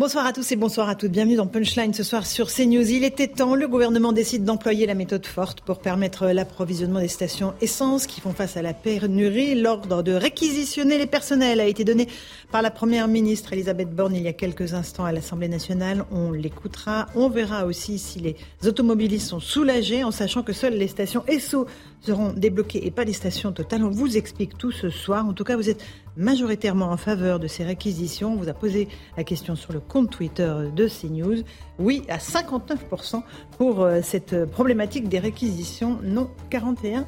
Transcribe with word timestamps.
Bonsoir 0.00 0.26
à 0.26 0.32
tous 0.32 0.50
et 0.50 0.56
bonsoir 0.56 0.88
à 0.88 0.96
toutes. 0.96 1.12
Bienvenue 1.12 1.36
dans 1.36 1.46
Punchline 1.46 1.94
ce 1.94 2.02
soir 2.02 2.26
sur 2.26 2.52
CNews. 2.52 2.90
Il 2.90 3.04
était 3.04 3.28
temps, 3.28 3.54
le 3.54 3.68
gouvernement 3.68 4.10
décide 4.10 4.42
d'employer 4.42 4.86
la 4.86 4.94
méthode 4.94 5.24
forte 5.24 5.60
pour 5.60 5.78
permettre 5.78 6.26
l'approvisionnement 6.26 6.98
des 6.98 7.06
stations 7.06 7.54
essence 7.60 8.08
qui 8.08 8.20
font 8.20 8.32
face 8.32 8.56
à 8.56 8.62
la 8.62 8.74
pénurie. 8.74 9.54
L'ordre 9.54 10.02
de 10.02 10.10
réquisitionner 10.10 10.98
les 10.98 11.06
personnels 11.06 11.60
a 11.60 11.66
été 11.66 11.84
donné 11.84 12.08
par 12.54 12.62
la 12.62 12.70
Première 12.70 13.08
ministre 13.08 13.52
Elisabeth 13.52 13.90
Borne 13.90 14.14
il 14.14 14.22
y 14.22 14.28
a 14.28 14.32
quelques 14.32 14.74
instants 14.74 15.04
à 15.04 15.10
l'Assemblée 15.10 15.48
nationale. 15.48 16.04
On 16.12 16.30
l'écoutera. 16.30 17.06
On 17.16 17.28
verra 17.28 17.66
aussi 17.66 17.98
si 17.98 18.20
les 18.20 18.36
automobilistes 18.64 19.26
sont 19.26 19.40
soulagés 19.40 20.04
en 20.04 20.12
sachant 20.12 20.44
que 20.44 20.52
seules 20.52 20.74
les 20.74 20.86
stations 20.86 21.24
ESSO 21.26 21.66
seront 22.00 22.32
débloquées 22.32 22.86
et 22.86 22.92
pas 22.92 23.02
les 23.02 23.12
stations 23.12 23.50
Total. 23.50 23.82
On 23.82 23.90
vous 23.90 24.16
explique 24.16 24.56
tout 24.56 24.70
ce 24.70 24.88
soir. 24.88 25.26
En 25.26 25.32
tout 25.32 25.42
cas, 25.42 25.56
vous 25.56 25.68
êtes 25.68 25.84
majoritairement 26.16 26.92
en 26.92 26.96
faveur 26.96 27.40
de 27.40 27.48
ces 27.48 27.64
réquisitions. 27.64 28.34
On 28.34 28.36
vous 28.36 28.48
a 28.48 28.54
posé 28.54 28.86
la 29.16 29.24
question 29.24 29.56
sur 29.56 29.72
le 29.72 29.80
compte 29.80 30.10
Twitter 30.10 30.54
de 30.72 30.86
CNews. 30.86 31.42
Oui, 31.80 32.04
à 32.08 32.18
59% 32.18 33.22
pour 33.58 33.82
euh, 33.82 33.98
cette 34.00 34.44
problématique 34.44 35.08
des 35.08 35.18
réquisitions, 35.18 35.98
non 36.04 36.30
41%. 36.52 37.04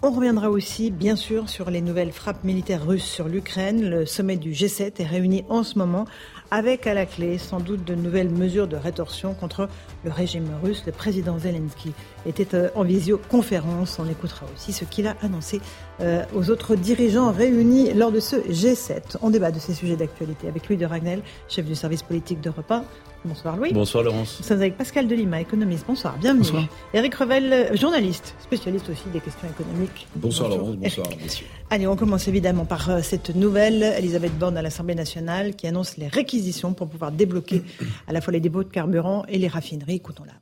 On 0.00 0.12
reviendra 0.12 0.48
aussi, 0.48 0.92
bien 0.92 1.16
sûr, 1.16 1.48
sur 1.48 1.70
les 1.70 1.80
nouvelles 1.80 2.12
frappes 2.12 2.44
militaires 2.44 2.86
russes 2.86 3.02
sur 3.02 3.26
l'Ukraine. 3.26 3.90
Le 3.90 4.06
sommet 4.06 4.36
du 4.36 4.52
G7 4.52 4.92
est 5.02 5.04
réuni 5.06 5.44
en 5.48 5.64
ce 5.64 5.76
moment 5.76 6.04
avec 6.52 6.86
à 6.86 6.94
la 6.94 7.04
clé 7.04 7.36
sans 7.36 7.58
doute 7.58 7.84
de 7.84 7.96
nouvelles 7.96 8.30
mesures 8.30 8.68
de 8.68 8.76
rétorsion 8.76 9.34
contre 9.34 9.68
le 10.04 10.12
régime 10.12 10.48
russe. 10.62 10.84
Le 10.86 10.92
président 10.92 11.40
Zelensky 11.40 11.94
était 12.28 12.54
euh, 12.54 12.68
en 12.74 12.82
visioconférence. 12.82 13.98
On 13.98 14.08
écoutera 14.08 14.46
aussi 14.54 14.72
ce 14.72 14.84
qu'il 14.84 15.06
a 15.06 15.16
annoncé 15.22 15.60
euh, 16.00 16.22
aux 16.34 16.50
autres 16.50 16.76
dirigeants 16.76 17.32
réunis 17.32 17.92
lors 17.94 18.12
de 18.12 18.20
ce 18.20 18.36
G7. 18.36 19.16
On 19.22 19.30
débat 19.30 19.50
de 19.50 19.58
ces 19.58 19.74
sujets 19.74 19.96
d'actualité 19.96 20.48
avec 20.48 20.68
Louis 20.68 20.76
de 20.76 20.86
Ragnel, 20.86 21.22
chef 21.48 21.64
du 21.64 21.74
service 21.74 22.02
politique 22.02 22.40
d'Europe 22.40 22.70
1. 22.70 22.84
Bonsoir 23.24 23.56
Louis. 23.56 23.72
Bonsoir 23.72 24.04
Laurence. 24.04 24.36
Nous 24.38 24.46
sommes 24.46 24.58
avec 24.58 24.76
Pascal 24.76 25.08
Delima, 25.08 25.40
économiste. 25.40 25.84
Bonsoir, 25.88 26.16
bienvenue. 26.18 26.44
Bonsoir. 26.44 26.68
Eric 26.94 27.14
Revel, 27.14 27.76
journaliste, 27.76 28.34
spécialiste 28.40 28.88
aussi 28.90 29.08
des 29.12 29.20
questions 29.20 29.48
économiques. 29.48 30.06
Bonsoir, 30.14 30.50
Laurence, 30.50 30.76
bonsoir 30.76 31.08
messieurs. 31.20 31.46
Allez, 31.70 31.86
on 31.88 31.96
commence 31.96 32.28
évidemment 32.28 32.64
par 32.64 32.88
euh, 32.90 33.00
cette 33.02 33.34
nouvelle, 33.34 33.82
Elisabeth 33.82 34.38
Borne 34.38 34.56
à 34.56 34.62
l'Assemblée 34.62 34.94
nationale, 34.94 35.56
qui 35.56 35.66
annonce 35.66 35.96
les 35.96 36.06
réquisitions 36.06 36.74
pour 36.74 36.88
pouvoir 36.88 37.10
débloquer 37.10 37.62
à 38.06 38.12
la 38.12 38.20
fois 38.20 38.32
les 38.32 38.40
dépôts 38.40 38.62
de 38.62 38.70
carburant 38.70 39.24
et 39.28 39.38
les 39.38 39.48
raffineries. 39.48 39.96
Écoutons-la. 39.96 40.34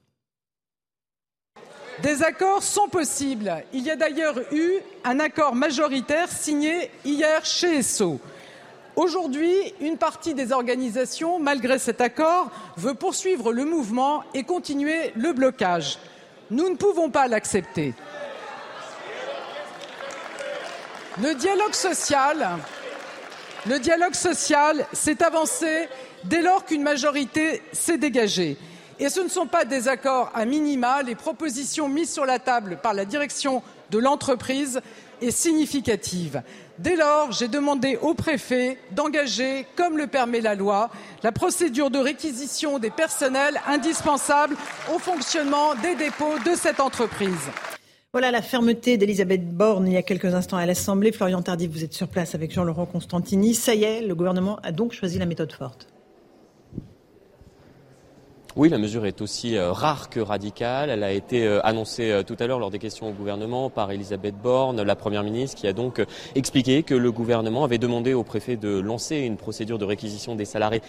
Des 2.02 2.22
accords 2.22 2.62
sont 2.62 2.88
possibles. 2.88 3.64
Il 3.72 3.82
y 3.82 3.90
a 3.90 3.96
d'ailleurs 3.96 4.38
eu 4.52 4.74
un 5.04 5.18
accord 5.18 5.54
majoritaire 5.54 6.30
signé 6.30 6.90
hier 7.04 7.44
chez 7.44 7.78
ESSO. 7.78 8.20
Aujourd'hui, 8.96 9.54
une 9.80 9.96
partie 9.96 10.34
des 10.34 10.52
organisations, 10.52 11.38
malgré 11.38 11.78
cet 11.78 12.00
accord, 12.00 12.50
veut 12.76 12.94
poursuivre 12.94 13.52
le 13.52 13.64
mouvement 13.64 14.24
et 14.34 14.42
continuer 14.42 15.12
le 15.16 15.32
blocage. 15.32 15.98
Nous 16.50 16.68
ne 16.68 16.76
pouvons 16.76 17.10
pas 17.10 17.28
l'accepter. 17.28 17.94
Le 21.22 21.34
dialogue 21.34 21.74
social, 21.74 22.58
le 23.66 23.78
dialogue 23.78 24.14
social 24.14 24.86
s'est 24.92 25.22
avancé 25.22 25.88
dès 26.24 26.42
lors 26.42 26.66
qu'une 26.66 26.82
majorité 26.82 27.62
s'est 27.72 27.98
dégagée. 27.98 28.58
Et 28.98 29.10
ce 29.10 29.20
ne 29.20 29.28
sont 29.28 29.46
pas 29.46 29.66
des 29.66 29.88
accords 29.88 30.30
à 30.34 30.46
minima. 30.46 31.02
Les 31.02 31.14
propositions 31.14 31.88
mises 31.88 32.12
sur 32.12 32.24
la 32.24 32.38
table 32.38 32.78
par 32.82 32.94
la 32.94 33.04
direction 33.04 33.62
de 33.90 33.98
l'entreprise 33.98 34.80
est 35.20 35.30
significative. 35.30 36.42
Dès 36.78 36.96
lors, 36.96 37.32
j'ai 37.32 37.48
demandé 37.48 37.98
au 38.00 38.14
préfet 38.14 38.78
d'engager, 38.92 39.66
comme 39.76 39.98
le 39.98 40.06
permet 40.06 40.40
la 40.40 40.54
loi, 40.54 40.90
la 41.22 41.32
procédure 41.32 41.90
de 41.90 41.98
réquisition 41.98 42.78
des 42.78 42.90
personnels 42.90 43.60
indispensables 43.66 44.56
au 44.94 44.98
fonctionnement 44.98 45.74
des 45.82 45.94
dépôts 45.94 46.38
de 46.44 46.54
cette 46.54 46.80
entreprise. 46.80 47.50
Voilà 48.12 48.30
la 48.30 48.40
fermeté 48.40 48.96
d'Elisabeth 48.96 49.46
Borne 49.46 49.86
il 49.88 49.92
y 49.92 49.98
a 49.98 50.02
quelques 50.02 50.34
instants 50.34 50.56
à 50.56 50.64
l'Assemblée. 50.64 51.12
Florian 51.12 51.42
Tardif, 51.42 51.70
vous 51.70 51.84
êtes 51.84 51.92
sur 51.92 52.08
place 52.08 52.34
avec 52.34 52.50
Jean-Laurent 52.50 52.86
Constantini. 52.86 53.54
Ça 53.54 53.74
y 53.74 53.84
est, 53.84 54.00
le 54.00 54.14
gouvernement 54.14 54.58
a 54.62 54.72
donc 54.72 54.92
choisi 54.92 55.18
la 55.18 55.26
méthode 55.26 55.52
forte. 55.52 55.86
Oui, 58.58 58.70
la 58.70 58.78
mesure 58.78 59.04
est 59.04 59.20
aussi 59.20 59.54
euh, 59.54 59.70
rare 59.70 60.08
que 60.08 60.18
radicale. 60.18 60.88
Elle 60.88 61.04
a 61.04 61.12
été 61.12 61.46
euh, 61.46 61.60
annoncée 61.62 62.10
euh, 62.10 62.22
tout 62.22 62.36
à 62.40 62.46
l'heure 62.46 62.58
lors 62.58 62.70
des 62.70 62.78
questions 62.78 63.06
au 63.06 63.12
gouvernement 63.12 63.68
par 63.68 63.90
Elisabeth 63.90 64.34
Borne, 64.34 64.80
la 64.80 64.96
Première 64.96 65.24
ministre, 65.24 65.60
qui 65.60 65.66
a 65.66 65.74
donc 65.74 66.02
expliqué 66.34 66.82
que 66.82 66.94
le 66.94 67.12
gouvernement 67.12 67.64
avait 67.64 67.76
demandé 67.76 68.14
au 68.14 68.22
préfet 68.22 68.56
de 68.56 68.78
lancer 68.78 69.16
une 69.18 69.36
procédure 69.36 69.76
de 69.76 69.84
réquisition 69.84 70.36
des 70.36 70.46
salariés 70.46 70.80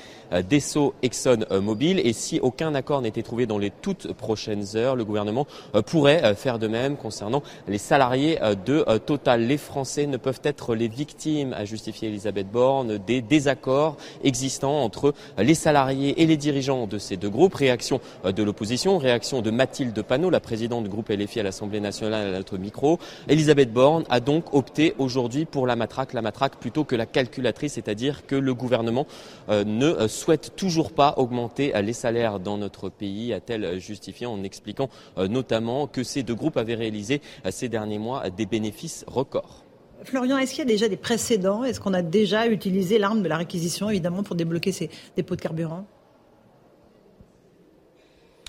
d'Esso 0.50 0.94
Exxon 1.01 1.39
Mobil. 1.61 2.00
Et 2.00 2.13
si 2.13 2.39
aucun 2.39 2.73
accord 2.73 3.01
n'était 3.01 3.22
trouvé 3.22 3.45
dans 3.47 3.57
les 3.57 3.69
toutes 3.69 4.13
prochaines 4.13 4.78
heures, 4.78 4.95
le 4.95 5.03
gouvernement 5.03 5.45
pourrait 5.88 6.35
faire 6.35 6.59
de 6.59 6.67
même 6.67 6.95
concernant 6.95 7.44
les 7.67 7.78
salariés 7.78 8.39
de 8.66 8.85
Total. 8.99 9.45
Les 9.45 9.57
Français 9.57 10.05
ne 10.07 10.17
peuvent 10.17 10.41
être 10.44 10.73
les 10.73 10.88
victimes, 10.88 11.53
a 11.53 11.66
justifié 11.66 12.07
Elisabeth 12.07 12.49
Borne, 12.49 12.97
des 12.97 13.22
désaccords 13.22 13.97
existants 14.23 14.84
entre 14.84 15.13
les 15.38 15.55
salariés 15.55 16.22
et 16.22 16.25
les 16.25 16.38
dirigeants 16.38 16.88
de 16.88 16.97
ces 16.97 17.17
deux 17.17 17.29
groupes 17.29 17.56
réaction 17.57 18.00
euh, 18.25 18.31
de 18.31 18.44
l'opposition, 18.44 18.97
réaction 18.97 19.41
de 19.41 19.51
Mathilde 19.51 20.01
Panot, 20.01 20.29
la 20.29 20.40
présidente 20.40 20.84
du 20.84 20.90
groupe 20.90 21.09
LFI 21.09 21.41
à 21.41 21.44
l'Assemblée 21.44 21.79
nationale 21.79 22.28
à 22.28 22.38
notre 22.38 22.57
micro. 22.57 23.00
Elisabeth 23.28 23.73
Borne 23.73 24.06
a 24.09 24.19
donc 24.19 24.53
opté 24.53 24.94
aujourd'hui 24.97 25.45
pour 25.45 25.67
la 25.67 25.75
matraque, 25.75 26.13
la 26.13 26.22
matraque 26.22 26.57
plutôt 26.57 26.84
que 26.84 26.96
la 26.96 27.06
calculatrice, 27.06 27.73
c'est-à-dire 27.73 28.25
que 28.25 28.35
le 28.35 28.53
gouvernement 28.53 29.07
euh, 29.50 29.63
ne 29.66 29.88
euh, 29.88 30.07
souhaite 30.07 30.56
toujours 30.56 30.91
pas 30.91 31.16
augmenter 31.17 31.73
les 31.81 31.94
salaires 31.94 32.40
dans 32.40 32.57
notre 32.57 32.90
pays, 32.90 33.34
a-t-elle 33.34 33.79
justifié 33.79 34.25
en 34.25 34.44
expliquant 34.44 34.90
notamment 35.17 35.88
que 35.88 36.03
ces 36.03 36.23
deux 36.23 36.35
groupes 36.35 36.57
avaient 36.57 36.75
réalisé 36.75 37.22
ces 37.50 37.69
derniers 37.69 38.00
mois 38.00 38.29
des 38.29 38.46
bénéfices 38.46 39.03
records. 39.07 39.63
Florian, 40.03 40.38
est-ce 40.38 40.51
qu'il 40.51 40.59
y 40.59 40.62
a 40.62 40.66
déjà 40.66 40.88
des 40.88 40.97
précédents? 40.97 41.63
Est-ce 41.63 41.79
qu'on 41.79 41.94
a 41.94 42.01
déjà 42.01 42.47
utilisé 42.47 43.00
l'arme 43.00 43.22
de 43.22 43.28
la 43.28 43.38
réquisition, 43.38 43.90
évidemment, 43.90 44.23
pour 44.23 44.35
débloquer 44.35 44.72
ces 44.72 44.90
dépôts 45.16 45.35
de 45.35 45.41
carburant? 45.41 45.85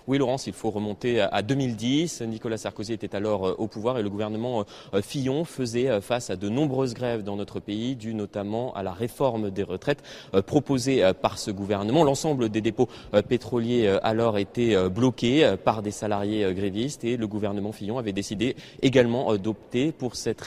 Oui, 0.09 0.17
Laurence, 0.17 0.47
il 0.47 0.55
faut 0.55 0.71
remonter 0.71 1.21
à 1.21 1.43
2010. 1.43 2.23
Nicolas 2.23 2.57
Sarkozy 2.57 2.95
était 2.95 3.15
alors 3.15 3.47
euh, 3.47 3.55
au 3.59 3.67
pouvoir 3.67 3.99
et 3.99 4.03
le 4.03 4.09
gouvernement 4.09 4.65
euh, 4.95 5.03
Fillon 5.03 5.45
faisait 5.45 5.91
euh, 5.91 6.01
face 6.01 6.31
à 6.31 6.37
de 6.37 6.49
nombreuses 6.49 6.95
grèves 6.95 7.23
dans 7.23 7.37
notre 7.37 7.61
pays, 7.61 7.95
dues 7.95 8.15
notamment 8.15 8.73
à 8.73 8.83
la 8.83 8.93
réforme 8.93 9.51
des 9.51 9.63
retraites 9.63 10.03
proposée 10.47 11.05
par 11.21 11.39
ce 11.39 11.51
gouvernement. 11.51 12.05
L'ensemble 12.05 12.49
des 12.49 12.63
dépôts 12.63 12.89
pétroliers 13.29 13.99
alors 14.03 14.39
étaient 14.39 14.89
bloqués 14.89 15.57
par 15.63 15.83
des 15.83 15.91
salariés 15.91 16.55
grévistes 16.55 17.05
et 17.05 17.17
le 17.17 17.27
gouvernement 17.27 17.73
Fillon 17.73 17.99
avait 17.99 18.13
décidé 18.13 18.57
également 18.81 19.37
d'opter 19.37 19.93
pour 19.93 20.17
cette 20.17 20.41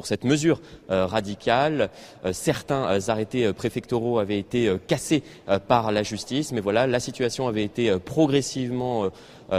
pour 0.00 0.06
cette 0.06 0.24
mesure 0.24 0.60
euh, 0.90 1.04
radicale. 1.04 1.90
Euh, 2.24 2.32
certains 2.32 2.84
euh, 2.84 3.00
arrêtés 3.08 3.52
préfectoraux 3.52 4.18
avaient 4.18 4.38
été 4.38 4.74
cassés 4.86 5.22
par 5.68 5.92
la 5.92 6.02
justice, 6.02 6.52
mais 6.52 6.60
voilà, 6.60 6.86
la 6.86 7.00
situation 7.00 7.48
avait 7.48 7.64
été 7.64 7.94
progressivement 8.40 9.10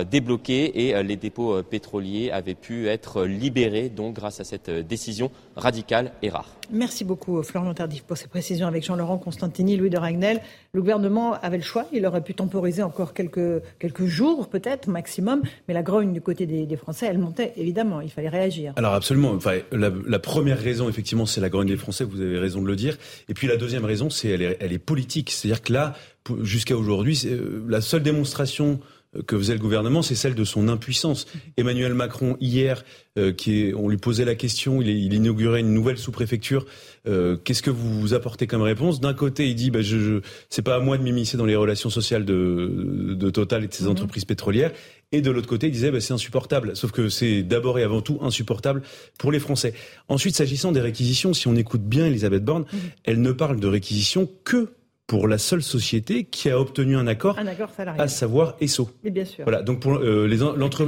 débloquée 0.09 0.87
et 0.87 1.03
les 1.03 1.15
dépôts 1.17 1.61
pétroliers 1.63 2.31
avaient 2.31 2.55
pu 2.55 2.87
être 2.87 3.25
libérés 3.25 3.89
donc 3.89 4.15
grâce 4.15 4.39
à 4.39 4.43
cette 4.43 4.69
décision 4.69 5.31
radicale 5.55 6.13
et 6.21 6.29
rare. 6.29 6.55
Merci 6.71 7.03
beaucoup 7.03 7.43
Florian 7.43 7.73
Tardif 7.73 8.03
pour 8.03 8.15
ces 8.15 8.27
précisions 8.27 8.67
avec 8.67 8.85
Jean-Laurent 8.85 9.17
Constantini, 9.17 9.75
Louis 9.75 9.89
de 9.89 9.97
Ragnel. 9.97 10.39
Le 10.71 10.79
gouvernement 10.79 11.33
avait 11.41 11.57
le 11.57 11.63
choix, 11.63 11.85
il 11.91 12.05
aurait 12.05 12.23
pu 12.23 12.33
temporiser 12.33 12.81
encore 12.81 13.13
quelques, 13.13 13.61
quelques 13.77 14.05
jours 14.05 14.47
peut-être 14.47 14.87
maximum, 14.87 15.41
mais 15.67 15.73
la 15.73 15.83
grogne 15.83 16.13
du 16.13 16.21
côté 16.21 16.45
des, 16.45 16.77
Français, 16.77 17.07
elle 17.07 17.17
montait 17.17 17.53
évidemment, 17.57 17.99
il 17.99 18.09
fallait 18.09 18.29
réagir. 18.29 18.73
Alors 18.77 18.93
absolument, 18.93 19.31
enfin, 19.31 19.57
la, 19.71 20.19
première 20.19 20.57
raison 20.57 20.87
effectivement 20.87 21.25
c'est 21.25 21.41
la 21.41 21.49
grogne 21.49 21.67
des 21.67 21.77
Français, 21.77 22.05
vous 22.05 22.21
avez 22.21 22.39
raison 22.39 22.61
de 22.61 22.67
le 22.67 22.75
dire, 22.75 22.97
et 23.27 23.33
puis 23.33 23.47
la 23.47 23.57
deuxième 23.57 23.83
raison 23.83 24.09
c'est 24.09 24.29
elle 24.29 24.41
est, 24.41 24.57
elle 24.61 24.71
est 24.71 24.79
politique, 24.79 25.31
c'est-à-dire 25.31 25.61
que 25.61 25.73
là, 25.73 25.93
jusqu'à 26.41 26.77
aujourd'hui, 26.77 27.19
euh, 27.25 27.63
la 27.67 27.81
seule 27.81 28.03
démonstration 28.03 28.79
que 29.27 29.37
faisait 29.37 29.53
le 29.53 29.59
gouvernement, 29.59 30.01
c'est 30.01 30.15
celle 30.15 30.35
de 30.35 30.43
son 30.45 30.69
impuissance. 30.69 31.27
Emmanuel 31.57 31.93
Macron, 31.93 32.37
hier, 32.39 32.83
euh, 33.17 33.33
qui 33.33 33.63
est, 33.63 33.73
on 33.73 33.89
lui 33.89 33.97
posait 33.97 34.23
la 34.23 34.35
question, 34.35 34.81
il, 34.81 34.87
il 34.87 35.13
inaugurait 35.13 35.59
une 35.59 35.73
nouvelle 35.73 35.97
sous-préfecture. 35.97 36.65
Euh, 37.07 37.35
Qu'est-ce 37.35 37.61
que 37.61 37.69
vous 37.69 38.13
apportez 38.13 38.47
comme 38.47 38.61
réponse? 38.61 39.01
D'un 39.01 39.13
côté, 39.13 39.49
il 39.49 39.55
dit, 39.55 39.69
bah, 39.69 39.81
je, 39.81 39.97
je 39.97 40.19
c'est 40.49 40.61
pas 40.61 40.75
à 40.75 40.79
moi 40.79 40.97
de 40.97 41.03
m'immiscer 41.03 41.35
dans 41.35 41.45
les 41.45 41.57
relations 41.57 41.89
sociales 41.89 42.23
de, 42.23 43.13
de 43.17 43.29
Total 43.29 43.65
et 43.65 43.67
de 43.67 43.73
ses 43.73 43.83
mhm. 43.83 43.91
entreprises 43.91 44.23
pétrolières. 44.23 44.71
Et 45.11 45.19
de 45.19 45.29
l'autre 45.29 45.47
côté, 45.47 45.67
il 45.67 45.73
disait, 45.73 45.91
bah, 45.91 45.99
c'est 45.99 46.13
insupportable. 46.13 46.77
Sauf 46.77 46.91
que 46.91 47.09
c'est 47.09 47.43
d'abord 47.43 47.79
et 47.79 47.83
avant 47.83 48.01
tout 48.01 48.17
insupportable 48.21 48.81
pour 49.17 49.33
les 49.33 49.39
Français. 49.39 49.73
Ensuite, 50.07 50.35
s'agissant 50.37 50.71
des 50.71 50.79
réquisitions, 50.79 51.33
si 51.33 51.49
on 51.49 51.55
écoute 51.57 51.83
bien 51.83 52.05
Elisabeth 52.05 52.45
Borne, 52.45 52.63
mhm. 52.71 52.79
elle 53.03 53.21
ne 53.21 53.33
parle 53.33 53.59
de 53.59 53.67
réquisition 53.67 54.29
que 54.45 54.69
pour 55.11 55.27
la 55.27 55.37
seule 55.37 55.61
société 55.61 56.23
qui 56.23 56.49
a 56.49 56.57
obtenu 56.57 56.95
un 56.95 57.05
accord, 57.05 57.37
un 57.37 57.45
accord 57.45 57.69
à 57.97 58.07
savoir 58.07 58.55
ESSO. 58.61 58.89
Et 59.03 59.09
bien 59.09 59.25
sûr. 59.25 59.43
Voilà, 59.43 59.61
donc 59.61 59.81
pour 59.81 59.95
euh, 59.95 60.25
les, 60.25 60.37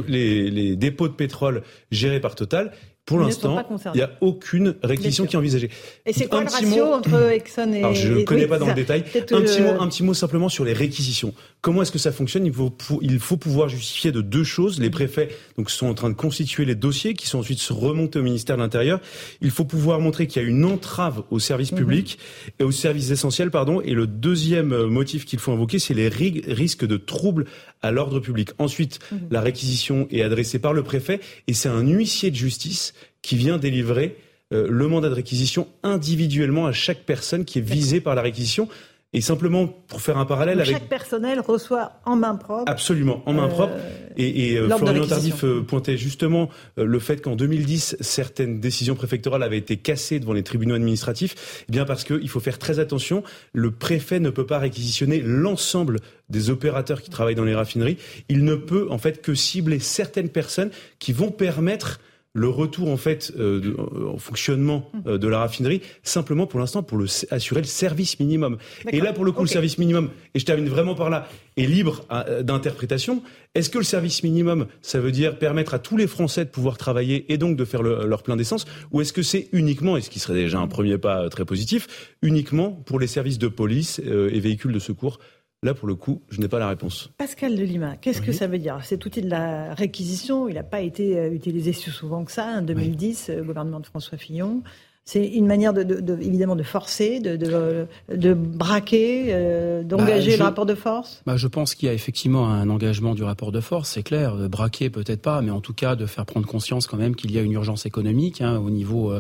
les, 0.08 0.50
les, 0.50 0.76
dépôts 0.78 1.10
de 1.10 1.14
pétrole 1.14 1.62
gérés 1.92 2.22
par 2.22 2.34
Total, 2.34 2.72
pour 3.06 3.20
l'instant, 3.20 3.62
il 3.94 3.98
n'y 3.98 4.02
a 4.02 4.12
aucune 4.22 4.76
réquisition 4.82 5.26
qui 5.26 5.36
est 5.36 5.40
envisagée. 5.40 5.70
Et 6.06 6.14
c'est 6.14 6.28
quoi 6.28 6.42
le 6.42 6.50
ratio 6.50 6.86
entre 6.86 7.32
Exxon 7.32 7.74
et... 7.74 7.80
Alors, 7.80 7.94
je 7.94 8.14
ne 8.14 8.24
connais 8.24 8.48
pas 8.48 8.60
dans 8.60 8.68
le 8.68 8.74
détail. 8.74 9.04
Un 9.16 9.42
petit, 9.42 9.62
mot, 9.62 9.72
un 9.78 9.88
petit 9.90 10.04
mot 10.04 10.14
simplement 10.14 10.48
sur 10.48 10.64
les 10.64 10.72
réquisitions. 10.72 11.34
Comment 11.60 11.82
est-ce 11.82 11.92
que 11.92 12.00
ça 12.00 12.14
fonctionne? 12.14 12.46
Il 12.46 12.54
faut, 12.54 12.72
il 13.02 13.20
faut 13.20 13.36
pouvoir 13.36 13.68
justifier 13.68 14.14
de 14.14 14.22
deux 14.22 14.46
choses. 14.46 14.80
Les 14.80 14.90
préfets 14.90 15.30
donc, 15.58 15.70
sont 15.70 15.88
en 15.88 15.94
train 15.94 16.10
de 16.10 16.16
constituer 16.16 16.64
les 16.64 16.76
dossiers 16.76 17.14
qui 17.14 17.28
sont 17.28 17.40
ensuite 17.40 17.62
remontés 17.70 18.20
au 18.20 18.24
ministère 18.24 18.56
de 18.56 18.62
l'Intérieur. 18.62 19.02
Il 19.42 19.52
faut 19.52 19.66
pouvoir 19.66 20.00
montrer 20.00 20.28
qu'il 20.28 20.42
y 20.42 20.46
a 20.46 20.48
une 20.48 20.64
entrave 20.64 21.24
au 21.30 21.40
service 21.40 21.74
mhm. 21.74 21.80
public 21.80 22.20
et 22.60 22.64
aux 22.64 22.72
services 22.72 23.10
essentiels. 23.10 23.52
Pardon. 23.52 23.82
Et 23.82 23.92
le 23.92 24.08
deuxième 24.08 24.72
euh, 24.72 24.88
motif 24.88 25.26
qu'il 25.26 25.40
faut 25.40 25.52
invoquer, 25.52 25.78
c'est 25.78 25.94
les 25.94 26.08
risques 26.08 26.86
de 26.86 26.96
troubles 26.96 27.48
à 27.82 27.92
l'ordre 27.92 28.22
public. 28.22 28.52
Ensuite, 28.60 29.00
mhm. 29.12 29.20
la 29.30 29.42
réquisition 29.42 30.08
est 30.10 30.22
adressée 30.22 30.60
par 30.60 30.72
le 30.72 30.84
préfet 30.84 31.20
et 31.48 31.54
c'est 31.54 31.70
un 31.70 31.82
huissier 31.82 32.32
de 32.32 32.36
justice 32.36 32.93
qui 33.24 33.36
vient 33.36 33.58
délivrer 33.58 34.18
euh, 34.54 34.68
le 34.70 34.88
mandat 34.88 35.10
de 35.10 35.16
réquisition 35.16 35.68
individuellement 35.82 36.68
à 36.68 36.72
chaque 36.72 37.00
personne 37.00 37.46
qui 37.46 37.58
est 37.58 37.64
visée 37.64 38.02
par 38.02 38.14
la 38.14 38.22
réquisition. 38.22 38.68
Et 39.16 39.22
simplement 39.22 39.68
pour 39.68 40.02
faire 40.02 40.18
un 40.18 40.26
parallèle 40.26 40.60
avec 40.60 40.74
chaque 40.74 40.90
personnel 40.90 41.40
reçoit 41.40 42.00
en 42.04 42.16
main 42.16 42.34
propre. 42.34 42.64
Absolument, 42.66 43.22
en 43.28 43.34
main 43.34 43.48
propre. 43.48 43.76
Euh, 43.76 44.14
et, 44.18 44.54
et 44.54 44.58
euh, 44.58 44.68
Florian 44.76 45.06
Tardif 45.06 45.46
pointait 45.68 45.98
justement 45.98 46.50
le 46.78 46.98
fait 46.98 47.22
qu'en 47.22 47.36
2010 47.36 47.98
certaines 48.00 48.60
décisions 48.60 48.96
préfectorales 48.96 49.44
avaient 49.44 49.60
été 49.60 49.78
cassées 49.78 50.20
devant 50.20 50.34
les 50.34 50.42
tribunaux 50.42 50.74
administratifs. 50.74 51.64
Eh 51.70 51.72
bien 51.72 51.86
parce 51.86 52.04
qu'il 52.04 52.28
faut 52.28 52.40
faire 52.40 52.58
très 52.58 52.80
attention. 52.80 53.22
Le 53.54 53.70
préfet 53.70 54.20
ne 54.20 54.32
peut 54.32 54.48
pas 54.48 54.58
réquisitionner 54.58 55.22
l'ensemble 55.24 56.00
des 56.30 56.50
opérateurs 56.50 57.04
qui 57.04 57.12
travaillent 57.12 57.36
dans 57.36 57.46
les 57.46 57.56
raffineries. 57.56 57.98
Il 58.30 58.44
ne 58.44 58.56
peut 58.56 58.88
en 58.90 58.98
fait 58.98 59.22
que 59.22 59.36
cibler 59.36 59.78
certaines 59.78 60.30
personnes 60.30 60.72
qui 60.98 61.14
vont 61.14 61.30
permettre 61.30 62.00
le 62.34 62.50
retour 62.50 62.90
en 62.90 62.98
fait 62.98 63.32
euh, 63.38 63.60
de, 63.60 63.78
en 64.08 64.18
fonctionnement 64.18 64.90
euh, 65.06 65.18
de 65.20 65.28
la 65.28 65.40
raffinerie 65.40 65.82
simplement 66.02 66.48
pour 66.48 66.60
l'instant 66.60 66.82
pour 66.82 66.98
le, 66.98 67.06
assurer 67.30 67.62
le 67.62 67.68
service 67.68 68.20
minimum. 68.20 68.58
Et 68.92 69.00
là 69.00 69.14
pour 69.14 69.24
le 69.24 69.32
coup 69.32 69.42
le 69.42 69.48
service 69.48 69.78
minimum 69.78 70.10
et 70.34 70.40
je 70.40 70.46
termine 70.46 70.68
vraiment 70.68 70.96
par 70.96 71.12
là 71.12 71.28
est 71.58 71.66
libre 71.66 72.06
euh, 72.12 72.42
d'interprétation. 72.42 73.22
Est-ce 73.54 73.70
que 73.70 73.78
le 73.78 73.84
service 73.84 74.24
minimum 74.24 74.66
ça 74.82 75.00
veut 75.00 75.12
dire 75.12 75.38
permettre 75.38 75.76
à 75.76 75.80
tous 75.80 75.96
les 75.96 76.08
Français 76.08 76.44
de 76.44 76.50
pouvoir 76.50 76.78
travailler 76.78 77.32
et 77.32 77.38
donc 77.38 77.56
de 77.56 77.66
faire 77.66 77.84
leur 77.84 78.24
plein 78.24 78.36
d'essence 78.36 78.66
ou 78.92 79.02
est-ce 79.02 79.14
que 79.14 79.22
c'est 79.22 79.50
uniquement 79.52 79.96
et 79.96 80.02
ce 80.02 80.10
qui 80.10 80.20
serait 80.20 80.34
déjà 80.34 80.58
un 80.58 80.68
premier 80.68 80.98
pas 80.98 81.30
très 81.30 81.46
positif 81.46 82.16
uniquement 82.24 82.72
pour 82.72 83.00
les 83.00 83.08
services 83.08 83.38
de 83.38 83.48
police 83.48 84.00
et 84.00 84.40
véhicules 84.40 84.72
de 84.72 84.80
secours 84.80 85.20
Là, 85.64 85.74
pour 85.74 85.88
le 85.88 85.96
coup, 85.96 86.22
je 86.30 86.40
n'ai 86.42 86.48
pas 86.48 86.60
la 86.60 86.68
réponse. 86.68 87.10
Pascal 87.18 87.56
de 87.56 87.64
Lima, 87.64 87.96
qu'est-ce 87.96 88.22
que 88.22 88.34
ça 88.34 88.48
veut 88.48 88.60
dire? 88.60 88.78
Cet 88.84 89.06
outil 89.06 89.22
de 89.22 89.30
la 89.30 89.74
réquisition, 89.74 90.48
il 90.50 90.56
n'a 90.56 90.64
pas 90.64 90.82
été 90.82 91.18
euh, 91.18 91.34
utilisé 91.34 91.74
si 91.74 91.90
souvent 91.90 92.26
que 92.26 92.32
ça. 92.32 92.58
En 92.60 92.62
2010, 92.62 93.30
le 93.30 93.36
euh, 93.36 93.44
gouvernement 93.44 93.80
de 93.80 93.86
François 93.86 94.18
Fillon. 94.18 94.62
C'est 95.06 95.26
une 95.26 95.48
manière, 95.48 95.74
de, 95.74 96.18
évidemment, 96.22 96.56
de 96.56 96.64
forcer, 96.64 97.20
de, 97.20 97.36
de, 97.36 98.34
braquer, 98.34 99.26
euh, 99.30 99.84
d'engager 99.84 100.32
bah, 100.32 100.38
le 100.38 100.44
rapport 100.44 100.66
de 100.66 100.76
force? 100.76 101.22
Bah, 101.26 101.36
Je 101.36 101.48
pense 101.48 101.76
qu'il 101.76 101.88
y 101.88 101.90
a 101.90 101.94
effectivement 101.94 102.50
un 102.50 102.70
engagement 102.70 103.14
du 103.14 103.24
rapport 103.24 103.52
de 103.52 103.60
force, 103.60 103.90
c'est 103.90 104.04
clair. 104.04 104.38
De 104.38 104.48
braquer, 104.48 104.90
peut-être 104.90 105.22
pas, 105.22 105.42
mais 105.42 105.52
en 105.52 105.60
tout 105.60 105.74
cas 105.74 105.98
de 105.98 106.06
faire 106.06 106.26
prendre 106.26 106.48
conscience 106.48 106.88
quand 106.88 106.96
même 106.96 107.16
qu'il 107.16 107.32
y 107.32 107.38
a 107.38 107.42
une 107.42 107.52
urgence 107.52 107.86
économique 107.86 108.42
hein, 108.42 108.58
au 108.58 108.70
niveau... 108.70 109.12
Euh, 109.12 109.20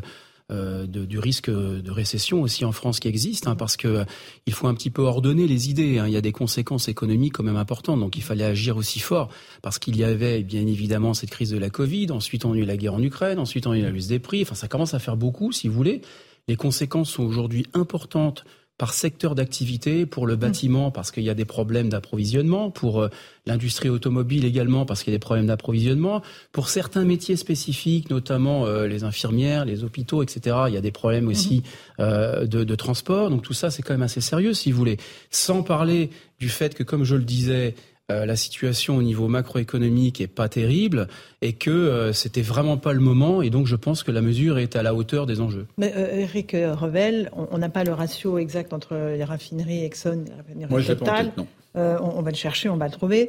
de, 0.49 1.05
du 1.05 1.19
risque 1.19 1.49
de 1.49 1.91
récession 1.91 2.41
aussi 2.41 2.65
en 2.65 2.71
France 2.71 2.99
qui 2.99 3.07
existe, 3.07 3.47
hein, 3.47 3.55
parce 3.55 3.77
que 3.77 3.87
euh, 3.87 4.05
il 4.45 4.53
faut 4.53 4.67
un 4.67 4.73
petit 4.73 4.89
peu 4.89 5.01
ordonner 5.01 5.47
les 5.47 5.69
idées. 5.69 5.99
Hein. 5.99 6.07
Il 6.07 6.13
y 6.13 6.17
a 6.17 6.21
des 6.21 6.31
conséquences 6.31 6.87
économiques 6.87 7.33
quand 7.33 7.43
même 7.43 7.57
importantes, 7.57 7.99
donc 7.99 8.17
il 8.17 8.23
fallait 8.23 8.43
agir 8.43 8.77
aussi 8.77 8.99
fort, 8.99 9.29
parce 9.61 9.79
qu'il 9.79 9.95
y 9.95 10.03
avait 10.03 10.43
bien 10.43 10.65
évidemment 10.67 11.13
cette 11.13 11.29
crise 11.29 11.49
de 11.49 11.57
la 11.57 11.69
Covid, 11.69 12.11
ensuite 12.11 12.45
on 12.45 12.53
a 12.53 12.57
eu 12.57 12.65
la 12.65 12.77
guerre 12.77 12.93
en 12.93 13.01
Ukraine, 13.01 13.39
ensuite 13.39 13.67
on 13.67 13.71
a 13.71 13.77
eu 13.77 13.81
la 13.81 13.91
hausse 13.91 14.07
des 14.07 14.19
prix. 14.19 14.41
Enfin, 14.41 14.55
ça 14.55 14.67
commence 14.67 14.93
à 14.93 14.99
faire 14.99 15.17
beaucoup, 15.17 15.51
si 15.51 15.67
vous 15.67 15.73
voulez. 15.73 16.01
Les 16.47 16.55
conséquences 16.55 17.09
sont 17.09 17.23
aujourd'hui 17.23 17.65
importantes 17.73 18.43
par 18.77 18.93
secteur 18.93 19.35
d'activité, 19.35 20.05
pour 20.05 20.25
le 20.25 20.35
mmh. 20.35 20.39
bâtiment 20.39 20.91
parce 20.91 21.11
qu'il 21.11 21.23
y 21.23 21.29
a 21.29 21.35
des 21.35 21.45
problèmes 21.45 21.89
d'approvisionnement, 21.89 22.71
pour 22.71 23.01
euh, 23.01 23.09
l'industrie 23.45 23.89
automobile 23.89 24.45
également 24.45 24.85
parce 24.85 25.03
qu'il 25.03 25.13
y 25.13 25.15
a 25.15 25.17
des 25.17 25.21
problèmes 25.21 25.45
d'approvisionnement, 25.45 26.21
pour 26.51 26.69
certains 26.69 27.05
métiers 27.05 27.35
spécifiques, 27.35 28.09
notamment 28.09 28.65
euh, 28.65 28.87
les 28.87 29.03
infirmières, 29.03 29.65
les 29.65 29.83
hôpitaux, 29.83 30.23
etc. 30.23 30.57
Il 30.67 30.73
y 30.73 30.77
a 30.77 30.81
des 30.81 30.91
problèmes 30.91 31.27
aussi 31.27 31.57
mmh. 31.59 32.01
euh, 32.01 32.47
de, 32.47 32.63
de, 32.63 32.75
transport. 32.75 33.29
Donc 33.29 33.43
tout 33.43 33.53
ça, 33.53 33.69
c'est 33.69 33.83
quand 33.83 33.93
même 33.93 34.01
assez 34.01 34.21
sérieux, 34.21 34.53
si 34.53 34.71
vous 34.71 34.77
voulez. 34.77 34.97
Sans 35.29 35.61
parler 35.61 36.09
du 36.39 36.49
fait 36.49 36.73
que, 36.73 36.83
comme 36.83 37.03
je 37.03 37.15
le 37.15 37.23
disais, 37.23 37.75
euh, 38.11 38.25
la 38.25 38.35
situation 38.35 38.97
au 38.97 39.01
niveau 39.01 39.29
macroéconomique 39.29 40.19
est 40.19 40.27
pas 40.27 40.49
terrible 40.49 41.07
et 41.41 41.53
que 41.53 41.71
euh, 41.71 42.11
c'était 42.11 42.41
vraiment 42.41 42.75
pas 42.75 42.91
le 42.91 42.99
moment. 42.99 43.41
Et 43.41 43.49
donc, 43.49 43.65
je 43.65 43.77
pense 43.77 44.03
que 44.03 44.11
la 44.11 44.21
mesure 44.21 44.57
est 44.57 44.75
à 44.75 44.83
la 44.83 44.93
hauteur 44.93 45.25
des 45.25 45.39
enjeux. 45.39 45.67
Mais 45.77 45.93
euh, 45.95 46.19
Eric 46.19 46.51
Revel, 46.51 47.31
on 47.33 47.57
n'a 47.57 47.69
pas 47.69 47.85
le 47.85 47.93
ratio 47.93 48.37
exact 48.39 48.73
entre 48.73 48.95
les 48.95 49.23
raffineries 49.23 49.85
Exxon 49.85 50.25
et 50.25 50.29
les 50.29 50.35
raffineries 50.35 50.69
Moi, 50.69 50.83
Total. 50.83 51.31
non. 51.37 51.47
On, 51.75 52.21
va 52.21 52.29
le 52.29 52.35
chercher, 52.35 52.67
on 52.67 52.75
va 52.75 52.87
le 52.87 52.91
trouver. 52.91 53.27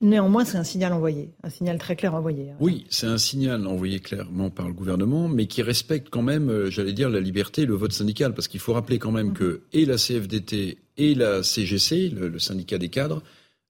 Néanmoins, 0.00 0.44
c'est 0.44 0.58
un 0.58 0.64
signal 0.64 0.92
envoyé, 0.92 1.30
un 1.42 1.50
signal 1.50 1.78
très 1.78 1.96
clair 1.96 2.14
envoyé. 2.14 2.50
Hein. 2.50 2.56
Oui, 2.60 2.84
c'est 2.88 3.06
un 3.06 3.18
signal 3.18 3.66
envoyé 3.66 3.98
clairement 4.00 4.50
par 4.50 4.68
le 4.68 4.72
gouvernement, 4.72 5.28
mais 5.28 5.46
qui 5.46 5.62
respecte 5.62 6.08
quand 6.10 6.22
même, 6.22 6.68
j'allais 6.68 6.92
dire, 6.92 7.10
la 7.10 7.20
liberté 7.20 7.62
et 7.62 7.66
le 7.66 7.74
vote 7.74 7.92
syndical, 7.92 8.34
parce 8.34 8.48
qu'il 8.48 8.60
faut 8.60 8.74
rappeler 8.74 8.98
quand 8.98 9.10
même 9.10 9.30
mmh. 9.30 9.34
que 9.34 9.62
et 9.72 9.86
la 9.86 9.96
CFDT 9.96 10.78
et 10.98 11.14
la 11.14 11.42
CGC, 11.42 12.10
le 12.10 12.38
syndicat 12.38 12.78
des 12.78 12.90
cadres, 12.90 13.22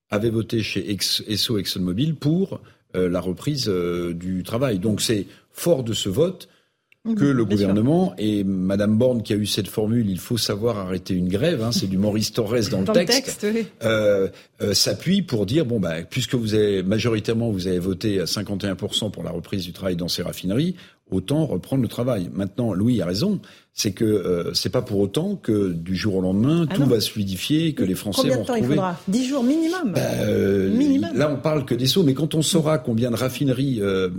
avait 0.09 0.29
voté 0.29 0.61
chez 0.61 0.97
Esso 1.27 1.57
ExxonMobil 1.57 2.15
pour 2.15 2.61
euh, 2.95 3.09
la 3.09 3.21
reprise 3.21 3.67
euh, 3.67 4.13
du 4.13 4.43
travail. 4.43 4.79
Donc 4.79 5.01
c'est 5.01 5.27
fort 5.51 5.83
de 5.83 5.93
ce 5.93 6.09
vote 6.09 6.49
que 7.15 7.25
le 7.25 7.45
gouvernement 7.45 8.13
et 8.17 8.43
Madame 8.43 8.97
Borne 8.97 9.23
qui 9.23 9.33
a 9.33 9.35
eu 9.37 9.45
cette 9.45 9.67
formule, 9.67 10.09
il 10.09 10.19
faut 10.19 10.37
savoir 10.37 10.77
arrêter 10.77 11.13
une 11.13 11.29
grève, 11.29 11.63
hein, 11.63 11.71
c'est 11.71 11.87
du 11.87 11.97
Maurice 11.97 12.33
Torres 12.33 12.69
dans, 12.69 12.81
le 12.81 13.05
texte, 13.05 13.47
euh, 13.83 14.29
s'appuie 14.73 15.21
pour 15.21 15.45
dire 15.45 15.65
bon 15.65 15.79
bah 15.79 16.03
puisque 16.03 16.35
vous 16.35 16.55
avez 16.55 16.83
majoritairement 16.83 17.51
vous 17.51 17.67
avez 17.67 17.79
voté 17.79 18.19
à 18.19 18.25
51% 18.25 19.11
pour 19.11 19.23
la 19.23 19.31
reprise 19.31 19.63
du 19.63 19.71
travail 19.71 19.95
dans 19.95 20.09
ces 20.09 20.21
raffineries, 20.21 20.75
autant 21.11 21.45
reprendre 21.45 21.81
le 21.81 21.87
travail. 21.87 22.29
Maintenant, 22.33 22.73
Louis 22.73 23.01
a 23.01 23.05
raison, 23.05 23.39
c'est 23.73 23.91
que 23.91 24.05
euh, 24.05 24.53
c'est 24.53 24.69
pas 24.69 24.81
pour 24.81 24.99
autant 24.99 25.35
que 25.35 25.71
du 25.71 25.95
jour 25.95 26.15
au 26.15 26.21
lendemain 26.21 26.65
ah 26.69 26.75
tout 26.75 26.85
va 26.85 26.99
se 26.99 27.09
fluidifier, 27.09 27.73
que 27.73 27.83
les 27.83 27.95
Français 27.95 28.21
combien 28.21 28.35
vont 28.35 28.41
de 28.41 28.47
temps 28.47 28.55
il 28.55 28.65
faudra? 28.65 28.99
Dix 29.07 29.27
jours 29.27 29.43
minimum. 29.43 29.93
Bah, 29.93 30.01
euh, 30.21 30.69
minimum. 30.69 31.09
Là, 31.15 31.31
on 31.31 31.37
parle 31.37 31.65
que 31.65 31.75
des 31.75 31.87
sauts, 31.87 32.03
mais 32.03 32.13
quand 32.13 32.35
on 32.35 32.41
saura 32.41 32.77
combien 32.77 33.11
de 33.11 33.15
raffineries 33.15 33.79
euh, 33.81 34.09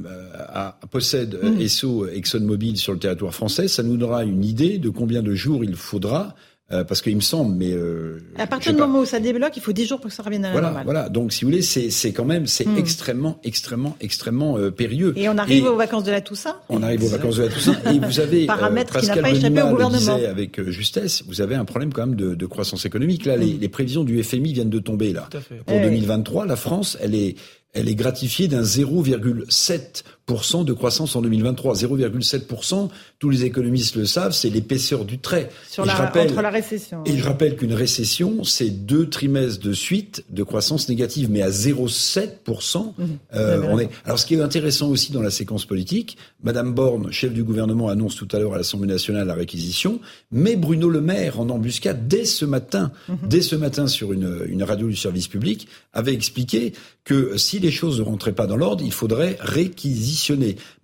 possède 0.90 1.38
mmh. 1.42 1.60
Esso, 1.60 2.06
ExxonMobil 2.08 2.76
sur 2.76 2.92
le 2.92 2.98
territoire 2.98 3.34
français, 3.34 3.68
ça 3.68 3.82
nous 3.82 3.96
donnera 3.96 4.24
une 4.24 4.44
idée 4.44 4.78
de 4.78 4.88
combien 4.88 5.22
de 5.22 5.34
jours 5.34 5.64
il 5.64 5.74
faudra 5.74 6.34
euh, 6.72 6.84
parce 6.84 7.02
qu'il 7.02 7.16
me 7.16 7.20
semble, 7.20 7.56
mais 7.56 7.72
euh, 7.72 8.22
à 8.36 8.46
partir 8.46 8.72
du 8.72 8.78
moment 8.78 9.00
où 9.00 9.04
ça 9.04 9.18
débloque, 9.18 9.56
il 9.56 9.62
faut 9.62 9.72
10 9.72 9.86
jours 9.86 10.00
pour 10.00 10.08
que 10.08 10.14
ça 10.14 10.22
revienne 10.22 10.44
à 10.44 10.48
la 10.48 10.52
voilà, 10.52 10.68
normale. 10.68 10.84
Voilà. 10.84 11.08
Donc, 11.08 11.32
si 11.32 11.44
vous 11.44 11.50
voulez, 11.50 11.62
c'est 11.62 11.90
c'est 11.90 12.12
quand 12.12 12.24
même 12.24 12.46
c'est 12.46 12.64
hmm. 12.64 12.76
extrêmement, 12.78 13.40
extrêmement, 13.42 13.96
extrêmement 14.00 14.56
euh, 14.56 14.70
périlleux. 14.70 15.12
Et 15.16 15.28
on 15.28 15.36
arrive 15.36 15.66
aux 15.66 15.74
vacances 15.74 16.04
de 16.04 16.12
la 16.12 16.20
Toussaint. 16.20 16.56
On 16.68 16.82
arrive 16.82 17.02
aux 17.02 17.08
vacances 17.08 17.36
de 17.38 17.42
la 17.42 17.48
Toussaint. 17.48 17.76
Et 17.92 17.98
vous 17.98 18.20
avez 18.20 18.46
paramètre 18.46 19.00
qui 19.00 19.06
n'a 19.06 19.16
pas 19.16 19.30
échappé 19.30 19.62
au 19.62 19.70
gouvernement. 19.70 20.16
Le 20.16 20.28
avec 20.28 20.62
justesse, 20.70 21.24
vous 21.26 21.40
avez 21.40 21.56
un 21.56 21.64
problème 21.64 21.92
quand 21.92 22.06
même 22.06 22.16
de, 22.16 22.36
de 22.36 22.46
croissance 22.46 22.86
économique. 22.86 23.26
Là, 23.26 23.36
les, 23.36 23.54
hmm. 23.54 23.60
les, 23.60 23.68
prévisions 23.68 24.04
du 24.04 24.22
FMI 24.22 24.52
viennent 24.52 24.70
de 24.70 24.78
tomber 24.78 25.12
là. 25.12 25.28
Pour 25.66 25.80
2023, 25.80 26.46
la 26.46 26.56
France, 26.56 26.96
elle 27.00 27.16
est 27.16 27.34
elle 27.72 27.88
est 27.88 27.94
gratifiée 27.94 28.48
d'un 28.48 28.62
0,7 28.62 30.02
de 30.30 30.72
croissance 30.72 31.16
en 31.16 31.22
2023. 31.22 31.74
0,7%, 31.74 32.88
tous 33.18 33.30
les 33.30 33.44
économistes 33.44 33.96
le 33.96 34.04
savent, 34.04 34.32
c'est 34.32 34.48
l'épaisseur 34.48 35.04
du 35.04 35.18
trait. 35.18 35.50
Sur 35.68 35.84
la, 35.84 36.00
entre 36.00 36.40
la 36.40 36.50
récession. 36.50 37.02
Et 37.04 37.16
je 37.16 37.24
rappelle 37.24 37.56
qu'une 37.56 37.74
récession, 37.74 38.44
c'est 38.44 38.70
deux 38.70 39.08
trimestres 39.08 39.62
de 39.64 39.72
suite 39.72 40.24
de 40.30 40.42
croissance 40.42 40.88
négative, 40.88 41.28
mais 41.30 41.42
à 41.42 41.50
0,7%. 41.50 42.94
Mmh. 42.96 43.04
Euh, 43.34 43.62
on 43.68 43.78
est... 43.78 43.88
Alors 44.04 44.18
ce 44.18 44.26
qui 44.26 44.34
est 44.34 44.40
intéressant 44.40 44.88
aussi 44.88 45.12
dans 45.12 45.22
la 45.22 45.30
séquence 45.30 45.64
politique, 45.66 46.16
Madame 46.42 46.74
Borne, 46.74 47.10
chef 47.10 47.32
du 47.32 47.42
gouvernement, 47.42 47.88
annonce 47.88 48.14
tout 48.14 48.28
à 48.32 48.38
l'heure 48.38 48.54
à 48.54 48.56
l'Assemblée 48.56 48.88
nationale 48.88 49.26
la 49.26 49.34
réquisition, 49.34 50.00
mais 50.30 50.56
Bruno 50.56 50.88
Le 50.88 51.00
Maire, 51.00 51.40
en 51.40 51.48
embuscade, 51.50 52.06
dès 52.06 52.24
ce 52.24 52.44
matin, 52.44 52.92
mmh. 53.08 53.14
dès 53.28 53.42
ce 53.42 53.56
matin 53.56 53.88
sur 53.88 54.12
une, 54.12 54.42
une 54.46 54.62
radio 54.62 54.86
du 54.88 54.96
service 54.96 55.26
public, 55.26 55.66
avait 55.92 56.14
expliqué 56.14 56.72
que 57.04 57.36
si 57.36 57.58
les 57.58 57.72
choses 57.72 57.98
ne 57.98 58.04
rentraient 58.04 58.32
pas 58.32 58.46
dans 58.46 58.56
l'ordre, 58.56 58.84
il 58.84 58.92
faudrait 58.92 59.36
réquisitionner. 59.40 60.09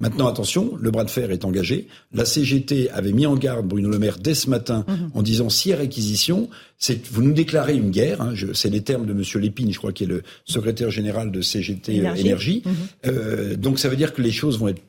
Maintenant, 0.00 0.26
attention, 0.26 0.76
le 0.80 0.90
bras 0.90 1.04
de 1.04 1.10
fer 1.10 1.30
est 1.30 1.44
engagé. 1.44 1.88
La 2.12 2.24
CGT 2.24 2.90
avait 2.90 3.12
mis 3.12 3.26
en 3.26 3.36
garde 3.36 3.66
Bruno 3.66 3.88
Le 3.88 3.98
Maire 3.98 4.18
dès 4.18 4.34
ce 4.34 4.50
matin 4.50 4.84
mhm. 4.88 5.10
en 5.14 5.22
disant 5.22 5.48
si 5.48 5.70
y 5.70 5.72
a 5.72 5.76
réquisition, 5.76 6.48
c'est 6.78 7.06
vous 7.06 7.22
nous 7.22 7.32
déclarez 7.32 7.74
une 7.74 7.90
guerre. 7.90 8.20
Hein, 8.20 8.34
c'est 8.54 8.70
les 8.70 8.82
termes 8.82 9.06
de 9.06 9.12
Monsieur 9.12 9.40
Lépine, 9.40 9.72
je 9.72 9.78
crois, 9.78 9.92
qui 9.92 10.04
est 10.04 10.08
le 10.08 10.22
secrétaire 10.44 10.90
général 10.90 11.30
de 11.30 11.40
CGT 11.40 11.96
Énergie. 12.16 12.62
Mhm. 12.64 12.74
Euh, 13.06 13.56
donc 13.56 13.78
ça 13.78 13.88
veut 13.88 13.96
dire 13.96 14.12
que 14.12 14.22
les 14.22 14.32
choses 14.32 14.58
vont 14.58 14.68
être 14.68 14.82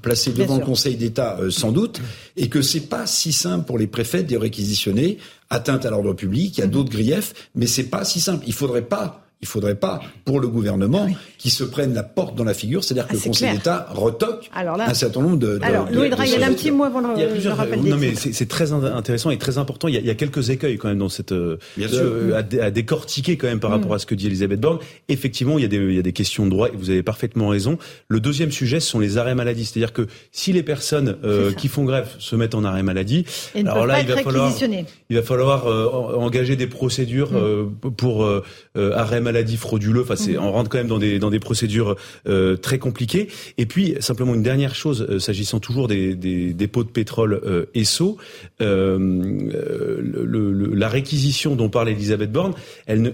placées 0.00 0.32
devant 0.32 0.58
le 0.58 0.64
Conseil 0.64 0.96
d'État 0.96 1.38
euh, 1.40 1.50
sans 1.50 1.70
doute, 1.72 2.00
et 2.36 2.48
que 2.48 2.62
c'est 2.62 2.88
pas 2.88 3.06
si 3.06 3.32
simple 3.32 3.66
pour 3.66 3.78
les 3.78 3.86
préfets 3.86 4.22
de 4.22 4.36
réquisitionner, 4.36 5.18
atteinte 5.50 5.84
à 5.84 5.90
l'ordre 5.90 6.14
public, 6.14 6.56
il 6.56 6.60
y 6.60 6.64
a 6.64 6.66
mhm. 6.66 6.72
d'autres 6.72 6.90
griefs, 6.90 7.34
mais 7.54 7.66
c'est 7.66 7.84
pas 7.84 8.04
si 8.04 8.20
simple. 8.20 8.44
Il 8.46 8.54
faudrait 8.54 8.86
pas 8.86 9.23
il 9.44 9.46
faudrait 9.46 9.74
pas, 9.74 10.00
pour 10.24 10.40
le 10.40 10.48
gouvernement, 10.48 11.06
qui 11.36 11.50
se 11.50 11.64
prenne 11.64 11.92
la 11.92 12.02
porte 12.02 12.34
dans 12.34 12.44
la 12.44 12.54
figure, 12.54 12.82
c'est-à-dire 12.82 13.06
que 13.06 13.12
ah, 13.12 13.20
le 13.22 13.28
Conseil 13.28 13.52
d'État 13.52 13.86
retoque 13.90 14.50
un 14.54 14.94
certain 14.94 15.20
nombre 15.20 15.36
de. 15.36 15.58
Alors, 15.60 15.86
Louis 15.92 16.08
Draghi, 16.08 16.32
il 16.36 16.40
y 16.40 16.42
a 16.42 16.46
un 16.46 16.54
petit 16.54 16.70
mot 16.70 16.84
avant 16.84 17.00
le, 17.00 17.08
il 17.18 17.90
Non, 17.90 17.98
mais 17.98 18.14
c'est 18.14 18.48
très 18.48 18.72
intéressant 18.72 19.30
et 19.30 19.36
très 19.36 19.58
important. 19.58 19.86
Il 19.86 19.94
y, 19.94 19.98
a, 19.98 20.00
il 20.00 20.06
y, 20.06 20.10
a, 20.10 20.14
quelques 20.14 20.48
écueils 20.48 20.78
quand 20.78 20.88
même 20.88 20.98
dans 20.98 21.10
cette. 21.10 21.32
Euh, 21.32 21.58
euh 21.78 22.34
à, 22.34 22.70
décortiquer 22.70 23.36
quand 23.36 23.48
même 23.48 23.60
par 23.60 23.70
mm. 23.70 23.74
rapport 23.74 23.94
à 23.94 23.98
ce 23.98 24.06
que 24.06 24.14
dit 24.14 24.28
Elisabeth 24.28 24.60
Borne. 24.60 24.78
Effectivement, 25.10 25.58
il 25.58 25.62
y, 25.62 25.66
a 25.66 25.68
des, 25.68 25.76
il 25.76 25.94
y 25.94 25.98
a 25.98 26.02
des 26.02 26.14
questions 26.14 26.46
de 26.46 26.50
droit 26.50 26.68
et 26.68 26.76
vous 26.76 26.88
avez 26.88 27.02
parfaitement 27.02 27.48
raison. 27.48 27.76
Le 28.08 28.20
deuxième 28.20 28.50
sujet, 28.50 28.80
ce 28.80 28.88
sont 28.88 28.98
les 28.98 29.18
arrêts 29.18 29.34
maladie. 29.34 29.66
C'est-à-dire 29.66 29.92
que 29.92 30.06
si 30.32 30.54
les 30.54 30.62
personnes 30.62 31.18
euh, 31.22 31.52
qui 31.52 31.68
font 31.68 31.84
grève 31.84 32.08
se 32.18 32.34
mettent 32.34 32.54
en 32.54 32.64
arrêt 32.64 32.82
maladie, 32.82 33.26
alors 33.54 33.86
là, 33.86 34.00
il 34.00 34.06
va, 34.06 34.16
falloir, 34.16 34.50
il 35.10 35.16
va 35.16 35.22
falloir 35.22 35.66
engager 36.18 36.56
des 36.56 36.66
procédures 36.66 37.32
mm. 37.32 37.36
euh, 37.36 37.64
pour 37.96 38.26
arrêt 38.74 39.20
maladie 39.20 39.33
frauduleux. 39.56 40.02
Enfin, 40.02 40.16
c'est, 40.16 40.34
mm. 40.34 40.42
on 40.42 40.52
rentre 40.52 40.70
quand 40.70 40.78
même 40.78 40.88
dans 40.88 40.98
des, 40.98 41.18
dans 41.18 41.30
des 41.30 41.40
procédures 41.40 41.96
euh, 42.28 42.56
très 42.56 42.78
compliquées. 42.78 43.28
Et 43.58 43.66
puis, 43.66 43.96
simplement 44.00 44.34
une 44.34 44.42
dernière 44.42 44.74
chose, 44.74 45.06
euh, 45.08 45.18
s'agissant 45.18 45.60
toujours 45.60 45.88
des, 45.88 46.14
des 46.14 46.52
dépôts 46.52 46.84
de 46.84 46.88
pétrole 46.88 47.40
euh, 47.44 47.66
ESSO, 47.74 48.16
euh, 48.60 48.98
le, 48.98 50.74
la 50.74 50.88
réquisition 50.88 51.56
dont 51.56 51.68
parle 51.68 51.88
Elisabeth 51.88 52.32
Borne, 52.32 52.54
elle, 52.86 53.02
ne, 53.02 53.10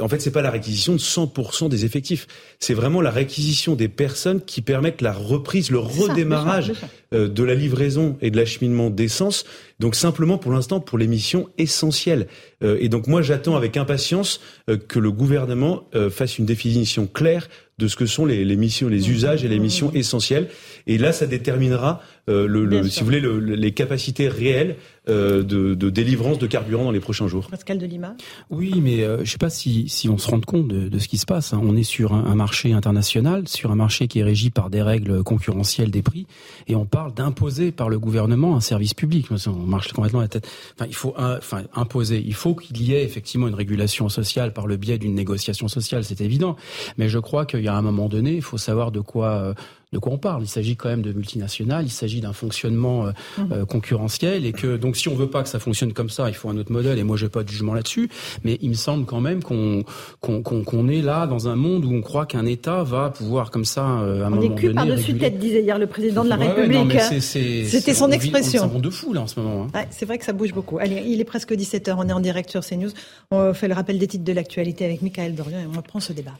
en 0.00 0.08
fait, 0.08 0.20
c'est 0.20 0.30
pas 0.30 0.42
la 0.42 0.50
réquisition 0.50 0.92
de 0.94 0.98
100% 0.98 1.68
des 1.68 1.84
effectifs. 1.84 2.26
C'est 2.58 2.74
vraiment 2.74 3.00
la 3.00 3.10
réquisition 3.10 3.74
des 3.74 3.88
personnes 3.88 4.40
qui 4.40 4.62
permettent 4.62 5.02
la 5.02 5.12
reprise, 5.12 5.70
le 5.70 5.78
redémarrage 5.78 6.72
de 7.12 7.42
la 7.44 7.54
livraison 7.54 8.16
et 8.20 8.30
de 8.30 8.36
l'acheminement 8.36 8.90
d'essence. 8.90 9.44
Donc 9.78 9.94
simplement 9.94 10.38
pour 10.38 10.52
l'instant 10.52 10.80
pour 10.80 10.98
les 10.98 11.06
missions 11.06 11.48
essentielles. 11.58 12.26
et 12.62 12.88
donc 12.88 13.06
moi 13.06 13.22
j'attends 13.22 13.56
avec 13.56 13.76
impatience 13.76 14.40
que 14.88 14.98
le 14.98 15.10
gouvernement 15.10 15.88
fasse 16.10 16.38
une 16.38 16.46
définition 16.46 17.06
claire 17.06 17.48
de 17.78 17.88
ce 17.88 17.96
que 17.96 18.06
sont 18.06 18.24
les, 18.24 18.44
les 18.44 18.56
missions, 18.56 18.88
les 18.88 19.10
usages 19.10 19.44
et 19.44 19.48
les 19.48 19.58
missions 19.58 19.92
essentielles. 19.92 20.48
Et 20.86 20.98
là, 20.98 21.12
ça 21.12 21.26
déterminera, 21.26 22.00
euh, 22.28 22.46
le, 22.46 22.88
si 22.88 23.00
vous 23.00 23.06
voulez, 23.06 23.20
le, 23.20 23.38
les 23.38 23.72
capacités 23.72 24.28
réelles 24.28 24.76
euh, 24.76 24.91
de, 25.06 25.42
de, 25.74 25.90
délivrance 25.90 26.38
de 26.38 26.46
carburant 26.46 26.84
dans 26.84 26.90
les 26.92 27.00
prochains 27.00 27.26
jours. 27.26 27.48
Pascal 27.48 27.78
de 27.78 27.86
Lima. 27.86 28.14
Oui, 28.50 28.74
mais 28.80 29.02
euh, 29.02 29.16
je 29.18 29.22
ne 29.22 29.26
sais 29.26 29.38
pas 29.38 29.50
si, 29.50 29.88
si 29.88 30.08
on 30.08 30.16
se 30.16 30.30
rend 30.30 30.40
compte 30.40 30.68
de, 30.68 30.88
de 30.88 30.98
ce 30.98 31.08
qui 31.08 31.18
se 31.18 31.26
passe. 31.26 31.52
Hein. 31.52 31.60
On 31.62 31.76
est 31.76 31.82
sur 31.82 32.12
un, 32.12 32.34
marché 32.34 32.72
international, 32.72 33.48
sur 33.48 33.72
un 33.72 33.74
marché 33.74 34.06
qui 34.06 34.20
est 34.20 34.22
régi 34.22 34.50
par 34.50 34.70
des 34.70 34.80
règles 34.80 35.22
concurrentielles 35.22 35.90
des 35.90 36.02
prix, 36.02 36.26
et 36.68 36.76
on 36.76 36.86
parle 36.86 37.14
d'imposer 37.14 37.72
par 37.72 37.88
le 37.88 37.98
gouvernement 37.98 38.56
un 38.56 38.60
service 38.60 38.94
public. 38.94 39.26
On 39.46 39.52
marche 39.52 39.92
complètement 39.92 40.20
la 40.20 40.28
tête. 40.28 40.48
Enfin, 40.76 40.86
il 40.88 40.94
faut 40.94 41.14
enfin, 41.16 41.62
imposer. 41.74 42.22
Il 42.24 42.34
faut 42.34 42.54
qu'il 42.54 42.80
y 42.82 42.94
ait 42.94 43.04
effectivement 43.04 43.48
une 43.48 43.54
régulation 43.54 44.08
sociale 44.08 44.52
par 44.52 44.66
le 44.66 44.76
biais 44.76 44.98
d'une 44.98 45.14
négociation 45.14 45.68
sociale, 45.68 46.04
c'est 46.04 46.20
évident. 46.20 46.56
Mais 46.96 47.08
je 47.08 47.18
crois 47.18 47.44
qu'il 47.44 47.62
y 47.62 47.68
a 47.68 47.74
un 47.74 47.82
moment 47.82 48.08
donné, 48.08 48.34
il 48.34 48.42
faut 48.42 48.58
savoir 48.58 48.92
de 48.92 49.00
quoi 49.00 49.30
euh, 49.30 49.54
de 49.92 49.98
quoi 49.98 50.12
on 50.12 50.18
parle. 50.18 50.42
Il 50.42 50.48
s'agit 50.48 50.76
quand 50.76 50.88
même 50.88 51.02
de 51.02 51.12
multinationales, 51.12 51.84
il 51.84 51.90
s'agit 51.90 52.20
d'un 52.20 52.32
fonctionnement 52.32 53.06
euh, 53.06 53.10
mmh. 53.10 53.52
euh, 53.52 53.64
concurrentiel 53.66 54.46
et 54.46 54.52
que 54.52 54.76
donc 54.76 54.96
si 54.96 55.08
on 55.08 55.14
veut 55.14 55.28
pas 55.28 55.42
que 55.42 55.48
ça 55.48 55.58
fonctionne 55.58 55.92
comme 55.92 56.08
ça, 56.08 56.28
il 56.28 56.34
faut 56.34 56.48
un 56.48 56.56
autre 56.56 56.72
modèle. 56.72 56.98
Et 56.98 57.04
moi, 57.04 57.16
j'ai 57.16 57.28
pas 57.28 57.42
de 57.42 57.48
jugement 57.48 57.74
là-dessus, 57.74 58.08
mais 58.44 58.58
il 58.62 58.70
me 58.70 58.74
semble 58.74 59.04
quand 59.04 59.20
même 59.20 59.42
qu'on 59.42 59.84
qu'on 60.20 60.88
est 60.88 61.02
là 61.02 61.26
dans 61.26 61.48
un 61.48 61.56
monde 61.56 61.84
où 61.84 61.92
on 61.92 62.00
croit 62.00 62.26
qu'un 62.26 62.46
État 62.46 62.82
va 62.82 63.10
pouvoir 63.10 63.50
comme 63.50 63.64
ça 63.64 63.82
euh, 64.00 64.22
à 64.22 64.26
un 64.26 64.32
on 64.32 64.36
moment 64.36 64.54
donné. 64.54 64.74
par-dessus 64.74 65.14
tête, 65.14 65.38
disait 65.38 65.62
hier 65.62 65.78
le 65.78 65.86
président 65.86 66.24
de 66.24 66.30
la 66.30 66.36
République. 66.36 66.98
C'était 67.20 67.94
son 67.94 68.10
expression. 68.10 68.68
C'est 68.70 68.76
un 68.76 68.80
de 68.80 68.90
fou 68.90 69.12
là 69.12 69.22
en 69.22 69.26
ce 69.26 69.38
moment. 69.38 69.68
Hein. 69.74 69.84
c'est 69.90 70.06
vrai 70.06 70.18
que 70.18 70.24
ça 70.24 70.32
bouge 70.32 70.52
beaucoup. 70.52 70.78
Allez, 70.78 71.02
il 71.06 71.20
est 71.20 71.24
presque 71.24 71.52
17 71.54 71.88
h 71.88 71.94
On 71.96 72.08
est 72.08 72.12
en 72.12 72.20
direct 72.20 72.50
sur 72.50 72.64
CNews. 72.64 72.90
On 73.30 73.54
fait 73.54 73.68
le 73.68 73.74
rappel 73.74 73.98
des 73.98 74.06
titres 74.06 74.24
de 74.24 74.32
l'actualité 74.32 74.84
avec 74.84 75.02
Michael 75.02 75.34
Dorian 75.34 75.60
et 75.60 75.66
on 75.66 75.76
reprend 75.76 76.00
ce 76.00 76.12
débat. 76.12 76.32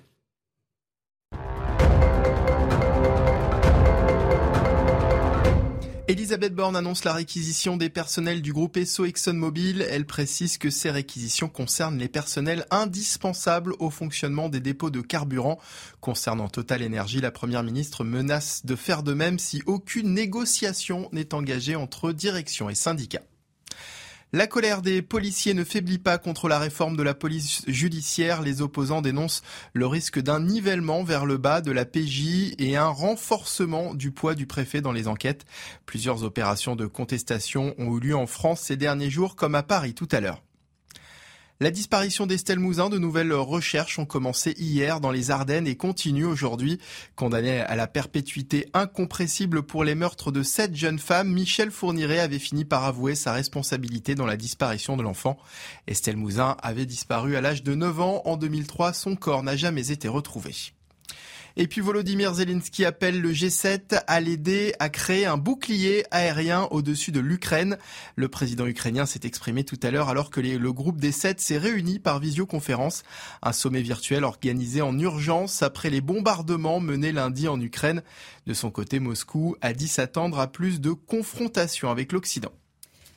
Elisabeth 6.12 6.54
Borne 6.54 6.76
annonce 6.76 7.04
la 7.04 7.14
réquisition 7.14 7.78
des 7.78 7.88
personnels 7.88 8.42
du 8.42 8.52
groupe 8.52 8.76
ESSO 8.76 9.06
ExxonMobil. 9.06 9.80
Elle 9.80 10.04
précise 10.04 10.58
que 10.58 10.68
ces 10.68 10.90
réquisitions 10.90 11.48
concernent 11.48 11.96
les 11.96 12.08
personnels 12.08 12.66
indispensables 12.70 13.72
au 13.78 13.88
fonctionnement 13.88 14.50
des 14.50 14.60
dépôts 14.60 14.90
de 14.90 15.00
carburant. 15.00 15.58
Concernant 16.02 16.50
Total 16.50 16.84
Energy, 16.84 17.22
la 17.22 17.30
première 17.30 17.62
ministre 17.62 18.04
menace 18.04 18.66
de 18.66 18.76
faire 18.76 19.02
de 19.02 19.14
même 19.14 19.38
si 19.38 19.62
aucune 19.64 20.12
négociation 20.12 21.08
n'est 21.12 21.32
engagée 21.32 21.76
entre 21.76 22.12
direction 22.12 22.68
et 22.68 22.74
syndicats. 22.74 23.22
La 24.34 24.46
colère 24.46 24.80
des 24.80 25.02
policiers 25.02 25.52
ne 25.52 25.62
faiblit 25.62 25.98
pas 25.98 26.16
contre 26.16 26.48
la 26.48 26.58
réforme 26.58 26.96
de 26.96 27.02
la 27.02 27.12
police 27.12 27.64
judiciaire. 27.68 28.40
Les 28.40 28.62
opposants 28.62 29.02
dénoncent 29.02 29.42
le 29.74 29.86
risque 29.86 30.18
d'un 30.18 30.40
nivellement 30.40 31.04
vers 31.04 31.26
le 31.26 31.36
bas 31.36 31.60
de 31.60 31.70
la 31.70 31.84
PJ 31.84 32.54
et 32.58 32.78
un 32.78 32.88
renforcement 32.88 33.92
du 33.92 34.10
poids 34.10 34.34
du 34.34 34.46
préfet 34.46 34.80
dans 34.80 34.92
les 34.92 35.06
enquêtes. 35.06 35.44
Plusieurs 35.84 36.24
opérations 36.24 36.76
de 36.76 36.86
contestation 36.86 37.74
ont 37.76 37.94
eu 37.98 38.00
lieu 38.00 38.16
en 38.16 38.26
France 38.26 38.62
ces 38.62 38.78
derniers 38.78 39.10
jours 39.10 39.36
comme 39.36 39.54
à 39.54 39.62
Paris 39.62 39.92
tout 39.92 40.08
à 40.10 40.20
l'heure. 40.20 40.40
La 41.62 41.70
disparition 41.70 42.26
d'Estelle 42.26 42.58
Mouzin, 42.58 42.90
de 42.90 42.98
nouvelles 42.98 43.32
recherches 43.32 44.00
ont 44.00 44.04
commencé 44.04 44.52
hier 44.58 44.98
dans 44.98 45.12
les 45.12 45.30
Ardennes 45.30 45.68
et 45.68 45.76
continuent 45.76 46.26
aujourd'hui. 46.26 46.80
Condamné 47.14 47.60
à 47.60 47.76
la 47.76 47.86
perpétuité 47.86 48.68
incompressible 48.74 49.62
pour 49.62 49.84
les 49.84 49.94
meurtres 49.94 50.32
de 50.32 50.42
sept 50.42 50.74
jeunes 50.74 50.98
femmes, 50.98 51.32
Michel 51.32 51.70
Fourniret 51.70 52.18
avait 52.18 52.40
fini 52.40 52.64
par 52.64 52.82
avouer 52.82 53.14
sa 53.14 53.32
responsabilité 53.32 54.16
dans 54.16 54.26
la 54.26 54.36
disparition 54.36 54.96
de 54.96 55.04
l'enfant. 55.04 55.38
Estelle 55.86 56.16
Mouzin 56.16 56.56
avait 56.64 56.84
disparu 56.84 57.36
à 57.36 57.40
l'âge 57.40 57.62
de 57.62 57.76
9 57.76 58.00
ans 58.00 58.22
en 58.24 58.36
2003. 58.36 58.92
Son 58.92 59.14
corps 59.14 59.44
n'a 59.44 59.54
jamais 59.54 59.92
été 59.92 60.08
retrouvé. 60.08 60.72
Et 61.56 61.66
puis 61.66 61.80
Volodymyr 61.80 62.34
Zelensky 62.34 62.84
appelle 62.84 63.20
le 63.20 63.32
G7 63.32 64.02
à 64.06 64.20
l'aider 64.20 64.74
à 64.78 64.88
créer 64.88 65.26
un 65.26 65.36
bouclier 65.36 66.04
aérien 66.10 66.68
au-dessus 66.70 67.12
de 67.12 67.20
l'Ukraine. 67.20 67.76
Le 68.16 68.28
président 68.28 68.66
ukrainien 68.66 69.06
s'est 69.06 69.20
exprimé 69.24 69.64
tout 69.64 69.78
à 69.82 69.90
l'heure 69.90 70.08
alors 70.08 70.30
que 70.30 70.40
le 70.40 70.72
groupe 70.72 71.00
des 71.00 71.12
7 71.12 71.40
s'est 71.40 71.58
réuni 71.58 71.98
par 71.98 72.20
visioconférence. 72.20 73.02
Un 73.42 73.52
sommet 73.52 73.82
virtuel 73.82 74.24
organisé 74.24 74.80
en 74.80 74.98
urgence 74.98 75.62
après 75.62 75.90
les 75.90 76.00
bombardements 76.00 76.80
menés 76.80 77.12
lundi 77.12 77.48
en 77.48 77.60
Ukraine. 77.60 78.02
De 78.46 78.54
son 78.54 78.70
côté, 78.70 78.98
Moscou 78.98 79.56
a 79.60 79.72
dit 79.72 79.88
s'attendre 79.88 80.38
à 80.40 80.50
plus 80.50 80.80
de 80.80 80.92
confrontations 80.92 81.90
avec 81.90 82.12
l'Occident. 82.12 82.52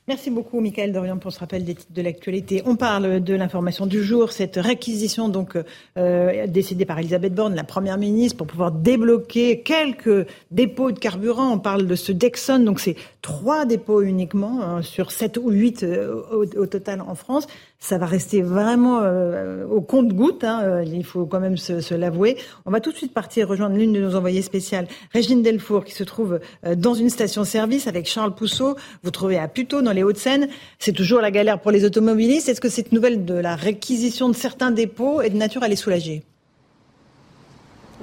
Merci 0.08 0.30
beaucoup, 0.30 0.60
Michael 0.60 0.94
Dorian, 0.94 1.18
pour 1.18 1.32
ce 1.32 1.40
rappel 1.40 1.66
des 1.66 1.74
titres 1.74 1.92
de 1.92 2.02
l'actualité. 2.04 2.62
On 2.68 2.76
parle 2.76 3.22
de 3.22 3.34
l'information 3.34 3.88
du 3.88 4.04
jour, 4.04 4.32
cette 4.32 4.58
réquisition 4.58 5.30
donc 5.30 5.58
euh, 5.98 6.46
décidée 6.46 6.86
par 6.86 7.00
Elisabeth 7.00 7.34
Borne, 7.34 7.56
la 7.56 7.64
première 7.64 7.98
ministre, 7.98 8.38
pour 8.38 8.46
pouvoir 8.46 8.72
débloquer 8.72 9.62
quelques 9.62 10.28
dépôts 10.52 10.92
de 10.92 11.00
carburant. 11.00 11.52
On 11.52 11.58
parle 11.58 11.88
de 11.88 11.96
ce 11.96 12.12
Dexon, 12.12 12.60
donc 12.60 12.82
c'est 12.82 12.96
trois 13.24 13.66
dépôts 13.66 14.04
uniquement 14.04 14.62
hein, 14.62 14.84
sur 14.84 15.10
sept 15.12 15.38
ou 15.38 15.50
huit 15.50 15.82
euh, 15.82 16.22
au, 16.32 16.68
total 16.68 17.02
en 17.02 17.16
France 17.16 17.48
ça 17.80 17.98
va 17.98 18.06
rester 18.06 18.42
vraiment 18.42 19.02
euh, 19.04 19.66
au 19.68 19.82
compte-goutte, 19.82 20.44
hein, 20.44 20.62
euh, 20.64 20.84
il 20.84 21.04
faut 21.04 21.26
quand 21.26 21.40
même 21.40 21.58
se, 21.58 21.94
l'avouer. 21.94 22.38
On 22.66 22.72
va 22.72 22.80
tout 22.80 22.92
de 22.92 22.98
suite 22.98 23.14
partir 23.14 23.48
rejoindre 23.48 23.76
l'une 23.76 23.94
de 23.94 24.02
nos 24.02 24.16
envoyées 24.16 24.42
spéciales, 24.42 24.88
Régine 25.14 25.44
Delfour, 25.44 25.86
qui 25.86 25.94
se 25.94 26.04
trouve 26.04 26.40
euh, 26.66 26.76
dans 26.76 26.94
une 26.94 27.10
station-service 27.10 27.88
avec 27.88 28.08
Charles 28.08 28.34
Pousseau. 28.34 28.76
Vous 29.04 29.12
trouvez 29.12 29.38
à 29.38 29.48
Puteaux, 29.48 29.82
dans 29.82 29.92
les 29.92 30.04
Hauts-de-Seine. 30.04 30.48
C'est 30.80 30.94
toujours 30.94 31.22
la 31.22 31.32
galère 31.32 31.60
pour 31.60 31.72
les 31.72 31.86
automobilistes. 31.86 32.50
Est-ce 32.50 32.62
que 32.62 32.70
cette 32.70 32.92
nouvelle 32.92 33.26
de 33.26 33.36
la 33.36 33.56
réquisition 33.56 34.30
de 34.30 34.36
certains 34.36 34.72
dépôts 34.72 35.22
est 35.22 35.30
de 35.30 35.38
nature 35.38 35.64
à 35.64 35.68
les 35.68 35.76
soulager? 35.76 36.24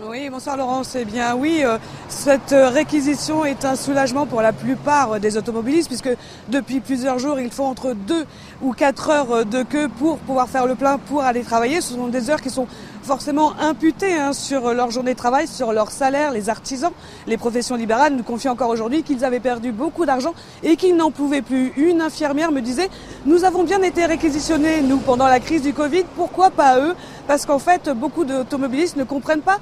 Oui, 0.04 0.28
bonsoir 0.30 0.56
Laurence. 0.56 0.96
Eh 0.96 1.04
bien 1.04 1.36
oui, 1.36 1.62
euh, 1.64 1.78
cette 2.08 2.52
réquisition 2.52 3.44
est 3.44 3.64
un 3.64 3.76
soulagement 3.76 4.26
pour 4.26 4.42
la 4.42 4.52
plupart 4.52 5.20
des 5.20 5.36
automobilistes 5.36 5.86
puisque 5.86 6.10
depuis 6.48 6.80
plusieurs 6.80 7.20
jours, 7.20 7.38
ils 7.38 7.52
font 7.52 7.66
entre 7.66 7.92
deux 7.92 8.26
ou 8.62 8.72
quatre 8.72 9.10
heures 9.10 9.46
de 9.46 9.62
queue 9.62 9.88
pour 9.88 10.18
pouvoir 10.18 10.48
faire 10.48 10.66
le 10.66 10.74
plein 10.74 10.98
pour 10.98 11.22
aller 11.22 11.42
travailler. 11.42 11.80
Ce 11.80 11.94
sont 11.94 12.08
des 12.08 12.30
heures 12.30 12.40
qui 12.40 12.50
sont 12.50 12.66
forcément 13.04 13.52
imputées 13.60 14.14
hein, 14.14 14.32
sur 14.32 14.74
leur 14.74 14.90
journée 14.90 15.12
de 15.12 15.18
travail, 15.18 15.46
sur 15.46 15.72
leur 15.72 15.92
salaire. 15.92 16.32
Les 16.32 16.48
artisans, 16.48 16.92
les 17.28 17.36
professions 17.36 17.76
libérales 17.76 18.14
nous 18.14 18.24
confient 18.24 18.48
encore 18.48 18.70
aujourd'hui 18.70 19.04
qu'ils 19.04 19.24
avaient 19.24 19.40
perdu 19.40 19.70
beaucoup 19.70 20.04
d'argent 20.04 20.34
et 20.64 20.74
qu'ils 20.74 20.96
n'en 20.96 21.12
pouvaient 21.12 21.42
plus. 21.42 21.72
Une 21.76 22.00
infirmière 22.00 22.50
me 22.50 22.60
disait, 22.60 22.90
nous 23.24 23.44
avons 23.44 23.62
bien 23.62 23.82
été 23.82 24.04
réquisitionnés, 24.04 24.82
nous, 24.82 24.98
pendant 24.98 25.28
la 25.28 25.38
crise 25.38 25.62
du 25.62 25.72
Covid, 25.72 26.04
pourquoi 26.16 26.50
pas 26.50 26.80
eux? 26.80 26.94
Parce 27.28 27.46
qu'en 27.46 27.60
fait, 27.60 27.88
beaucoup 27.90 28.24
d'automobilistes 28.24 28.96
ne 28.96 29.04
comprennent 29.04 29.42
pas 29.42 29.58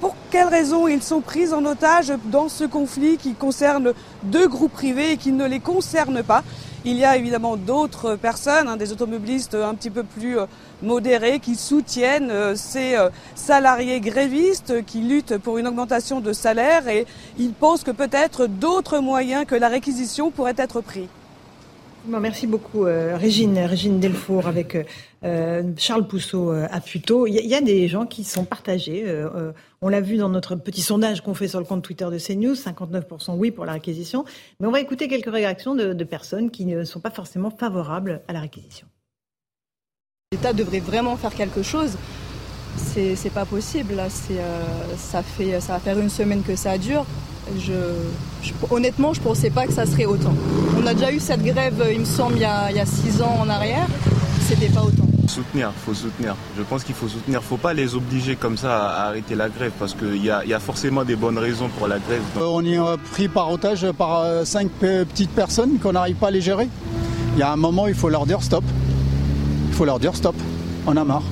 pour 0.00 0.14
quelles 0.30 0.48
raisons 0.48 0.88
ils 0.88 1.02
sont 1.02 1.20
pris 1.20 1.52
en 1.52 1.64
otage 1.64 2.12
dans 2.26 2.48
ce 2.48 2.64
conflit 2.64 3.16
qui 3.16 3.34
concerne 3.34 3.92
deux 4.24 4.48
groupes 4.48 4.72
privés 4.72 5.12
et 5.12 5.16
qui 5.16 5.32
ne 5.32 5.46
les 5.46 5.60
concerne 5.60 6.22
pas? 6.22 6.42
Il 6.86 6.96
y 6.96 7.04
a 7.04 7.16
évidemment 7.16 7.56
d'autres 7.56 8.16
personnes, 8.16 8.68
hein, 8.68 8.76
des 8.76 8.92
automobilistes 8.92 9.54
un 9.54 9.74
petit 9.74 9.88
peu 9.88 10.02
plus 10.02 10.38
euh, 10.38 10.44
modérés, 10.82 11.40
qui 11.40 11.54
soutiennent 11.54 12.30
euh, 12.30 12.54
ces 12.56 12.94
euh, 12.94 13.08
salariés 13.34 14.00
grévistes 14.00 14.84
qui 14.84 15.00
luttent 15.00 15.38
pour 15.38 15.56
une 15.56 15.66
augmentation 15.66 16.20
de 16.20 16.34
salaire 16.34 16.86
et 16.88 17.06
ils 17.38 17.54
pensent 17.54 17.84
que 17.84 17.90
peut-être 17.90 18.46
d'autres 18.46 18.98
moyens 18.98 19.46
que 19.46 19.54
la 19.54 19.68
réquisition 19.68 20.30
pourraient 20.30 20.54
être 20.58 20.82
pris 20.82 21.08
merci 22.06 22.46
beaucoup, 22.46 22.86
euh, 22.86 23.16
Régine, 23.16 23.58
Régine 23.58 24.00
Delfour 24.00 24.46
avec 24.46 24.76
euh, 25.24 25.62
Charles 25.76 26.06
Pousseau 26.06 26.52
euh, 26.52 26.66
à 26.70 26.80
Puteaux. 26.80 27.26
Il 27.26 27.34
y, 27.34 27.54
a 27.54 27.60
des 27.60 27.88
gens 27.88 28.06
qui 28.06 28.24
sont 28.24 28.44
partagés. 28.44 29.04
on 29.80 29.88
l'a 29.88 30.00
vu 30.00 30.16
dans 30.16 30.28
notre 30.28 30.56
petit 30.56 30.82
sondage 30.82 31.22
qu'on 31.22 31.34
fait 31.34 31.48
sur 31.48 31.58
le 31.58 31.64
compte 31.64 31.82
Twitter 31.82 32.06
de 32.10 32.18
CNews, 32.18 32.54
59% 32.54 33.36
oui 33.36 33.50
pour 33.50 33.64
la 33.64 33.72
réquisition. 33.72 34.24
Mais 34.60 34.66
on 34.66 34.70
va 34.70 34.80
écouter 34.80 35.08
quelques 35.08 35.32
réactions 35.32 35.74
de, 35.74 35.92
de 35.92 36.04
personnes 36.04 36.50
qui 36.50 36.64
ne 36.64 36.84
sont 36.84 37.00
pas 37.00 37.10
forcément 37.10 37.50
favorables 37.50 38.22
à 38.28 38.32
la 38.32 38.40
réquisition. 38.40 38.86
L'État 40.32 40.52
devrait 40.52 40.80
vraiment 40.80 41.16
faire 41.16 41.34
quelque 41.34 41.62
chose. 41.62 41.96
C'est 42.76 43.32
pas 43.32 43.44
possible. 43.44 43.94
Là. 43.94 44.08
ça, 44.10 45.22
fait, 45.22 45.60
ça 45.60 45.74
va 45.74 45.78
faire 45.78 45.98
une 45.98 46.10
semaine 46.10 46.42
que 46.42 46.56
ça 46.56 46.76
dure. 46.78 47.06
Je, 47.58 47.72
honnêtement, 48.70 49.12
je 49.12 49.20
ne 49.20 49.24
pensais 49.24 49.50
pas 49.50 49.66
que 49.66 49.72
ça 49.72 49.86
serait 49.86 50.06
autant. 50.06 50.34
On 50.80 50.86
a 50.86 50.94
déjà 50.94 51.12
eu 51.12 51.20
cette 51.20 51.42
grève, 51.42 51.84
il 51.92 52.00
me 52.00 52.04
semble, 52.04 52.36
il 52.36 52.42
y 52.42 52.44
a, 52.44 52.86
six 52.86 53.22
ans 53.22 53.38
en 53.40 53.48
arrière. 53.48 53.86
C'était 54.40 54.68
pas 54.68 54.82
autant. 54.82 55.06
Soutenir, 55.26 55.72
faut 55.84 55.94
soutenir. 55.94 56.36
Je 56.56 56.62
pense 56.62 56.84
qu'il 56.84 56.94
faut 56.94 57.08
soutenir. 57.08 57.42
Faut 57.42 57.56
pas 57.56 57.72
les 57.72 57.94
obliger 57.94 58.36
comme 58.36 58.58
ça 58.58 58.88
à 58.88 59.06
arrêter 59.08 59.34
la 59.34 59.48
grève 59.48 59.72
parce 59.78 59.94
qu'il 59.94 60.22
y 60.24 60.30
a, 60.30 60.60
forcément 60.60 61.04
des 61.04 61.16
bonnes 61.16 61.38
raisons 61.38 61.68
pour 61.78 61.88
la 61.88 61.98
grève. 61.98 62.22
Euh, 62.36 62.46
on 62.46 62.64
est 62.64 62.78
pris 63.12 63.28
par 63.28 63.50
otage 63.50 63.90
par 63.92 64.20
euh, 64.20 64.44
cinq 64.44 64.70
petites 64.70 65.30
personnes 65.30 65.78
qu'on 65.78 65.92
n'arrive 65.92 66.16
pas 66.16 66.28
à 66.28 66.30
les 66.30 66.42
gérer. 66.42 66.68
Il 67.34 67.40
y 67.40 67.42
a 67.42 67.50
un 67.50 67.56
moment, 67.56 67.86
il 67.88 67.94
faut 67.94 68.10
leur 68.10 68.26
dire 68.26 68.42
stop. 68.42 68.64
Il 69.68 69.74
faut 69.74 69.86
leur 69.86 69.98
dire 69.98 70.14
stop. 70.14 70.36
On 70.86 70.96
a 70.96 71.04
marre. 71.04 71.22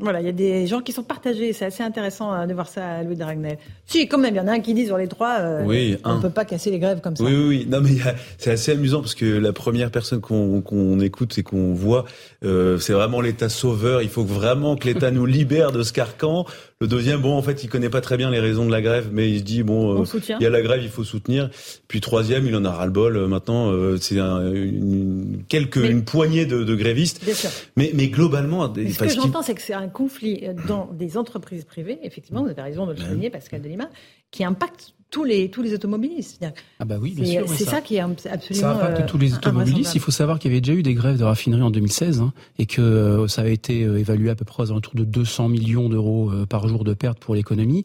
Voilà, 0.00 0.20
il 0.20 0.26
y 0.26 0.28
a 0.28 0.32
des 0.32 0.66
gens 0.66 0.80
qui 0.80 0.92
sont 0.92 1.04
partagés. 1.04 1.52
C'est 1.52 1.66
assez 1.66 1.82
intéressant 1.82 2.32
hein, 2.32 2.48
de 2.48 2.54
voir 2.54 2.68
ça 2.68 2.84
à 2.84 3.02
Louis 3.04 3.14
Dragnel. 3.14 3.58
Si, 3.86 4.08
quand 4.08 4.18
même, 4.18 4.34
il 4.34 4.38
y 4.38 4.40
en 4.40 4.48
a 4.48 4.52
un 4.52 4.60
qui 4.60 4.74
dit 4.74 4.86
sur 4.86 4.98
les 4.98 5.06
trois, 5.06 5.38
euh, 5.38 5.96
on 6.04 6.16
ne 6.16 6.20
peut 6.20 6.30
pas 6.30 6.44
casser 6.44 6.72
les 6.72 6.80
grèves 6.80 7.00
comme 7.00 7.14
ça. 7.14 7.22
Oui, 7.22 7.32
oui, 7.32 7.46
oui. 7.48 7.66
Non, 7.70 7.80
mais 7.80 7.90
c'est 8.38 8.50
assez 8.50 8.72
amusant 8.72 9.00
parce 9.00 9.14
que 9.14 9.24
la 9.24 9.52
première 9.52 9.92
personne 9.92 10.20
qu'on 10.20 11.00
écoute 11.00 11.38
et 11.38 11.44
qu'on 11.44 11.74
voit, 11.74 12.04
euh, 12.44 12.76
c'est 12.78 12.92
vraiment 12.92 13.20
l'État 13.20 13.48
sauveur. 13.48 14.02
Il 14.02 14.08
faut 14.08 14.24
vraiment 14.24 14.76
que 14.76 14.86
l'État 14.86 15.12
nous 15.12 15.26
libère 15.26 15.70
de 15.70 15.82
ce 15.84 15.92
carcan. 15.92 16.44
Le 16.80 16.88
deuxième, 16.88 17.20
bon, 17.20 17.36
en 17.36 17.42
fait, 17.42 17.62
il 17.62 17.68
connaît 17.68 17.88
pas 17.88 18.00
très 18.00 18.16
bien 18.16 18.30
les 18.30 18.40
raisons 18.40 18.66
de 18.66 18.70
la 18.70 18.82
grève, 18.82 19.08
mais 19.12 19.30
il 19.30 19.38
se 19.38 19.44
dit 19.44 19.62
bon, 19.62 20.02
euh, 20.02 20.04
il 20.38 20.42
y 20.42 20.46
a 20.46 20.50
la 20.50 20.60
grève, 20.60 20.82
il 20.82 20.88
faut 20.88 21.04
soutenir. 21.04 21.50
Puis 21.88 22.00
troisième, 22.00 22.46
il 22.46 22.56
en 22.56 22.64
a 22.64 22.70
ras 22.70 22.86
le 22.86 22.92
bol. 22.92 23.16
Euh, 23.16 23.26
maintenant, 23.28 23.70
euh, 23.70 23.96
c'est 24.00 24.18
un, 24.18 24.52
une, 24.52 25.44
quelques, 25.48 25.76
une 25.76 26.04
poignée 26.04 26.46
de, 26.46 26.64
de 26.64 26.74
grévistes. 26.74 27.24
Bien 27.24 27.34
sûr. 27.34 27.50
Mais, 27.76 27.92
mais 27.94 28.08
globalement, 28.08 28.72
ce 28.74 28.98
que 28.98 29.08
j'entends, 29.08 29.42
c'est 29.42 29.54
que 29.54 29.62
c'est 29.62 29.74
un 29.74 29.88
conflit 29.88 30.44
dans 30.66 30.90
des 30.92 31.16
entreprises 31.16 31.64
privées. 31.64 31.98
Effectivement, 32.02 32.42
vous 32.42 32.50
avez 32.50 32.62
raison 32.62 32.86
de 32.86 32.92
le 32.92 32.98
souligner, 32.98 33.30
Pascal 33.30 33.62
Delima, 33.62 33.88
qui 34.30 34.44
impacte 34.44 34.93
tous 35.10 35.24
les, 35.24 35.48
tous 35.48 35.62
les 35.62 35.74
automobilistes. 35.74 36.44
Ah 36.80 36.84
bah 36.84 36.96
oui, 37.00 37.12
bien 37.12 37.24
sûr. 37.24 37.48
C'est 37.48 37.64
ça, 37.64 37.80
qui 37.80 37.96
est 37.96 38.00
absolument. 38.00 38.60
Ça 38.60 38.70
impacte 38.72 39.06
tous 39.06 39.18
les 39.18 39.32
euh, 39.32 39.36
automobilistes. 39.36 39.94
Il 39.94 40.00
faut 40.00 40.10
savoir 40.10 40.38
qu'il 40.38 40.50
y 40.50 40.54
avait 40.54 40.60
déjà 40.60 40.76
eu 40.76 40.82
des 40.82 40.94
grèves 40.94 41.18
de 41.18 41.24
raffinerie 41.24 41.62
en 41.62 41.70
2016 41.70 42.20
hein, 42.20 42.32
et 42.58 42.66
que 42.66 42.80
euh, 42.80 43.28
ça 43.28 43.42
a 43.42 43.46
été 43.46 43.84
euh, 43.84 43.98
évalué 43.98 44.30
à 44.30 44.34
peu 44.34 44.44
près 44.44 44.70
autour 44.70 44.94
de 44.94 45.04
200 45.04 45.48
millions 45.48 45.88
d'euros 45.88 46.32
par 46.48 46.66
jour 46.66 46.84
de 46.84 46.94
pertes 46.94 47.18
pour 47.18 47.34
l'économie 47.34 47.84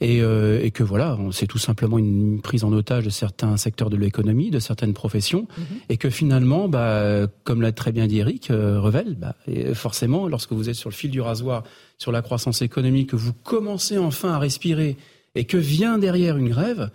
et, 0.00 0.18
et, 0.18 0.70
que 0.70 0.82
voilà, 0.82 1.18
c'est 1.32 1.46
tout 1.46 1.58
simplement 1.58 1.98
une 1.98 2.40
prise 2.40 2.64
en 2.64 2.72
otage 2.72 3.04
de 3.04 3.10
certains 3.10 3.56
secteurs 3.56 3.90
de 3.90 3.96
l'économie, 3.96 4.50
de 4.50 4.58
certaines 4.58 4.92
professions 4.92 5.46
mhm. 5.56 5.64
et 5.88 5.96
que 5.96 6.10
finalement, 6.10 6.68
bah, 6.68 7.26
comme 7.44 7.62
l'a 7.62 7.72
très 7.72 7.92
bien 7.92 8.06
dit 8.06 8.18
Eric 8.18 8.48
Revel, 8.50 9.16
bah, 9.18 9.34
forcément, 9.74 10.28
lorsque 10.28 10.52
vous 10.52 10.68
êtes 10.68 10.74
sur 10.74 10.90
le 10.90 10.94
fil 10.94 11.10
du 11.10 11.20
rasoir 11.20 11.62
sur 11.98 12.12
la 12.12 12.22
croissance 12.22 12.62
économique, 12.62 13.10
que 13.10 13.16
vous 13.16 13.32
commencez 13.32 13.98
enfin 13.98 14.32
à 14.32 14.38
respirer 14.38 14.96
et 15.38 15.44
que 15.44 15.56
vient 15.56 15.98
derrière 15.98 16.36
une 16.36 16.48
grève, 16.48 16.90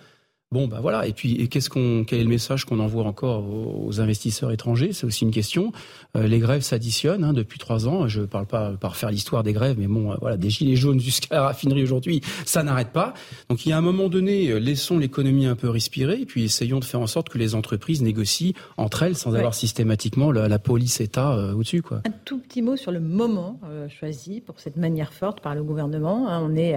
Bon, 0.54 0.68
bah 0.68 0.78
voilà. 0.80 1.08
Et 1.08 1.14
puis, 1.14 1.50
qu'est-ce 1.50 1.68
qu'on, 1.68 2.04
quel 2.06 2.20
est 2.20 2.24
le 2.24 2.30
message 2.30 2.66
qu'on 2.66 2.80
envoie 2.80 3.06
encore 3.06 3.44
aux, 3.44 4.00
investisseurs 4.00 4.52
étrangers? 4.52 4.94
C'est 4.94 5.08
aussi 5.08 5.24
une 5.24 5.32
question. 5.32 5.72
Euh, 6.16 6.28
les 6.28 6.38
grèves 6.38 6.62
s'additionnent 6.62 7.24
hein, 7.24 7.34
depuis 7.34 7.58
trois 7.58 7.88
ans. 7.88 8.08
Je 8.08 8.22
ne 8.22 8.26
parle 8.28 8.46
pas 8.46 8.74
par 8.80 8.96
faire 8.96 9.10
l'histoire 9.10 9.42
des 9.42 9.52
grèves, 9.52 9.78
mais 9.80 9.88
bon, 9.88 10.12
euh, 10.12 10.16
voilà, 10.22 10.38
des 10.38 10.52
gilets 10.52 10.76
jaunes 10.76 11.00
jusqu'à 11.00 11.38
la 11.38 11.42
raffinerie 11.42 11.82
aujourd'hui, 11.82 12.22
ça 12.46 12.62
n'arrête 12.62 12.90
pas. 12.90 13.16
Donc, 13.50 13.66
il 13.66 13.70
y 13.70 13.72
a 13.72 13.78
un 13.80 13.82
moment 13.82 14.10
donné, 14.10 14.50
euh, 14.50 14.60
laissons 14.60 15.00
l'économie 15.00 15.48
un 15.48 15.56
peu 15.56 15.70
respirer, 15.70 16.22
et 16.22 16.26
puis 16.28 16.44
essayons 16.44 16.80
de 16.80 16.86
faire 16.86 17.02
en 17.02 17.08
sorte 17.08 17.30
que 17.30 17.40
les 17.40 17.56
entreprises 17.56 18.04
négocient 18.04 18.54
entre 18.78 19.02
elles 19.02 19.16
sans 19.16 19.34
avoir 19.34 19.56
systématiquement 19.56 20.32
la, 20.32 20.60
police 20.60 21.02
État 21.02 21.36
au-dessus, 21.56 21.82
quoi. 21.82 22.04
Un 22.06 22.12
tout 22.26 22.38
petit 22.38 22.62
mot 22.62 22.76
sur 22.76 22.92
le 22.92 23.00
moment 23.00 23.60
choisi 24.00 24.40
pour 24.40 24.60
cette 24.60 24.78
manière 24.78 25.14
forte 25.14 25.42
par 25.42 25.56
le 25.56 25.64
gouvernement. 25.64 26.30
Hein. 26.30 26.48
on 26.48 26.56
est 26.56 26.76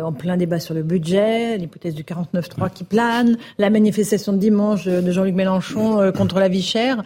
en 0.00 0.12
plein 0.12 0.36
débat 0.36 0.60
sur 0.60 0.74
le 0.74 0.82
budget, 0.82 1.58
l'hypothèse 1.58 1.94
du 1.94 2.02
49-3 2.02 2.72
qui 2.72 2.84
plane, 2.84 3.36
la 3.58 3.70
manifestation 3.70 4.32
de 4.32 4.38
dimanche 4.38 4.86
de 4.86 5.10
Jean-Luc 5.10 5.34
Mélenchon 5.34 6.00
euh, 6.00 6.12
contre 6.12 6.38
la 6.38 6.48
vie 6.48 6.62
chère. 6.62 7.02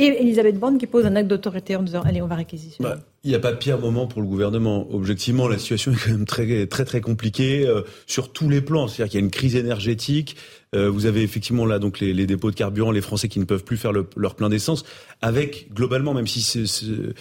Et 0.00 0.06
Elisabeth 0.20 0.60
Borne 0.60 0.78
qui 0.78 0.86
pose 0.86 1.06
un 1.06 1.16
acte 1.16 1.26
d'autorité 1.26 1.74
en 1.74 1.82
disant 1.82 2.02
allez 2.02 2.22
on 2.22 2.28
va 2.28 2.36
réquisitionner. 2.36 2.88
Bah, 2.88 3.00
il 3.24 3.30
n'y 3.30 3.36
a 3.36 3.40
pas 3.40 3.52
pire 3.52 3.80
moment 3.80 4.06
pour 4.06 4.22
le 4.22 4.28
gouvernement. 4.28 4.86
Objectivement, 4.92 5.48
la 5.48 5.58
situation 5.58 5.90
est 5.90 5.96
quand 5.96 6.12
même 6.12 6.24
très 6.24 6.68
très 6.68 6.84
très 6.84 7.00
compliquée 7.00 7.66
euh, 7.66 7.82
sur 8.06 8.32
tous 8.32 8.48
les 8.48 8.60
plans. 8.60 8.86
C'est-à-dire 8.86 9.10
qu'il 9.10 9.20
y 9.20 9.22
a 9.22 9.24
une 9.24 9.32
crise 9.32 9.56
énergétique. 9.56 10.36
vous 10.72 11.06
avez 11.06 11.22
effectivement 11.22 11.66
là 11.66 11.80
donc 11.80 11.98
les, 11.98 12.26
dépôts 12.26 12.50
de 12.50 12.56
carburant, 12.56 12.92
les 12.92 13.00
Français 13.00 13.28
qui 13.28 13.40
ne 13.40 13.44
peuvent 13.44 13.64
plus 13.64 13.76
faire 13.76 13.92
leur 13.92 14.34
plein 14.36 14.48
d'essence, 14.48 14.84
avec 15.20 15.72
globalement, 15.74 16.14
même 16.14 16.28
si 16.28 16.42
ce 16.42 17.14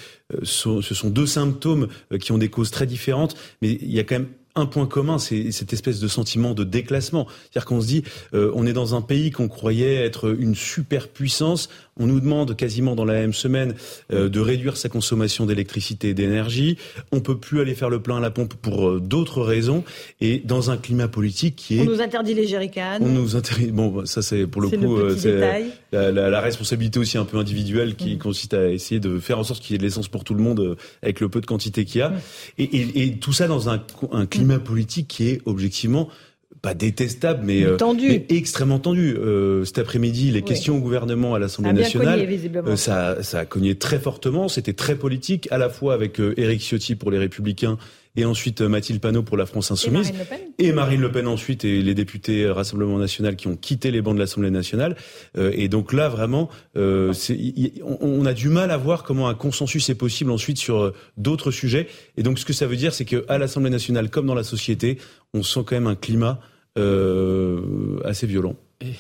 sont 0.43 1.10
deux 1.10 1.25
symptômes 1.25 1.88
qui 2.19 2.31
ont 2.31 2.38
des 2.38 2.49
causes 2.49 2.69
très 2.69 2.86
différentes, 2.86 3.36
mais 3.62 3.71
il 3.71 3.91
y 3.91 3.99
a 3.99 4.03
quand 4.03 4.15
même 4.15 4.27
un 4.58 4.65
point 4.65 4.86
commun, 4.86 5.17
c'est 5.20 5.52
cette 5.52 5.74
espèce 5.74 6.00
de 6.00 6.08
sentiment 6.08 6.54
de 6.54 6.63
déclassement. 6.63 7.28
C'est-à-dire 7.28 7.65
qu'on 7.65 7.82
se 7.82 7.88
dit, 7.88 8.04
euh, 8.34 8.52
on 8.56 8.65
est 8.65 8.74
dans 8.74 8.96
un 8.96 9.02
pays 9.02 9.32
qu'on 9.32 9.48
croyait 9.48 9.96
être 9.96 10.36
une 10.38 10.56
superpuissance. 10.56 11.70
On 11.99 12.07
nous 12.07 12.19
demande 12.19 12.55
quasiment 12.55 12.95
dans 12.95 13.05
la 13.05 13.13
même 13.13 13.33
semaine 13.33 13.75
euh, 14.12 14.29
de 14.29 14.39
réduire 14.39 14.77
sa 14.77 14.89
consommation 14.89 15.45
d'électricité 15.45 16.10
et 16.10 16.13
d'énergie. 16.13 16.77
On 17.12 17.19
peut 17.19 17.38
plus 17.38 17.60
aller 17.62 17.75
faire 17.75 17.89
le 17.89 18.01
plein 18.01 18.17
à 18.17 18.19
la 18.19 18.31
pompe 18.31 18.53
pour 18.55 18.88
euh, 18.88 18.99
d'autres 18.99 19.41
raisons. 19.41 19.83
Et 20.21 20.41
dans 20.43 20.71
un 20.71 20.77
climat 20.77 21.07
politique 21.07 21.55
qui 21.55 21.77
est... 21.77 21.81
On 21.81 21.86
nous 21.86 22.01
interdit 22.01 22.33
les 22.33 22.47
jerrycans. 22.47 22.99
On 23.01 23.10
nous 23.10 23.36
interdit... 23.36 23.67
Bon, 23.67 23.88
bah, 23.88 24.01
ça 24.05 24.21
c'est 24.21 24.47
pour 24.47 24.62
le 24.62 24.69
coup... 24.69 24.99
c'est 25.17 25.67
la, 25.91 26.12
la, 26.12 26.29
la, 26.29 26.41
responsabilité 26.41 26.99
aussi 26.99 27.17
un 27.17 27.25
peu 27.25 27.38
individuelle 27.38 27.95
qui 27.95 28.15
mm. 28.15 28.19
consiste 28.19 28.53
à 28.53 28.69
essayer 28.69 28.99
de 28.99 29.19
faire 29.19 29.39
en 29.39 29.43
sorte 29.43 29.62
qu'il 29.62 29.73
y 29.73 29.75
ait 29.75 29.79
de 29.79 29.83
l'essence 29.83 30.07
pour 30.07 30.23
tout 30.23 30.33
le 30.33 30.41
monde 30.41 30.77
avec 31.01 31.19
le 31.19 31.29
peu 31.29 31.41
de 31.41 31.45
quantité 31.45 31.86
qu'il 31.86 31.99
y 31.99 32.01
a. 32.01 32.10
Mm. 32.10 32.19
Et, 32.57 32.63
et, 32.63 33.03
et, 33.03 33.17
tout 33.17 33.33
ça 33.33 33.47
dans 33.47 33.69
un, 33.69 33.81
un 34.12 34.25
climat 34.25 34.60
politique 34.60 35.07
qui 35.07 35.29
est 35.29 35.41
objectivement 35.45 36.10
pas 36.67 36.73
détestable, 36.73 37.43
mais, 37.45 37.63
euh, 37.63 37.77
extrêmement 38.27 38.80
tendu. 38.80 39.15
Euh, 39.15 39.63
cet 39.63 39.80
après-midi, 39.80 40.32
les 40.32 40.41
questions 40.41 40.75
au 40.75 40.82
gouvernement 40.82 41.34
à 41.34 41.39
l'Assemblée 41.39 41.71
nationale, 41.71 42.27
euh, 42.67 42.75
ça, 42.75 43.23
ça 43.23 43.39
a 43.39 43.45
cogné 43.45 43.75
très 43.75 43.99
fortement. 43.99 44.49
C'était 44.49 44.73
très 44.73 44.95
politique, 44.95 45.47
à 45.49 45.58
la 45.58 45.69
fois 45.69 45.93
avec 45.93 46.19
Éric 46.19 46.62
Ciotti 46.62 46.95
pour 46.95 47.10
les 47.10 47.19
Républicains 47.19 47.77
et 48.17 48.25
ensuite 48.25 48.62
Mathilde 48.62 48.99
Panot 48.99 49.21
pour 49.21 49.38
la 49.38 49.45
France 49.45 49.69
Insoumise, 49.69 50.12
et 50.58 50.71
Marine 50.71 50.99
Le 50.99 51.12
Pen, 51.12 51.27
ensuite, 51.27 51.63
et 51.63 51.84
les 51.84 51.93
députés 51.93 52.49
Rassemblement 52.49 52.97
National 52.97 53.36
qui 53.36 53.47
ont 53.47 53.56
quitté 53.56 53.91
les 53.91 54.01
bancs 54.01 54.15
de 54.15 54.19
l'Assemblée 54.19 54.49
nationale. 54.49 54.95
et 55.38 55.67
donc 55.69 55.93
là, 55.93 56.10
vraiment, 56.10 56.49
on, 56.75 57.12
on, 58.01 58.25
a 58.25 58.34
du 58.34 58.49
mal 58.49 58.71
à 58.71 58.77
voir 58.77 59.03
comment 59.03 59.30
un 59.30 59.36
consensus 59.36 59.88
est 59.89 59.95
possible 59.95 60.32
ensuite 60.32 60.58
sur 60.58 60.93
d'autres 61.15 61.51
sujets. 61.51 61.88
Et 62.17 62.23
donc, 62.23 62.39
ce 62.39 62.45
que 62.45 62.53
ça 62.53 62.65
veut 62.65 62.75
dire, 62.75 62.91
c'est 62.91 63.06
qu'à 63.06 63.38
l'Assemblée 63.38 63.69
nationale, 63.69 64.10
comme 64.10 64.25
dans 64.25 64.36
la 64.36 64.43
société, 64.43 64.97
on 65.36 65.43
sent 65.43 65.62
quand 65.67 65.75
même 65.75 65.88
un 65.88 65.95
climat 65.95 66.39
euh, 66.39 66.56
assez 68.06 68.28
violent. 68.28 68.56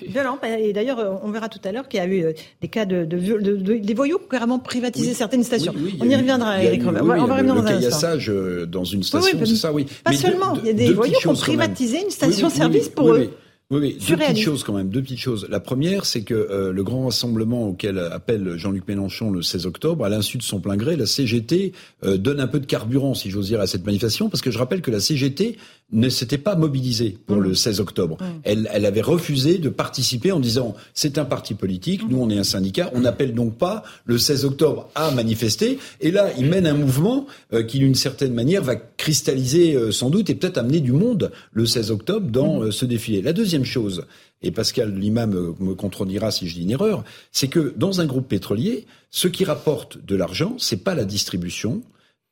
Violent. 0.07 0.39
Et 0.59 0.73
d'ailleurs, 0.73 1.19
on 1.23 1.29
verra 1.29 1.49
tout 1.49 1.59
à 1.63 1.71
l'heure 1.71 1.87
qu'il 1.87 1.99
y 1.99 2.03
a 2.03 2.07
eu 2.07 2.33
des 2.61 2.67
cas 2.67 2.85
de, 2.85 3.03
des 3.05 3.93
voyous 3.93 4.17
qui 4.17 4.25
ont 4.25 4.27
carrément 4.29 4.59
privatisé 4.59 5.13
certaines 5.13 5.43
stations. 5.43 5.73
on 5.99 6.09
y 6.09 6.15
reviendra, 6.15 6.63
Eric 6.63 6.81
On 6.85 6.91
va 6.91 7.23
revenir 7.23 7.55
dans 7.55 7.65
un 7.65 7.83
instant. 7.83 8.67
dans 8.67 8.83
une 8.83 9.03
station, 9.03 9.37
c'est 9.45 9.55
ça, 9.55 9.71
oui. 9.71 9.85
Pas 10.03 10.13
seulement. 10.13 10.55
il 10.61 10.67
y 10.67 10.69
a 10.69 10.73
des 10.73 10.93
voyous 10.93 11.19
qui 11.19 11.27
ont 11.27 11.33
privatisé 11.33 12.01
une 12.01 12.09
station-service 12.09 12.89
pour 12.89 13.13
eux. 13.13 13.29
Oui, 13.69 13.79
oui. 13.81 13.97
deux 14.07 14.15
petites 14.15 14.37
choses 14.37 14.63
quand 14.63 14.71
même. 14.71 14.87
Deux 14.87 15.01
petites 15.01 15.19
choses. 15.19 15.45
La 15.49 15.59
première, 15.59 16.05
c'est 16.05 16.21
que 16.21 16.33
euh, 16.33 16.71
le 16.71 16.83
grand 16.85 17.03
rassemblement 17.03 17.67
auquel 17.67 17.99
appelle 17.99 18.55
Jean-Luc 18.55 18.87
Mélenchon 18.87 19.29
le 19.29 19.41
16 19.41 19.65
octobre, 19.65 20.05
à 20.05 20.09
l'insu 20.09 20.37
de 20.37 20.43
son 20.43 20.61
plein 20.61 20.77
gré, 20.77 20.95
la 20.95 21.05
CGT 21.05 21.73
euh, 22.05 22.15
donne 22.15 22.39
un 22.39 22.47
peu 22.47 22.61
de 22.61 22.65
carburant, 22.65 23.13
si 23.13 23.29
j'ose 23.29 23.47
dire, 23.47 23.59
à 23.59 23.67
cette 23.67 23.85
manifestation, 23.85 24.29
parce 24.29 24.41
que 24.41 24.51
je 24.51 24.57
rappelle 24.57 24.81
que 24.81 24.89
la 24.89 25.01
CGT 25.01 25.57
ne 25.91 26.09
s'était 26.09 26.37
pas 26.37 26.55
mobilisée 26.55 27.17
pour 27.25 27.37
le 27.37 27.55
16 27.55 27.79
octobre. 27.79 28.17
Elle, 28.43 28.69
elle, 28.73 28.85
avait 28.85 29.01
refusé 29.01 29.57
de 29.57 29.69
participer 29.69 30.33
en 30.33 30.39
disant 30.39 30.75
c'est 30.93 31.17
un 31.17 31.23
parti 31.23 31.53
politique, 31.53 32.01
nous 32.09 32.21
on 32.21 32.29
est 32.29 32.37
un 32.37 32.43
syndicat, 32.43 32.91
on 32.93 33.01
n'appelle 33.01 33.33
donc 33.33 33.57
pas 33.57 33.83
le 34.05 34.17
16 34.17 34.43
octobre 34.43 34.89
à 34.95 35.11
manifester. 35.11 35.79
Et 36.01 36.11
là, 36.11 36.29
il 36.37 36.47
mène 36.47 36.67
un 36.67 36.73
mouvement 36.73 37.25
euh, 37.53 37.63
qui, 37.63 37.79
d'une 37.79 37.95
certaine 37.95 38.33
manière, 38.33 38.63
va 38.63 38.75
cristalliser 38.75 39.91
sans 39.91 40.09
doute 40.09 40.29
et 40.29 40.35
peut-être 40.35 40.57
amener 40.57 40.81
du 40.81 40.91
monde 40.91 41.31
le 41.53 41.65
16 41.65 41.91
octobre 41.91 42.29
dans 42.29 42.69
ce 42.71 42.85
défilé. 42.85 43.21
La 43.21 43.33
deuxième 43.33 43.65
chose, 43.65 44.05
et 44.41 44.51
Pascal 44.51 44.93
Lima 44.93 45.25
me, 45.25 45.53
me 45.59 45.73
contredira 45.73 46.31
si 46.31 46.47
je 46.47 46.55
dis 46.55 46.63
une 46.63 46.71
erreur, 46.71 47.03
c'est 47.31 47.47
que 47.47 47.73
dans 47.77 48.01
un 48.01 48.05
groupe 48.05 48.27
pétrolier, 48.27 48.85
ce 49.09 49.27
qui 49.27 49.45
rapporte 49.45 50.03
de 50.05 50.15
l'argent, 50.15 50.55
c'est 50.57 50.83
pas 50.83 50.95
la 50.95 51.05
distribution, 51.05 51.81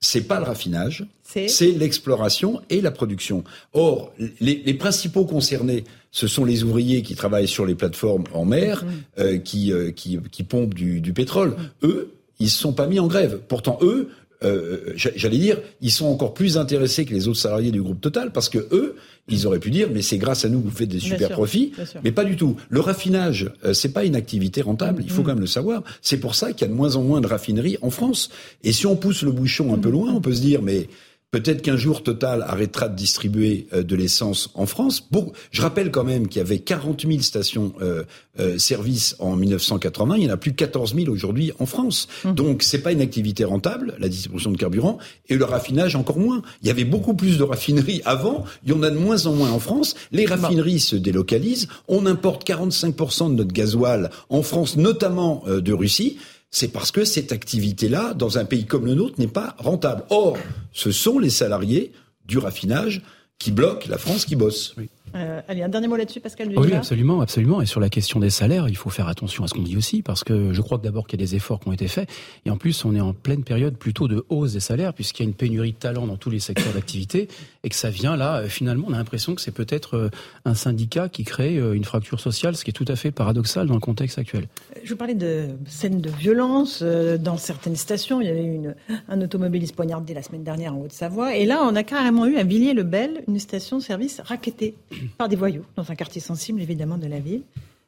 c'est 0.06 0.22
pas 0.22 0.40
le 0.40 0.46
raffinage, 0.46 1.06
c'est 1.24 1.72
l'exploration 1.72 2.62
et 2.70 2.82
la 2.82 2.92
production. 2.92 3.44
Or, 3.74 4.14
les, 4.40 4.74
principaux 4.76 5.26
concernés, 5.26 5.84
ce 6.12 6.28
sont 6.28 6.46
les 6.46 6.64
ouvriers 6.64 7.02
qui 7.02 7.16
travaillent 7.16 7.48
sur 7.48 7.66
les 7.66 7.76
plateformes 7.76 8.26
en 8.34 8.46
mer, 8.46 8.84
mm. 8.84 8.90
euh, 9.20 9.38
qui, 9.38 9.72
euh, 9.72 9.92
qui, 9.92 10.20
qui, 10.32 10.44
pompent 10.44 10.74
du, 10.74 11.02
du 11.02 11.14
pétrole. 11.14 11.50
Mm. 11.50 11.88
Eux, 11.88 12.14
ils 12.40 12.50
se 12.50 12.60
sont 12.60 12.74
pas 12.74 12.88
mis 12.88 13.00
en 13.00 13.08
grève. 13.08 13.40
Pourtant, 13.48 13.80
eux, 13.82 14.10
euh, 14.46 14.94
j'allais 14.96 15.38
dire, 15.38 15.58
ils 15.82 15.92
sont 15.92 16.06
encore 16.06 16.34
plus 16.34 16.58
intéressés 16.58 17.06
que 17.06 17.14
les 17.14 17.28
autres 17.28 17.40
salariés 17.40 17.72
du 17.72 17.82
groupe 17.82 18.00
Total 18.00 18.32
parce 18.32 18.50
que 18.50 18.60
eux, 18.72 18.96
ils 19.28 19.48
auraient 19.48 19.60
pu 19.60 19.72
dire, 19.72 19.90
mais 19.92 20.02
c'est 20.02 20.18
grâce 20.18 20.46
à 20.46 20.50
nous 20.50 20.62
que 20.62 20.66
vous 20.66 20.76
faites 20.76 20.90
des 20.90 21.00
super 21.00 21.30
profits. 21.30 21.74
Mais 22.04 22.12
pas 22.12 22.24
du 22.24 22.36
tout. 22.36 22.56
Le 22.70 22.80
raffinage, 22.80 23.52
euh, 23.64 23.74
c'est 23.74 23.94
pas 23.94 24.06
une 24.06 24.16
activité 24.16 24.62
rentable. 24.62 25.02
Il 25.04 25.10
faut 25.10 25.22
mm. 25.22 25.26
quand 25.26 25.32
même 25.32 25.40
le 25.40 25.48
savoir. 25.48 25.84
C'est 26.02 26.18
pour 26.18 26.36
ça 26.36 26.54
qu'il 26.54 26.62
y 26.62 26.66
a 26.66 26.68
de 26.68 26.78
moins 26.78 26.96
en 26.96 27.04
moins 27.04 27.22
de 27.22 27.28
raffineries 27.28 27.78
en 27.82 27.90
France. 27.90 28.30
Et 28.64 28.72
si 28.72 28.86
on 28.86 28.96
pousse 28.96 29.24
le 29.24 29.32
bouchon 29.32 29.74
un 29.74 29.80
peu 29.80 29.90
loin, 29.90 30.14
on 30.14 30.22
peut 30.22 30.34
se 30.34 30.42
dire, 30.42 30.62
mais 30.62 30.88
Peut-être 31.36 31.62
qu'un 31.62 31.76
jour 31.76 32.02
Total 32.02 32.44
arrêtera 32.48 32.88
de 32.88 32.96
distribuer 32.96 33.68
euh, 33.74 33.84
de 33.84 33.98
l'essence 33.98 34.52
en 34.54 34.66
France. 34.66 35.06
Bon, 35.12 35.34
je 35.52 35.62
rappelle 35.62 35.92
quand 35.92 36.06
même 36.06 36.30
qu'il 36.30 36.38
y 36.38 36.46
avait 36.46 36.60
40 36.60 37.06
000 37.06 37.20
stations 37.20 37.74
euh, 37.82 38.04
euh, 38.40 38.58
service 38.58 39.18
en 39.20 39.36
1980. 39.36 40.16
Il 40.16 40.24
y 40.24 40.30
en 40.30 40.34
a 40.34 40.38
plus 40.38 40.52
de 40.52 40.56
14 40.56 40.96
000 40.96 41.12
aujourd'hui 41.12 41.52
en 41.60 41.66
France. 41.66 42.08
Mmh. 42.24 42.32
Donc 42.36 42.64
c'est 42.64 42.78
pas 42.78 42.94
une 42.94 43.02
activité 43.02 43.44
rentable, 43.44 43.96
la 44.00 44.08
distribution 44.08 44.50
de 44.50 44.56
carburant, 44.56 44.98
et 45.28 45.36
le 45.36 45.44
raffinage 45.44 45.98
encore 45.98 46.20
moins. 46.20 46.42
Il 46.62 46.70
y 46.70 46.72
avait 46.72 46.86
beaucoup 46.86 47.16
plus 47.16 47.38
de 47.38 47.44
raffineries 47.44 48.02
avant. 48.06 48.46
Il 48.64 48.72
y 48.72 48.74
en 48.74 48.82
a 48.84 48.90
de 48.90 48.98
moins 48.98 49.26
en 49.26 49.34
moins 49.34 49.52
en 49.52 49.60
France. 49.60 49.96
Les 50.14 50.26
raffineries 50.26 50.80
se 50.80 50.96
délocalisent. 50.96 51.68
On 51.90 52.06
importe 52.06 52.48
45% 52.48 53.32
de 53.32 53.36
notre 53.36 53.52
gasoil 53.52 54.10
en 54.30 54.42
France, 54.42 54.78
notamment 54.78 55.44
de 55.46 55.74
Russie 55.74 56.18
c'est 56.56 56.70
parce 56.70 56.90
que 56.90 57.04
cette 57.04 57.34
activité-là, 57.34 58.14
dans 58.14 58.38
un 58.38 58.46
pays 58.46 58.66
comme 58.66 58.86
le 58.86 58.94
nôtre, 58.94 59.20
n'est 59.20 59.28
pas 59.28 59.58
rentable. 59.58 60.06
Or, 60.10 60.38
ce 60.72 60.90
sont 60.90 61.20
les 61.20 61.30
salariés 61.30 61.92
du 62.26 62.38
raffinage 62.38 63.02
qui 63.40 63.52
bloquent 63.52 63.90
la 63.90 63.98
France 63.98 64.24
qui 64.24 64.38
bosse. 64.38 64.74
Euh, 65.16 65.42
allez, 65.48 65.64
un 65.64 65.70
dernier 65.70 65.88
mot 65.88 65.96
là-dessus, 65.96 66.20
Pascal 66.20 66.52
Oui, 66.58 66.74
absolument, 66.74 67.22
absolument. 67.22 67.62
Et 67.62 67.66
sur 67.66 67.80
la 67.80 67.90
question 67.90 68.20
des 68.20 68.30
salaires, 68.30 68.68
il 68.68 68.76
faut 68.76 68.90
faire 68.90 69.08
attention 69.08 69.44
à 69.44 69.48
ce 69.48 69.54
qu'on 69.54 69.62
dit 69.62 69.78
aussi, 69.78 70.02
parce 70.02 70.24
que 70.24 70.52
je 70.52 70.62
crois 70.62 70.78
que 70.78 70.84
d'abord 70.84 71.08
qu'il 71.08 71.20
y 71.20 71.24
a 71.24 71.26
des 71.26 71.36
efforts 71.36 71.62
qui 71.62 71.70
ont 71.70 71.74
été 71.74 71.88
faits, 71.88 72.10
et 72.46 72.50
en 72.50 72.58
plus, 72.58 72.84
on 72.84 72.94
est 72.96 73.02
en 73.02 73.14
pleine 73.14 73.44
période 73.44 73.78
plutôt 73.78 74.08
de 74.08 74.26
hausse 74.30 74.54
des 74.54 74.60
salaires, 74.60 74.94
puisqu'il 74.94 75.24
y 75.24 75.26
a 75.26 75.30
une 75.30 75.36
pénurie 75.36 75.72
de 75.72 75.78
talents 75.78 76.06
dans 76.06 76.18
tous 76.18 76.30
les 76.30 76.40
secteurs 76.40 76.74
d'activité, 76.74 77.30
et 77.64 77.70
que 77.70 77.76
ça 77.76 77.90
vient 77.90 78.18
là, 78.18 78.40
euh, 78.40 78.48
finalement, 78.48 78.88
on 78.90 78.94
a 78.94 78.98
l'impression 78.98 79.36
que 79.36 79.42
c'est 79.42 79.54
peut-être 79.54 79.96
euh, 79.96 80.10
un 80.44 80.54
syndicat 80.54 81.08
qui 81.08 81.24
crée 81.24 81.56
une 81.56 81.86
fracture 81.86 82.20
sociale, 82.20 82.56
ce 82.56 82.64
qui 82.64 82.72
est 82.72 82.74
tout 82.74 82.86
à 82.88 82.96
fait 82.96 83.12
paradoxal 83.12 83.68
dans 83.68 83.74
le 83.74 83.80
contexte 83.80 84.18
actuel. 84.18 84.48
Je 84.84 84.90
vous 84.90 84.98
parlais 84.98 85.16
de 85.16 85.48
scènes 85.68 86.02
de 86.02 86.10
violence 86.10 86.84
dans 86.84 87.38
certaines 87.38 87.76
stations. 87.76 88.22
Il 88.22 88.28
y 88.28 88.30
avait 88.30 88.44
une, 88.44 88.76
un 89.08 89.22
automobiliste 89.22 89.76
poignardé 89.76 90.14
la 90.14 90.22
semaine 90.22 90.44
dernière 90.44 90.76
en 90.76 90.82
Haute-Savoie, 90.82 91.36
et 91.36 91.46
là, 91.46 91.62
on 91.64 91.76
a 91.76 91.84
carrément 91.84 92.26
eu 92.26 92.38
à 92.38 92.44
Villiers-le-Bel 92.44 93.24
une 93.28 93.40
station-service 93.40 94.22
raquettée 94.24 94.76
par 95.18 95.30
des 95.30 95.36
voyous 95.36 95.64
dans 95.76 95.92
un 95.92 95.96
quartier 95.96 96.22
sensible 96.22 96.62
évidemment 96.62 96.98
de 96.98 97.08
la 97.08 97.20
ville. 97.20 97.44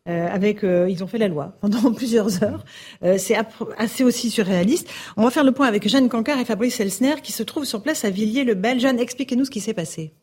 Euh, 0.07 0.27
avec, 0.31 0.63
euh, 0.63 0.89
ils 0.89 1.03
ont 1.03 1.07
fait 1.07 1.17
la 1.17 1.27
loi 1.27 1.53
pendant 1.59 1.91
plusieurs 1.93 2.43
heures. 2.43 2.63
Euh, 3.03 3.17
c'est 3.17 3.35
assez 3.77 4.03
aussi 4.03 4.29
surréaliste. 4.29 4.89
On 5.17 5.23
va 5.23 5.31
faire 5.31 5.43
le 5.43 5.51
point 5.51 5.67
avec 5.67 5.87
Jeanne 5.87 6.07
Cancard 6.07 6.39
et 6.39 6.45
Fabrice 6.45 6.79
Elsner 6.79 7.15
qui 7.21 7.33
se 7.33 7.43
trouvent 7.43 7.65
sur 7.65 7.81
place 7.81 8.05
à 8.05 8.09
Villiers-le-Bel. 8.09 8.79
Jeanne, 8.79 8.99
expliquez-nous 8.99 9.45
ce 9.45 9.51
qui 9.51 9.59
s'est 9.59 9.73
passé. 9.73 10.13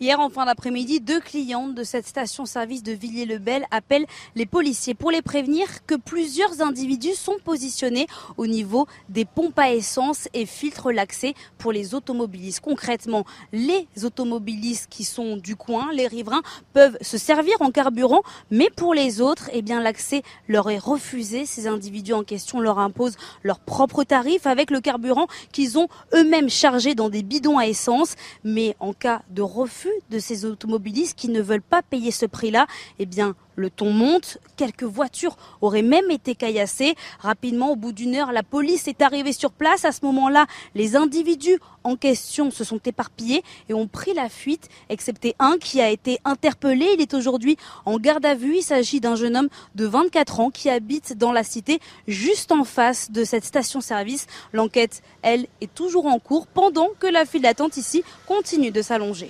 Hier, 0.00 0.18
en 0.18 0.30
fin 0.30 0.46
d'après-midi, 0.46 1.00
deux 1.00 1.20
clientes 1.20 1.74
de 1.74 1.84
cette 1.84 2.06
station-service 2.06 2.82
de 2.82 2.92
Villiers-le-Bel 2.92 3.66
appellent 3.70 4.06
les 4.34 4.46
policiers 4.46 4.94
pour 4.94 5.12
les 5.12 5.22
prévenir 5.22 5.66
que 5.86 5.94
plusieurs 5.94 6.60
individus 6.60 7.14
sont 7.14 7.36
positionnés 7.44 8.06
au 8.36 8.48
niveau 8.48 8.86
des 9.08 9.24
pompes 9.24 9.58
à 9.58 9.72
essence 9.72 10.28
et 10.34 10.46
filtrent 10.46 10.90
l'accès 10.90 11.34
pour 11.58 11.70
les 11.70 11.94
automobilistes. 11.94 12.60
Concrètement, 12.60 13.24
les 13.52 13.86
automobilistes 14.02 14.88
qui 14.90 15.04
sont 15.04 15.36
du 15.36 15.54
coin, 15.54 15.92
les 15.92 16.08
riverains, 16.08 16.42
peuvent 16.72 16.98
se 17.00 17.18
servir 17.18 17.54
en 17.60 17.70
carburant, 17.70 18.22
mais 18.50 18.70
pour 18.74 18.94
les 18.94 19.20
autres, 19.20 19.50
eh 19.52 19.62
bien, 19.62 19.80
l'accès 19.80 20.22
leur 20.48 20.68
est 20.70 20.78
refusé. 20.78 21.46
Ces 21.46 21.68
individus 21.68 22.14
en 22.14 22.24
question 22.24 22.58
leur 22.58 22.80
imposent 22.80 23.16
leurs 23.44 23.60
propres 23.60 24.02
tarifs 24.02 24.46
avec 24.46 24.70
le 24.70 24.80
carburant 24.80 25.28
qu'ils 25.52 25.78
ont 25.78 25.88
eux-mêmes 26.12 26.50
chargé 26.50 26.96
dans 26.96 27.08
des 27.08 27.22
bidons 27.22 27.58
à 27.58 27.66
essence. 27.66 28.16
Mais 28.42 28.74
en 28.80 28.92
cas 28.92 29.22
de 29.30 29.42
refus 29.42 29.91
de 30.10 30.18
ces 30.18 30.44
automobilistes 30.44 31.16
qui 31.16 31.28
ne 31.28 31.40
veulent 31.40 31.62
pas 31.62 31.82
payer 31.82 32.10
ce 32.10 32.26
prix-là, 32.26 32.66
eh 32.98 33.06
bien, 33.06 33.34
le 33.56 33.70
ton 33.70 33.90
monte. 33.90 34.38
Quelques 34.56 34.84
voitures 34.84 35.36
auraient 35.60 35.82
même 35.82 36.10
été 36.10 36.34
caillassées. 36.34 36.94
Rapidement, 37.20 37.72
au 37.72 37.76
bout 37.76 37.92
d'une 37.92 38.14
heure, 38.14 38.32
la 38.32 38.42
police 38.42 38.88
est 38.88 39.02
arrivée 39.02 39.32
sur 39.32 39.52
place. 39.52 39.84
À 39.84 39.92
ce 39.92 40.04
moment-là, 40.04 40.46
les 40.74 40.96
individus 40.96 41.58
en 41.84 41.96
question 41.96 42.50
se 42.50 42.64
sont 42.64 42.80
éparpillés 42.84 43.42
et 43.68 43.74
ont 43.74 43.88
pris 43.88 44.14
la 44.14 44.28
fuite, 44.28 44.68
excepté 44.88 45.34
un 45.38 45.58
qui 45.58 45.80
a 45.80 45.90
été 45.90 46.18
interpellé. 46.24 46.86
Il 46.94 47.00
est 47.00 47.14
aujourd'hui 47.14 47.56
en 47.84 47.98
garde 47.98 48.24
à 48.24 48.34
vue. 48.34 48.56
Il 48.58 48.62
s'agit 48.62 49.00
d'un 49.00 49.16
jeune 49.16 49.36
homme 49.36 49.48
de 49.74 49.86
24 49.86 50.40
ans 50.40 50.50
qui 50.50 50.70
habite 50.70 51.16
dans 51.18 51.32
la 51.32 51.44
cité 51.44 51.80
juste 52.06 52.52
en 52.52 52.64
face 52.64 53.10
de 53.10 53.24
cette 53.24 53.44
station-service. 53.44 54.26
L'enquête, 54.52 55.02
elle, 55.22 55.46
est 55.60 55.72
toujours 55.74 56.06
en 56.06 56.18
cours 56.18 56.46
pendant 56.46 56.88
que 56.98 57.06
la 57.06 57.24
file 57.24 57.42
d'attente 57.42 57.76
ici 57.76 58.04
continue 58.26 58.70
de 58.70 58.82
s'allonger. 58.82 59.28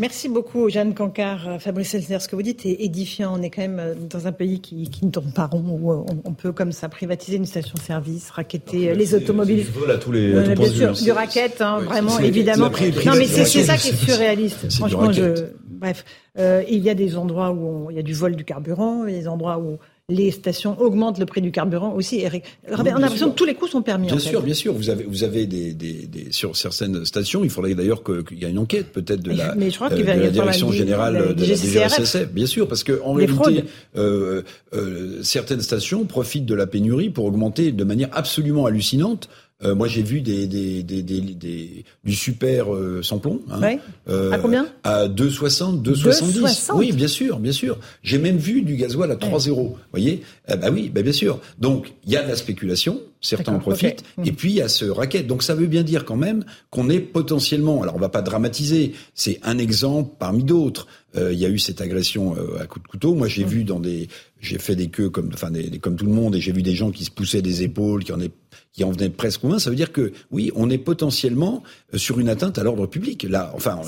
Merci 0.00 0.28
beaucoup, 0.28 0.68
Jeanne 0.68 0.94
Cancard. 0.94 1.48
Euh, 1.48 1.58
Fabrice 1.58 1.92
Elsner, 1.92 2.20
ce 2.20 2.28
que 2.28 2.36
vous 2.36 2.42
dites 2.42 2.64
est 2.64 2.84
édifiant. 2.84 3.36
On 3.36 3.42
est 3.42 3.50
quand 3.50 3.62
même 3.62 3.80
euh, 3.80 3.94
dans 3.94 4.28
un 4.28 4.32
pays 4.32 4.60
qui, 4.60 4.88
qui 4.88 5.04
ne 5.04 5.10
tourne 5.10 5.32
pas 5.32 5.46
rond, 5.46 5.64
où 5.80 5.92
euh, 5.92 6.04
on, 6.24 6.34
peut 6.34 6.52
comme 6.52 6.70
ça 6.70 6.88
privatiser 6.88 7.36
une 7.36 7.46
station-service, 7.46 8.30
raqueter 8.30 8.94
les 8.94 9.14
automobiles. 9.14 9.66
Du 9.66 9.90
à 9.90 9.98
tous 9.98 10.12
les 10.12 10.36
à 10.36 10.54
Bien 10.54 10.66
sûr, 10.66 10.92
du 10.92 11.10
racket, 11.10 11.60
hein, 11.60 11.80
vraiment, 11.80 12.16
évidemment. 12.20 12.70
Non, 13.06 13.14
mais 13.16 13.26
c'est 13.26 13.64
ça 13.64 13.76
qui 13.76 13.88
est 13.88 14.04
surréaliste. 14.04 14.72
Franchement, 14.72 15.10
je, 15.10 15.46
bref, 15.66 16.04
il 16.38 16.78
y 16.78 16.90
a 16.90 16.94
des 16.94 17.16
endroits 17.16 17.50
où 17.50 17.90
il 17.90 17.96
y 17.96 18.00
a 18.00 18.02
du 18.02 18.14
vol 18.14 18.36
du 18.36 18.44
carburant, 18.44 19.04
il 19.04 19.14
y 19.14 19.16
a 19.16 19.20
des 19.20 19.28
endroits 19.28 19.58
où 19.58 19.78
les 20.10 20.30
stations 20.30 20.80
augmentent 20.80 21.18
le 21.18 21.26
prix 21.26 21.42
du 21.42 21.52
carburant 21.52 21.92
aussi. 21.92 22.20
Eric, 22.20 22.42
on 22.70 22.78
a 22.78 22.98
l'impression 22.98 23.30
que 23.30 23.34
tous 23.34 23.44
les 23.44 23.54
coûts 23.54 23.68
sont 23.68 23.82
permis. 23.82 24.06
Bien 24.06 24.18
sûr, 24.18 24.40
bien 24.40 24.54
sûr. 24.54 24.72
Vous 24.72 24.88
avez, 24.88 25.04
vous 25.04 25.22
avez 25.22 25.44
des, 25.44 25.74
des, 25.74 26.06
des 26.06 26.32
sur 26.32 26.56
certaines 26.56 27.04
stations, 27.04 27.44
il 27.44 27.50
faudrait 27.50 27.74
d'ailleurs 27.74 28.02
qu'il 28.02 28.38
y 28.38 28.46
ait 28.46 28.50
une 28.50 28.58
enquête 28.58 28.90
peut-être 28.90 29.20
de 29.20 29.32
la, 29.32 29.54
mais 29.54 29.70
je 29.70 29.76
crois 29.76 29.92
euh, 29.92 29.98
de 29.98 30.02
la 30.02 30.30
direction 30.30 30.72
générale 30.72 31.34
de 31.34 31.44
la 31.44 32.24
bien 32.24 32.46
sûr, 32.46 32.68
parce 32.68 32.84
que 32.84 33.02
en 33.04 33.12
réalité, 33.12 33.64
euh, 33.96 34.42
euh, 34.72 35.22
certaines 35.22 35.60
stations 35.60 36.06
profitent 36.06 36.46
de 36.46 36.54
la 36.54 36.66
pénurie 36.66 37.10
pour 37.10 37.26
augmenter 37.26 37.70
de 37.72 37.84
manière 37.84 38.08
absolument 38.12 38.64
hallucinante 38.64 39.28
euh, 39.64 39.74
moi, 39.74 39.88
j'ai 39.88 40.02
vu 40.02 40.20
des, 40.20 40.46
des, 40.46 40.84
des, 40.84 41.02
des, 41.02 41.84
du 42.04 42.14
super 42.14 42.72
euh, 42.72 43.02
sans 43.02 43.18
plomb. 43.18 43.40
Hein, 43.50 43.78
euh, 44.08 44.30
à 44.30 44.38
combien? 44.38 44.68
À 44.84 45.08
2,60, 45.08 45.82
2,70. 45.82 46.72
Oui, 46.76 46.92
bien 46.92 47.08
sûr, 47.08 47.40
bien 47.40 47.50
sûr. 47.50 47.78
J'ai 48.04 48.18
même 48.18 48.36
vu 48.36 48.62
du 48.62 48.76
gasoil 48.76 49.10
à 49.10 49.16
3,0. 49.16 49.50
Vous 49.54 49.76
voyez? 49.90 50.22
Bah 50.48 50.68
oui, 50.72 50.90
bah 50.94 51.02
bien 51.02 51.12
sûr. 51.12 51.40
Donc, 51.58 51.92
il 52.04 52.12
y 52.12 52.16
a 52.16 52.22
de 52.22 52.28
la 52.28 52.36
spéculation. 52.36 53.00
certains 53.20 53.54
en 53.54 53.58
profitent, 53.58 54.04
et 54.24 54.32
puis 54.32 54.50
il 54.50 54.56
y 54.56 54.62
a 54.62 54.68
ce 54.68 54.84
racket. 54.84 55.26
Donc 55.26 55.42
ça 55.42 55.54
veut 55.54 55.66
bien 55.66 55.82
dire 55.82 56.04
quand 56.04 56.16
même 56.16 56.44
qu'on 56.70 56.88
est 56.88 57.00
potentiellement, 57.00 57.82
alors 57.82 57.96
on 57.96 58.00
va 58.00 58.08
pas 58.08 58.22
dramatiser, 58.22 58.92
c'est 59.14 59.40
un 59.42 59.58
exemple 59.58 60.14
parmi 60.18 60.44
d'autres. 60.44 60.86
Euh, 61.16 61.32
il 61.32 61.38
y 61.38 61.46
a 61.46 61.48
eu 61.48 61.58
cette 61.58 61.80
agression 61.80 62.36
euh, 62.36 62.60
à 62.60 62.66
coup 62.66 62.78
de 62.78 62.86
couteau. 62.86 63.14
Moi, 63.14 63.28
j'ai 63.28 63.44
vu 63.44 63.64
dans 63.64 63.80
des, 63.80 64.08
j'ai 64.40 64.58
fait 64.58 64.76
des 64.76 64.88
queues 64.88 65.08
comme, 65.08 65.30
enfin, 65.32 65.50
des, 65.50 65.78
comme 65.78 65.96
tout 65.96 66.04
le 66.04 66.12
monde, 66.12 66.36
et 66.36 66.40
j'ai 66.40 66.52
vu 66.52 66.62
des 66.62 66.74
gens 66.74 66.90
qui 66.90 67.04
se 67.04 67.10
poussaient 67.10 67.42
des 67.42 67.62
épaules, 67.62 68.04
qui 68.04 68.12
en 68.12 68.20
est 68.20 68.30
qui 68.72 68.84
en 68.84 68.90
venait 68.90 69.08
presque 69.08 69.42
loin, 69.42 69.58
ça 69.58 69.70
veut 69.70 69.76
dire 69.76 69.92
que 69.92 70.12
oui, 70.30 70.52
on 70.54 70.70
est 70.70 70.78
potentiellement 70.78 71.62
euh, 71.94 71.98
sur 71.98 72.20
une 72.20 72.28
atteinte 72.28 72.58
à 72.58 72.62
l'ordre 72.62 72.86
public. 72.86 73.26
Là, 73.28 73.50
enfin, 73.54 73.80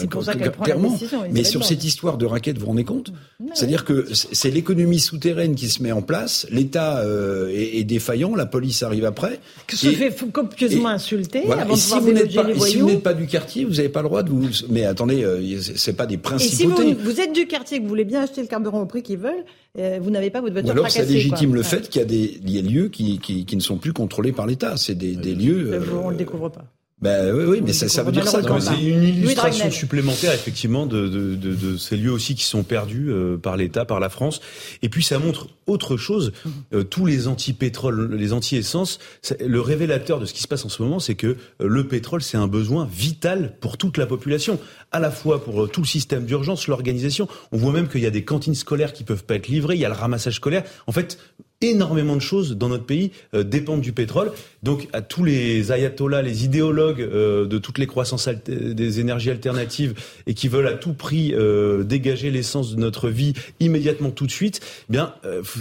clairement. 0.63 0.99
mais 1.31 1.45
sur 1.45 1.65
cette 1.65 1.85
histoire 1.85 2.19
de 2.19 2.27
raquette, 2.27 2.57
vous 2.57 2.63
vous 2.63 2.69
rendez 2.69 2.85
compte? 2.85 3.13
C'est-à-dire 3.55 3.85
que 3.85 4.07
c'est 4.13 4.51
l'économie 4.51 4.99
souterraine 4.99 5.55
qui 5.55 5.69
se 5.69 5.83
met 5.83 5.93
en 5.93 6.03
place, 6.03 6.47
l'État 6.51 6.99
euh, 6.99 7.49
est, 7.53 7.85
défaillant, 7.85 8.35
la 8.35 8.47
police 8.47 8.83
arrive 8.83 9.05
après. 9.05 9.41
Que 9.67 9.77
se 9.77 9.89
fait 9.89 10.15
copieusement 10.33 10.89
insulter. 10.89 11.45
et 11.45 11.77
si 11.77 11.99
vous 11.99 12.13
n'êtes 12.13 12.35
pas, 12.35 12.47
si 12.67 12.79
vous 12.79 12.87
n'êtes 12.87 13.03
pas 13.03 13.15
du 13.15 13.27
quartier, 13.27 13.65
vous 13.65 13.75
n'avez 13.75 13.89
pas 13.89 14.03
le 14.03 14.09
droit 14.09 14.23
de 14.23 14.31
vous. 14.31 14.49
Mais 14.71 14.85
attendez, 14.85 15.23
euh, 15.25 15.61
c'est 15.77 15.97
pas 15.97 16.07
des 16.07 16.19
principautés. 16.19 16.83
Et 16.83 16.95
si 16.95 16.95
vous, 16.95 17.21
êtes 17.21 17.33
du 17.33 17.47
quartier, 17.47 17.79
que 17.79 17.83
vous 17.83 17.89
voulez 17.89 18.05
bien 18.05 18.23
acheter 18.23 18.41
le 18.41 18.49
carburant 18.49 18.81
au 18.81 18.87
prix 18.87 19.03
qu'ils 19.03 19.19
veulent, 19.19 19.45
vous 19.77 20.11
n'avez 20.11 20.31
pas 20.31 20.41
votre 20.41 20.53
voiture 20.53 20.71
Ou 20.71 20.73
alors 20.73 20.91
ça 20.91 21.05
légitime 21.05 21.55
le 21.55 21.63
fait 21.63 21.89
qu'il 21.89 22.01
y 22.01 22.05
a 22.05 22.07
des, 22.07 22.63
lieux 22.63 22.89
qui, 22.89 23.19
qui, 23.19 23.45
qui, 23.45 23.57
ne 23.57 23.61
sont 23.61 23.79
plus 23.79 23.93
contrôlés 23.93 24.33
par 24.33 24.47
l'État 24.47 24.77
c'est 24.77 24.95
des, 24.95 25.17
des 25.17 25.35
lieux. 25.35 25.81
on 25.93 26.07
ne 26.07 26.11
le 26.13 26.17
découvre 26.17 26.49
pas. 26.49 26.65
Ben 27.01 27.35
oui, 27.35 27.45
oui 27.45 27.61
mais 27.65 27.73
ça, 27.73 27.89
ça 27.89 28.03
veut 28.03 28.13
dire 28.13 28.29
ça. 28.29 28.43
C'est 28.61 28.83
une 28.83 29.03
illustration 29.03 29.71
supplémentaire, 29.71 30.35
effectivement, 30.35 30.87
de, 30.87 31.09
de, 31.09 31.35
de, 31.35 31.55
de, 31.55 31.77
ces 31.79 31.97
lieux 31.97 32.13
aussi 32.13 32.35
qui 32.35 32.45
sont 32.45 32.63
perdus 32.63 33.11
euh, 33.11 33.39
par 33.39 33.57
l'État, 33.57 33.87
par 33.87 34.01
la 34.01 34.11
France. 34.11 34.41
Et 34.83 34.91
puis 34.91 35.03
ça 35.03 35.19
montre 35.19 35.49
autre 35.67 35.97
chose. 35.97 36.33
Mhm. 36.45 36.53
Euh, 36.75 36.83
tous 36.85 37.07
les 37.07 37.27
anti-pétrole, 37.27 38.15
les 38.15 38.35
anti-essence, 38.35 38.99
le 39.41 39.61
révélateur 39.61 40.21
de 40.21 40.27
ce 40.27 40.35
qui 40.35 40.43
se 40.43 40.49
passe 40.49 40.65
en 40.67 40.69
ce 40.69 40.83
moment, 40.83 41.01
c'est 41.01 41.15
que 41.15 41.27
euh, 41.29 41.37
le 41.61 41.87
pétrole, 41.87 42.21
c'est 42.21 42.37
un 42.37 42.49
besoin 42.49 42.87
vital 42.93 43.55
pour 43.61 43.79
toute 43.79 43.97
la 43.97 44.07
population, 44.07 44.59
à 44.93 45.01
la 45.01 45.11
fois 45.11 45.43
pour 45.43 45.71
tout 45.71 45.81
le 45.81 45.87
système 45.87 46.27
d'urgence, 46.27 46.67
l'organisation. 46.67 47.29
On 47.53 47.57
voit 47.57 47.73
même 47.73 47.89
qu'il 47.89 48.03
y 48.03 48.07
a 48.07 48.11
des 48.11 48.25
cantines 48.25 48.55
scolaires 48.55 48.93
qui 48.93 49.05
peuvent 49.05 49.25
pas 49.25 49.37
être 49.37 49.49
livrées, 49.49 49.77
il 49.77 49.81
y 49.81 49.87
a 49.87 49.89
le 49.89 49.95
ramassage 49.95 50.37
scolaire. 50.37 50.65
En 50.87 50.93
fait, 50.93 51.19
énormément 51.61 52.17
de 52.17 52.21
choses 52.21 52.57
dans 52.57 52.69
notre 52.69 52.85
pays 52.85 53.13
euh, 53.35 53.43
dépendent 53.43 53.83
du 53.83 53.93
pétrole. 53.93 54.33
Donc 54.63 54.89
à 54.93 55.03
tous 55.03 55.25
les 55.25 55.73
ayatollahs, 55.73 56.23
les 56.23 56.45
idéologues 56.45 57.01
euh, 57.01 57.47
de 57.47 57.59
toutes 57.59 57.79
les 57.79 57.87
croissances 57.87 58.29
des 58.29 59.01
énergies 59.01 59.31
alternatives 59.31 59.95
et 60.27 60.35
qui 60.35 60.49
veulent 60.49 60.69
à 60.69 60.75
tout 60.75 60.95
prix 60.95 61.35
euh, 61.35 61.85
dégager 61.85 62.31
l'essence 62.31 62.75
de 62.75 62.81
notre 62.81 63.09
vie 63.09 63.35
immédiatement 63.61 64.11
tout 64.11 64.27
de 64.27 64.31
suite, 64.31 64.61
eh 64.89 64.93
bien 64.93 65.15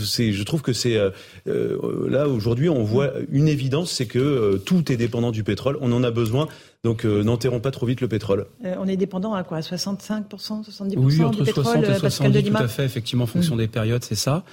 c'est 0.03 0.31
je 0.31 0.43
trouve 0.43 0.61
que 0.61 0.73
c'est 0.73 0.97
là 1.45 2.27
aujourd'hui 2.27 2.69
on 2.69 2.83
voit 2.83 3.13
une 3.31 3.47
évidence, 3.47 3.91
c'est 3.91 4.05
que 4.05 4.57
tout 4.65 4.91
est 4.91 4.97
dépendant 4.97 5.31
du 5.31 5.43
pétrole, 5.43 5.77
on 5.81 5.91
en 5.91 6.03
a 6.03 6.11
besoin. 6.11 6.47
Donc 6.83 7.03
n'enterrons 7.03 7.59
pas 7.59 7.71
trop 7.71 7.85
vite 7.85 8.01
le 8.01 8.07
pétrole. 8.07 8.45
on 8.63 8.87
est 8.87 8.97
dépendant 8.97 9.33
à 9.33 9.43
quoi? 9.43 9.57
À 9.57 9.61
65 9.61 10.25
70 10.37 10.97
Oui, 10.97 11.23
entre 11.23 11.43
60 11.45 11.83
et 11.83 11.95
70 11.95 12.43
tout 12.43 12.57
à 12.57 12.67
fait, 12.67 12.85
effectivement, 12.85 13.25
en 13.25 13.27
fonction 13.27 13.55
mmh. 13.55 13.59
des 13.59 13.67
périodes, 13.67 14.03
c'est 14.03 14.15
ça. 14.15 14.43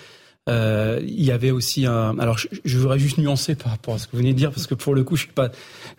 Euh, 0.49 1.01
il 1.03 1.25
y 1.25 1.33
avait 1.33 1.51
aussi 1.51 1.87
un. 1.87 2.17
Alors, 2.19 2.39
je, 2.39 2.79
voudrais 2.79 2.99
juste 2.99 3.19
nuancer 3.19 3.57
par 3.57 3.73
rapport 3.73 3.95
à 3.95 3.99
ce 3.99 4.07
que 4.07 4.13
vous 4.13 4.19
venez 4.19 4.33
de 4.33 4.39
dire, 4.39 4.53
parce 4.53 4.67
que 4.67 4.75
pour 4.75 4.95
le 4.95 5.03
coup, 5.03 5.17
je 5.17 5.23
suis 5.23 5.33
pas 5.33 5.51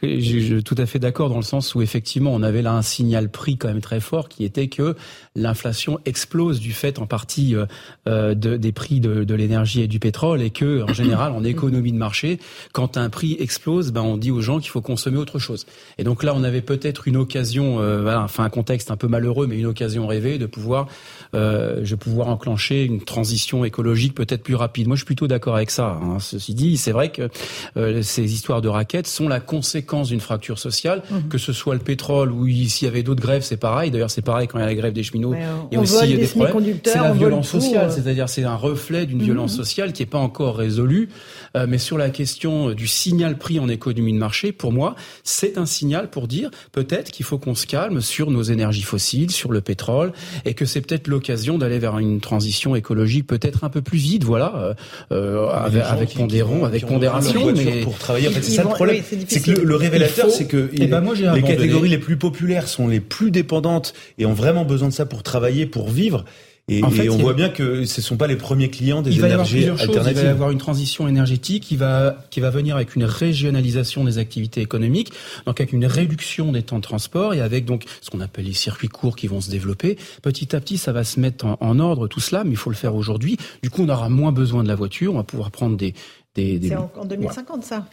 je, 0.01 0.17
je, 0.19 0.59
tout 0.59 0.75
à 0.77 0.85
fait 0.85 0.99
d'accord 0.99 1.29
dans 1.29 1.37
le 1.37 1.41
sens 1.41 1.75
où 1.75 1.81
effectivement, 1.81 2.33
on 2.33 2.41
avait 2.41 2.61
là 2.61 2.73
un 2.73 2.81
signal 2.81 3.29
prix 3.29 3.57
quand 3.57 3.67
même 3.67 3.81
très 3.81 3.99
fort, 3.99 4.29
qui 4.29 4.45
était 4.45 4.69
que 4.69 4.95
l'inflation 5.35 5.99
explose 6.05 6.59
du 6.59 6.71
fait 6.71 6.99
en 6.99 7.07
partie 7.07 7.55
euh, 7.55 7.65
euh 8.07 8.35
de, 8.35 8.55
des 8.55 8.71
prix 8.71 8.99
de, 8.99 9.23
de 9.23 9.35
l'énergie 9.35 9.81
et 9.81 9.87
du 9.87 9.99
pétrole, 9.99 10.41
et 10.41 10.49
que 10.49 10.83
en 10.83 10.93
général, 10.93 11.33
en 11.33 11.43
économie 11.43 11.91
de 11.91 11.97
marché, 11.97 12.39
quand 12.71 12.97
un 12.97 13.09
prix 13.09 13.35
explose, 13.39 13.91
ben 13.91 14.01
on 14.01 14.17
dit 14.17 14.31
aux 14.31 14.41
gens 14.41 14.59
qu'il 14.59 14.69
faut 14.69 14.81
consommer 14.81 15.17
autre 15.17 15.39
chose. 15.39 15.65
Et 15.97 16.03
donc 16.03 16.23
là, 16.23 16.33
on 16.35 16.43
avait 16.43 16.61
peut-être 16.61 17.07
une 17.07 17.17
occasion, 17.17 17.81
euh, 17.81 18.01
voilà, 18.01 18.23
enfin 18.23 18.45
un 18.45 18.49
contexte 18.49 18.91
un 18.91 18.97
peu 18.97 19.07
malheureux, 19.07 19.47
mais 19.47 19.57
une 19.57 19.65
occasion 19.65 20.07
rêvée 20.07 20.37
de 20.37 20.45
pouvoir, 20.45 20.87
euh, 21.33 21.81
je 21.83 21.95
pouvoir 21.95 22.29
enclencher 22.29 22.85
une 22.85 23.01
transition 23.01 23.65
écologique 23.65 24.13
peut-être 24.15 24.36
plus 24.43 24.55
rapide. 24.55 24.87
Moi, 24.87 24.95
je 24.95 24.99
suis 24.99 25.05
plutôt 25.05 25.27
d'accord 25.27 25.55
avec 25.55 25.71
ça. 25.71 25.99
Hein. 26.01 26.17
Ceci 26.19 26.53
dit, 26.53 26.77
c'est 26.77 26.91
vrai 26.91 27.11
que 27.11 27.29
euh, 27.77 28.01
ces 28.01 28.33
histoires 28.33 28.61
de 28.61 28.67
raquettes 28.67 29.07
sont 29.07 29.27
la 29.27 29.39
conséquence 29.39 30.09
d'une 30.09 30.19
fracture 30.19 30.59
sociale, 30.59 31.03
mhm. 31.09 31.29
que 31.29 31.37
ce 31.37 31.53
soit 31.53 31.73
le 31.73 31.79
pétrole 31.79 32.31
ou 32.31 32.47
s'il 32.47 32.87
y 32.87 32.89
avait 32.89 33.03
d'autres 33.03 33.21
grèves, 33.21 33.41
c'est 33.41 33.57
pareil. 33.57 33.91
D'ailleurs, 33.91 34.11
c'est 34.11 34.21
pareil 34.21 34.47
quand 34.47 34.57
il 34.59 34.61
y 34.61 34.65
a 34.65 34.67
la 34.67 34.75
grève 34.75 34.93
des 34.93 35.03
cheminots. 35.03 35.33
il 35.71 35.75
y 35.75 35.77
a 35.77 35.81
aussi 35.81 36.15
des, 36.15 36.27
problèmes. 36.27 36.79
C'est 36.83 36.95
la 36.95 37.13
violence 37.13 37.49
sociale, 37.49 37.89
euh. 37.89 37.91
c'est-à-dire 37.91 38.29
c'est 38.29 38.43
un 38.43 38.55
reflet 38.55 39.05
d'une 39.05 39.19
mhm. 39.19 39.25
violence 39.25 39.55
sociale 39.55 39.93
qui 39.93 40.01
n'est 40.01 40.07
pas 40.07 40.19
encore 40.19 40.57
résolue. 40.57 41.09
Euh, 41.55 41.65
mais 41.67 41.77
sur 41.77 41.97
la 41.97 42.09
question 42.09 42.71
du 42.71 42.87
signal 42.87 43.37
pris 43.37 43.59
en 43.59 43.69
économie 43.69 44.13
de 44.13 44.17
marché, 44.17 44.51
pour 44.51 44.71
moi, 44.71 44.95
c'est 45.23 45.57
un 45.57 45.65
signal 45.65 46.09
pour 46.09 46.27
dire 46.27 46.49
peut-être 46.71 47.11
qu'il 47.11 47.25
faut 47.25 47.37
qu'on 47.37 47.55
se 47.55 47.67
calme 47.67 48.01
sur 48.01 48.31
nos 48.31 48.43
énergies 48.43 48.83
fossiles, 48.83 49.31
sur 49.31 49.51
le 49.51 49.61
pétrole, 49.61 50.13
et 50.45 50.53
que 50.53 50.65
c'est 50.65 50.81
peut-être 50.81 51.07
l'occasion 51.07 51.57
d'aller 51.57 51.79
vers 51.79 51.97
une 51.99 52.19
transition 52.19 52.75
écologique 52.75 53.27
peut-être 53.27 53.63
un 53.63 53.69
peu 53.69 53.81
plus 53.81 53.97
vite 53.97 54.23
voilà, 54.23 54.55
euh, 54.55 54.73
euh 55.11 55.47
avec, 55.49 55.83
avec 55.83 56.17
avec 56.17 56.85
pondération. 56.85 57.53
Mais 57.53 57.81
pour 57.81 57.97
travailler, 57.97 58.27
en 58.27 58.31
fait, 58.31 58.41
c'est 58.41 58.51
ça 58.51 58.63
le 58.63 58.69
problème. 58.69 59.03
c'est 59.27 59.41
que 59.41 59.51
le, 59.51 59.75
révélateur, 59.75 60.29
c'est 60.29 60.47
que 60.47 60.69
eh 60.73 60.87
ben, 60.87 61.03
les 61.33 61.41
catégories 61.41 61.89
les 61.89 61.97
plus 61.97 62.17
populaires 62.17 62.67
sont 62.67 62.87
les 62.87 62.99
plus 62.99 63.31
dépendantes 63.31 63.93
et 64.17 64.25
ont 64.25 64.33
vraiment 64.33 64.65
besoin 64.65 64.89
de 64.89 64.93
ça 64.93 65.05
pour 65.05 65.23
travailler, 65.23 65.65
pour 65.65 65.89
vivre. 65.89 66.25
Et, 66.69 66.83
on 66.83 67.17
voit 67.17 67.33
bien 67.33 67.47
que 67.47 67.85
ce 67.85 68.01
ne 68.01 68.03
sont 68.03 68.17
pas 68.17 68.27
les 68.27 68.35
premiers 68.35 68.69
clients 68.69 69.01
des 69.01 69.17
énergies 69.17 69.69
alternatives. 69.69 70.07
Il 70.09 70.15
va 70.15 70.23
y 70.23 70.27
avoir 70.27 70.51
une 70.51 70.57
transition 70.57 71.07
énergétique 71.07 71.63
qui 71.63 71.77
va, 71.77 72.25
qui 72.29 72.41
va 72.41 72.49
venir 72.49 72.75
avec 72.75 72.97
une 72.97 73.05
régionalisation 73.05 74.03
des 74.03 74.17
activités 74.17 74.59
économiques, 74.59 75.13
donc 75.45 75.61
avec 75.61 75.71
une 75.71 75.85
réduction 75.85 76.51
des 76.51 76.63
temps 76.63 76.75
de 76.75 76.81
transport 76.81 77.33
et 77.33 77.39
avec 77.39 77.63
donc 77.63 77.85
ce 78.01 78.09
qu'on 78.09 78.19
appelle 78.19 78.43
les 78.43 78.53
circuits 78.53 78.89
courts 78.89 79.15
qui 79.15 79.27
vont 79.27 79.39
se 79.39 79.49
développer. 79.49 79.97
Petit 80.21 80.57
à 80.57 80.59
petit, 80.59 80.77
ça 80.77 80.91
va 80.91 81.05
se 81.05 81.21
mettre 81.21 81.45
en, 81.45 81.79
ordre 81.79 82.09
tout 82.09 82.19
cela, 82.19 82.43
mais 82.43 82.51
il 82.51 82.57
faut 82.57 82.69
le 82.69 82.75
faire 82.75 82.95
aujourd'hui. 82.95 83.37
Du 83.63 83.69
coup, 83.69 83.83
on 83.83 83.89
aura 83.89 84.09
moins 84.09 84.33
besoin 84.33 84.61
de 84.61 84.67
la 84.67 84.75
voiture, 84.75 85.13
on 85.13 85.17
va 85.17 85.23
pouvoir 85.23 85.51
prendre 85.51 85.77
des... 85.77 85.93
des, 86.35 86.59
des... 86.59 86.67
C'est 86.69 86.75
en, 86.75 87.05
2050 87.05 87.63
ça 87.63 87.85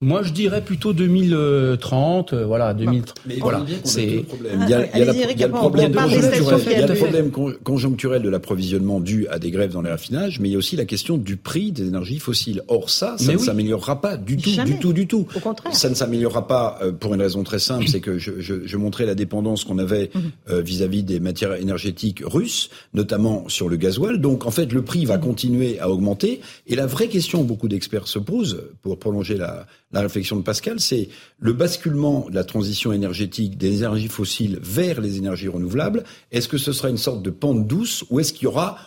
moi, 0.00 0.22
je 0.22 0.32
dirais 0.32 0.62
plutôt 0.62 0.92
2030, 0.92 2.32
euh, 2.32 2.46
voilà, 2.46 2.72
2030. 2.72 3.14
Mais 3.26 3.38
voilà, 3.40 3.66
c'est. 3.82 4.04
Il 4.04 4.68
y 4.68 4.72
a, 4.72 4.96
il 4.96 5.36
y 5.36 5.42
a, 5.42 5.48
le 5.48 5.52
problème 5.52 5.92
conjoncturel, 5.92 6.62
il 6.66 6.78
y 6.78 6.82
a 6.82 6.86
le 6.86 6.94
problème 6.94 7.30
conjoncturel 7.64 8.22
de 8.22 8.28
l'approvisionnement 8.28 9.00
dû 9.00 9.26
à 9.26 9.40
des 9.40 9.50
grèves 9.50 9.72
dans 9.72 9.82
les 9.82 9.90
raffinages, 9.90 10.38
mais 10.38 10.50
il 10.50 10.52
y 10.52 10.54
a 10.54 10.58
aussi 10.58 10.76
la 10.76 10.84
question 10.84 11.18
du 11.18 11.36
prix 11.36 11.72
des 11.72 11.88
énergies 11.88 12.20
fossiles. 12.20 12.62
Or, 12.68 12.90
ça, 12.90 13.18
ça 13.18 13.32
ne 13.32 13.38
s'améliorera 13.38 14.00
pas 14.00 14.16
du 14.16 14.36
tout, 14.36 14.52
du 14.64 14.78
tout, 14.78 14.92
du 14.92 15.08
tout. 15.08 15.26
Au 15.34 15.40
contraire. 15.40 15.74
Ça 15.74 15.90
ne 15.90 15.94
s'améliorera 15.96 16.46
pas 16.46 16.78
euh, 16.80 16.92
pour 16.92 17.12
une 17.14 17.20
raison 17.20 17.42
très 17.42 17.58
simple, 17.58 17.88
c'est 17.88 18.00
que 18.00 18.18
je, 18.18 18.38
je, 18.38 18.68
je, 18.68 18.76
montrais 18.76 19.04
la 19.04 19.16
dépendance 19.16 19.64
qu'on 19.64 19.78
avait 19.78 20.12
mhm. 20.14 20.22
euh, 20.50 20.62
vis-à-vis 20.62 21.02
des 21.02 21.18
matières 21.18 21.54
énergétiques 21.54 22.22
russes, 22.24 22.70
notamment 22.94 23.48
sur 23.48 23.68
le 23.68 23.76
gasoil. 23.76 24.20
Donc, 24.20 24.46
en 24.46 24.52
fait, 24.52 24.72
le 24.72 24.82
prix 24.82 25.06
va 25.06 25.16
mhm. 25.16 25.24
continuer 25.24 25.80
à 25.80 25.90
augmenter. 25.90 26.40
Et 26.68 26.76
la 26.76 26.86
vraie 26.86 27.08
question, 27.08 27.42
beaucoup 27.42 27.66
d'experts 27.66 28.06
se 28.06 28.20
posent, 28.20 28.62
pour 28.82 28.96
prolonger 29.00 29.36
la 29.36 29.66
la 29.92 30.00
réflexion 30.02 30.36
de 30.36 30.42
Pascal, 30.42 30.80
c'est 30.80 31.08
le 31.38 31.52
basculement 31.52 32.26
de 32.28 32.34
la 32.34 32.44
transition 32.44 32.92
énergétique 32.92 33.56
des 33.56 33.78
énergies 33.78 34.08
fossiles 34.08 34.58
vers 34.62 35.00
les 35.00 35.16
énergies 35.16 35.48
renouvelables. 35.48 36.04
Est-ce 36.30 36.48
que 36.48 36.58
ce 36.58 36.72
sera 36.72 36.90
une 36.90 36.98
sorte 36.98 37.22
de 37.22 37.30
pente 37.30 37.66
douce 37.66 38.04
ou 38.10 38.20
est-ce 38.20 38.32
qu'il 38.32 38.44
y 38.44 38.46
aura 38.46 38.78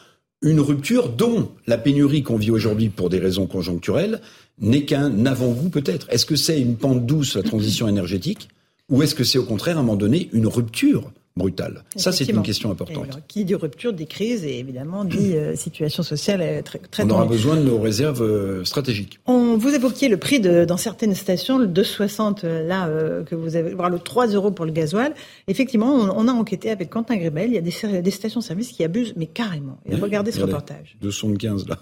une 0.43 0.59
rupture 0.59 1.09
dont 1.09 1.51
la 1.67 1.77
pénurie 1.77 2.23
qu'on 2.23 2.37
vit 2.37 2.51
aujourd'hui 2.51 2.89
pour 2.89 3.09
des 3.09 3.19
raisons 3.19 3.47
conjoncturelles 3.47 4.21
n'est 4.59 4.85
qu'un 4.85 5.25
avant-goût 5.25 5.69
peut-être? 5.69 6.07
Est-ce 6.09 6.25
que 6.25 6.35
c'est 6.35 6.61
une 6.61 6.77
pente 6.77 7.05
douce, 7.05 7.35
la 7.35 7.43
transition 7.43 7.87
énergétique, 7.87 8.49
ou 8.89 9.01
est-ce 9.01 9.15
que 9.15 9.23
c'est 9.23 9.37
au 9.37 9.45
contraire 9.45 9.77
à 9.77 9.79
un 9.79 9.83
moment 9.83 9.97
donné 9.97 10.29
une 10.33 10.47
rupture 10.47 11.11
brutale 11.35 11.83
Ça, 11.95 12.11
c'est 12.11 12.25
une 12.29 12.41
question 12.41 12.71
importante. 12.71 13.21
qui 13.27 13.45
dit 13.45 13.55
rupture, 13.55 13.93
dit 13.93 14.07
crise 14.07 14.43
et 14.43 14.59
évidemment 14.59 15.05
dit 15.05 15.35
euh, 15.35 15.55
situation 15.55 16.03
sociale 16.03 16.41
euh, 16.41 16.61
très, 16.61 16.79
très 16.79 17.03
On 17.03 17.09
aura 17.09 17.25
besoin 17.25 17.55
de 17.55 17.61
nos 17.61 17.79
réserves 17.79 18.21
euh, 18.21 18.65
stratégiques. 18.65 19.19
On, 19.25 19.57
vous 19.57 19.69
évoquiez 19.69 20.09
le 20.09 20.17
prix 20.17 20.39
de, 20.39 20.65
dans 20.65 20.77
certaines 20.77 21.15
stations, 21.15 21.57
le 21.57 21.67
2,60 21.67 22.45
là 22.45 22.89
que 23.25 23.35
vous 23.35 23.55
avez, 23.55 23.73
voire 23.73 23.89
le 23.89 23.99
3 23.99 24.27
euros 24.27 24.51
pour 24.51 24.65
le 24.65 24.71
gasoil. 24.71 25.13
Effectivement, 25.47 25.93
on, 25.93 26.27
a 26.27 26.31
enquêté 26.31 26.69
avec 26.69 26.89
Quentin 26.89 27.17
Grébel. 27.17 27.49
Il 27.49 27.55
y 27.55 27.57
a 27.57 27.61
des, 27.61 28.01
des 28.01 28.11
stations-service 28.11 28.71
qui 28.71 28.83
abusent, 28.83 29.13
mais 29.15 29.27
carrément. 29.27 29.79
Et 29.85 29.95
regardez 29.95 30.31
ce 30.31 30.41
reportage. 30.41 30.97
2,75 31.01 31.69
là. 31.69 31.79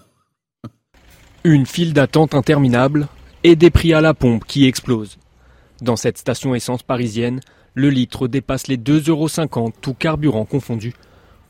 Une 1.42 1.66
file 1.66 1.94
d'attente 1.94 2.34
interminable 2.34 3.08
et 3.44 3.56
des 3.56 3.70
prix 3.70 3.94
à 3.94 4.00
la 4.00 4.14
pompe 4.14 4.44
qui 4.44 4.66
explosent. 4.66 5.16
Dans 5.80 5.96
cette 5.96 6.18
station 6.18 6.54
essence 6.54 6.82
parisienne, 6.82 7.40
le 7.74 7.90
litre 7.90 8.28
dépasse 8.28 8.66
les 8.66 8.76
2,50 8.76 9.10
euros, 9.10 9.72
tout 9.80 9.94
carburant 9.94 10.44
confondu. 10.44 10.94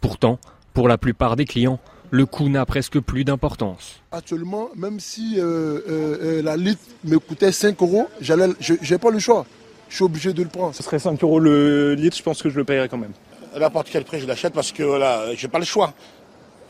Pourtant, 0.00 0.38
pour 0.74 0.88
la 0.88 0.98
plupart 0.98 1.36
des 1.36 1.44
clients, 1.44 1.80
le 2.10 2.26
coût 2.26 2.48
n'a 2.48 2.66
presque 2.66 2.98
plus 3.00 3.24
d'importance. 3.24 4.00
Actuellement, 4.12 4.68
même 4.76 5.00
si 5.00 5.36
euh, 5.38 5.42
euh, 5.42 5.80
euh, 5.88 6.42
la 6.42 6.56
litre 6.56 6.82
me 7.04 7.18
coûtait 7.18 7.52
5 7.52 7.80
euros, 7.82 8.08
je 8.20 8.34
n'ai 8.34 8.98
pas 8.98 9.10
le 9.10 9.18
choix. 9.18 9.46
Je 9.88 9.96
suis 9.96 10.04
obligé 10.04 10.32
de 10.32 10.42
le 10.42 10.48
prendre. 10.48 10.74
Ce 10.74 10.82
serait 10.82 10.98
5 10.98 11.22
euros 11.22 11.40
le 11.40 11.94
litre, 11.94 12.16
je 12.16 12.22
pense 12.22 12.42
que 12.42 12.50
je 12.50 12.56
le 12.56 12.64
paierais 12.64 12.88
quand 12.88 12.98
même. 12.98 13.12
À 13.54 13.58
n'importe 13.58 13.88
quel 13.90 14.04
prix, 14.04 14.20
je 14.20 14.26
l'achète 14.26 14.52
parce 14.52 14.72
que 14.72 14.82
voilà, 14.82 15.34
je 15.34 15.44
n'ai 15.44 15.50
pas 15.50 15.58
le 15.58 15.64
choix. 15.64 15.92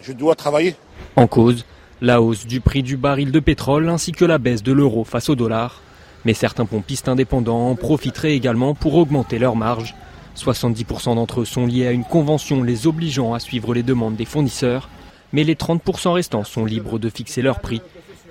Je 0.02 0.12
dois 0.12 0.34
travailler. 0.34 0.76
En 1.16 1.26
cause, 1.26 1.66
la 2.00 2.22
hausse 2.22 2.46
du 2.46 2.60
prix 2.60 2.82
du 2.82 2.96
baril 2.96 3.32
de 3.32 3.40
pétrole 3.40 3.88
ainsi 3.88 4.12
que 4.12 4.24
la 4.24 4.38
baisse 4.38 4.62
de 4.62 4.72
l'euro 4.72 5.04
face 5.04 5.28
au 5.28 5.34
dollar. 5.34 5.82
Mais 6.24 6.34
certains 6.34 6.66
pompistes 6.66 7.08
indépendants 7.08 7.70
en 7.70 7.76
profiteraient 7.76 8.34
également 8.34 8.74
pour 8.74 8.94
augmenter 8.96 9.38
leurs 9.38 9.56
marges. 9.56 9.94
70% 10.36 11.14
d'entre 11.16 11.40
eux 11.40 11.44
sont 11.44 11.66
liés 11.66 11.86
à 11.86 11.92
une 11.92 12.04
convention 12.04 12.62
les 12.62 12.86
obligeant 12.86 13.34
à 13.34 13.40
suivre 13.40 13.74
les 13.74 13.82
demandes 13.82 14.16
des 14.16 14.24
fournisseurs, 14.24 14.88
mais 15.32 15.44
les 15.44 15.54
30% 15.54 16.12
restants 16.12 16.44
sont 16.44 16.64
libres 16.64 16.98
de 16.98 17.10
fixer 17.10 17.42
leur 17.42 17.60
prix. 17.60 17.82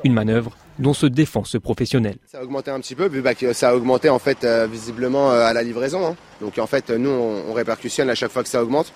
Une 0.03 0.13
manœuvre 0.13 0.55
dont 0.79 0.93
se 0.93 1.05
défend 1.05 1.43
ce 1.43 1.57
professionnel. 1.57 2.15
Ça 2.25 2.39
a 2.39 2.43
augmenté 2.43 2.71
un 2.71 2.79
petit 2.79 2.95
peu, 2.95 3.09
bah, 3.09 3.31
ça 3.53 3.69
a 3.69 3.75
augmenté 3.75 4.09
en 4.09 4.19
fait 4.19 4.43
euh, 4.43 4.65
visiblement 4.65 5.31
euh, 5.31 5.43
à 5.43 5.53
la 5.53 5.61
livraison. 5.61 6.07
Hein. 6.07 6.15
Donc 6.41 6.57
en 6.57 6.67
fait, 6.67 6.89
nous, 6.89 7.09
on, 7.09 7.53
répercussionne 7.53 8.09
à 8.09 8.15
chaque 8.15 8.31
fois 8.31 8.43
que 8.43 8.49
ça 8.49 8.63
augmente. 8.63 8.93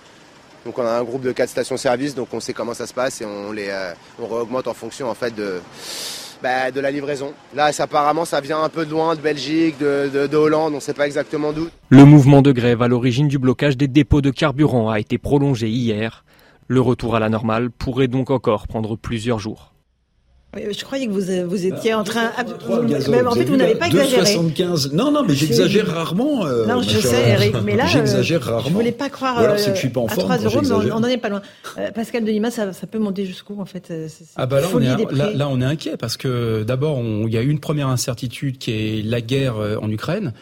Donc 0.66 0.78
on 0.80 0.86
a 0.86 0.92
un 0.92 1.04
groupe 1.04 1.24
de 1.24 1.34
4 1.34 1.50
stations-service, 1.50 2.16
donc 2.16 2.30
on 2.32 2.40
sait 2.40 2.54
comment 2.54 2.74
ça 2.74 2.88
se 2.88 2.94
passe 2.94 3.20
et 3.20 3.26
on 3.26 3.52
les 3.52 3.68
euh, 3.70 3.92
on 4.18 4.28
réaugmente 4.28 4.68
en 4.70 4.74
fonction 4.74 5.10
en 5.10 5.14
fait 5.14 5.36
de 5.36 5.60
bah, 6.44 6.72
de 6.72 6.80
la 6.82 6.92
livraison. 6.92 7.34
Là, 7.56 7.72
apparemment, 7.80 8.26
ça 8.26 8.42
vient 8.42 8.62
un 8.62 8.70
peu 8.70 8.86
de 8.86 8.92
loin, 8.92 9.16
de 9.16 9.22
Belgique, 9.22 9.80
de, 9.80 10.10
de, 10.14 10.28
de 10.28 10.38
Hollande, 10.38 10.74
on 10.74 10.76
ne 10.76 10.82
sait 10.82 10.94
pas 10.94 11.08
exactement 11.08 11.54
d'où. 11.54 11.70
Le 11.90 12.06
mouvement 12.06 12.42
de 12.42 12.52
grève 12.52 12.82
à 12.82 12.88
l'origine 12.88 13.30
du 13.30 13.40
blocage 13.40 13.78
des 13.78 13.88
dépôts 13.88 14.22
de 14.22 14.30
carburant 14.30 14.90
a 14.90 15.00
été 15.00 15.18
prolongé 15.18 15.70
hier. 15.70 16.26
Le 16.68 16.82
retour 16.82 17.16
à 17.16 17.20
la 17.20 17.30
normale 17.30 17.72
pourrait 17.72 18.08
donc 18.08 18.30
encore 18.30 18.68
prendre 18.68 18.96
plusieurs 18.98 19.40
jours 19.40 19.73
je 20.56 20.84
croyais 20.84 21.08
que 21.08 21.12
vous, 21.12 21.50
vous 21.50 21.66
étiez 21.66 21.94
en 21.94 22.04
train. 22.04 22.32
mais 23.10 23.22
en 23.22 23.32
fait, 23.32 23.46
vous 23.46 23.58
n'avez 23.58 23.76
pas 23.76 23.88
exagéré. 23.88 24.36
2,75. 24.36 24.94
Non, 24.94 25.12
non, 25.12 25.24
mais 25.28 25.34
j'exagère 25.34 25.88
rarement. 25.88 26.46
Euh, 26.46 26.66
non, 26.66 26.82
je 26.82 27.00
sais, 27.00 27.30
Eric, 27.30 27.56
mais 27.64 27.76
là, 27.76 27.86
j'exagère 27.86 28.42
rarement. 28.42 28.70
Je 28.70 28.74
voulais 28.74 28.92
pas 28.92 29.10
croire. 29.10 29.38
alors, 29.38 29.58
c'est 29.58 29.70
que 29.70 29.76
je 29.76 29.80
suis 29.80 29.90
pas 29.90 30.02
en 30.02 30.08
forme. 30.08 30.32
À 30.32 30.38
3 30.38 30.50
euros, 30.50 30.82
mais 30.84 30.92
on 30.92 31.00
n'en 31.00 31.08
est 31.08 31.18
pas 31.18 31.30
loin. 31.30 31.42
Euh, 31.78 31.92
Pascal 31.92 32.24
Delima, 32.24 32.52
ça, 32.52 32.74
ça 32.74 32.88
peut 32.88 33.00
monter 33.00 33.26
jusqu'où, 33.26 33.60
en 33.60 33.66
fait 33.66 33.90
euh, 33.92 34.08
Ah 34.36 34.46
bah 34.46 34.62
là, 34.62 34.68
on 34.74 34.82
est, 34.82 35.12
là, 35.12 35.32
là, 35.34 35.50
on 35.50 35.62
est 35.62 35.66
inquiet 35.66 35.98
parce 35.98 36.18
que 36.18 36.64
d'abord, 36.64 37.00
il 37.02 37.34
y 37.34 37.38
a 37.38 37.42
une 37.42 37.60
première 37.60 37.88
incertitude 37.88 38.58
qui 38.58 38.72
est 38.72 39.02
la 39.04 39.22
guerre 39.22 39.56
en 39.82 39.90
Ukraine. 39.90 40.34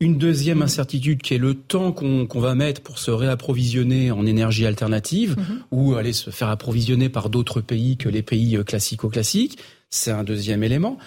Une 0.00 0.16
deuxième 0.16 0.62
incertitude 0.62 1.22
qui 1.22 1.34
est 1.34 1.38
le 1.38 1.54
temps 1.54 1.90
qu'on 1.90 2.40
va 2.40 2.54
mettre 2.54 2.82
pour 2.82 2.98
se 2.98 3.10
réapprovisionner 3.10 4.12
en 4.12 4.26
énergie 4.26 4.64
alternative 4.64 5.36
mhm. 5.36 5.62
ou 5.72 5.94
aller 5.96 6.12
se 6.12 6.30
faire 6.30 6.50
approvisionner 6.50 7.08
par 7.08 7.30
d'autres 7.30 7.60
pays 7.60 7.96
que 7.96 8.08
les 8.08 8.22
pays 8.22 8.56
classico-classiques. 8.64 9.58
C'est 9.90 10.12
un 10.12 10.22
deuxième 10.22 10.62
élément. 10.62 10.98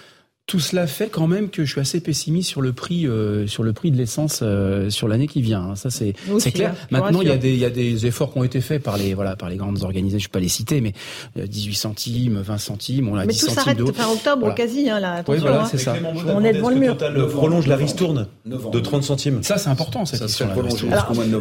Tout 0.52 0.60
cela 0.60 0.86
fait 0.86 1.08
quand 1.08 1.28
même 1.28 1.48
que 1.48 1.64
je 1.64 1.72
suis 1.72 1.80
assez 1.80 1.98
pessimiste 2.00 2.46
sur 2.46 2.60
le 2.60 2.74
prix, 2.74 3.06
euh, 3.06 3.46
sur 3.46 3.62
le 3.62 3.72
prix 3.72 3.90
de 3.90 3.96
l'essence 3.96 4.40
euh, 4.42 4.90
sur 4.90 5.08
l'année 5.08 5.26
qui 5.26 5.40
vient. 5.40 5.62
Hein. 5.62 5.76
Ça 5.76 5.88
c'est 5.88 6.12
clair. 6.52 6.74
Hein, 6.74 6.86
Maintenant 6.90 7.22
il 7.22 7.28
y 7.28 7.30
a 7.30 7.38
des 7.38 7.54
il 7.54 7.58
y 7.58 7.64
a 7.64 7.70
des 7.70 8.04
efforts 8.04 8.34
qui 8.34 8.38
ont 8.38 8.44
été 8.44 8.60
faits 8.60 8.82
par 8.82 8.98
les 8.98 9.14
voilà 9.14 9.34
par 9.34 9.48
les 9.48 9.56
grandes 9.56 9.82
organisations. 9.82 10.18
Je 10.18 10.24
ne 10.24 10.28
vais 10.28 10.32
pas 10.32 10.40
les 10.40 10.50
citer, 10.50 10.82
mais 10.82 10.92
18 11.36 11.70
euh, 11.70 11.74
centimes, 11.74 12.42
20 12.42 12.58
centimes, 12.58 13.08
on 13.08 13.16
a 13.16 13.24
mais 13.24 13.32
10 13.32 13.46
tout 13.46 13.50
s'arrête 13.50 13.78
fin 13.94 14.12
octobre 14.12 14.54
quasi 14.54 14.90
hein, 14.90 15.00
là. 15.00 15.24
Oui, 15.26 15.38
voilà, 15.38 15.64
c'est 15.64 15.78
ça. 15.78 15.94
On 16.26 16.44
est 16.44 16.52
devant 16.52 16.68
le 16.68 16.76
mur. 16.76 16.98
Total 16.98 17.28
prolonge 17.28 17.66
la 17.66 17.76
ristourne 17.76 18.26
de 18.44 18.78
30 18.78 19.04
centimes. 19.04 19.42
Ça 19.42 19.56
c'est 19.56 19.70
important 19.70 20.04
cette 20.04 20.28
ça 20.28 20.46
prolonge 20.48 20.84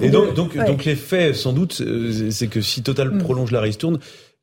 Et 0.03 0.09
donc 0.09 0.35
donc, 0.35 0.55
donc 0.55 0.85
l'effet 0.85 1.33
sans 1.33 1.51
doute 1.51 1.83
c'est 2.29 2.47
que 2.47 2.61
si 2.61 2.81
Total 2.81 3.09
mm. 3.09 3.17
prolonge 3.17 3.51
la 3.51 3.59
ristourne 3.59 3.99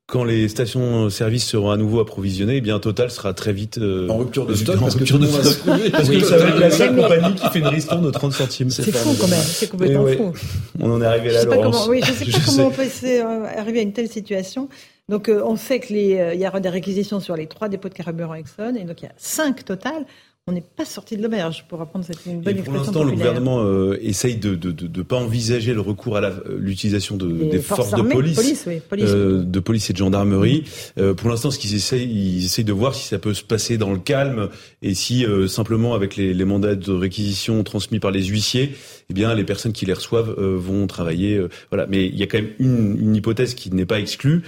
quand 0.09 0.25
les 0.25 0.49
stations-service 0.49 1.47
seront 1.47 1.71
à 1.71 1.77
nouveau 1.77 2.01
approvisionnées, 2.01 2.57
eh 2.57 2.61
bien 2.62 2.81
Total 2.81 3.11
sera 3.11 3.35
très 3.35 3.53
vite 3.53 3.77
euh, 3.77 4.09
en 4.09 4.16
rupture 4.16 4.47
de 4.47 4.55
stock, 4.55 4.81
parce, 4.81 4.94
que, 4.94 5.05
de 5.05 5.90
parce 5.90 6.09
que 6.09 6.21
ça 6.21 6.38
va 6.38 6.49
être 6.49 6.59
la 6.59 6.71
seule 6.71 6.97
compagnie 6.97 7.35
qui 7.35 7.49
fait 7.51 7.59
une 7.59 7.66
ristourne 7.66 8.07
de 8.07 8.11
30 8.11 8.33
centimes. 8.33 8.71
C'est 8.71 8.90
fou 8.90 9.14
quand 9.21 9.29
même, 9.29 9.38
c'est 9.38 9.68
complètement 9.68 10.07
fou. 10.07 10.33
On 10.81 10.92
en 10.92 11.03
est 11.03 11.07
arrivé 11.07 11.31
là, 11.31 11.44
je 11.44 11.51
sais 11.51 11.61
Comment, 11.61 11.87
oui, 11.88 12.01
je 12.03 12.12
sais 12.12 12.25
pas 12.31 12.38
comment 12.47 12.68
on 12.68 12.71
peut 12.71 12.88
euh, 13.05 13.44
arriver 13.59 13.81
à 13.81 13.83
une 13.83 13.92
telle 13.92 14.09
situation. 14.09 14.71
Donc 15.11 15.29
euh, 15.29 15.42
on 15.44 15.57
sait 15.57 15.79
qu'il 15.79 15.99
y 15.99 16.47
aura 16.47 16.61
des 16.61 16.71
réquisitions 16.71 17.21
sur 17.21 17.37
les 17.37 17.47
trois 17.47 17.68
dépôts 17.68 17.90
de 17.90 17.94
carburant 17.94 18.35
Exxon, 18.35 18.77
et 18.77 18.85
donc 18.85 19.03
il 19.03 19.05
y 19.05 19.09
a 19.09 19.14
cinq 19.18 19.66
total 19.66 20.07
on 20.49 20.53
n'est 20.53 20.63
pas 20.63 20.87
sorti 20.87 21.17
de 21.17 21.23
l'auberge 21.23 21.67
pour 21.69 21.81
apprendre 21.83 22.07
cette 22.07 22.25
une 22.25 22.41
bonne 22.41 22.57
et 22.57 22.63
Pour 22.63 22.73
l'instant, 22.73 23.05
le 23.05 23.13
gouvernement 23.13 23.63
euh, 23.63 23.99
essaye 24.01 24.37
de 24.37 24.57
ne 24.57 25.03
pas 25.03 25.17
envisager 25.17 25.75
le 25.75 25.83
recours 25.83 26.17
à 26.17 26.23
euh, 26.23 26.57
l'utilisation 26.59 27.17
de, 27.17 27.51
des 27.51 27.59
forces, 27.59 27.91
de 27.91 28.01
police, 28.01 28.67
euh, 28.93 29.43
de 29.43 29.61
police 29.61 29.91
et 29.91 29.93
de 29.93 29.99
gendarmerie. 29.99 30.65
pour 31.17 31.29
l'instant, 31.29 31.51
ce 31.51 31.59
qu'ils 31.59 31.75
essayent, 31.75 32.09
ils 32.09 32.45
essayent 32.45 32.65
de 32.65 32.73
voir 32.73 32.95
si 32.95 33.07
ça 33.07 33.19
peut 33.19 33.35
se 33.35 33.45
passer 33.45 33.77
dans 33.77 33.93
le 33.93 33.99
calme 33.99 34.49
et 34.81 34.95
si 34.95 35.27
simplement 35.49 35.95
avec 35.95 36.17
les, 36.17 36.33
les, 36.33 36.45
mandats 36.45 36.75
de 36.75 36.93
réquisition 36.93 37.63
transmis 37.63 37.99
par 37.99 38.11
les 38.11 38.25
huissiers, 38.25 38.75
eh 39.11 39.15
bien 39.15 39.35
les 39.35 39.45
personnes 39.45 39.73
qui 39.73 39.85
les 39.85 39.93
reçoivent 39.93 40.35
vont 40.39 40.87
travailler. 40.87 41.41
voilà, 41.71 41.87
mais 41.87 42.07
il 42.07 42.17
y 42.17 42.23
a 42.23 42.27
quand 42.27 42.39
même 42.39 42.53
une, 42.59 42.99
une 42.99 43.17
hypothèse 43.17 43.55
qui 43.55 43.71
n'est 43.71 43.87
pas 43.87 44.01
exclue. 44.01 44.43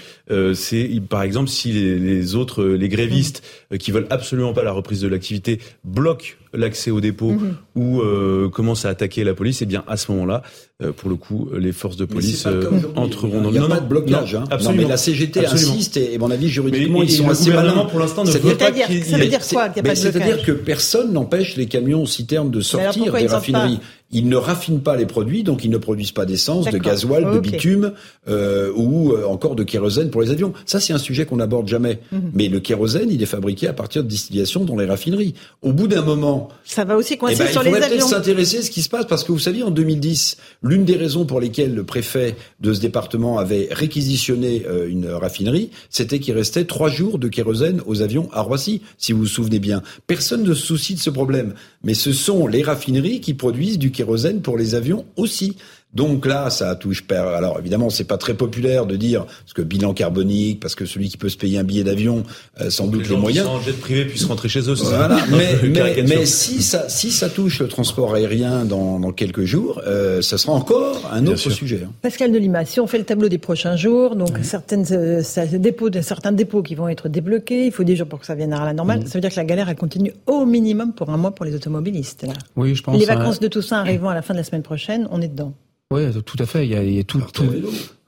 C'est 0.55 0.89
par 1.09 1.23
exemple 1.23 1.51
si 1.51 1.73
les, 1.73 1.99
les 1.99 2.35
autres, 2.35 2.65
les 2.65 2.89
grévistes 2.89 3.43
qui 3.79 3.91
veulent 3.91 4.09
absolument 4.09 4.55
pas 4.55 4.65
la 4.65 4.73
reprise 4.73 5.03
de 5.03 5.09
l'activité 5.09 5.61
bloque 5.91 6.39
l'accès 6.53 6.91
au 6.91 7.01
dépôt 7.01 7.33
mhm. 7.33 7.57
ou 7.77 8.01
euh, 8.01 8.49
commence 8.49 8.85
à 8.85 8.89
attaquer 8.89 9.25
la 9.25 9.35
police, 9.35 9.61
et 9.61 9.65
eh 9.65 9.67
bien 9.67 9.85
à 9.87 9.97
ce 9.97 10.11
moment-là, 10.13 10.43
euh, 10.83 10.93
pour 10.93 11.09
le 11.09 11.17
coup, 11.17 11.49
les 11.57 11.73
forces 11.73 11.97
de 11.97 12.05
police 12.05 12.47
euh, 12.47 12.71
entreront 12.97 13.41
dans. 13.41 13.51
Il 13.51 13.59
n'y 13.61 13.65
a 13.65 13.69
pas 13.69 13.81
de 13.81 13.87
blocage. 13.87 14.35
Non, 14.35 14.45
hein. 14.51 14.59
non, 14.63 14.73
mais 14.73 14.85
la 14.85 14.97
CGT 14.97 15.47
insiste 15.47 15.97
et, 15.97 16.17
à 16.17 16.19
mon 16.19 16.31
avis 16.31 16.49
juridiquement 16.49 17.03
ils 17.03 17.11
sont 17.11 17.29
assez 17.29 17.51
malins. 17.51 17.85
Pour 17.87 18.01
l'instant, 18.01 18.25
ne 18.25 18.31
veut 18.31 18.57
pas 18.57 18.71
qu'il 18.73 19.05
Ça 19.05 19.19
veut 19.19 19.27
dire 19.27 19.47
quoi 19.47 19.69
C'est-à-dire 19.95 20.43
que 20.43 20.53
personne 20.53 21.13
n'empêche 21.13 21.57
les 21.57 21.67
camions 21.67 22.07
citernes 22.07 22.51
de 22.51 22.61
sortir 22.61 23.13
des 23.13 23.27
raffineries. 23.27 23.81
Ils 24.13 24.29
ne 24.29 24.37
raffinent 24.37 24.81
pas 24.81 24.97
les 24.97 25.07
produits, 25.07 25.45
donc 25.45 25.65
ils 25.65 25.71
ne 25.71 25.79
produisent 25.79 26.11
pas 26.11 26.27
d'essence, 26.27 26.67
de 26.67 26.79
gasoil, 26.79 27.33
de 27.33 27.39
bitume 27.39 27.93
euh, 28.29 28.73
ou 28.75 29.13
euh, 29.13 29.25
encore 29.25 29.55
de 29.55 29.63
kérosène 29.63 30.11
pour 30.11 30.21
les 30.21 30.31
avions. 30.31 30.53
Ça, 30.67 30.81
c'est 30.81 30.93
un 30.93 30.99
sujet 30.99 31.27
qu'on 31.27 31.37
n'aborde 31.37 31.69
jamais. 31.69 32.01
Mhm. 32.11 32.31
Mais 32.35 32.49
le 32.49 32.59
kérosène, 32.59 33.09
il 33.11 33.23
est 33.23 33.27
fabriqué 33.27 33.69
à 33.69 33.73
partir 33.73 34.03
de 34.03 34.09
distillation 34.09 34.65
dans 34.65 34.75
les 34.77 34.87
raffineries. 34.87 35.35
Au 35.63 35.73
bout 35.73 35.87
d'un 35.87 36.03
moment, 36.03 36.49
ça 36.65 36.85
va 36.85 36.97
aussi 36.97 37.17
coincer 37.19 37.37
eh 37.41 37.45
ben, 37.45 37.53
sur 37.53 37.63
les 37.63 37.73
avions. 37.73 37.87
Il 37.87 38.01
faudrait 38.01 38.17
s'intéresser 38.17 38.59
à 38.59 38.63
ce 38.63 38.71
qui 38.73 38.83
se 38.83 38.89
passe 38.89 39.07
parce 39.07 39.23
que 39.23 39.31
vous 39.31 39.39
savez, 39.39 39.63
en 39.63 39.71
2010, 39.71 40.39
l'une 40.65 40.85
des 40.85 40.97
raisons 40.97 41.25
pour 41.25 41.39
lesquelles 41.41 41.75
le 41.75 41.85
préfet 41.85 42.35
de 42.61 42.73
ce 42.73 42.81
département 42.81 43.39
avait 43.39 43.69
réquisitionné 43.71 44.65
euh, 44.69 44.89
une 44.89 45.07
raffinerie, 45.07 45.71
c'était 45.89 46.19
qu'il 46.19 46.35
restait 46.35 46.65
trois 46.65 46.91
jours 46.91 47.21
de 47.21 47.29
kérosène 47.29 47.81
aux 47.87 48.03
avions 48.03 48.29
à 48.33 48.43
Roissy, 48.43 48.83
si 48.99 49.13
vous 49.13 49.21
vous 49.21 49.27
souvenez 49.27 49.61
bien. 49.61 49.83
Personne 50.09 50.43
ne 50.43 50.53
se 50.53 50.67
soucie 50.67 50.95
de 50.95 51.01
ce 51.01 51.11
problème, 51.11 51.55
mais 51.85 51.95
ce 51.95 52.13
sont 52.13 52.49
les 52.49 52.63
raffineries 52.63 53.21
qui 53.21 53.35
produisent 53.35 53.79
du 53.79 53.93
kérosène 53.93 54.00
pour 54.43 54.57
les 54.57 54.75
avions 54.75 55.07
aussi. 55.17 55.57
Donc 55.93 56.25
là, 56.25 56.51
ça 56.51 56.75
touche. 56.77 57.05
Alors 57.11 57.59
évidemment, 57.59 57.91
c'est 57.91 58.05
pas 58.05 58.17
très 58.17 58.35
populaire 58.35 58.87
de 58.87 58.95
dire 58.95 59.25
parce 59.25 59.53
que 59.55 59.63
bilan 59.63 59.93
carbonique, 59.93 60.61
parce 60.61 60.77
que 60.77 60.85
celui 60.85 61.09
qui 61.09 61.17
peut 61.17 61.29
se 61.29 61.37
payer 61.37 61.59
un 61.59 61.65
billet 61.65 61.83
d'avion, 61.83 62.23
euh, 62.61 62.71
sans 62.71 62.87
doute 62.87 63.09
les, 63.09 63.15
les 63.15 63.21
moyens. 63.21 63.49
Qui 63.61 63.67
jet 63.67 63.81
privé 63.81 64.05
puissent 64.05 64.25
rentrer 64.27 64.49
chez 64.49 64.61
eux. 64.61 64.75
Voilà. 64.75 65.19
mais, 65.31 65.69
mais, 65.69 66.03
mais, 66.07 66.27
si 66.27 66.63
ça 66.63 66.89
si 66.89 67.11
ça 67.11 67.29
touche 67.29 67.59
le 67.59 67.67
transport 67.67 68.15
aérien 68.15 68.65
dans, 68.65 69.01
dans 69.01 69.13
quelques 69.13 69.45
jours, 69.45 69.83
euh, 69.87 70.23
ça 70.23 70.39
sera 70.39 70.53
encore 70.53 71.11
un 71.11 71.27
autre 71.27 71.51
sujet. 71.51 71.83
Hein. 71.85 71.93
Pascal 72.03 72.31
Delima, 72.31 72.65
si 72.65 72.79
on 72.79 72.87
fait 72.87 72.99
le 72.99 73.05
tableau 73.05 73.29
des 73.29 73.39
prochains 73.39 73.75
jours, 73.75 74.15
donc 74.15 74.39
certaines 74.43 74.87
euh, 74.93 75.23
dépôts, 75.55 75.91
certains 76.03 76.33
dépôts 76.33 76.63
qui 76.63 76.77
vont 76.77 76.89
être 76.89 77.09
débloqués, 77.09 77.67
il 77.67 77.73
faut 77.73 77.85
des 77.85 77.97
jours 77.97 78.07
pour 78.07 78.21
que 78.21 78.27
ça 78.27 78.37
vienne 78.37 78.53
à 78.53 78.65
la 78.65 78.75
normale. 78.75 79.01
Mm. 79.01 79.07
Ça 79.07 79.15
veut 79.15 79.21
dire 79.23 79.31
que 79.31 79.37
la 79.37 79.45
galère 79.45 79.69
elle 79.69 79.77
continue 79.77 80.13
au 80.27 80.47
minimum 80.47 80.93
pour 80.93 81.11
un 81.11 81.17
mois 81.17 81.33
pour 81.33 81.45
les 81.45 81.55
automobilistes. 81.57 82.23
Là. 82.23 82.35
Oui, 82.55 82.77
je 82.77 82.83
pense. 82.85 82.97
Les 82.97 83.07
vacances 83.07 83.41
de 83.41 83.49
Toussaint 83.49 83.79
arrivant 83.79 84.09
à 84.09 84.15
la 84.15 84.23
fin 84.23 84.35
de 84.35 84.39
la 84.39 84.45
semaine 84.45 84.63
prochaine, 84.63 85.09
on 85.11 85.21
est 85.21 85.29
dedans. 85.29 85.53
Oui, 85.93 86.03
tout 86.23 86.37
à 86.39 86.47
fait. 86.47 86.67
Il 86.67 86.71
y 86.71 86.77
a, 86.77 86.85
il 86.85 86.95
y 86.95 87.01
a 87.01 87.05
tout, 87.05 87.21
tout... 87.33 87.45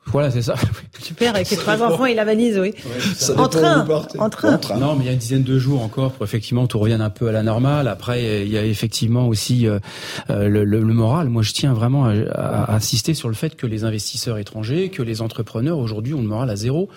Voilà, 0.06 0.30
c'est 0.30 0.42
ça. 0.42 0.54
Super, 1.00 1.34
avec 1.34 1.46
ses 1.46 1.56
trois 1.56 1.82
enfants 1.82 2.06
et 2.06 2.14
la 2.14 2.24
valise, 2.24 2.58
oui. 2.58 2.74
en, 3.36 3.48
train, 3.48 3.86
en, 4.18 4.30
train, 4.30 4.58
Non, 4.78 4.94
mais 4.94 5.04
il 5.04 5.06
y 5.06 5.10
a 5.10 5.12
une 5.12 5.18
dizaine 5.18 5.42
de 5.42 5.58
jours 5.58 5.82
encore 5.82 6.12
pour 6.12 6.24
effectivement 6.24 6.66
tout 6.66 6.78
revienne 6.78 7.00
un 7.00 7.10
peu 7.10 7.28
à 7.28 7.32
la 7.32 7.42
normale. 7.42 7.88
Après, 7.88 8.44
il 8.44 8.52
y 8.52 8.58
a 8.58 8.64
effectivement 8.64 9.26
aussi 9.26 9.66
euh, 9.66 9.78
euh, 10.30 10.48
le, 10.48 10.64
le, 10.64 10.80
moral. 10.80 11.28
Moi, 11.28 11.42
je 11.42 11.52
tiens 11.52 11.72
vraiment 11.72 12.06
à, 12.06 12.12
à, 12.12 12.74
insister 12.74 13.14
sur 13.14 13.28
le 13.28 13.34
fait 13.34 13.56
que 13.56 13.66
les 13.66 13.84
investisseurs 13.84 14.38
étrangers, 14.38 14.88
que 14.90 15.02
les 15.02 15.22
entrepreneurs 15.22 15.78
aujourd'hui 15.78 16.14
ont 16.14 16.22
le 16.22 16.28
moral 16.28 16.50
à 16.50 16.56
zéro. 16.56 16.88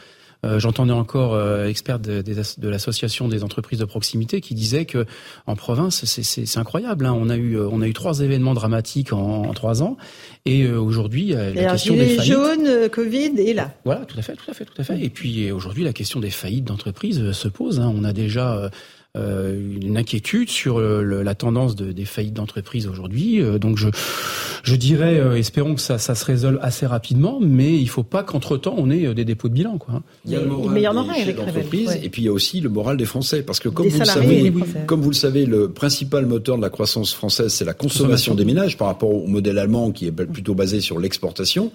Euh, 0.45 0.59
j'entendais 0.59 0.93
encore 0.93 1.33
euh, 1.33 1.67
expert 1.67 1.99
de, 1.99 2.21
de, 2.21 2.69
l'association 2.69 3.27
des 3.27 3.43
entreprises 3.43 3.79
de 3.79 3.85
proximité 3.85 4.41
qui 4.41 4.53
disait 4.53 4.85
que 4.85 5.05
en 5.47 5.55
province, 5.55 6.05
c'est 6.05 6.57
incroyable. 6.57 7.05
Hein. 7.05 7.13
On 7.17 7.29
a 7.29 7.35
eu 7.35 7.57
on 7.59 7.81
a 7.81 7.87
eu 7.87 7.93
trois 7.93 8.19
événements 8.19 8.53
dramatiques 8.53 9.11
en, 9.13 9.53
trois 9.53 9.81
ans, 9.81 9.97
et 10.45 10.63
euh, 10.63 10.79
aujourd'hui 10.79 11.29
la 11.29 11.71
question 11.71 11.95
des 11.95 12.15
faillites. 12.15 12.33
jaunes, 12.33 12.89
Covid 12.89 13.33
et 13.37 13.53
là. 13.53 13.73
Voilà, 13.85 14.05
tout 14.05 14.17
à 14.17 14.21
fait, 14.21 14.33
tout 14.33 14.49
à 14.49 14.53
fait, 14.53 14.65
tout 14.65 14.79
à 14.79 14.83
fait. 14.83 15.01
Et 15.01 15.09
puis 15.09 15.51
aujourd'hui, 15.51 15.83
la 15.83 15.93
question 15.93 16.19
des 16.19 16.29
faillites 16.29 16.65
d'entreprises 16.65 17.31
se 17.31 17.47
pose. 17.47 17.79
Hein. 17.79 17.91
On 17.95 18.03
a 18.03 18.13
déjà 18.13 18.55
euh, 18.55 18.69
une 19.15 19.97
inquiétude 19.97 20.49
sur 20.49 20.79
euh, 20.79 21.23
la 21.23 21.35
tendance 21.35 21.75
de, 21.75 21.91
des 21.91 22.05
faillites 22.05 22.33
d'entreprises 22.33 22.87
aujourd'hui. 22.87 23.41
Euh, 23.41 23.59
donc 23.59 23.77
je, 23.77 23.89
je 24.63 24.75
dirais, 24.75 25.21
espérons 25.37 25.75
que 25.75 25.81
ça, 25.81 25.97
ça, 25.97 26.15
se 26.15 26.25
résolve 26.25 26.59
assez 26.61 26.85
rapidement, 26.85 27.39
mais 27.41 27.75
il 27.75 27.83
ne 27.83 27.89
faut 27.89 28.03
pas 28.03 28.23
qu'entre-temps 28.23 28.75
on 28.77 28.89
ait 28.89 29.13
des 29.13 29.25
dépôts 29.25 29.49
de 29.49 29.53
bilan. 29.53 29.77
Quoi. 29.77 30.01
Il 30.25 30.31
y 30.31 30.35
a 30.35 30.41
le 30.41 30.47
moral 30.47 31.25
des 31.25 31.33
d'entreprise 31.33 31.97
et 32.01 32.09
puis 32.09 32.23
il 32.23 32.25
y 32.25 32.29
a 32.29 32.33
aussi 32.33 32.61
le 32.61 32.69
moral 32.69 32.97
des 32.97 33.05
Français. 33.05 33.43
Parce 33.43 33.59
que 33.59 33.69
comme, 33.69 33.87
vous 33.87 33.99
le, 33.99 34.05
savez, 34.05 34.53
comme 34.87 35.01
vous 35.01 35.11
le 35.11 35.15
savez, 35.15 35.45
le 35.45 35.69
principal 35.69 36.25
moteur 36.25 36.57
de 36.57 36.61
la 36.61 36.69
croissance 36.69 37.13
française, 37.13 37.53
c'est 37.53 37.65
la 37.65 37.73
consommation 37.73 38.35
des 38.35 38.45
ménages 38.45 38.77
par 38.77 38.87
rapport 38.87 39.13
au 39.13 39.27
modèle 39.27 39.59
allemand 39.59 39.91
qui 39.91 40.07
est 40.07 40.11
plutôt 40.11 40.55
basé 40.55 40.81
sur 40.81 40.99
l'exportation. 40.99 41.71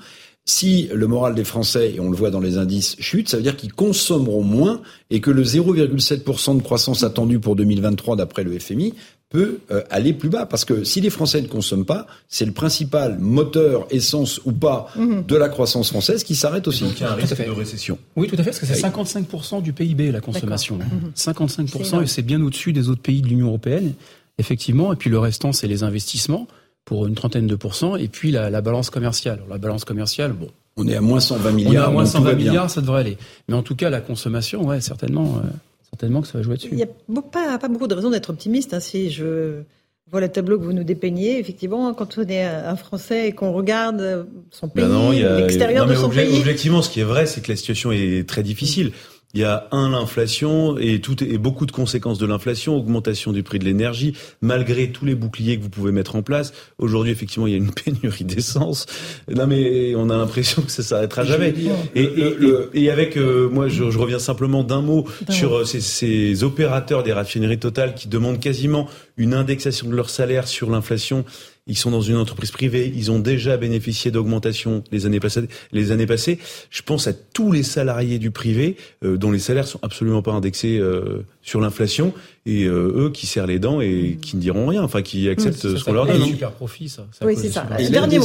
Si 0.47 0.89
le 0.93 1.07
moral 1.07 1.35
des 1.35 1.45
Français, 1.45 1.95
et 1.95 2.01
on 2.01 2.11
le 2.11 2.17
voit 2.17 2.31
dans 2.31 2.41
les 2.41 2.59
indices, 2.59 2.97
chute, 2.99 3.29
ça 3.29 3.37
veut 3.37 3.43
dire 3.43 3.57
qu'ils 3.57 3.73
consommeront 3.73 4.43
moins 4.43 4.81
et 5.11 5.21
que 5.21 5.31
le 5.31 5.45
0,7% 5.45 6.57
de 6.57 6.63
croissance 6.63 7.03
attendue 7.03 7.39
pour 7.39 7.57
2023 7.57 8.17
d'après 8.17 8.43
le 8.43 8.59
FMI 8.59 8.95
peut 9.29 9.61
euh, 9.71 9.83
aller 9.91 10.13
plus 10.13 10.29
bas. 10.29 10.47
Parce 10.47 10.65
que 10.65 10.83
si 10.83 11.01
les 11.01 11.11
Français 11.11 11.41
ne 11.41 11.47
consomment 11.47 11.85
pas, 11.85 12.07
c'est 12.29 12.45
le 12.45 12.53
principal 12.53 13.19
moteur, 13.19 13.87
essence 13.91 14.41
ou 14.45 14.53
pas, 14.53 14.89
mhm. 14.97 15.25
de 15.25 15.37
la 15.37 15.49
croissance 15.49 15.91
française 15.91 16.25
qui 16.25 16.35
s'arrête 16.35 16.67
aussi. 16.67 16.85
Donc 16.85 16.99
il 16.99 17.03
y 17.03 17.07
a 17.07 17.13
un 17.13 17.15
risque 17.15 17.47
de 17.47 17.51
récession. 17.51 17.99
Oui, 18.17 18.27
tout 18.27 18.35
à 18.35 18.39
fait, 18.39 18.51
parce 18.51 18.59
que 18.59 18.67
c'est 18.67 18.83
55% 18.83 19.63
du 19.63 19.73
PIB, 19.73 20.11
la 20.11 20.21
consommation. 20.21 20.79
55%, 21.17 21.97
mhm. 21.97 22.03
et 22.03 22.07
c'est 22.07 22.23
bien 22.23 22.43
au-dessus 22.43 22.73
des 22.73 22.89
autres 22.89 23.03
pays 23.03 23.23
de 23.23 23.29
l'Union 23.29 23.47
européenne, 23.49 23.93
effectivement. 24.39 24.93
Et 24.93 24.97
puis 24.97 25.11
le 25.11 25.19
restant, 25.19 25.53
c'est 25.53 25.69
les 25.69 25.85
investissements 25.85 26.49
pour 26.85 27.07
une 27.07 27.15
trentaine 27.15 27.47
de 27.47 27.55
pourcents, 27.55 27.97
et 27.97 28.09
puis 28.09 28.31
la, 28.31 28.61
balance 28.61 28.91
commerciale. 28.91 29.41
la 29.49 29.59
balance 29.59 29.85
commerciale, 29.85 30.33
bon. 30.33 30.49
On 30.77 30.89
est 30.89 30.97
à 30.97 31.01
moins 31.01 31.21
120 31.21 31.53
milliards. 31.53 31.73
On 31.73 31.75
est 31.75 31.89
à 31.89 31.91
moins 31.91 32.07
120 32.07 32.33
milliards, 32.35 32.71
ça 32.71 32.81
devrait 32.81 33.01
aller. 33.01 33.19
Mais 33.49 33.55
en 33.55 33.63
tout 33.63 33.77
cas, 33.77 33.91
la 33.91 34.01
consommation, 34.01 34.67
ouais, 34.67 34.81
certainement. 34.81 35.41
Euh, 35.45 35.49
certainement 35.91 36.23
que 36.23 36.29
ça 36.29 36.39
va 36.39 36.43
jouer 36.43 36.57
dessus. 36.57 36.69
Il 36.73 36.77
n'y 36.77 36.83
a 36.83 36.89
pas, 37.33 37.59
pas 37.59 37.69
beaucoup 37.69 37.89
de 37.89 37.95
raisons 37.95 38.11
d'être 38.11 38.31
optimiste. 38.31 38.73
Hein, 38.73 38.81
si 38.81 39.11
je 39.11 39.63
vois 40.11 40.21
le 40.21 40.29
tableau 40.29 40.59
que 40.59 40.65
vous 40.65 40.73
nous 40.73 40.85
dépeignez, 40.85 41.39
effectivement, 41.39 41.93
quand 41.95 42.19
on 42.19 42.23
est 42.23 42.43
un 42.43 42.77
Français 42.77 43.29
et 43.29 43.33
qu'on 43.33 43.53
regarde 43.53 44.27
son 44.51 44.71
ben 44.75 44.89
pays, 44.89 45.23
l'extérieur 45.23 45.87
de 45.87 45.95
son 45.95 46.09
pays. 46.09 46.39
Objectivement, 46.39 46.83
ce 46.83 46.91
qui 46.91 47.01
est 47.01 47.05
vrai, 47.05 47.27
c'est 47.27 47.41
que 47.43 47.51
la 47.51 47.57
situation 47.57 47.93
est 47.93 48.29
très 48.29 48.43
difficile. 48.43 48.93
Il 49.33 49.41
y 49.41 49.45
a 49.45 49.69
un 49.71 49.91
l'inflation 49.91 50.77
et 50.77 51.01
tout 51.01 51.23
et 51.23 51.39
beaucoup 51.39 51.65
de 51.65 51.71
conséquences 51.71 52.19
de 52.19 52.27
l'inflation, 52.27 52.77
augmentation 52.77 53.33
du 53.33 53.45
prix 53.45 53.61
de 53.61 53.65
l'énergie, 53.65 54.17
malgré 54.41 54.91
tous 54.91 55.05
les 55.05 55.15
boucliers 55.15 55.57
que 55.57 55.63
vous 55.63 55.71
pouvez 55.71 55.93
mettre 55.93 56.17
en 56.17 56.23
place. 56.23 56.53
Aujourd'hui, 56.79 57.13
effectivement, 57.13 57.47
il 57.47 57.53
y 57.53 57.55
a 57.55 57.59
une 57.59 57.71
pénurie 57.85 58.25
d'essence. 58.25 58.87
Non, 59.33 59.47
mais 59.47 59.95
on 59.95 60.11
a 60.11 60.17
l'impression 60.17 60.63
que 60.63 60.73
ça 60.73 60.83
s'arrêtera 60.83 61.25
jamais. 61.25 61.55
Et, 61.95 62.03
et, 62.03 62.37
et, 62.75 62.91
avec 62.91 63.17
euh, 63.17 63.49
moi, 63.49 63.69
je, 63.69 63.91
je, 63.91 63.99
reviens 63.99 64.19
simplement 64.19 64.65
d'un 64.65 64.83
mot 64.83 65.07
sur 65.29 65.59
euh, 65.59 65.65
ces, 65.65 65.81
ces, 65.81 66.43
opérateurs 66.43 67.05
des 67.05 67.13
raffineries 67.13 67.59
totales 67.59 67.95
qui 67.95 68.09
demandent 68.09 68.41
quasiment 68.41 68.89
une 69.17 69.35
indexation 69.35 69.89
de 69.89 69.95
leur 69.95 70.11
salaire 70.11 70.49
sur 70.49 70.71
l'inflation 70.71 71.25
ils 71.67 71.77
sont 71.77 71.91
dans 71.91 72.01
une 72.01 72.17
entreprise 72.17 72.51
privée, 72.51 72.93
ils 72.95 73.11
ont 73.11 73.19
déjà 73.19 73.57
bénéficié 73.57 74.11
d'augmentation 74.11 74.83
les 74.91 75.07
années 75.07 75.21
passées. 75.21 75.49
Les 75.73 75.93
années 75.93 76.07
passées, 76.07 76.39
je 76.71 76.83
pense 76.83 77.07
à 77.07 77.13
tous 77.13 77.53
les 77.53 77.63
salariés 77.63 78.19
du 78.19 78.31
privé 78.31 78.77
euh, 79.05 79.17
dont 79.17 79.31
les 79.31 79.39
salaires 79.39 79.67
sont 79.67 79.79
absolument 79.83 80.23
pas 80.23 80.33
indexés 80.33 80.79
euh, 80.79 81.25
sur 81.43 81.61
l'inflation 81.61 82.13
et 82.47 82.65
euh, 82.65 82.93
eux 82.97 83.11
qui 83.11 83.27
serrent 83.27 83.47
les 83.47 83.59
dents 83.59 83.81
et 83.81 84.19
qui 84.21 84.37
ne 84.37 84.41
diront 84.41 84.67
rien, 84.67 84.83
enfin 84.83 85.03
qui 85.03 85.29
acceptent 85.29 85.77
ce 85.77 85.85
qu'on 85.85 85.93
leur 85.93 86.07
donne. 86.07 86.25
Super 86.25 86.53
profit, 86.53 86.89
ça. 86.89 87.07
oui, 87.23 87.35
c'est 87.37 87.51
ça. 87.51 87.69
Et 87.79 87.89
l'un 87.89 88.09
des, 88.09 88.21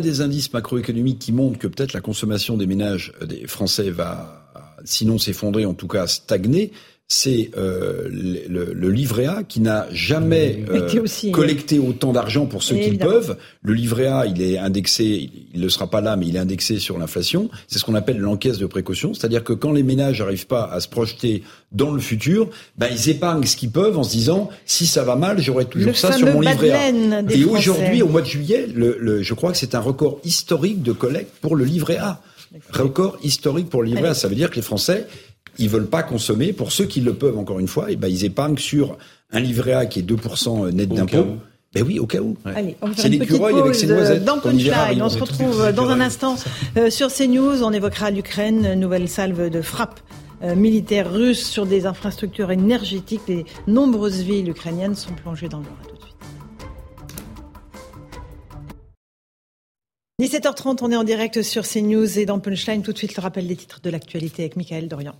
des, 0.00 0.20
indices 0.20 0.52
macroéconomiques 0.52 1.18
qui 1.18 1.32
montrent 1.32 1.58
que 1.58 1.68
peut-être 1.68 1.92
la 1.92 2.00
consommation 2.00 2.56
des 2.56 2.66
ménages 2.66 3.12
des 3.26 3.46
Français 3.46 3.90
va, 3.90 4.40
sinon 4.84 5.18
s'effondrer, 5.18 5.64
en 5.64 5.74
tout 5.74 5.88
cas 5.88 6.06
stagner, 6.06 6.72
c'est 7.12 7.50
euh, 7.56 8.08
le, 8.08 8.72
le, 8.72 8.88
livret 8.88 9.26
A 9.26 9.42
qui 9.42 9.58
n'a 9.60 9.88
jamais 9.90 10.64
euh, 10.70 10.88
collecté 11.32 11.80
autant 11.80 12.12
d'argent 12.12 12.46
pour 12.46 12.62
ceux 12.62 12.76
qui 12.76 12.92
peuvent. 12.92 13.36
Le 13.62 13.74
livret 13.74 14.06
A, 14.06 14.26
il 14.26 14.40
est 14.40 14.58
indexé, 14.58 15.28
il 15.52 15.60
ne 15.60 15.68
sera 15.68 15.90
pas 15.90 16.00
là, 16.00 16.14
mais 16.14 16.28
il 16.28 16.36
est 16.36 16.38
indexé 16.38 16.78
sur 16.78 16.98
l'inflation. 16.98 17.50
C'est 17.66 17.80
ce 17.80 17.84
qu'on 17.84 17.96
appelle 17.96 18.18
l'encaisse 18.18 18.58
de 18.58 18.66
précaution, 18.66 19.12
c'est-à-dire 19.12 19.42
que 19.42 19.52
quand 19.52 19.72
les 19.72 19.82
ménages 19.82 20.20
n'arrivent 20.20 20.46
pas 20.46 20.70
à 20.72 20.78
se 20.78 20.86
projeter 20.86 21.42
dans 21.72 21.90
le 21.90 22.00
futur, 22.00 22.48
ben 22.78 22.86
ils 22.92 23.10
épargnent 23.10 23.44
ce 23.44 23.56
qu'ils 23.56 23.72
peuvent 23.72 23.98
en 23.98 24.04
se 24.04 24.12
disant 24.12 24.48
si 24.64 24.86
ça 24.86 25.02
va 25.02 25.16
mal, 25.16 25.40
j'aurai 25.40 25.64
toujours 25.64 25.96
ça 25.96 26.12
sur 26.12 26.28
mon 26.28 26.40
livret 26.40 26.70
A. 26.70 26.90
Et 27.28 27.44
aujourd'hui, 27.44 28.02
au 28.02 28.08
mois 28.08 28.22
de 28.22 28.28
juillet, 28.28 28.68
le, 28.72 29.20
je 29.20 29.34
crois 29.34 29.50
que 29.50 29.58
c'est 29.58 29.74
un 29.74 29.80
record 29.80 30.20
historique 30.22 30.80
de 30.84 30.92
collecte 30.92 31.32
pour 31.40 31.56
le 31.56 31.64
livret 31.64 31.96
A. 31.96 32.22
Record 32.72 33.18
historique 33.24 33.68
pour 33.68 33.82
le 33.82 33.88
livret 33.88 34.10
A, 34.10 34.14
ça 34.14 34.28
veut 34.28 34.36
dire 34.36 34.50
que 34.50 34.56
les 34.56 34.62
Français 34.62 35.08
ils 35.58 35.68
veulent 35.68 35.88
pas 35.88 36.02
consommer. 36.02 36.52
Pour 36.52 36.72
ceux 36.72 36.86
qui 36.86 37.00
le 37.00 37.14
peuvent, 37.14 37.38
encore 37.38 37.58
une 37.58 37.68
fois, 37.68 37.90
et 37.90 37.94
eh 37.94 37.96
ben, 37.96 38.08
ils 38.08 38.24
épargnent 38.24 38.58
sur 38.58 38.98
un 39.32 39.40
livret 39.40 39.72
A 39.72 39.86
qui 39.86 40.00
est 40.00 40.02
2% 40.02 40.70
net 40.70 40.88
d'impôt. 40.88 41.26
Ben 41.72 41.84
oui, 41.86 42.00
au 42.00 42.06
cas 42.06 42.18
où. 42.18 42.36
Allez, 42.44 42.76
on 42.82 42.88
va 42.88 42.94
faire 42.94 43.06
une 43.06 43.18
petite 43.20 43.88
pause 43.88 44.10
euh, 44.10 44.18
dans 44.18 44.40
Punchline. 44.40 45.00
On 45.02 45.08
se 45.08 45.18
retrouve 45.18 45.72
dans 45.72 45.88
un 45.88 46.00
instant 46.00 46.34
euh, 46.76 46.90
sur 46.90 47.12
CNews. 47.12 47.62
On 47.62 47.72
évoquera 47.72 48.10
l'Ukraine, 48.10 48.74
nouvelle 48.74 49.08
salve 49.08 49.50
de 49.50 49.62
frappe 49.62 50.00
euh, 50.42 50.56
militaire 50.56 51.12
russe 51.12 51.46
sur 51.46 51.66
des 51.66 51.86
infrastructures 51.86 52.50
énergétiques. 52.50 53.20
Les 53.28 53.44
nombreuses 53.68 54.22
villes 54.22 54.48
ukrainiennes 54.48 54.96
sont 54.96 55.12
plongées 55.12 55.48
dans 55.48 55.58
le 55.58 55.64
noir. 55.64 55.76
tout 55.88 55.94
de 55.94 56.00
suite. 60.30 60.42
17h30, 60.42 60.78
on 60.82 60.90
est 60.90 60.96
en 60.96 61.04
direct 61.04 61.42
sur 61.42 61.62
CNews 61.62 62.18
et 62.18 62.26
dans 62.26 62.40
Punchline. 62.40 62.82
Tout 62.82 62.92
de 62.92 62.98
suite, 62.98 63.14
le 63.14 63.22
rappel 63.22 63.46
des 63.46 63.54
titres 63.54 63.80
de 63.80 63.90
l'actualité 63.90 64.42
avec 64.42 64.56
Michael 64.56 64.88
Dorian. 64.88 65.14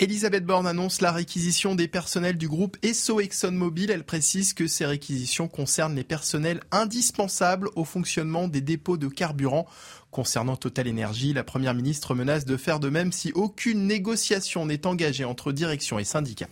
Elisabeth 0.00 0.44
Borne 0.44 0.68
annonce 0.68 1.00
la 1.00 1.10
réquisition 1.10 1.74
des 1.74 1.88
personnels 1.88 2.38
du 2.38 2.46
groupe 2.46 2.76
Esso 2.84 3.18
ExxonMobil. 3.18 3.90
Elle 3.90 4.04
précise 4.04 4.52
que 4.52 4.68
ces 4.68 4.86
réquisitions 4.86 5.48
concernent 5.48 5.96
les 5.96 6.04
personnels 6.04 6.60
indispensables 6.70 7.68
au 7.74 7.84
fonctionnement 7.84 8.46
des 8.46 8.60
dépôts 8.60 8.96
de 8.96 9.08
carburant. 9.08 9.66
Concernant 10.12 10.54
Total 10.54 10.88
Energy, 10.88 11.32
la 11.32 11.42
première 11.42 11.74
ministre 11.74 12.14
menace 12.14 12.44
de 12.44 12.56
faire 12.56 12.78
de 12.78 12.90
même 12.90 13.10
si 13.10 13.32
aucune 13.32 13.88
négociation 13.88 14.66
n'est 14.66 14.86
engagée 14.86 15.24
entre 15.24 15.50
direction 15.50 15.98
et 15.98 16.04
syndicats. 16.04 16.48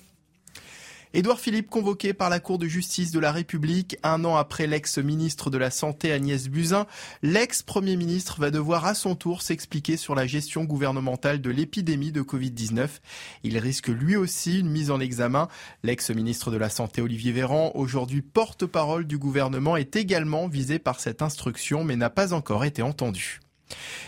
Édouard 1.17 1.41
Philippe 1.41 1.71
convoqué 1.71 2.13
par 2.13 2.29
la 2.29 2.41
Cour 2.41 2.59
de 2.59 2.67
justice 2.67 3.11
de 3.11 3.19
la 3.19 3.33
République 3.33 3.97
un 4.03 4.23
an 4.27 4.37
après 4.37 4.67
l'ex-ministre 4.67 5.49
de 5.49 5.57
la 5.57 5.71
Santé 5.71 6.13
Agnès 6.13 6.49
Buzyn, 6.51 6.87
l'ex-premier 7.23 7.97
ministre 7.97 8.39
va 8.39 8.51
devoir 8.51 8.85
à 8.85 8.93
son 8.93 9.15
tour 9.15 9.41
s'expliquer 9.41 9.97
sur 9.97 10.15
la 10.15 10.27
gestion 10.27 10.65
gouvernementale 10.65 11.41
de 11.41 11.49
l'épidémie 11.49 12.13
de 12.13 12.21
Covid-19. 12.21 13.01
Il 13.45 13.57
risque 13.57 13.89
lui 13.89 14.15
aussi 14.15 14.61
une 14.61 14.69
mise 14.69 14.91
en 14.91 15.01
examen. 15.01 15.49
L'ex-ministre 15.85 16.51
de 16.51 16.59
la 16.59 16.69
Santé 16.69 17.01
Olivier 17.01 17.33
Véran, 17.33 17.73
aujourd'hui 17.75 18.21
porte-parole 18.21 19.07
du 19.07 19.17
gouvernement, 19.17 19.79
est 19.79 19.97
également 19.97 20.49
visé 20.49 20.79
par 20.79 21.01
cette 21.01 21.23
instruction 21.23 21.83
mais 21.83 21.97
n'a 21.97 22.11
pas 22.11 22.35
encore 22.35 22.67
été 22.67 22.83
entendu. 22.83 23.41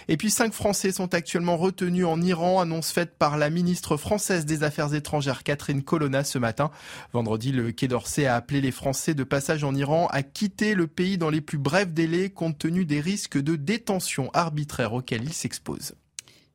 Et 0.09 0.17
puis 0.17 0.31
cinq 0.31 0.53
Français 0.53 0.93
sont 0.93 1.15
actuellement 1.15 1.57
retenus 1.57 2.07
en 2.07 2.21
Iran, 2.23 2.61
annonce 2.61 2.91
faite 2.91 3.17
par 3.19 3.37
la 3.37 3.51
ministre 3.51 3.97
française 3.97 4.47
des 4.47 4.63
Affaires 4.63 4.95
étrangères 4.95 5.43
Catherine 5.43 5.83
Colonna 5.83 6.25
ce 6.25 6.39
matin. 6.39 6.71
Vendredi, 7.13 7.53
le 7.53 7.73
Quai 7.73 7.89
d'Orsay 7.89 8.27
a 8.27 8.37
appelé 8.37 8.61
les 8.61 8.73
Français 8.73 9.15
de 9.15 9.25
passage 9.25 9.65
en 9.65 9.75
Iran 9.75 10.07
à 10.11 10.23
quitter 10.23 10.75
le 10.75 10.87
pays 10.87 11.19
dans 11.19 11.31
les 11.31 11.41
plus 11.41 11.59
brefs 11.59 11.93
délais 11.93 12.31
compte 12.31 12.59
tenu 12.59 12.85
des 12.85 13.01
risques 13.01 13.39
de 13.39 13.57
détention 13.57 14.31
arbitraire 14.33 14.93
auxquels 14.93 15.25
ils 15.25 15.33
s'exposent. 15.33 15.95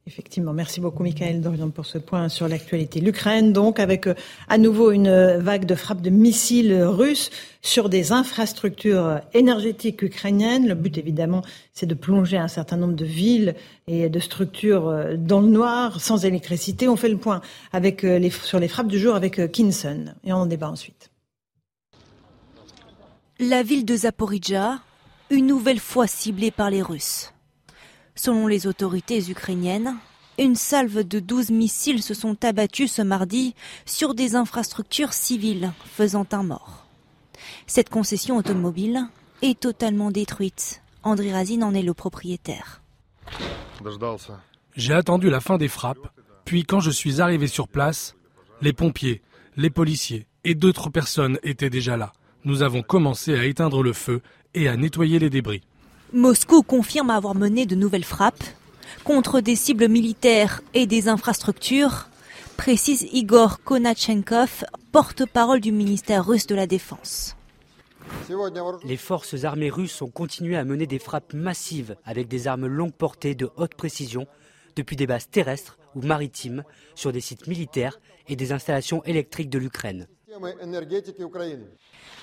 Effectivement, 0.05 0.51
merci 0.51 0.81
beaucoup 0.81 1.01
Michael 1.01 1.39
Dorian 1.39 1.69
pour 1.69 1.85
ce 1.85 1.97
point 1.97 2.27
sur 2.27 2.49
l'actualité. 2.49 2.99
L'Ukraine, 2.99 3.53
donc, 3.53 3.79
avec 3.79 4.07
euh, 4.07 4.15
à 4.49 4.57
nouveau 4.57 4.91
une 4.91 5.07
euh, 5.07 5.39
vague 5.39 5.65
de 5.65 5.75
frappes 5.75 6.01
de 6.01 6.09
missiles 6.09 6.73
russes 6.83 7.29
sur 7.61 7.87
des 7.87 8.11
infrastructures 8.11 9.21
énergétiques 9.33 10.01
ukrainiennes. 10.01 10.67
Le 10.67 10.75
but, 10.75 10.97
évidemment, 10.97 11.41
c'est 11.71 11.85
de 11.85 11.93
plonger 11.93 12.35
un 12.35 12.49
certain 12.49 12.75
nombre 12.75 12.95
de 12.95 13.05
villes 13.05 13.55
et 13.87 14.09
de 14.09 14.19
structures 14.19 14.89
euh, 14.89 15.15
dans 15.15 15.39
le 15.39 15.47
noir, 15.47 16.01
sans 16.01 16.25
électricité. 16.25 16.89
On 16.89 16.97
fait 16.97 17.07
le 17.07 17.17
point 17.17 17.39
sur 18.43 18.59
les 18.59 18.67
frappes 18.67 18.87
du 18.87 18.99
jour 18.99 19.15
avec 19.15 19.51
Kinson 19.53 20.13
et 20.25 20.33
on 20.33 20.37
en 20.37 20.45
débat 20.45 20.69
ensuite. 20.69 21.11
La 23.39 23.63
ville 23.63 23.85
de 23.85 23.95
Zaporizhia, 23.95 24.81
une 25.29 25.47
nouvelle 25.47 25.79
fois 25.79 26.07
ciblée 26.07 26.51
par 26.51 26.69
les 26.69 26.81
Russes. 26.81 27.32
Selon 28.15 28.47
les 28.47 28.67
autorités 28.67 29.29
ukrainiennes, 29.29 29.95
une 30.37 30.55
salve 30.55 31.03
de 31.03 31.19
12 31.19 31.51
missiles 31.51 32.01
se 32.03 32.13
sont 32.13 32.43
abattus 32.43 32.93
ce 32.93 33.01
mardi 33.01 33.55
sur 33.85 34.13
des 34.13 34.35
infrastructures 34.35 35.13
civiles, 35.13 35.71
faisant 35.85 36.25
un 36.31 36.43
mort. 36.43 36.85
Cette 37.67 37.89
concession 37.89 38.37
automobile 38.37 39.07
est 39.41 39.59
totalement 39.59 40.11
détruite. 40.11 40.81
André 41.03 41.31
Razine 41.31 41.63
en 41.63 41.73
est 41.73 41.81
le 41.81 41.93
propriétaire. 41.93 42.81
J'ai 44.75 44.93
attendu 44.93 45.29
la 45.29 45.41
fin 45.41 45.57
des 45.57 45.67
frappes, 45.67 46.07
puis 46.45 46.63
quand 46.63 46.79
je 46.79 46.91
suis 46.91 47.21
arrivé 47.21 47.47
sur 47.47 47.67
place, 47.67 48.15
les 48.61 48.73
pompiers, 48.73 49.21
les 49.57 49.69
policiers 49.69 50.27
et 50.43 50.55
d'autres 50.55 50.89
personnes 50.89 51.37
étaient 51.43 51.69
déjà 51.69 51.97
là. 51.97 52.13
Nous 52.45 52.63
avons 52.63 52.81
commencé 52.81 53.35
à 53.37 53.45
éteindre 53.45 53.83
le 53.83 53.93
feu 53.93 54.21
et 54.53 54.67
à 54.67 54.77
nettoyer 54.77 55.19
les 55.19 55.29
débris. 55.29 55.61
Moscou 56.13 56.61
confirme 56.61 57.09
avoir 57.09 57.33
mené 57.33 57.65
de 57.65 57.73
nouvelles 57.73 58.03
frappes 58.03 58.43
contre 59.03 59.41
des 59.41 59.55
cibles 59.55 59.87
militaires 59.87 60.61
et 60.75 60.85
des 60.85 61.07
infrastructures, 61.07 62.07
précise 62.55 63.07
Igor 63.13 63.63
Konachenkov, 63.63 64.63
porte-parole 64.91 65.59
du 65.59 65.71
ministère 65.71 66.23
russe 66.23 66.45
de 66.45 66.53
la 66.53 66.67
Défense. 66.67 67.35
Les 68.83 68.97
forces 68.97 69.43
armées 69.43 69.71
russes 69.71 70.03
ont 70.03 70.09
continué 70.11 70.55
à 70.55 70.65
mener 70.65 70.85
des 70.85 70.99
frappes 70.99 71.33
massives 71.33 71.95
avec 72.05 72.27
des 72.27 72.47
armes 72.47 72.67
longue 72.67 72.93
portée 72.93 73.33
de 73.33 73.49
haute 73.57 73.73
précision 73.73 74.27
depuis 74.75 74.95
des 74.95 75.07
bases 75.07 75.31
terrestres 75.31 75.79
ou 75.95 76.01
maritimes 76.03 76.63
sur 76.93 77.11
des 77.11 77.21
sites 77.21 77.47
militaires 77.47 77.99
et 78.27 78.35
des 78.35 78.51
installations 78.51 79.03
électriques 79.05 79.49
de 79.49 79.57
l'Ukraine. 79.57 80.07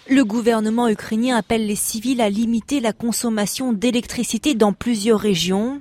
Le 0.09 0.23
gouvernement 0.25 0.89
ukrainien 0.89 1.37
appelle 1.37 1.67
les 1.67 1.77
civils 1.77 2.21
à 2.21 2.29
limiter 2.29 2.81
la 2.81 2.93
consommation 2.93 3.73
d'électricité 3.73 4.55
dans 4.55 4.73
plusieurs 4.73 5.21
régions. 5.21 5.81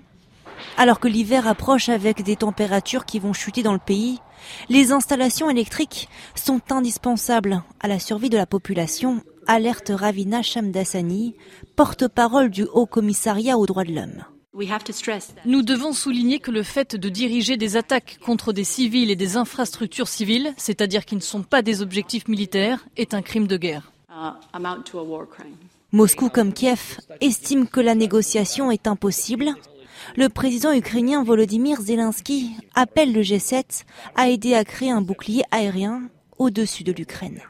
Alors 0.78 1.00
que 1.00 1.08
l'hiver 1.08 1.48
approche 1.48 1.90
avec 1.90 2.24
des 2.24 2.36
températures 2.36 3.06
qui 3.06 3.20
vont 3.20 3.34
chuter 3.34 3.64
dans 3.64 3.74
le 3.74 3.80
pays, 3.80 4.20
les 4.70 4.92
installations 4.92 5.50
électriques 5.50 6.10
sont 6.36 6.62
indispensables 6.70 7.64
à 7.80 7.88
la 7.88 8.00
survie 8.00 8.30
de 8.30 8.38
la 8.38 8.46
population, 8.46 9.24
alerte 9.48 9.92
Ravina 9.94 10.42
Shamdasani, 10.42 11.36
porte-parole 11.76 12.50
du 12.50 12.64
Haut 12.64 12.86
Commissariat 12.86 13.58
aux 13.58 13.66
droits 13.66 13.86
de 13.86 13.94
l'homme. 13.94 14.24
Nous 15.46 15.62
devons 15.62 15.94
souligner 15.94 16.40
que 16.40 16.50
le 16.50 16.64
fait 16.64 16.96
de 16.96 17.10
diriger 17.10 17.56
des 17.56 17.78
attaques 17.78 18.18
contre 18.24 18.52
des 18.52 18.64
civils 18.64 19.12
et 19.12 19.16
des 19.16 19.38
infrastructures 19.38 20.08
civiles, 20.08 20.54
c'est-à-dire 20.58 21.06
qui 21.06 21.16
ne 21.16 21.22
sont 21.22 21.44
pas 21.44 21.62
des 21.62 21.82
objectifs 21.82 22.28
militaires, 22.28 22.86
est 22.98 23.14
un 23.14 23.22
crime 23.22 23.48
de 23.48 23.58
guerre. 23.58 23.92
Uh, 24.10 24.32
Moscou 25.92 26.30
comme 26.30 26.54
Kiev 26.54 27.00
estime 27.22 27.68
que 27.68 27.80
la 27.80 27.96
négociation 27.96 28.72
est 28.72 28.88
impossible. 28.88 29.54
Le 30.16 30.30
président 30.30 30.74
ukrainien 30.74 31.24
Volodymyr 31.24 31.80
Zelensky 31.82 32.52
appelle 32.74 33.14
le 33.14 33.22
G7 33.22 33.84
à 34.16 34.30
aider 34.30 34.56
à 34.56 34.64
créer 34.64 34.92
un 34.92 35.02
bouclier 35.02 35.44
aérien 35.52 36.10
au-dessus 36.38 36.84
de 36.84 36.92
l'Ukraine. 36.92 37.42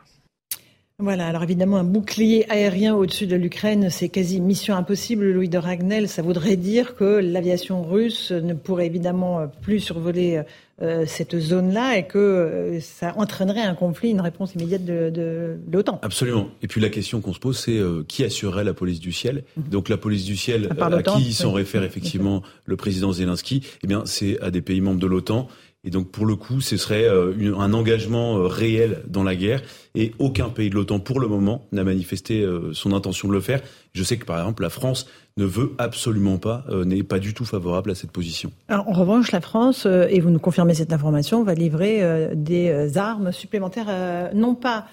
Voilà, 1.01 1.27
alors 1.27 1.43
évidemment, 1.43 1.77
un 1.77 1.85
bouclier 1.85 2.45
aérien 2.49 2.93
au-dessus 2.93 3.25
de 3.25 3.37
l'Ukraine, 3.37 3.89
c'est 3.89 4.09
quasi 4.09 4.41
mission 4.41 4.75
impossible, 4.75 5.31
Louis 5.31 5.47
de 5.47 5.57
Ragnel. 5.57 6.09
Ça 6.09 6.21
voudrait 6.21 6.57
dire 6.57 6.95
que 6.95 7.05
l'aviation 7.05 7.83
russe 7.83 8.31
ne 8.31 8.53
pourrait 8.53 8.87
évidemment 8.87 9.49
plus 9.61 9.79
survoler 9.79 10.43
euh, 10.81 11.03
cette 11.05 11.37
zone-là 11.37 11.97
et 11.97 12.07
que 12.07 12.17
euh, 12.17 12.79
ça 12.79 13.13
entraînerait 13.17 13.63
un 13.63 13.75
conflit, 13.75 14.11
une 14.11 14.21
réponse 14.21 14.55
immédiate 14.55 14.85
de, 14.85 15.57
l'OTAN. 15.69 15.99
Absolument. 16.03 16.47
Et 16.61 16.67
puis 16.67 16.79
la 16.79 16.87
question 16.87 17.19
qu'on 17.19 17.33
se 17.33 17.39
pose, 17.39 17.59
c'est 17.59 17.77
euh, 17.77 18.05
qui 18.07 18.23
assurerait 18.23 18.63
la 18.63 18.73
police 18.73 19.01
du 19.01 19.11
ciel? 19.11 19.43
Mhm. 19.57 19.63
Donc 19.71 19.89
la 19.89 19.97
police 19.97 20.23
du 20.23 20.37
ciel, 20.37 20.69
à, 20.79 21.01
qui 21.01 21.33
s'en 21.33 21.51
réfère 21.51 21.83
effectivement 21.89 22.43
le 22.63 22.77
président 22.77 23.11
Zelensky, 23.11 23.61
eh 23.83 23.87
bien 23.87 24.03
c'est 24.05 24.39
à 24.39 24.51
des 24.51 24.61
pays 24.61 24.79
membres 24.79 25.01
de 25.01 25.07
l'OTAN. 25.07 25.49
Et 25.85 25.91
donc 25.91 26.11
pour 26.11 26.25
le 26.25 26.35
coup, 26.35 26.59
ce 26.59 26.75
serait 26.75 27.05
euh, 27.05 27.55
un 27.57 27.73
engagement 27.73 28.37
euh, 28.37 28.47
réel 28.47 29.03
dans 29.07 29.23
la 29.23 29.35
guerre. 29.35 29.61
Et 29.95 30.13
aucun 30.19 30.49
pays 30.49 30.69
de 30.69 30.75
l'OTAN, 30.75 30.99
pour 30.99 31.21
le 31.21 31.27
moment, 31.27 31.65
n'a 31.71 31.85
manifesté 31.85 32.41
euh, 32.41 32.73
son 32.73 32.91
intention 32.91 33.29
de 33.29 33.33
le 33.33 33.39
faire. 33.39 33.61
Je 33.93 34.03
sais 34.03 34.17
que 34.17 34.25
par 34.25 34.37
exemple, 34.39 34.61
la 34.61 34.69
France 34.69 35.07
ne 35.37 35.45
veut 35.45 35.73
absolument 35.77 36.37
pas, 36.37 36.65
n'est 36.85 37.01
pas 37.01 37.17
du 37.17 37.33
tout 37.33 37.45
favorable 37.45 37.91
à 37.91 37.95
cette 37.95 38.11
position. 38.11 38.51
en 38.67 38.91
revanche, 38.91 39.31
la 39.31 39.39
France, 39.39 39.85
et 39.85 40.19
vous 40.19 40.31
nous 40.31 40.39
confirmez 40.39 40.73
cette 40.73 40.91
information, 40.91 41.43
va 41.43 41.53
livrer 41.53 42.31
des 42.35 42.97
armes 42.97 43.31
supplémentaires, 43.31 44.31
non 44.33 44.53
pas 44.53 44.85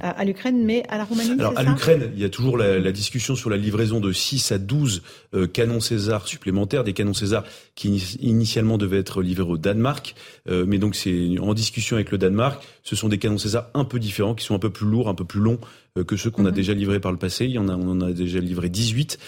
à, 0.00 0.24
l'Ukraine, 0.24 0.64
mais 0.64 0.82
à 0.88 0.98
la 0.98 1.04
Roumanie 1.04 1.32
Alors 1.38 1.52
à 1.56 1.62
l'Ukraine, 1.62 2.10
il 2.14 2.20
y 2.20 2.24
a 2.24 2.28
toujours 2.28 2.56
la, 2.56 2.92
discussion 2.92 3.36
sur 3.36 3.50
la 3.50 3.56
livraison 3.56 4.00
de 4.00 4.12
6 4.12 4.52
à 4.52 4.58
12 4.58 5.02
euh, 5.34 5.46
canons 5.46 5.80
César 5.80 6.26
supplémentaires, 6.26 6.84
des 6.84 6.92
canons 6.92 7.14
César 7.14 7.44
qui 7.74 8.18
initialement 8.20 8.78
devaient 8.78 8.98
être 8.98 9.22
livrés 9.22 9.50
au 9.50 9.58
Danemark, 9.58 10.14
euh, 10.48 10.64
mais 10.66 10.78
donc 10.78 10.94
c'est 10.94 11.38
en 11.38 11.54
discussion 11.54 11.96
avec 11.96 12.10
le 12.10 12.18
Danemark. 12.18 12.62
Ce 12.82 12.96
sont 12.96 13.08
des 13.08 13.18
canons 13.18 13.38
César 13.38 13.68
un 13.74 13.84
peu 13.84 13.98
différents, 13.98 14.34
qui 14.34 14.44
sont 14.44 14.54
un 14.54 14.58
peu 14.58 14.70
plus 14.70 14.86
lourds, 14.86 15.08
un 15.08 15.14
peu 15.14 15.24
plus 15.24 15.40
longs 15.40 15.58
euh, 15.98 16.04
que 16.04 16.16
ceux 16.16 16.30
qu'on 16.30 16.46
a 16.46 16.50
mhm. 16.50 16.54
déjà 16.54 16.74
livrés 16.74 17.00
par 17.00 17.12
le 17.12 17.18
passé. 17.18 17.44
Il 17.44 17.52
y 17.52 17.58
en 17.58 17.68
a, 17.68 17.76
on 17.76 17.90
en 17.90 18.00
a 18.00 18.12
déjà 18.12 18.40
livré 18.40 18.68
18. 18.68 19.18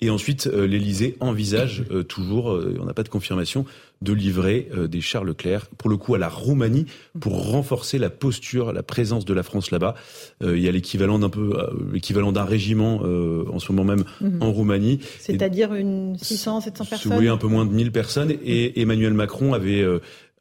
Et 0.00 0.10
ensuite, 0.10 0.46
l'Elysée 0.46 1.16
envisage 1.20 1.84
toujours, 2.08 2.46
on 2.46 2.84
n'a 2.84 2.94
pas 2.94 3.02
de 3.02 3.08
confirmation, 3.08 3.64
de 4.02 4.12
livrer 4.12 4.68
des 4.88 5.00
chars 5.00 5.24
Leclerc, 5.24 5.66
pour 5.78 5.88
le 5.90 5.96
coup 5.96 6.14
à 6.14 6.18
la 6.18 6.28
Roumanie, 6.28 6.86
pour 7.20 7.50
renforcer 7.50 7.98
la 7.98 8.10
posture, 8.10 8.72
la 8.72 8.82
présence 8.82 9.24
de 9.24 9.34
la 9.34 9.42
France 9.42 9.70
là-bas. 9.70 9.94
il 10.42 10.58
y 10.58 10.68
a 10.68 10.72
l'équivalent 10.72 11.18
d'un 11.18 11.28
peu, 11.28 11.56
l'équivalent 11.92 12.32
d'un 12.32 12.44
régiment 12.44 12.96
en 12.96 13.58
ce 13.58 13.72
moment 13.72 13.84
même 13.84 14.04
mhm. 14.20 14.42
en 14.42 14.52
Roumanie. 14.52 15.00
C'est-à-dire 15.18 15.74
une 15.74 16.16
600, 16.18 16.62
700 16.62 16.84
personnes? 16.84 17.12
Oui, 17.18 17.28
un 17.28 17.36
peu 17.36 17.46
moins 17.46 17.64
de 17.64 17.72
1000 17.72 17.92
personnes. 17.92 18.32
Et 18.44 18.80
Emmanuel 18.80 19.14
Macron 19.14 19.54
avait 19.54 19.84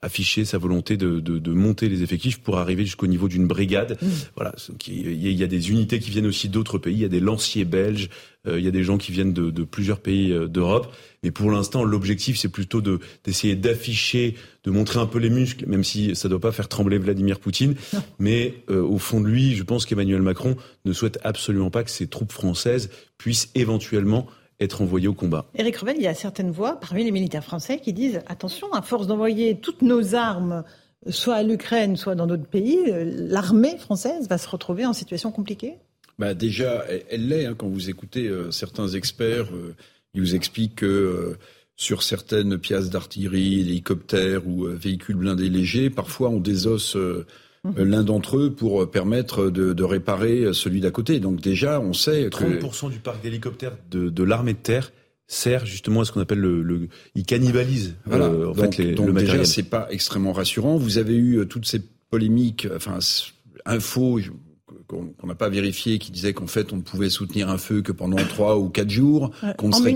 affiché 0.02 0.46
sa 0.46 0.58
volonté 0.58 0.98
de, 0.98 1.20
de, 1.20 1.38
de, 1.38 1.52
monter 1.52 1.88
les 1.88 2.02
effectifs 2.02 2.40
pour 2.40 2.58
arriver 2.58 2.86
jusqu'au 2.86 3.08
niveau 3.08 3.28
d'une 3.28 3.46
brigade. 3.46 3.98
Mmh. 4.02 4.08
Voilà, 4.36 4.56
il 4.88 5.32
y 5.32 5.44
a 5.44 5.48
des 5.48 5.70
unités 5.70 6.00
qui 6.00 6.10
viennent 6.10 6.26
aussi 6.26 6.50
d'autres 6.50 6.80
pays. 6.80 6.96
Il 6.96 7.02
y 7.02 7.06
a 7.06 7.10
des 7.10 7.20
lanciers 7.20 7.66
belges, 7.66 8.10
euh, 8.48 8.58
il 8.58 8.66
y 8.66 8.68
a 8.68 8.72
des 8.72 8.84
gens 8.84 8.98
qui 8.98 9.12
viennent 9.12 9.34
de, 9.34 9.52
de 9.52 9.64
plusieurs 9.64 10.00
pays 10.00 10.32
euh, 10.32 10.48
d'Europe. 10.48 10.92
Mais 11.24 11.30
pour 11.30 11.52
l'instant, 11.52 11.84
l'objectif, 11.84 12.40
c'est 12.40 12.50
plutôt 12.50 12.82
de 12.82 13.00
d'essayer 13.24 13.56
d'afficher, 13.56 14.36
de 14.64 14.72
montrer 14.72 15.00
un 15.00 15.06
peu 15.06 15.20
les 15.20 15.30
muscles, 15.30 15.68
même 15.68 15.84
si 15.84 16.16
ça 16.16 16.28
ne 16.28 16.32
doit 16.32 16.42
pas 16.42 16.52
faire 16.52 16.68
trembler 16.68 16.98
Vladimir 16.98 17.40
Poutine. 17.40 17.76
Mais 18.18 18.56
euh, 18.72 18.82
au 18.82 18.98
fond 18.98 19.22
de 19.22 19.28
lui, 19.28 19.56
je 19.56 19.62
pense 19.62 19.86
qu'Emmanuel 19.86 20.24
Macron 20.24 20.56
ne 20.86 20.94
souhaite 20.94 21.20
absolument 21.24 21.70
pas 21.70 21.84
que 21.84 21.92
ses 21.92 22.08
troupes 22.08 22.32
françaises 22.32 22.90
puissent 23.20 23.52
éventuellement 23.54 24.26
être 24.62 24.82
envoyés 24.82 25.08
au 25.08 25.14
combat. 25.14 25.46
Éric 25.56 25.78
Revel, 25.78 25.98
il 25.98 26.04
y 26.04 26.08
a 26.08 26.14
certaines 26.14 26.52
voix 26.52 26.80
parmi 26.80 27.04
les 27.04 27.12
militaires 27.12 27.44
français 27.44 27.80
qui 27.80 27.94
disent 27.94 28.22
attention, 28.28 28.72
à 28.72 28.82
force 28.82 29.08
d'envoyer 29.08 29.60
toutes 29.60 29.82
nos 29.82 30.16
armes, 30.16 30.64
soit 31.10 31.36
à 31.36 31.44
l'Ukraine, 31.44 31.98
soit 31.98 32.16
dans 32.16 32.28
d'autres 32.28 32.48
pays, 32.48 32.80
l'armée 32.88 33.78
française 33.78 34.30
va 34.30 34.38
se 34.38 34.48
retrouver 34.48 34.86
en 34.86 34.94
situation 34.94 35.32
compliquée? 35.32 35.76
Bah 36.20 36.34
Déjà, 36.34 36.86
elle 37.10 37.28
l'est. 37.28 37.46
Hein, 37.46 37.56
quand 37.58 37.68
vous 37.68 37.90
écoutez 37.90 38.28
euh, 38.28 38.52
certains 38.52 38.88
experts, 38.90 39.48
euh, 39.54 39.76
ils 40.14 40.22
vous 40.22 40.36
expliquent 40.36 40.76
que 40.76 40.86
euh, 40.86 41.38
sur 41.76 42.04
certaines 42.04 42.60
pièces 42.60 42.90
d'artillerie, 42.90 43.62
hélicoptères 43.62 44.48
ou 44.48 44.66
véhicules 44.66 45.16
blindés 45.16 45.50
légers, 45.50 45.90
parfois 45.90 46.30
on 46.30 46.40
désosse 46.40 46.96
euh, 46.96 47.26
l'un 47.78 48.04
d'entre 48.04 48.38
eux 48.38 48.52
pour 48.52 48.90
permettre 48.90 49.50
de, 49.50 49.84
réparer 49.84 50.54
celui 50.54 50.82
d'à 50.82 50.92
côté. 50.92 51.20
Donc 51.20 51.42
déjà, 51.42 51.80
on 51.80 51.94
sait 51.94 52.30
que... 52.30 52.60
30% 52.60 52.90
du 52.90 53.00
parc 53.00 53.22
d'hélicoptères 53.22 53.78
de, 53.90 54.24
l'armée 54.24 54.54
de 54.54 54.60
terre 54.60 54.92
sert 55.28 55.66
justement 55.66 56.02
à 56.02 56.06
ce 56.06 56.12
qu'on 56.12 56.20
appelle 56.20 56.40
le, 56.40 56.90
il 57.16 57.26
cannibalise 57.26 57.96
voilà. 58.06 58.26
Euh, 58.26 58.50
en 58.50 58.52
donc, 58.52 58.76
fait 58.76 58.84
les, 58.84 58.92
donc 58.96 59.16
déjà 59.18 59.46
c'est 59.46 59.64
pas 59.64 59.88
extrêmement 59.90 60.34
rassurant. 60.34 60.76
Vous 60.76 60.98
avez 60.98 61.16
eu 61.16 61.38
euh, 61.38 61.46
toutes 61.46 61.66
ces 61.66 61.82
polémiques, 62.10 62.68
enfin 62.76 63.00
infos 63.66 64.20
qu'on 64.88 65.28
n'a 65.28 65.36
pas 65.36 65.50
vérifié, 65.50 66.00
qui 66.00 66.12
disaient 66.12 66.34
qu'en 66.34 66.48
fait 66.48 66.74
on 66.74 66.78
ne 66.78 66.82
pouvait 66.82 67.10
soutenir 67.10 67.50
un 67.50 67.58
feu 67.58 67.82
que 67.82 67.92
pendant 67.92 68.18
trois 68.18 68.58
ou 68.58 68.70
quatre 68.70 68.90
jours, 68.90 69.32
qu'on 69.58 69.72
serait, 69.72 69.94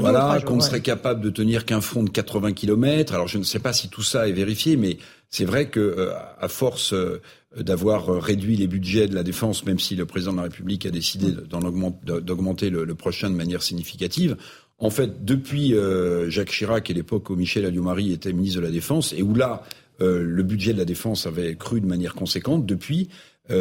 voilà, 0.00 0.40
serait 0.60 0.80
capable 0.80 1.20
de 1.20 1.30
tenir 1.30 1.64
qu'un 1.64 1.80
front 1.80 2.02
de 2.02 2.10
80 2.10 2.52
km. 2.52 3.14
Alors 3.14 3.28
je 3.28 3.38
ne 3.38 3.42
sais 3.42 3.58
pas 3.58 3.72
si 3.72 3.88
tout 3.88 4.02
ça 4.02 4.28
est 4.28 4.32
vérifié, 4.32 4.76
mais 4.76 4.98
c'est 5.32 5.46
vrai 5.46 5.68
que 5.68 5.80
euh, 5.80 6.12
à 6.38 6.48
force 6.48 6.92
euh, 6.92 7.20
d'avoir 7.56 8.22
réduit 8.22 8.54
les 8.56 8.66
budgets 8.66 9.08
de 9.08 9.14
la 9.14 9.22
défense, 9.22 9.64
même 9.64 9.78
si 9.78 9.96
le 9.96 10.04
président 10.04 10.32
de 10.32 10.36
la 10.36 10.42
République 10.44 10.86
a 10.86 10.90
décidé 10.90 11.32
d'augmenter 11.32 12.70
le, 12.70 12.94
prochain 12.94 13.30
de 13.30 13.34
manière 13.34 13.62
significative, 13.62 14.36
en 14.78 14.90
fait, 14.90 15.24
depuis 15.24 15.74
euh, 15.74 16.28
Jacques 16.28 16.50
Chirac 16.50 16.90
et 16.90 16.94
l'époque 16.94 17.30
où 17.30 17.36
Michel 17.36 17.64
Alliot-Marie 17.64 18.12
était 18.12 18.32
ministre 18.32 18.60
de 18.60 18.66
la 18.66 18.70
Défense, 18.70 19.14
et 19.14 19.22
où 19.22 19.34
là, 19.34 19.62
le 20.00 20.42
budget 20.42 20.72
de 20.72 20.78
la 20.78 20.84
défense 20.84 21.28
avait 21.28 21.54
cru 21.54 21.80
de 21.80 21.86
manière 21.86 22.14
conséquente, 22.14 22.66
depuis, 22.66 23.08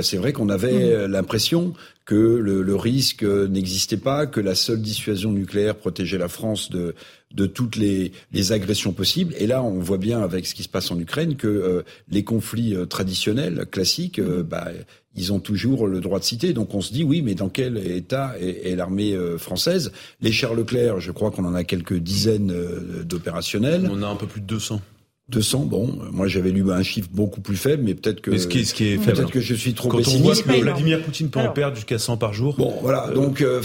c'est 0.02 0.18
vrai 0.18 0.32
qu'on 0.32 0.50
avait 0.50 1.08
mmh. 1.08 1.12
l'impression 1.12 1.74
que 2.06 2.16
le, 2.16 2.76
risque 2.76 3.24
n'existait 3.24 3.98
pas, 3.98 4.26
que 4.26 4.40
la 4.40 4.56
seule 4.56 4.82
dissuasion 4.82 5.32
nucléaire 5.32 5.76
protégeait 5.76 6.18
la 6.18 6.28
France 6.28 6.70
de, 6.70 6.94
de 7.34 7.46
toutes 7.46 7.76
les, 7.76 8.12
les, 8.34 8.52
agressions 8.52 8.92
possibles. 8.92 9.34
Et 9.38 9.48
là, 9.48 9.64
on 9.64 9.80
voit 9.80 9.98
bien 9.98 10.22
avec 10.22 10.46
ce 10.46 10.56
qui 10.56 10.64
se 10.64 10.70
passe 10.70 10.92
en 10.92 11.00
Ukraine 11.00 11.36
que 11.36 11.48
euh, 11.48 11.84
les 12.10 12.24
conflits 12.24 12.76
euh, 12.76 12.86
traditionnels, 12.86 13.66
classiques, 13.72 14.20
euh, 14.20 14.44
bah, 14.44 14.68
ils 15.16 15.32
ont 15.32 15.40
toujours 15.40 15.88
le 15.88 16.02
droit 16.02 16.20
de 16.20 16.24
citer. 16.24 16.54
Donc 16.54 16.74
on 16.74 16.82
se 16.82 16.92
dit 16.92 17.04
oui, 17.04 17.22
mais 17.22 17.36
dans 17.36 17.50
quel 17.50 17.78
état 17.78 18.34
est, 18.40 18.76
l'armée 18.76 19.16
française? 19.38 19.92
Les 20.22 20.32
chars 20.32 20.54
Leclerc, 20.54 21.00
je 21.00 21.12
crois 21.12 21.32
qu'on 21.32 21.46
en 21.46 21.54
a 21.54 21.64
quelques 21.64 21.98
dizaines 21.98 22.54
d'opérationnels. 23.04 23.90
On 23.92 24.04
a 24.04 24.08
un 24.08 24.16
peu 24.16 24.28
plus 24.28 24.42
de 24.42 24.48
200. 24.48 24.82
200, 25.32 25.60
bon, 25.66 25.98
moi 26.12 26.28
j'avais 26.28 26.52
lu 26.52 26.70
un 26.72 26.84
chiffre 26.84 27.10
beaucoup 27.12 27.42
plus 27.42 27.56
faible, 27.56 27.84
mais 27.84 27.94
peut-être 27.94 28.22
que 28.22 28.38
ce 28.38 28.48
qui, 28.48 28.66
ce 28.66 28.74
qui 28.74 28.90
est 28.90 28.98
peut-être 28.98 29.32
que 29.32 29.40
je 29.40 29.54
suis 29.56 29.74
trop 29.74 29.90
Quand 29.90 29.98
pessimiste. 29.98 30.44
on 30.46 30.50
voit 30.50 30.56
que 30.58 30.62
Vladimir 30.62 31.02
Poutine 31.02 31.30
peut 31.30 31.40
en 31.40 31.50
perdre 31.50 31.76
jusqu'à 31.76 31.98
100 31.98 32.18
par 32.18 32.34
jour. 32.34 32.56
Bon, 32.58 32.74
voilà. 32.82 33.08
Euh, 33.08 33.14
donc 33.14 33.42
euh, 33.42 33.62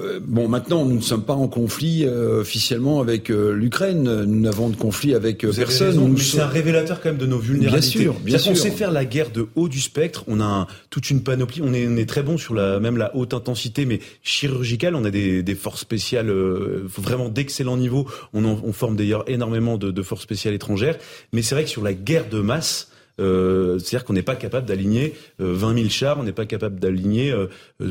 euh, 0.00 0.20
bon, 0.22 0.48
maintenant 0.48 0.84
nous 0.84 0.96
ne 0.96 1.00
sommes 1.00 1.24
pas 1.24 1.34
en 1.34 1.48
conflit 1.48 2.06
officiellement 2.06 3.00
avec 3.00 3.28
l'Ukraine. 3.28 4.24
Nous 4.24 4.40
n'avons 4.40 4.68
de 4.68 4.76
conflit 4.76 5.14
avec 5.14 5.40
personne. 5.40 6.12
mais 6.12 6.20
c'est 6.20 6.40
un 6.40 6.46
révélateur 6.46 7.00
quand 7.00 7.10
même 7.10 7.18
de 7.18 7.26
nos 7.26 7.38
vulnérabilités. 7.38 7.98
Bien 7.98 8.12
sûr, 8.12 8.20
bien 8.20 8.38
sûr. 8.38 8.52
On 8.52 8.54
sait 8.54 8.70
faire 8.70 8.90
la 8.92 9.04
guerre 9.04 9.30
de 9.30 9.46
haut 9.54 9.68
du 9.68 9.80
spectre. 9.80 10.24
On 10.28 10.40
a 10.40 10.66
toute 10.90 11.10
une 11.10 11.22
panoplie. 11.22 11.62
On 11.64 11.72
est, 11.72 11.86
on 11.88 11.96
est 11.96 12.08
très 12.08 12.22
bon 12.22 12.36
sur 12.36 12.54
la 12.54 12.80
même 12.80 12.96
la 12.96 13.14
haute 13.16 13.34
intensité, 13.34 13.86
mais 13.86 14.00
chirurgicale. 14.22 14.94
On 14.94 15.04
a 15.04 15.10
des, 15.10 15.42
des 15.42 15.54
forces 15.54 15.80
spéciales 15.80 16.30
vraiment 16.30 17.28
d'excellent 17.28 17.76
niveau. 17.76 18.06
On, 18.34 18.44
on 18.44 18.72
forme 18.72 18.96
d'ailleurs 18.96 19.24
énormément 19.28 19.78
de, 19.78 19.90
de 19.90 20.02
forces 20.02 20.22
spéciales 20.22 20.54
étrangères. 20.54 20.98
Mais 21.32 21.42
c'est 21.42 21.54
vrai 21.54 21.64
que 21.64 21.70
sur 21.70 21.82
la 21.82 21.94
guerre 21.94 22.28
de 22.28 22.40
masse, 22.40 22.90
C'est-à-dire 23.18 24.04
qu'on 24.04 24.12
n'est 24.12 24.22
pas 24.22 24.36
capable 24.36 24.66
d'aligner 24.66 25.14
20 25.38 25.74
000 25.74 25.88
chars, 25.88 26.18
on 26.18 26.22
n'est 26.22 26.32
pas 26.32 26.46
capable 26.46 26.78
d'aligner 26.78 27.34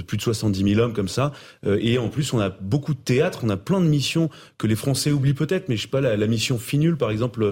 plus 0.08 0.18
de 0.18 0.22
70 0.22 0.74
000 0.74 0.82
hommes 0.82 0.94
comme 0.94 1.08
ça. 1.08 1.32
et 1.66 1.98
en 1.98 2.10
plus, 2.10 2.34
on 2.34 2.40
a 2.40 2.50
beaucoup 2.50 2.94
de 2.94 3.00
théâtres, 3.00 3.40
on 3.44 3.50
a 3.50 3.58
plein 3.58 3.82
de 3.82 3.88
missions 3.88 4.30
que 4.58 4.68
les 4.68 4.76
Français 4.76 5.12
oublient 5.12 5.34
peut-être, 5.34 5.70
mais 5.70 5.78
je 5.78 5.84
sais 5.84 5.88
pas, 5.88 6.02
la, 6.02 6.28
mission 6.28 6.58
Finul, 6.58 6.98
par 6.98 7.12
exemple, 7.12 7.52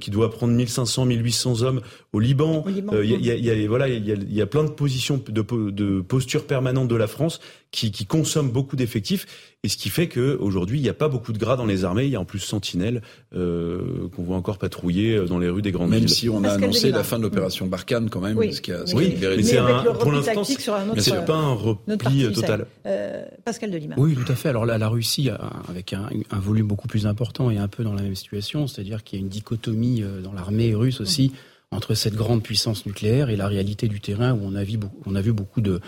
qui 0.00 0.10
doit 0.10 0.30
prendre 0.30 0.52
1500, 0.52 1.06
1800 1.06 1.62
hommes 1.62 1.80
au 2.12 2.20
Liban. 2.20 2.64
Il 2.68 3.24
y, 3.24 3.30
a, 3.30 3.34
y, 3.34 3.50
a, 3.50 3.68
voilà, 3.68 3.88
il 3.88 4.06
y, 4.06 4.34
y 4.34 4.42
a, 4.42 4.46
plein 4.46 4.64
de 4.64 4.70
positions 4.70 5.22
de, 5.28 5.70
de 5.70 6.00
posture 6.00 6.46
permanente 6.46 6.88
de 6.88 6.96
la 6.96 7.06
France 7.06 7.40
qui, 7.70 7.90
qui 7.90 8.06
consomment 8.06 8.50
beaucoup 8.50 8.76
d'effectifs 8.76 9.26
et 9.66 9.68
ce 9.68 9.76
qui 9.76 9.88
fait 9.88 10.08
qu'aujourd'hui, 10.08 10.78
il 10.78 10.82
n'y 10.82 10.88
a 10.88 10.94
pas 10.94 11.08
beaucoup 11.08 11.32
de 11.32 11.38
gras 11.38 11.56
dans 11.56 11.66
les 11.66 11.84
armées. 11.84 12.04
Il 12.04 12.10
y 12.10 12.14
a 12.14 12.20
en 12.20 12.24
plus 12.24 12.38
Sentinelle 12.38 13.02
euh, 13.34 14.08
qu'on 14.14 14.22
voit 14.22 14.36
encore 14.36 14.58
patrouiller 14.58 15.16
euh, 15.16 15.26
dans 15.26 15.40
les 15.40 15.48
rues 15.48 15.60
des 15.60 15.72
grandes 15.72 15.90
même 15.90 15.98
villes. 15.98 16.08
Même 16.08 16.14
si 16.14 16.28
on 16.28 16.44
a 16.44 16.50
annoncé 16.50 16.92
la 16.92 17.02
fin 17.02 17.18
de 17.18 17.24
l'opération 17.24 17.66
Barkhane 17.66 18.08
quand 18.08 18.20
même, 18.20 18.38
oui. 18.38 18.52
ce 18.52 18.60
qui 18.60 18.70
a, 18.70 18.84
oui. 18.94 19.16
mais 19.20 19.42
c'est 19.42 19.58
un, 19.58 19.82
pour 19.94 20.12
l'instant, 20.12 20.44
c'est 20.44 21.24
pas 21.24 21.34
un 21.34 21.54
repli 21.54 22.32
total. 22.32 22.66
Euh, 22.86 23.24
Pascal 23.44 23.72
Delima. 23.72 23.96
Oui, 23.98 24.14
tout 24.14 24.30
à 24.30 24.36
fait. 24.36 24.50
Alors 24.50 24.66
la, 24.66 24.78
la 24.78 24.88
Russie, 24.88 25.30
avec 25.68 25.92
un, 25.92 26.10
un, 26.30 26.38
volume 26.38 26.68
beaucoup 26.68 26.86
plus 26.86 27.06
important, 27.06 27.50
est 27.50 27.58
un 27.58 27.68
peu 27.68 27.82
dans 27.82 27.94
la 27.94 28.02
même 28.02 28.14
situation, 28.14 28.68
c'est-à-dire 28.68 29.02
qu'il 29.02 29.18
y 29.18 29.22
a 29.22 29.24
une 29.24 29.30
dichotomie 29.30 30.04
euh, 30.04 30.20
dans 30.20 30.32
l'armée 30.32 30.74
russe 30.76 31.00
aussi. 31.00 31.32
entre 31.72 31.94
cette 31.94 32.14
grande 32.14 32.44
puissance 32.44 32.86
nucléaire 32.86 33.30
et 33.30 33.36
la 33.36 33.48
réalité 33.48 33.88
du 33.88 34.00
terrain 34.00 34.32
où 34.32 34.40
on 34.44 34.54
a 34.54 34.62
vu, 34.62 34.78
on 35.06 35.16
a 35.16 35.20
vu 35.20 35.32
beaucoup 35.32 35.60
de, 35.60 35.80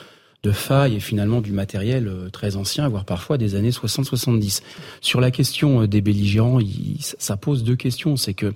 de 0.42 0.52
failles 0.52 0.96
et 0.96 1.00
finalement 1.00 1.40
du 1.40 1.52
matériel 1.52 2.06
euh, 2.06 2.30
très 2.30 2.56
ancien, 2.56 2.88
voire 2.88 3.04
parfois 3.04 3.38
des 3.38 3.54
années 3.54 3.70
60-70. 3.70 4.62
Sur 5.00 5.20
la 5.20 5.30
question 5.30 5.82
euh, 5.82 5.88
des 5.88 6.00
belligérants, 6.00 6.58
ça 7.18 7.36
pose 7.36 7.64
deux 7.64 7.76
questions. 7.76 8.16
C'est 8.16 8.34
que 8.34 8.52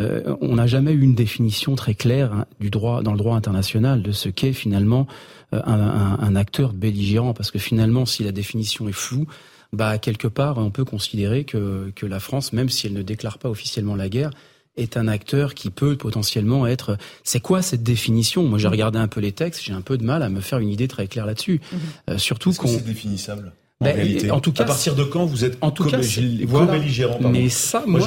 euh, 0.00 0.36
on 0.40 0.56
n'a 0.56 0.66
jamais 0.66 0.92
eu 0.92 1.02
une 1.02 1.14
définition 1.14 1.76
très 1.76 1.94
claire 1.94 2.32
hein, 2.32 2.46
du 2.60 2.70
droit 2.70 3.02
dans 3.02 3.12
le 3.12 3.18
droit 3.18 3.36
international 3.36 4.02
de 4.02 4.10
ce 4.10 4.28
qu'est 4.28 4.52
finalement 4.52 5.06
un, 5.52 5.58
un, 5.58 6.18
un, 6.18 6.34
acteur 6.34 6.72
belligérant, 6.72 7.34
parce 7.34 7.50
que 7.50 7.58
finalement, 7.58 8.06
si 8.06 8.24
la 8.24 8.32
définition 8.32 8.88
est 8.88 8.92
floue, 8.92 9.26
bah 9.74 9.98
quelque 9.98 10.26
part, 10.26 10.56
on 10.56 10.70
peut 10.70 10.86
considérer 10.86 11.44
que, 11.44 11.92
que 11.94 12.06
la 12.06 12.20
France, 12.20 12.54
même 12.54 12.70
si 12.70 12.86
elle 12.86 12.94
ne 12.94 13.02
déclare 13.02 13.38
pas 13.38 13.50
officiellement 13.50 13.94
la 13.94 14.08
guerre, 14.08 14.30
est 14.76 14.96
un 14.96 15.08
acteur 15.08 15.54
qui 15.54 15.70
peut 15.70 15.96
potentiellement 15.96 16.66
être. 16.66 16.96
C'est 17.24 17.40
quoi 17.40 17.62
cette 17.62 17.82
définition? 17.82 18.44
Moi, 18.44 18.58
j'ai 18.58 18.68
mm. 18.68 18.72
regardé 18.72 18.98
un 18.98 19.08
peu 19.08 19.20
les 19.20 19.32
textes, 19.32 19.62
j'ai 19.62 19.72
un 19.72 19.80
peu 19.80 19.98
de 19.98 20.04
mal 20.04 20.22
à 20.22 20.28
me 20.28 20.40
faire 20.40 20.58
une 20.58 20.70
idée 20.70 20.88
très 20.88 21.06
claire 21.06 21.26
là-dessus. 21.26 21.60
Mm-hmm. 21.60 21.78
Euh, 22.10 22.18
surtout 22.18 22.52
qu'on. 22.52 22.68
C'est 22.68 22.84
définissable? 22.84 23.52
En, 23.80 23.84
ben, 23.84 23.96
réalité. 23.96 24.30
en 24.30 24.40
tout 24.40 24.52
cas, 24.52 24.62
à 24.62 24.66
partir 24.66 24.94
de 24.94 25.02
quand 25.02 25.26
vous 25.26 25.44
êtes 25.44 25.58
en 25.60 25.72
tout 25.72 25.84
cas, 25.84 25.98
belligérant 25.98 27.18
Mais 27.20 27.48
ça, 27.48 27.82
moi, 27.86 28.00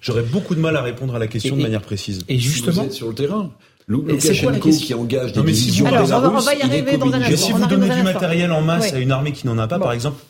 j'aurais 0.00 0.22
beaucoup 0.22 0.54
de 0.54 0.60
mal 0.60 0.76
à 0.76 0.82
répondre 0.82 1.14
à 1.14 1.18
la 1.18 1.26
question 1.26 1.54
et, 1.54 1.58
de 1.58 1.62
manière 1.62 1.80
précise. 1.80 2.20
Et 2.28 2.38
justement, 2.38 2.86
si 2.90 2.96
sur 2.96 3.08
le 3.08 3.14
terrain. 3.14 3.52
Loukachenko 3.88 4.70
qui 4.70 4.94
engage 4.94 5.32
des 5.32 5.42
divisions 5.42 5.86
Alors, 5.86 6.02
on 6.02 6.06
va, 6.06 6.30
on 6.30 6.38
va 6.40 6.54
y 6.54 6.62
arriver 6.62 6.96
dans 6.96 7.06
un 7.06 7.20
instant. 7.20 7.30
Mais 7.30 7.36
si 7.36 7.52
vous 7.52 7.66
donnez 7.66 7.94
du 7.94 8.02
matériel 8.02 8.50
en 8.50 8.60
masse 8.60 8.92
à 8.92 8.98
une 8.98 9.12
armée 9.12 9.32
qui 9.32 9.46
n'en 9.46 9.58
a 9.58 9.68
pas, 9.68 9.78
par 9.78 9.92
exemple, 9.92 10.20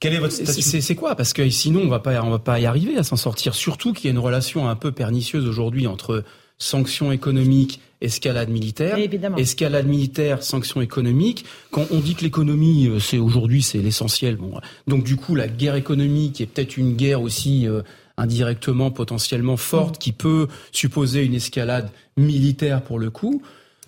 quel 0.00 0.14
est 0.14 0.18
votre 0.18 0.32
statut 0.32 0.62
C'est 0.62 0.94
quoi? 0.94 1.14
Parce 1.14 1.34
que 1.34 1.48
sinon, 1.50 1.82
on 1.82 1.88
va 1.88 2.00
pas, 2.00 2.22
on 2.22 2.30
va 2.30 2.38
pas 2.38 2.58
y 2.58 2.64
arriver 2.64 2.96
à 2.96 3.02
s'en 3.02 3.16
sortir. 3.16 3.54
Surtout 3.54 3.92
qu'il 3.92 4.06
y 4.06 4.08
a 4.08 4.12
une 4.12 4.18
relation 4.18 4.68
un 4.68 4.74
peu 4.74 4.92
pernicieuse 4.92 5.46
aujourd'hui 5.46 5.86
entre 5.86 6.24
sanctions 6.56 7.12
économiques, 7.12 7.80
escalade 8.00 8.48
militaire, 8.48 8.96
escalade 9.36 9.86
militaire, 9.86 10.42
sanctions 10.42 10.80
économiques. 10.80 11.44
Quand 11.70 11.86
on 11.90 12.00
dit 12.00 12.14
que 12.14 12.22
l'économie, 12.22 12.88
euh, 12.88 12.98
c'est 12.98 13.18
aujourd'hui, 13.18 13.62
c'est 13.62 13.78
l'essentiel. 13.78 14.36
Bon, 14.36 14.52
donc 14.86 15.04
du 15.04 15.16
coup, 15.16 15.34
la 15.34 15.48
guerre 15.48 15.74
économique 15.74 16.40
est 16.40 16.46
peut-être 16.46 16.78
une 16.78 16.96
guerre 16.96 17.20
aussi 17.20 17.68
euh, 17.68 17.82
indirectement, 18.16 18.90
potentiellement 18.90 19.58
forte, 19.58 19.96
mm. 19.96 19.98
qui 19.98 20.12
peut 20.12 20.48
supposer 20.72 21.24
une 21.24 21.34
escalade 21.34 21.90
militaire 22.16 22.82
pour 22.82 22.98
le 22.98 23.10
coup 23.10 23.42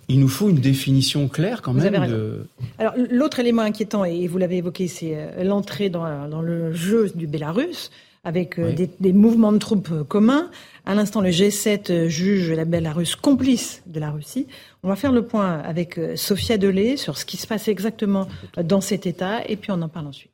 il 0.09 0.21
nous 0.21 0.29
faut 0.29 0.51
une 0.51 0.61
définition 0.61 1.29
claire 1.29 1.63
quand 1.63 1.73
même. 1.73 2.07
De... 2.09 2.47
Alors 2.79 2.95
l'autre 3.11 3.41
élément 3.41 3.63
inquiétant, 3.63 4.05
et 4.05 4.27
vous 4.27 4.39
l'avez 4.39 4.59
évoqué, 4.59 4.89
c'est 4.89 5.15
euh, 5.15 5.45
l'entrée 5.45 5.91
dans, 5.91 6.29
dans, 6.29 6.43
le 6.43 6.73
jeu 6.73 7.11
du 7.15 7.27
Bélarus 7.27 7.91
avec 8.25 8.59
euh, 8.59 8.73
des, 8.73 8.89
des, 9.01 9.13
mouvements 9.13 9.53
de 9.53 9.59
troupes 9.59 9.91
euh, 9.91 10.05
communs. 10.05 10.51
À 10.87 10.95
l'instant, 10.95 11.21
le 11.21 11.31
G7 11.31 12.09
juge 12.09 12.53
la 12.53 12.65
Bélarus 12.65 13.17
complice 13.17 13.83
de 13.87 13.99
la 14.01 14.11
Russie. 14.11 14.47
On 14.83 14.89
va 14.89 14.97
faire 14.97 15.13
le 15.13 15.25
point 15.25 15.59
avec 15.59 15.99
Sophia 16.17 16.59
Delay 16.59 16.97
sur 16.97 17.19
ce 17.19 17.25
qui 17.25 17.37
se 17.37 17.47
passe 17.47 17.69
exactement 17.69 18.29
dans 18.63 18.81
cet 18.81 19.07
État, 19.07 19.41
et 19.49 19.57
puis 19.57 19.71
on 19.71 19.81
en 19.83 19.89
parle 19.89 20.09
ensuite. 20.09 20.31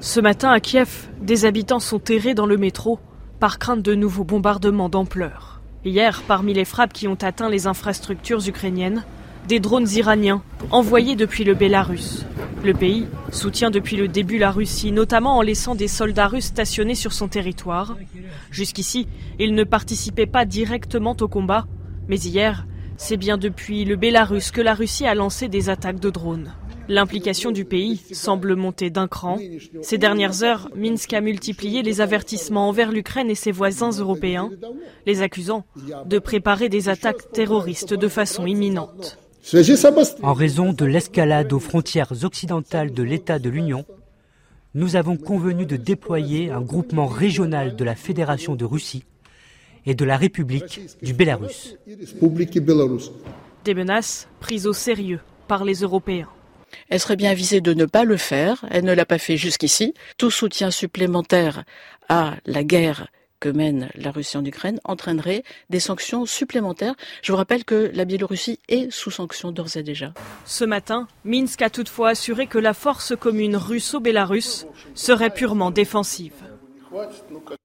Ce 0.00 0.18
matin 0.18 0.50
à 0.50 0.60
Kiev, 0.60 1.08
des 1.20 1.44
habitants 1.44 1.80
sont 1.80 1.98
terrés 1.98 2.34
dans 2.34 2.46
le 2.46 2.56
métro 2.56 2.98
par 3.38 3.58
crainte 3.58 3.82
de 3.82 3.94
nouveaux 3.94 4.24
bombardements 4.24 4.88
d'ampleur. 4.88 5.59
Hier, 5.82 6.22
parmi 6.26 6.52
les 6.52 6.66
frappes 6.66 6.92
qui 6.92 7.08
ont 7.08 7.16
atteint 7.22 7.48
les 7.48 7.66
infrastructures 7.66 8.46
ukrainiennes, 8.46 9.02
des 9.48 9.60
drones 9.60 9.88
iraniens 9.88 10.42
envoyés 10.70 11.16
depuis 11.16 11.42
le 11.42 11.54
Bélarus. 11.54 12.26
Le 12.62 12.74
pays 12.74 13.06
soutient 13.32 13.70
depuis 13.70 13.96
le 13.96 14.06
début 14.06 14.36
la 14.36 14.50
Russie, 14.50 14.92
notamment 14.92 15.38
en 15.38 15.42
laissant 15.42 15.74
des 15.74 15.88
soldats 15.88 16.28
russes 16.28 16.44
stationnés 16.44 16.94
sur 16.94 17.14
son 17.14 17.28
territoire. 17.28 17.96
Jusqu'ici, 18.50 19.08
ils 19.38 19.54
ne 19.54 19.64
participaient 19.64 20.26
pas 20.26 20.44
directement 20.44 21.16
au 21.18 21.28
combat, 21.28 21.66
mais 22.08 22.18
hier, 22.18 22.66
c'est 22.98 23.16
bien 23.16 23.38
depuis 23.38 23.86
le 23.86 23.96
Bélarus 23.96 24.50
que 24.50 24.60
la 24.60 24.74
Russie 24.74 25.06
a 25.06 25.14
lancé 25.14 25.48
des 25.48 25.70
attaques 25.70 26.00
de 26.00 26.10
drones. 26.10 26.52
L'implication 26.90 27.52
du 27.52 27.64
pays 27.64 28.02
semble 28.10 28.56
monter 28.56 28.90
d'un 28.90 29.06
cran. 29.06 29.38
Ces 29.80 29.96
dernières 29.96 30.42
heures, 30.42 30.68
Minsk 30.74 31.12
a 31.12 31.20
multiplié 31.20 31.82
les 31.82 32.00
avertissements 32.00 32.68
envers 32.68 32.90
l'Ukraine 32.90 33.30
et 33.30 33.36
ses 33.36 33.52
voisins 33.52 33.92
européens, 33.92 34.50
les 35.06 35.22
accusant 35.22 35.64
de 36.04 36.18
préparer 36.18 36.68
des 36.68 36.88
attaques 36.88 37.30
terroristes 37.30 37.94
de 37.94 38.08
façon 38.08 38.44
imminente. 38.44 39.20
En 40.24 40.32
raison 40.32 40.72
de 40.72 40.84
l'escalade 40.84 41.52
aux 41.52 41.60
frontières 41.60 42.24
occidentales 42.24 42.92
de 42.92 43.04
l'État 43.04 43.38
de 43.38 43.50
l'Union, 43.50 43.84
nous 44.74 44.96
avons 44.96 45.16
convenu 45.16 45.66
de 45.66 45.76
déployer 45.76 46.50
un 46.50 46.60
groupement 46.60 47.06
régional 47.06 47.76
de 47.76 47.84
la 47.84 47.94
Fédération 47.94 48.56
de 48.56 48.64
Russie 48.64 49.04
et 49.86 49.94
de 49.94 50.04
la 50.04 50.16
République 50.16 50.80
du 51.02 51.14
Bélarus. 51.14 51.76
Des 53.64 53.74
menaces 53.74 54.28
prises 54.40 54.66
au 54.66 54.72
sérieux 54.72 55.20
par 55.46 55.64
les 55.64 55.82
Européens. 55.82 56.28
Elle 56.88 57.00
serait 57.00 57.16
bien 57.16 57.30
avisée 57.30 57.60
de 57.60 57.74
ne 57.74 57.84
pas 57.84 58.04
le 58.04 58.16
faire. 58.16 58.64
Elle 58.70 58.84
ne 58.84 58.92
l'a 58.92 59.06
pas 59.06 59.18
fait 59.18 59.36
jusqu'ici. 59.36 59.94
Tout 60.18 60.30
soutien 60.30 60.70
supplémentaire 60.70 61.64
à 62.08 62.34
la 62.46 62.64
guerre 62.64 63.08
que 63.40 63.48
mène 63.48 63.88
la 63.94 64.10
Russie 64.10 64.36
en 64.36 64.44
Ukraine 64.44 64.78
entraînerait 64.84 65.42
des 65.70 65.80
sanctions 65.80 66.26
supplémentaires. 66.26 66.94
Je 67.22 67.32
vous 67.32 67.38
rappelle 67.38 67.64
que 67.64 67.90
la 67.94 68.04
Biélorussie 68.04 68.60
est 68.68 68.90
sous 68.92 69.10
sanctions 69.10 69.50
d'ores 69.50 69.76
et 69.76 69.82
déjà. 69.82 70.12
Ce 70.44 70.64
matin, 70.64 71.08
Minsk 71.24 71.62
a 71.62 71.70
toutefois 71.70 72.10
assuré 72.10 72.46
que 72.46 72.58
la 72.58 72.74
force 72.74 73.16
commune 73.16 73.56
russo-bélarusse 73.56 74.66
serait 74.94 75.30
purement 75.30 75.70
défensive. 75.70 76.34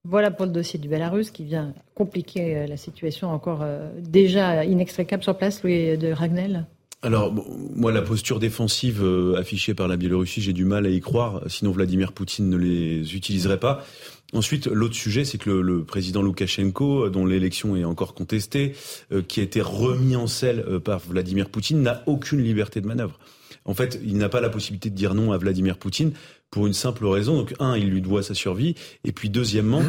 Voilà 0.03 0.31
pour 0.31 0.45
le 0.45 0.51
dossier 0.51 0.79
du 0.79 0.87
Bélarus 0.87 1.31
qui 1.31 1.43
vient 1.43 1.73
compliquer 1.95 2.57
euh, 2.57 2.67
la 2.67 2.77
situation 2.77 3.31
encore 3.31 3.61
euh, 3.63 3.89
déjà 3.99 4.63
inextricable 4.63 5.23
sur 5.23 5.35
place, 5.35 5.63
Louis 5.63 5.97
de 5.97 6.11
Ragnel. 6.11 6.67
Alors, 7.05 7.31
moi, 7.75 7.91
la 7.91 8.01
posture 8.01 8.39
défensive 8.39 9.03
euh, 9.03 9.35
affichée 9.37 9.75
par 9.75 9.87
la 9.87 9.95
Biélorussie, 9.95 10.41
j'ai 10.41 10.53
du 10.53 10.65
mal 10.65 10.87
à 10.87 10.89
y 10.89 11.01
croire, 11.01 11.43
sinon 11.45 11.69
Vladimir 11.69 12.13
Poutine 12.13 12.49
ne 12.49 12.57
les 12.57 13.15
utiliserait 13.15 13.59
pas. 13.59 13.85
Ensuite, 14.33 14.65
l'autre 14.65 14.95
sujet, 14.95 15.23
c'est 15.23 15.37
que 15.37 15.51
le, 15.51 15.83
président 15.83 16.23
Loukachenko, 16.23 17.09
dont 17.09 17.27
l'élection 17.27 17.75
est 17.75 17.83
encore 17.83 18.15
contestée, 18.15 18.73
euh, 19.11 19.21
qui 19.21 19.39
a 19.39 19.43
été 19.43 19.61
remis 19.61 20.15
en 20.15 20.25
selle 20.25 20.65
euh, 20.67 20.79
par 20.79 20.97
Vladimir 20.97 21.49
Poutine, 21.49 21.83
n'a 21.83 22.01
aucune 22.07 22.41
liberté 22.41 22.81
de 22.81 22.87
manœuvre. 22.87 23.19
En 23.65 23.75
fait, 23.75 23.99
il 24.03 24.17
n'a 24.17 24.29
pas 24.29 24.41
la 24.41 24.49
possibilité 24.49 24.89
de 24.89 24.95
dire 24.95 25.13
non 25.13 25.31
à 25.31 25.37
Vladimir 25.37 25.77
Poutine 25.77 26.11
pour 26.55 26.67
une 26.67 26.73
simple 26.73 27.05
raison. 27.05 27.35
Donc, 27.35 27.53
un, 27.59 27.75
il 27.75 27.89
lui 27.89 28.01
doit 28.01 28.23
sa 28.23 28.33
survie, 28.33 28.75
et 29.03 29.11
puis 29.11 29.29
deuxièmement, 29.29 29.81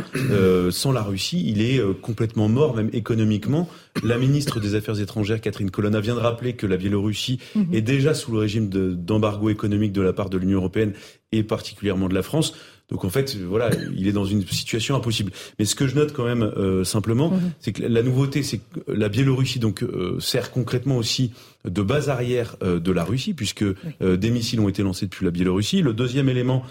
sans 0.70 0.90
la 0.90 1.02
Russie, 1.02 1.44
il 1.46 1.62
est 1.62 1.80
complètement 2.02 2.48
mort, 2.48 2.74
même 2.74 2.90
économiquement. 2.92 3.68
La 4.02 4.18
ministre 4.18 4.58
des 4.58 4.74
Affaires 4.74 5.00
étrangères, 5.00 5.40
Catherine 5.40 5.70
Colonna, 5.70 6.00
vient 6.00 6.16
de 6.16 6.20
rappeler 6.20 6.54
que 6.54 6.66
la 6.66 6.76
Biélorussie 6.76 7.38
mhm. 7.54 7.72
est 7.72 7.82
déjà 7.82 8.14
sous 8.14 8.32
le 8.32 8.38
régime 8.38 8.68
d'embargo 8.68 9.48
économique 9.48 9.92
de 9.92 10.02
la 10.02 10.12
part 10.12 10.28
de 10.28 10.38
l'Union 10.38 10.58
européenne 10.58 10.92
et 11.30 11.44
particulièrement 11.44 12.08
de 12.08 12.14
la 12.14 12.22
France. 12.22 12.52
Donc 12.88 13.04
en 13.04 13.10
fait, 13.10 13.36
voilà, 13.36 13.70
il 13.96 14.06
est 14.06 14.12
dans 14.12 14.24
une 14.24 14.46
situation 14.46 14.94
impossible. 14.94 15.32
Mais 15.58 15.64
ce 15.64 15.74
que 15.74 15.88
je 15.88 15.96
note 15.96 16.12
quand 16.12 16.24
même 16.24 16.42
euh, 16.42 16.84
simplement, 16.84 17.30
mhm. 17.30 17.52
c'est 17.58 17.72
que 17.72 17.82
la 17.82 18.02
nouveauté, 18.02 18.42
c'est 18.42 18.58
que 18.58 18.80
la 18.88 19.08
Biélorussie 19.08 19.58
donc 19.58 19.82
euh, 19.82 20.18
sert 20.20 20.50
concrètement 20.50 20.96
aussi 20.96 21.32
de 21.66 21.82
base 21.82 22.08
arrière 22.08 22.56
euh, 22.62 22.80
de 22.80 22.92
la 22.92 23.04
Russie, 23.04 23.34
puisque 23.34 23.64
des 24.00 24.30
missiles 24.30 24.60
ont 24.60 24.68
été 24.68 24.82
lancés 24.82 25.06
depuis 25.06 25.24
la 25.24 25.30
Biélorussie. 25.30 25.82
Le 25.82 25.92
deuxième 25.92 26.28
élément, 26.28 26.62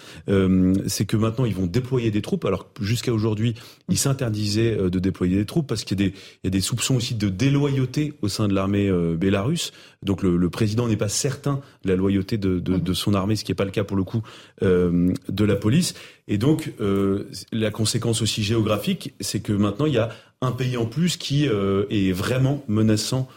c'est 0.88 1.06
que 1.06 1.18
maintenant 1.18 1.46
ils 1.46 1.56
vont 1.56 1.66
déployer 1.66 2.12
des 2.12 2.22
troupes, 2.22 2.46
alors 2.46 2.68
jusqu'à 2.82 3.14
aujourd'hui, 3.14 3.56
ils 3.90 3.98
s'interdisaient 3.98 4.76
de 4.78 5.00
déployer 5.00 5.36
des 5.38 5.46
troupes 5.46 5.68
parce 5.68 5.84
qu'il 5.84 6.00
y, 6.02 6.06
y, 6.44 6.48
a 6.48 6.50
des 6.50 6.62
soupçons 6.62 6.96
aussi 6.96 7.16
de 7.16 7.30
déloyauté 7.30 8.14
au 8.22 8.28
sein 8.28 8.48
de 8.48 8.54
l'armée 8.54 8.88
euh, 8.90 9.16
bélarusse. 9.16 9.72
Donc 10.04 10.24
le, 10.24 10.38
le 10.38 10.50
président 10.50 10.88
n'est 10.88 10.98
pas 10.98 11.10
certain 11.10 11.62
de 11.84 11.90
la 11.90 11.96
loyauté 11.96 12.38
de, 12.38 12.60
de, 12.60 12.78
de 12.78 12.94
son 12.94 13.14
armée, 13.14 13.36
ce 13.36 13.44
qui 13.44 13.52
n'est 13.52 13.56
pas 13.56 13.66
le 13.66 13.72
cas 13.72 13.84
pour 13.84 13.98
le 13.98 14.04
coup 14.04 14.22
euh, 14.62 15.14
de 15.30 15.46
la 15.46 15.56
police. 15.56 15.94
Et 16.28 16.38
donc 16.38 16.74
euh, 16.80 17.30
la 17.52 17.72
conséquence 17.72 18.22
aussi 18.22 18.44
géographique, 18.44 19.14
c'est 19.20 19.42
que 19.42 19.54
maintenant 19.54 19.86
il 19.86 19.94
y 19.94 19.98
a 19.98 20.10
un 20.46 20.52
pays 20.52 20.78
en 20.78 20.86
plus 20.86 21.18
qui 21.18 21.46
est 21.46 22.12
vraiment 22.12 22.64
menaçant 22.68 23.28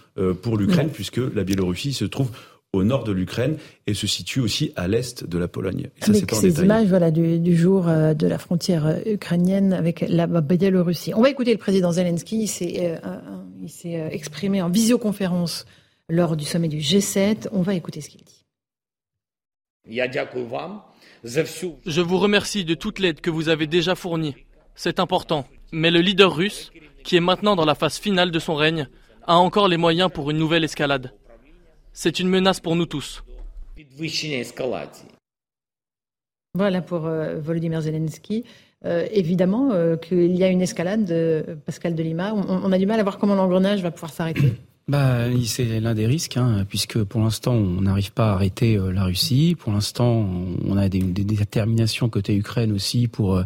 pour 0.42 0.56
l'Ukraine, 0.56 0.90
puisque 0.90 1.20
la 1.34 1.44
Biélorussie 1.44 1.92
se 1.92 2.04
trouve 2.04 2.30
au 2.74 2.84
nord 2.84 3.04
de 3.04 3.12
l'Ukraine 3.12 3.56
et 3.86 3.94
se 3.94 4.06
situe 4.06 4.40
aussi 4.40 4.72
à 4.76 4.88
l'est 4.88 5.24
de 5.24 5.38
la 5.38 5.48
Pologne. 5.48 5.88
Et 5.96 6.04
ça, 6.04 6.11
avec 6.11 6.30
ces 6.34 6.62
images 6.62 6.86
voilà, 6.86 7.11
du, 7.11 7.56
jour 7.56 7.84
de 7.84 8.26
la 8.26 8.38
frontière 8.38 9.00
ukrainienne 9.06 9.72
avec 9.72 10.04
la 10.09 10.26
Biélorussie. 10.26 11.14
On 11.14 11.22
va 11.22 11.30
écouter 11.30 11.52
le 11.52 11.59
président 11.59 11.92
Zelensky. 11.92 12.42
Il 12.42 12.48
s'est 12.48 14.09
exprimé 14.11 14.61
en 14.61 14.68
visioconférence 14.68 15.64
lors 16.09 16.36
du 16.36 16.44
sommet 16.44 16.68
du 16.68 16.78
G7. 16.78 17.48
On 17.52 17.62
va 17.62 17.74
écouter 17.74 18.00
ce 18.00 18.09
qu'il 18.11 18.22
dit. 18.22 18.44
Je 21.86 22.00
vous 22.00 22.18
remercie 22.18 22.64
de 22.64 22.74
toute 22.74 22.98
l'aide 22.98 23.20
que 23.20 23.30
vous 23.30 23.48
avez 23.48 23.66
déjà 23.66 23.94
fournie. 23.94 24.34
C'est 24.74 25.00
important. 25.00 25.46
Mais 25.72 25.90
le 25.90 26.00
leader 26.00 26.34
russe, 26.34 26.70
qui 27.05 27.16
est 27.16 27.20
maintenant 27.20 27.57
dans 27.57 27.64
la 27.64 27.74
phase 27.74 27.99
finale 27.99 28.30
de 28.30 28.38
son 28.38 28.55
règne, 28.55 28.88
a 29.26 29.36
encore 29.36 29.68
les 29.68 29.76
moyens 29.76 30.11
pour 30.12 30.30
une 30.30 30.38
nouvelle 30.38 30.64
escalade. 30.64 31.12
C'est 31.92 32.20
une 32.20 32.28
menace 32.28 32.61
pour 32.61 32.76
nous 32.76 32.86
tous. 32.86 33.22
Voilà 36.55 36.80
pour 36.80 37.07
euh, 37.07 37.38
Volodymyr 37.38 37.82
Zelensky. 37.82 38.44
Euh, 38.84 39.07
évidemment 39.11 39.72
euh, 39.72 39.96
qu'il 39.96 40.36
y 40.36 40.44
a 40.44 40.49
une 40.49 40.62
escalade, 40.62 41.61
Pascal 41.66 41.94
de 41.94 42.03
Lima. 42.03 42.32
on, 42.32 42.72
a 42.72 42.78
du 42.78 42.86
mal 42.86 43.01
à 43.01 43.03
voir 43.03 43.18
comment 43.18 43.34
l'engrenage 43.34 43.82
va 43.82 43.90
pouvoir 43.90 44.12
s'arrêter. 44.12 44.55
Bah, 44.88 45.26
c'est 45.44 45.80
l'un 45.80 45.94
des 45.94 46.07
risques, 46.07 46.38
hein, 46.38 46.64
puisque 46.66 47.05
pour 47.05 47.20
l'instant 47.20 47.53
on 47.53 47.82
n'arrive 47.82 48.11
pas 48.12 48.30
à 48.30 48.32
arrêter 48.32 48.76
euh, 48.78 48.90
la 48.90 49.05
Russie. 49.05 49.55
Pour 49.59 49.70
l'instant, 49.70 50.26
on 50.66 50.76
a 50.78 50.88
des, 50.88 51.01
des, 51.01 51.24
déterminations 51.24 52.09
côté 52.09 52.34
Ukraine 52.34 52.72
aussi 52.72 53.07
pour 53.07 53.36
euh, 53.36 53.42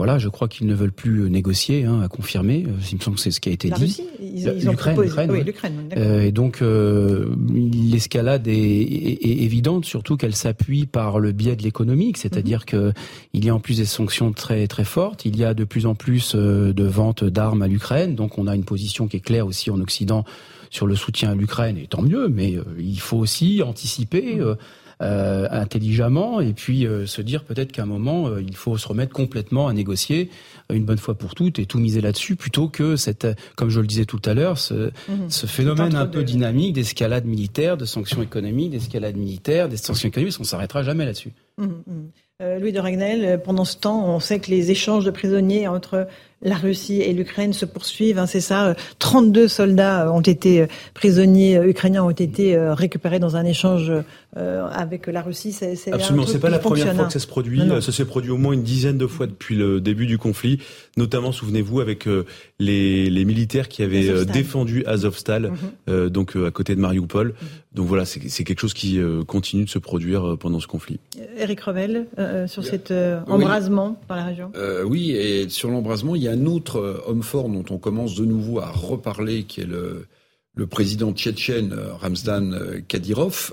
voilà, 0.00 0.18
je 0.18 0.30
crois 0.30 0.48
qu'ils 0.48 0.66
ne 0.66 0.74
veulent 0.74 0.92
plus 0.92 1.28
négocier, 1.28 1.84
hein, 1.84 2.00
à 2.00 2.08
confirmer. 2.08 2.64
Euh, 2.66 2.72
il 2.90 2.96
me 2.96 3.02
semble 3.02 3.16
que 3.16 3.22
c'est 3.22 3.30
ce 3.30 3.38
qui 3.38 3.50
a 3.50 3.52
été 3.52 3.68
la 3.68 3.76
dit. 3.76 3.82
Russie, 3.82 4.06
ils, 4.18 4.54
ils 4.56 4.70
ont 4.70 4.74
proposé. 4.74 5.26
Oui, 5.28 5.44
l'Ukraine. 5.44 5.74
Euh, 5.94 6.22
et 6.22 6.32
donc 6.32 6.62
euh, 6.62 7.26
l'escalade 7.52 8.48
est, 8.48 8.54
est, 8.54 9.22
est, 9.22 9.42
évidente, 9.42 9.84
surtout 9.84 10.16
qu'elle 10.16 10.34
s'appuie 10.34 10.86
par 10.86 11.18
le 11.18 11.32
biais 11.32 11.54
de 11.54 11.62
l'économique, 11.62 12.16
c'est-à-dire 12.16 12.60
mm 12.60 12.64
que 12.64 12.92
il 13.34 13.44
y 13.44 13.50
a 13.50 13.54
en 13.54 13.60
plus 13.60 13.76
des 13.76 13.84
sanctions 13.84 14.32
très 14.32 14.66
très 14.68 14.84
fortes. 14.84 15.26
Il 15.26 15.36
y 15.36 15.44
a 15.44 15.52
de 15.52 15.64
plus 15.64 15.84
en 15.84 15.94
plus 15.94 16.34
de 16.34 16.84
ventes 16.84 17.22
d'armes 17.22 17.60
à 17.60 17.68
l'Ukraine, 17.68 18.14
donc 18.14 18.38
on 18.38 18.46
a 18.46 18.54
une 18.54 18.64
position 18.64 19.06
qui 19.06 19.18
est 19.18 19.20
claire 19.20 19.46
aussi 19.46 19.70
en 19.70 19.82
Occident 19.82 20.24
sur 20.70 20.86
le 20.86 20.94
soutien 20.94 21.32
à 21.32 21.34
l'Ukraine, 21.34 21.76
et 21.76 21.86
tant 21.86 22.00
mieux, 22.00 22.28
mais 22.28 22.56
euh, 22.56 22.64
il 22.78 23.00
faut 23.00 23.18
aussi 23.18 23.62
anticiper. 23.62 24.38
Euh, 24.38 24.54
euh, 25.02 25.48
intelligemment 25.50 26.40
et 26.40 26.52
puis 26.52 26.86
se 27.06 27.22
dire 27.22 27.44
peut-être 27.44 27.72
qu'à 27.72 27.82
un 27.82 27.86
moment 27.86 28.36
il 28.36 28.56
faut 28.56 28.76
se 28.76 28.86
remettre 28.86 29.12
complètement 29.12 29.68
à 29.68 29.72
négocier 29.72 30.30
une 30.70 30.84
bonne 30.84 30.98
fois 30.98 31.14
pour 31.14 31.34
toutes 31.34 31.58
et 31.58 31.66
tout 31.66 31.78
miser 31.78 32.00
là-dessus 32.00 32.36
plutôt 32.36 32.68
que 32.68 32.96
cette 32.96 33.26
comme 33.56 33.70
je 33.70 33.80
le 33.80 33.86
disais 33.86 34.04
tout 34.04 34.20
à 34.24 34.34
l'heure 34.34 34.58
ce, 34.58 34.90
mhm. 35.08 35.28
ce 35.28 35.46
phénomène 35.46 35.94
un 35.94 36.06
peu 36.06 36.22
dynamique 36.22 36.74
d'escalade 36.74 37.24
militaire 37.24 37.76
de 37.76 37.84
sanctions 37.84 38.22
économiques 38.22 38.70
d'escalade 38.70 39.16
militaire 39.16 39.68
des 39.68 39.76
sanctions 39.76 40.08
économiques 40.08 40.36
on 40.38 40.44
s'arrêtera 40.44 40.82
jamais 40.82 41.04
là-dessus 41.04 41.32
mhm, 41.58 41.82
mhm. 41.86 42.10
Louis 42.58 42.72
de 42.72 42.80
Ragnel 42.80 43.40
pendant 43.42 43.64
ce 43.64 43.76
temps 43.76 44.04
on 44.06 44.20
sait 44.20 44.38
que 44.38 44.50
les 44.50 44.70
échanges 44.70 45.04
de 45.04 45.10
prisonniers 45.10 45.68
entre 45.68 46.08
la 46.42 46.56
Russie 46.56 47.02
et 47.02 47.12
l'Ukraine 47.12 47.52
se 47.52 47.66
poursuivent, 47.66 48.18
hein, 48.18 48.26
c'est 48.26 48.40
ça. 48.40 48.74
32 48.98 49.48
soldats 49.48 50.06
euh, 50.06 50.10
ont 50.10 50.20
été 50.20 50.62
euh, 50.62 50.66
prisonniers 50.94 51.58
euh, 51.58 51.68
ukrainiens 51.68 52.04
ont 52.04 52.10
été 52.10 52.56
récupérés 52.58 53.18
dans 53.18 53.36
un 53.36 53.44
échange 53.44 53.92
avec 54.36 55.06
la 55.06 55.22
Russie. 55.22 55.52
C'est, 55.52 55.92
Absolument, 55.92 56.26
c'est 56.26 56.38
pas 56.38 56.50
la 56.50 56.58
première 56.58 56.94
fois 56.94 57.06
que 57.06 57.12
ça 57.12 57.18
se 57.18 57.26
produit. 57.26 57.62
Ça 57.80 57.92
s'est 57.92 58.04
produit 58.04 58.30
au 58.30 58.36
moins 58.36 58.52
une 58.52 58.62
dizaine 58.62 58.98
de 58.98 59.06
fois 59.06 59.26
depuis 59.26 59.56
le 59.56 59.80
début 59.80 60.06
du 60.06 60.18
conflit, 60.18 60.60
notamment 60.96 61.32
souvenez-vous 61.32 61.80
avec 61.80 62.08
les, 62.58 63.10
les, 63.10 63.24
militaires 63.24 63.68
qui 63.68 63.82
avaient 63.82 64.24
défendu 64.24 64.84
Azovstal, 64.86 65.52
mhm. 65.88 66.08
donc 66.08 66.36
à 66.36 66.50
côté 66.50 66.74
de 66.74 66.80
Mariupol. 66.80 67.28
Mhm. 67.28 67.48
Donc 67.72 67.86
voilà, 67.86 68.04
c'est, 68.04 68.44
quelque 68.44 68.60
chose 68.60 68.74
qui 68.74 69.00
continue 69.26 69.64
de 69.64 69.70
se 69.70 69.78
produire 69.78 70.36
pendant 70.38 70.60
ce 70.60 70.66
conflit. 70.66 70.98
Eric 71.36 71.60
Revel, 71.60 72.06
sur 72.46 72.64
cet 72.64 72.92
embrasement 73.26 74.00
dans 74.08 74.14
la 74.14 74.24
région. 74.24 74.52
oui, 74.86 75.12
et 75.12 75.48
sur 75.48 75.70
l'embrasement, 75.70 76.14
il 76.16 76.22
y 76.22 76.28
a 76.28 76.32
un 76.32 76.46
autre 76.46 76.78
euh, 76.78 77.02
homme 77.06 77.22
fort 77.22 77.48
dont 77.48 77.64
on 77.70 77.78
commence 77.78 78.14
de 78.14 78.24
nouveau 78.24 78.60
à 78.60 78.70
reparler, 78.70 79.44
qui 79.44 79.60
est 79.60 79.66
le, 79.66 80.06
le 80.60 80.66
président 80.66 81.14
tchétchène 81.14 81.72
euh, 81.72 81.94
Ramzan 81.94 82.52
euh, 82.52 82.80
Kadyrov, 82.86 83.52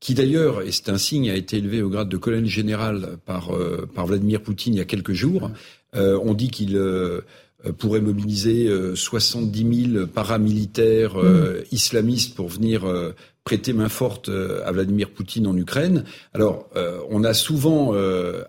qui 0.00 0.14
d'ailleurs, 0.14 0.62
et 0.62 0.72
c'est 0.72 0.88
un 0.88 0.96
signe, 0.96 1.28
a 1.28 1.34
été 1.34 1.58
élevé 1.58 1.82
au 1.82 1.90
grade 1.90 2.08
de 2.08 2.16
colonel 2.16 2.46
général 2.46 3.18
par, 3.26 3.50
par 3.96 4.06
Vladimir 4.06 4.40
Poutine 4.40 4.74
il 4.74 4.78
y 4.78 4.80
a 4.80 4.84
quelques 4.84 5.12
jours. 5.12 5.50
on 5.92 6.34
dit 6.34 6.50
qu'il 6.50 6.80
pourrait 7.78 8.00
mobiliser 8.00 8.70
70 8.94 9.92
000 9.94 10.06
paramilitaires 10.06 11.16
mmh. 11.16 11.64
islamistes 11.72 12.36
pour 12.36 12.46
venir 12.46 12.84
prêter 13.42 13.72
main 13.72 13.88
forte 13.88 14.28
à 14.28 14.70
Vladimir 14.70 15.10
Poutine 15.10 15.48
en 15.48 15.56
Ukraine. 15.56 16.04
Alors, 16.32 16.70
on 17.10 17.24
a 17.24 17.34
souvent 17.34 17.92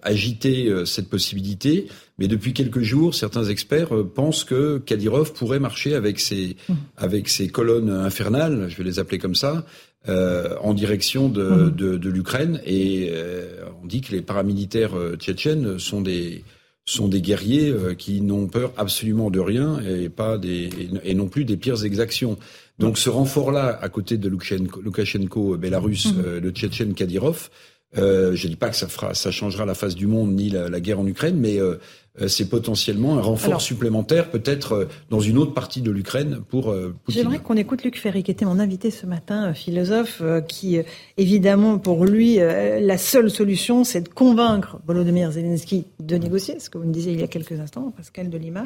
agité 0.04 0.72
cette 0.86 1.10
possibilité. 1.10 1.88
Mais 2.20 2.28
depuis 2.28 2.54
quelques 2.54 2.82
jours, 2.82 3.16
certains 3.16 3.46
experts 3.46 3.96
euh, 3.96 4.04
pensent 4.04 4.44
que 4.44 4.78
Kadyrov 4.80 5.34
pourrait 5.34 5.60
marcher 5.60 5.96
avec 5.96 6.20
ses, 6.20 6.58
mmh. 6.68 6.74
avec 6.98 7.30
ses 7.30 7.48
colonnes 7.48 7.90
infernales, 7.90 8.68
je 8.70 8.78
vais 8.78 8.84
les 8.84 9.00
appeler 9.00 9.18
comme 9.18 9.36
ça, 9.36 9.66
euh, 10.08 10.56
en 10.62 10.74
direction 10.74 11.28
de, 11.28 11.44
mmh. 11.44 11.76
de, 11.76 11.98
de 11.98 12.10
l'Ukraine. 12.10 12.62
Et 12.66 13.10
euh, 13.12 13.66
on 13.84 13.86
dit 13.86 14.00
que 14.00 14.14
les 14.14 14.22
paramilitaires 14.22 14.98
euh, 14.98 15.18
tchétchènes 15.18 15.78
sont 15.78 16.02
des 16.02 16.46
sont 16.86 17.10
des 17.10 17.22
guerriers 17.22 17.72
qui 18.00 18.20
n'ont 18.22 18.48
peur 18.48 18.74
absolument 18.76 19.30
de 19.30 19.40
rien 19.40 19.80
et 19.82 20.10
pas 20.10 20.40
des 20.40 20.70
et 21.04 21.14
non 21.14 21.28
plus 21.28 21.46
des 21.46 21.56
pires 21.56 21.84
exactions. 21.84 22.36
Donc 22.80 22.98
ce 22.98 23.12
renfort-là, 23.12 23.78
à 23.80 23.90
côté 23.90 24.18
de 24.18 24.28
Loukachenko, 24.28 24.82
Loukachenko 24.82 25.58
Bélarus, 25.58 26.08
mmh. 26.08 26.38
le 26.42 26.50
Tchétchène 26.50 26.96
Kadyrov, 26.96 27.52
euh, 27.98 28.36
je 28.36 28.46
ne 28.46 28.52
dis 28.52 28.56
pas 28.56 28.70
que 28.70 28.76
ça, 28.76 28.88
fera, 28.88 29.14
ça 29.14 29.32
changera 29.32 29.66
la 29.66 29.74
face 29.74 29.96
du 29.96 30.06
monde 30.06 30.34
ni 30.34 30.50
la, 30.50 30.70
la 30.70 30.80
guerre 30.80 31.00
en 31.00 31.08
Ukraine, 31.08 31.38
mais 31.38 31.60
euh, 31.60 31.80
euh, 32.22 32.28
c'est 32.28 32.48
potentiellement 32.48 33.18
un 33.18 33.22
renfort 33.22 33.62
supplémentaire, 33.62 34.30
peut-être 34.30 34.88
dans 35.10 35.20
une 35.20 35.40
autre 35.40 35.56
partie 35.56 35.82
de 35.82 35.90
l'Ukraine 35.90 36.42
pour 36.50 36.70
euh, 36.70 36.94
Poutine. 37.04 37.24
J'aimerais 37.24 37.40
qu'on 37.40 37.58
écoute 37.58 37.84
Luc 37.84 38.00
Ferry, 38.00 38.22
qui 38.22 38.30
était 38.30 38.46
mon 38.46 38.60
invité 38.60 38.92
ce 38.92 39.08
matin, 39.08 39.54
philosophe, 39.56 40.22
qui, 40.48 40.80
évidemment, 41.18 41.80
pour 41.80 42.06
lui, 42.06 42.36
la 42.36 42.98
seule 42.98 43.32
solution, 43.32 43.84
c'est 43.84 44.02
de 44.02 44.10
convaincre 44.10 44.78
Volodymyr 44.86 45.32
Zelensky 45.32 45.86
de 46.00 46.16
négocier, 46.16 46.60
ce 46.60 46.70
que 46.70 46.78
vous 46.78 46.86
me 46.86 46.94
disiez 46.94 47.14
il 47.14 47.20
y 47.20 47.24
a 47.24 47.28
quelques 47.28 47.60
instants, 47.60 47.92
Pascal 47.96 48.30
de 48.30 48.38
Lima, 48.38 48.64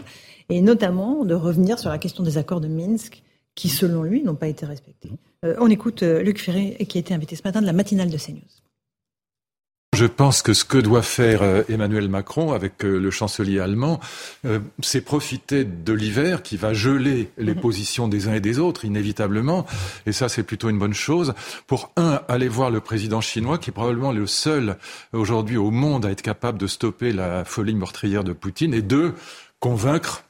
et 0.49 0.61
notamment 0.61 1.23
de 1.23 1.33
revenir 1.33 1.79
sur 1.79 1.89
la 1.89 1.97
question 1.97 2.23
des 2.23 2.37
accords 2.37 2.61
de 2.61 2.67
Minsk, 2.67 3.23
qui, 3.55 3.69
selon 3.69 4.03
lui, 4.03 4.23
n'ont 4.23 4.35
pas 4.35 4.47
été 4.47 4.65
respectés. 4.65 5.11
on 5.43 5.69
écoute 5.69 6.01
Luc 6.01 6.41
Ferry, 6.41 6.75
qui 6.87 6.97
a 6.97 7.01
été 7.01 7.13
invité 7.13 7.35
ce 7.37 7.43
matin 7.45 7.61
de 7.61 7.67
la 7.67 7.73
matinale 7.73 8.09
de 8.09 8.17
CNews. 8.17 8.41
Je 9.93 10.05
pense 10.07 10.41
que 10.41 10.53
ce 10.53 10.65
que 10.65 10.79
doit 10.79 11.03
faire 11.03 11.43
euh, 11.43 11.61
Emmanuel 11.69 12.09
Macron 12.09 12.51
avec 12.51 12.83
euh, 12.83 12.97
le 12.97 13.11
chancelier 13.11 13.59
allemand, 13.59 13.99
euh, 14.43 14.59
c'est 14.81 15.01
profiter 15.01 15.65
de 15.65 15.93
l'hiver 15.93 16.41
qui 16.41 16.57
va 16.57 16.73
geler 16.73 17.29
les 17.37 17.53
mhm. 17.53 17.61
positions 17.61 18.07
des 18.07 18.27
uns 18.27 18.33
et 18.33 18.39
des 18.39 18.57
autres, 18.57 18.85
inévitablement. 18.85 19.67
Et 20.07 20.11
ça, 20.11 20.29
c'est 20.29 20.41
plutôt 20.41 20.69
une 20.69 20.79
bonne 20.79 20.95
chose. 20.95 21.35
Pour 21.67 21.91
un, 21.95 22.21
aller 22.27 22.47
voir 22.47 22.71
le 22.71 22.79
président 22.79 23.21
chinois, 23.21 23.59
qui 23.59 23.69
est 23.69 23.73
probablement 23.73 24.11
le 24.11 24.25
seul 24.25 24.77
aujourd'hui 25.13 25.57
au 25.57 25.69
monde 25.69 26.07
à 26.07 26.09
être 26.09 26.23
capable 26.23 26.57
de 26.57 26.65
stopper 26.65 27.11
la 27.11 27.45
folie 27.45 27.75
meurtrière 27.75 28.23
de 28.23 28.33
Poutine. 28.33 28.73
Et 28.73 28.81
deux, 28.81 29.13
convaincre 29.59 30.23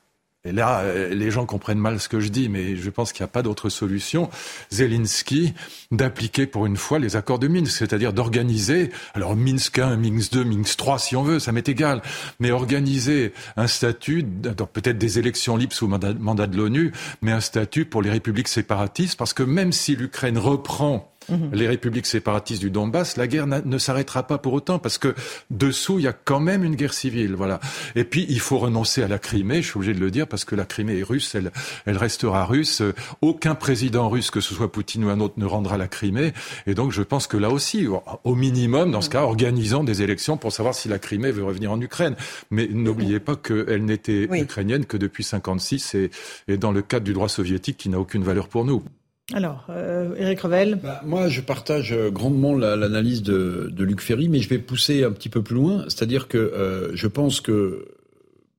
et 0.46 0.52
là, 0.52 0.82
euh, 0.82 1.14
les 1.14 1.32
gens 1.32 1.46
comprennent 1.46 1.80
mal 1.80 2.02
ce 2.02 2.10
que 2.10 2.20
je 2.20 2.28
dis, 2.28 2.50
mais 2.50 2.76
je 2.76 2.90
pense 2.90 3.14
qu'il 3.14 3.24
n'y 3.24 3.30
a 3.30 3.32
pas 3.32 3.44
d'autre 3.44 3.70
solution. 3.70 4.30
Zelensky 4.72 5.54
d'appliquer 5.90 6.48
pour 6.48 6.66
une 6.66 6.76
fois 6.76 7.00
les 7.00 7.16
accords 7.16 7.40
de 7.40 7.48
Minsk, 7.48 7.72
c'est-à-dire 7.72 8.12
d'organiser, 8.12 8.92
alors 9.14 9.38
Minsk 9.38 9.80
1, 9.80 9.96
Minsk 9.96 10.34
2, 10.34 10.44
Minsk 10.44 10.76
3 10.76 11.00
si 11.00 11.16
on 11.16 11.24
veut, 11.24 11.40
ça 11.40 11.54
m'est 11.54 11.70
égal, 11.70 12.02
mais 12.42 12.52
organiser 12.52 13.32
un 13.56 13.68
statut, 13.68 14.26
peut-être 14.74 14.98
des 14.98 15.18
élections 15.18 15.56
libres 15.56 15.72
sous 15.72 15.88
mandat, 15.88 16.14
mandat 16.14 16.48
de 16.48 16.58
l'ONU, 16.58 16.92
mais 17.22 17.32
un 17.32 17.40
statut 17.40 17.86
pour 17.86 18.02
les 18.02 18.10
républiques 18.10 18.50
séparatistes, 18.50 19.18
parce 19.18 19.34
que 19.34 19.44
même 19.44 19.72
si 19.72 19.96
l'Ukraine 19.96 20.38
reprend 20.38 21.13
Mhm. 21.30 21.50
les 21.54 21.68
républiques 21.68 22.06
séparatistes 22.06 22.62
du 22.62 22.70
Donbass, 22.70 23.18
la 23.18 23.28
guerre 23.28 23.48
ne 23.48 23.78
s'arrêtera 23.78 24.24
pas 24.24 24.38
pour 24.38 24.54
autant 24.54 24.80
parce 24.80 24.98
que 24.98 25.16
dessous 25.50 26.00
il 26.00 26.06
y 26.06 26.08
a 26.08 26.14
quand 26.14 26.40
même 26.40 26.64
une 26.64 26.76
guerre 26.76 26.94
civile, 26.94 27.36
voilà. 27.36 27.60
Et 27.96 28.04
puis 28.04 28.26
il 28.30 28.40
faut 28.40 28.58
renoncer 28.58 29.04
à 29.04 29.08
la 29.08 29.20
Crimée, 29.20 29.62
je 29.62 29.70
suis 29.70 29.78
obligé 29.78 29.94
de 29.94 30.00
le 30.00 30.12
dire 30.12 30.28
parce 30.28 30.46
que 30.46 30.56
la 30.56 30.66
Crimée 30.66 31.00
est 31.00 31.04
russe, 31.04 31.36
elle, 31.36 31.52
elle 31.86 31.98
restera 31.98 32.46
russe. 32.46 32.82
Aucun 33.22 33.56
président 33.56 34.10
russe, 34.10 34.32
que 34.32 34.42
ce 34.42 34.54
soit 34.54 34.72
Poutine 34.72 35.04
ou 35.06 35.10
un 35.10 35.20
autre, 35.20 35.36
ne 35.38 35.46
rendra 35.46 35.78
la 35.78 35.88
Crimée. 35.88 36.34
Et 36.68 36.74
donc 36.74 36.92
je 36.92 37.02
pense 37.02 37.28
que 37.28 37.38
là 37.38 37.50
aussi, 37.50 37.88
au 38.24 38.36
minimum, 38.36 38.92
dans 38.92 39.02
ce 39.02 39.10
cas, 39.10 39.22
organisons 39.22 39.84
des 39.84 40.02
élections 40.02 40.38
pour 40.38 40.52
savoir 40.52 40.76
si 40.76 40.88
la 40.88 41.00
Crimée 41.00 41.32
veut 41.32 41.44
revenir 41.44 41.72
en 41.72 41.80
Ukraine. 41.80 42.16
Mais 42.52 42.68
n'oubliez 42.68 43.20
pas 43.20 43.36
qu'elle 43.36 43.86
n'était 43.86 44.28
ukrainienne 44.32 44.86
que 44.86 44.98
depuis 44.98 45.24
56 45.24 45.96
et, 45.96 46.12
et 46.48 46.58
dans 46.58 46.72
le 46.72 46.82
cadre 46.82 47.06
du 47.06 47.14
droit 47.14 47.30
soviétique 47.30 47.78
qui 47.78 47.90
n'a 47.90 48.00
aucune 48.00 48.24
valeur 48.24 48.48
pour 48.48 48.66
nous. 48.66 48.84
Alors, 49.32 49.68
euh, 49.70 50.16
Eric 50.18 50.42
Revel 50.42 50.80
bah, 50.84 51.02
Moi, 51.06 51.30
je 51.30 51.40
partage 51.40 51.94
euh, 51.94 52.10
grandement 52.10 52.56
l'analyse 52.56 53.24
de, 53.24 53.70
de, 53.72 53.84
Luc 53.86 54.02
Ferry, 54.02 54.28
mais 54.28 54.40
je 54.40 54.50
vais 54.50 54.60
pousser 54.60 55.04
un 55.04 55.12
petit 55.12 55.30
peu 55.30 55.42
plus 55.42 55.56
loin. 55.56 55.86
C'est-à-dire 55.88 56.28
que 56.28 56.38
euh, 56.38 56.92
je 56.94 57.08
pense 57.08 57.40
que 57.40 57.86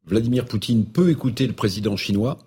Vladimir 0.07 0.47
Poutine 0.47 0.87
peut 0.87 1.11
écouter 1.11 1.47
le 1.47 1.53
président 1.53 1.97
chinois 1.97 2.39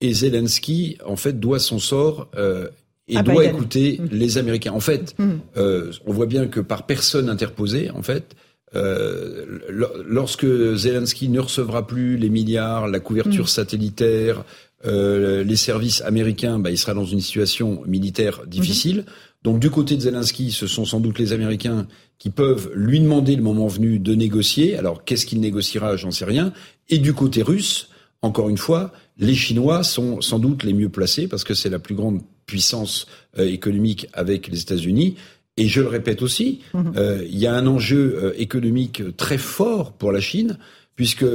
et 0.00 0.12
Zelensky, 0.12 0.98
en 1.04 1.16
fait, 1.16 1.38
doit 1.40 1.58
son 1.58 1.78
sort 1.78 2.28
euh, 2.36 2.68
et 3.08 3.20
doit 3.22 3.44
écouter 3.44 3.98
mm. 4.00 4.08
les 4.10 4.38
Américains. 4.38 4.72
En 4.72 4.80
fait, 4.80 5.14
mm. 5.18 5.30
euh, 5.56 5.92
on 6.06 6.12
voit 6.12 6.26
bien 6.26 6.46
que 6.48 6.60
par 6.60 6.84
personne 6.86 7.28
interposée, 7.28 7.90
en 7.90 8.02
fait, 8.02 8.36
euh, 8.74 9.60
lorsque 10.06 10.46
Zelensky 10.46 11.28
ne 11.28 11.40
recevra 11.40 11.86
plus 11.86 12.16
les 12.16 12.28
milliards, 12.28 12.88
la 12.88 13.00
couverture 13.00 13.44
mm. 13.44 13.48
satellitaire, 13.48 14.44
euh, 14.84 15.42
les 15.42 15.56
services 15.56 16.02
américains, 16.02 16.58
bah, 16.58 16.70
il 16.70 16.78
sera 16.78 16.94
dans 16.94 17.04
une 17.04 17.20
situation 17.20 17.82
militaire 17.86 18.46
difficile. 18.46 19.04
Donc 19.42 19.58
du 19.58 19.70
côté 19.70 19.96
de 19.96 20.02
Zelensky, 20.02 20.50
ce 20.50 20.66
sont 20.66 20.84
sans 20.84 21.00
doute 21.00 21.18
les 21.18 21.32
Américains 21.32 21.86
qui 22.18 22.30
peuvent 22.30 22.70
lui 22.74 23.00
demander 23.00 23.36
le 23.36 23.42
moment 23.42 23.68
venu 23.68 23.98
de 23.98 24.14
négocier. 24.14 24.76
Alors 24.76 25.04
qu'est-ce 25.04 25.24
qu'il 25.24 25.40
négociera, 25.40 25.96
j'en 25.96 26.10
sais 26.10 26.24
rien. 26.24 26.52
Et 26.88 26.98
du 26.98 27.14
côté 27.14 27.42
russe, 27.42 27.88
encore 28.22 28.48
une 28.48 28.58
fois, 28.58 28.92
les 29.18 29.34
Chinois 29.34 29.82
sont 29.82 30.20
sans 30.20 30.38
doute 30.38 30.62
les 30.62 30.72
mieux 30.72 30.88
placés 30.88 31.26
parce 31.26 31.44
que 31.44 31.54
c'est 31.54 31.70
la 31.70 31.78
plus 31.78 31.94
grande 31.94 32.20
puissance 32.46 33.06
euh, 33.38 33.48
économique 33.48 34.08
avec 34.12 34.48
les 34.48 34.60
États-Unis. 34.60 35.16
Et 35.56 35.68
je 35.68 35.80
le 35.80 35.88
répète 35.88 36.20
aussi, 36.20 36.60
mhm. 36.74 36.92
euh, 36.96 37.24
il 37.26 37.38
y 37.38 37.46
a 37.46 37.54
un 37.54 37.66
enjeu 37.66 38.34
économique 38.36 39.16
très 39.16 39.38
fort 39.38 39.92
pour 39.92 40.12
la 40.12 40.20
Chine, 40.20 40.58
puisque 40.96 41.26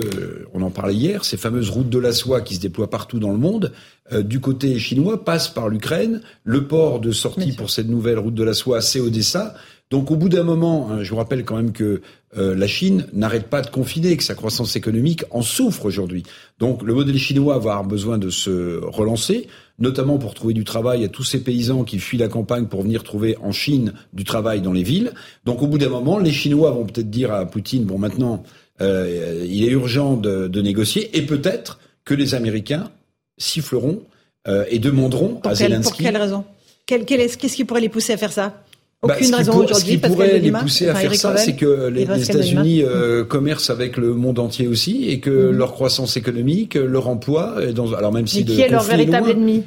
on 0.54 0.62
en 0.62 0.72
parlait 0.72 0.96
hier, 0.96 1.24
ces 1.24 1.38
fameuses 1.38 1.70
routes 1.70 1.90
de 1.90 2.00
la 2.00 2.12
soie 2.12 2.42
qui 2.42 2.56
se 2.56 2.60
déploient 2.60 2.90
partout 2.90 3.20
dans 3.20 3.32
le 3.32 3.38
monde, 3.38 3.72
du 4.12 4.40
côté 4.40 4.78
chinois, 4.80 5.24
passent 5.24 5.48
par 5.48 5.70
l'Ukraine. 5.70 6.22
Le 6.44 6.68
port 6.68 7.00
de 7.00 7.12
sortie 7.12 7.54
pour 7.54 7.70
cette 7.70 7.88
nouvelle 7.88 8.20
route 8.20 8.34
de 8.34 8.44
la 8.44 8.54
soie, 8.54 8.82
c'est 8.82 9.00
Odessa. 9.00 9.54
Donc 9.92 10.10
au 10.10 10.16
bout 10.16 10.30
d'un 10.30 10.44
moment, 10.44 10.90
hein, 10.90 11.04
je 11.04 11.10
vous 11.10 11.18
rappelle 11.18 11.44
quand 11.44 11.58
même 11.58 11.74
que 11.74 12.02
euh, 12.38 12.56
la 12.56 12.68
Chine 12.68 13.08
n'arrête 13.12 13.50
pas 13.50 13.62
de 13.62 13.70
confiner, 13.70 14.16
que 14.16 14.24
sa 14.24 14.36
croissance 14.36 14.78
économique 14.78 15.26
en 15.32 15.42
souffre 15.42 15.86
aujourd'hui. 15.86 16.24
Donc 16.60 16.82
le 16.82 16.94
modèle 16.94 17.18
chinois 17.18 17.56
va 17.60 17.72
avoir 17.72 17.84
besoin 17.84 18.18
de 18.18 18.30
se 18.30 18.80
relancer, 18.86 19.48
notamment 19.80 20.18
pour 20.18 20.34
trouver 20.34 20.54
du 20.54 20.64
travail 20.64 21.04
à 21.04 21.10
tous 21.10 21.26
ces 21.26 21.44
paysans 21.44 21.84
qui 21.84 22.00
fuient 22.00 22.18
la 22.18 22.30
campagne 22.30 22.68
pour 22.68 22.84
venir 22.84 23.04
trouver 23.04 23.38
en 23.42 23.52
Chine 23.52 23.92
du 24.14 24.24
travail 24.24 24.62
dans 24.62 24.72
les 24.72 24.84
villes. 24.84 25.12
Donc 25.44 25.62
au 25.62 25.68
bout 25.68 25.78
d'un 25.78 25.90
moment, 25.90 26.20
les 26.20 26.32
Chinois 26.32 26.72
vont 26.72 26.86
peut-être 26.86 27.10
dire 27.10 27.34
à 27.34 27.46
Poutine, 27.46 27.84
bon 27.84 28.00
maintenant, 28.00 28.44
euh, 28.82 29.46
il 29.48 29.64
est 29.64 29.72
urgent 29.72 30.16
de, 30.16 30.62
négocier, 30.62 31.16
et 31.18 31.26
peut-être 31.26 31.80
que 32.04 32.14
les 32.14 32.36
Américains 32.36 32.92
siffleront 33.38 34.04
euh, 34.48 34.66
et 34.70 34.80
demanderont 34.80 35.40
à 35.44 35.56
Zelensky... 35.56 35.92
Pour 35.92 35.98
quelle 35.98 36.18
raison? 36.18 36.44
Qu'est-ce 36.86 37.56
qui 37.56 37.64
pourrait 37.64 37.82
les 37.82 37.90
pousser 37.90 38.14
à 38.14 38.18
faire 38.18 38.32
ça? 38.32 38.64
Bah, 39.08 39.16
Aucune 39.18 39.34
raison 39.34 39.54
aujourd'hui. 39.54 39.76
Ce 39.76 39.86
qui 39.86 39.98
pourrait 39.98 40.40
les 40.40 40.52
pousser 40.52 40.88
à 40.88 40.96
faire 40.96 41.16
ça, 41.16 41.36
c'est 41.38 41.56
que 41.56 41.88
les, 41.88 42.04
États-Unis 42.04 42.84
euh, 42.84 43.24
commercent 43.24 43.72
avec 43.72 43.98
le 43.98 44.14
monde 44.14 44.38
entier 44.38 44.68
aussi 44.68 45.10
et 45.10 45.20
que 45.20 45.30
mhm. 45.30 45.58
leur 45.58 45.72
croissance 45.72 46.18
économique, 46.18 46.76
leur 46.76 47.08
emploi, 47.08 47.56
est 47.64 47.74
dans, 47.74 47.94
alors 47.94 48.12
même 48.12 48.28
si 48.28 48.40
Mais 48.40 48.46
qui 48.46 48.62
est 48.62 48.70
leur 48.70 48.84
véritable 48.84 49.32
ennemi 49.32 49.64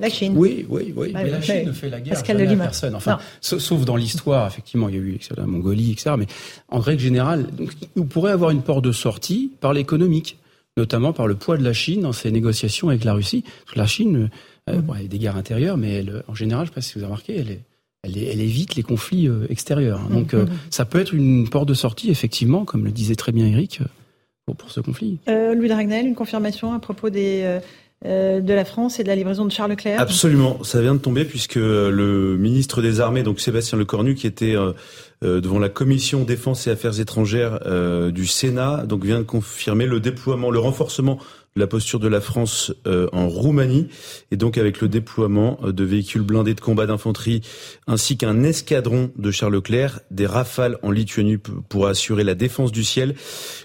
La 0.00 0.10
Chine. 0.10 0.34
Oui, 0.36 0.66
oui, 0.68 0.92
oui. 0.96 1.12
mais 1.14 1.30
la 1.30 1.40
Chine 1.40 1.66
ne 1.66 1.72
fait 1.72 1.90
la 1.90 2.00
guerre 2.00 2.24
jamais 2.24 2.52
à 2.52 2.56
personne. 2.56 2.96
Enfin, 2.96 3.18
sauf 3.40 3.84
dans 3.84 3.96
l'histoire, 3.96 4.48
effectivement, 4.48 4.88
il 4.88 4.96
y 4.96 4.98
a 4.98 5.00
eu 5.00 5.18
la 5.36 5.46
Mongolie, 5.46 5.92
etc. 5.92 6.16
Mais 6.18 6.26
en 6.68 6.80
règle 6.80 7.02
générale, 7.02 7.46
donc, 7.56 7.70
on 7.96 8.02
pourrait 8.02 8.32
avoir 8.32 8.50
une 8.50 8.62
porte 8.62 8.84
de 8.84 8.92
sortie 8.92 9.52
par 9.60 9.74
l'économique, 9.74 10.38
notamment 10.76 11.12
par 11.12 11.28
le 11.28 11.36
poids 11.36 11.56
de 11.56 11.62
la 11.62 11.72
Chine 11.72 12.00
dans 12.00 12.12
ses 12.12 12.32
négociations 12.32 12.88
avec 12.88 13.04
la 13.04 13.12
Russie. 13.12 13.44
Parce 13.64 13.74
que 13.74 13.78
la 13.78 13.86
Chine, 13.86 14.30
euh, 14.68 14.74
mhm. 14.74 14.80
bon, 14.80 14.94
elle 14.98 15.04
a 15.04 15.08
des 15.08 15.18
guerres 15.18 15.36
intérieures, 15.36 15.76
mais 15.76 15.98
elle, 15.98 16.24
en 16.26 16.34
général, 16.34 16.66
je 16.66 16.70
ne 16.70 16.74
sais 16.74 16.74
pas 16.74 16.80
si 16.80 16.94
vous 16.94 17.00
avez 17.00 17.06
remarqué, 17.06 17.36
elle 17.38 17.50
est 17.50 17.60
elle, 18.06 18.40
évite 18.40 18.76
les 18.76 18.82
conflits 18.82 19.28
euh, 19.28 19.46
extérieurs. 19.50 20.00
Hein. 20.00 20.14
Donc, 20.14 20.34
euh, 20.34 20.44
mm-hmm. 20.44 20.50
ça 20.70 20.84
peut 20.84 21.00
être 21.00 21.14
une 21.14 21.48
porte 21.48 21.68
de 21.68 21.74
sortie, 21.74 22.10
effectivement, 22.10 22.64
comme 22.64 22.84
le 22.84 22.90
disait 22.90 23.16
très 23.16 23.32
bien 23.32 23.46
Eric, 23.46 23.80
euh, 23.80 24.52
pour, 24.58 24.70
ce 24.70 24.80
conflit. 24.80 25.18
Louis 25.26 25.68
Dragnel, 25.68 26.06
une 26.06 26.14
confirmation 26.14 26.72
à 26.72 26.78
propos 26.78 27.10
des, 27.10 27.58
de 28.04 28.52
la 28.52 28.64
France 28.64 29.00
et 29.00 29.02
de 29.02 29.08
la 29.08 29.16
livraison 29.16 29.44
de 29.44 29.50
Charles 29.50 29.70
Leclerc 29.70 30.00
Absolument, 30.00 30.62
ça 30.62 30.80
vient 30.80 30.94
de 30.94 31.00
tomber 31.00 31.24
puisque 31.24 31.56
le 31.56 32.36
ministre 32.38 32.80
des 32.80 33.00
Armées, 33.00 33.24
donc 33.24 33.40
Sébastien 33.40 33.76
Lecornu, 33.76 34.14
qui 34.14 34.28
était 34.28 34.54
devant 35.20 35.58
la 35.58 35.68
commission 35.68 36.22
défense 36.22 36.68
et 36.68 36.70
affaires 36.70 37.00
étrangères 37.00 37.58
du 38.12 38.26
Sénat, 38.28 38.84
donc 38.86 39.04
vient 39.04 39.18
de 39.18 39.24
confirmer 39.24 39.86
le 39.86 39.98
déploiement, 39.98 40.52
le 40.52 40.60
renforcement 40.60 41.18
la 41.56 41.66
posture 41.66 41.98
de 41.98 42.08
la 42.08 42.20
France 42.20 42.72
euh, 42.86 43.08
en 43.12 43.28
Roumanie 43.28 43.88
et 44.30 44.36
donc 44.36 44.58
avec 44.58 44.80
le 44.80 44.88
déploiement 44.88 45.58
euh, 45.64 45.72
de 45.72 45.84
véhicules 45.84 46.22
blindés 46.22 46.54
de 46.54 46.60
combat 46.60 46.86
d'infanterie 46.86 47.40
ainsi 47.86 48.16
qu'un 48.16 48.42
escadron 48.42 49.10
de 49.16 49.30
Charles 49.30 49.54
Leclerc, 49.54 50.00
des 50.10 50.26
rafales 50.26 50.78
en 50.82 50.90
Lituanie 50.90 51.38
pour 51.38 51.86
assurer 51.86 52.24
la 52.24 52.34
défense 52.34 52.72
du 52.72 52.84
ciel, 52.84 53.14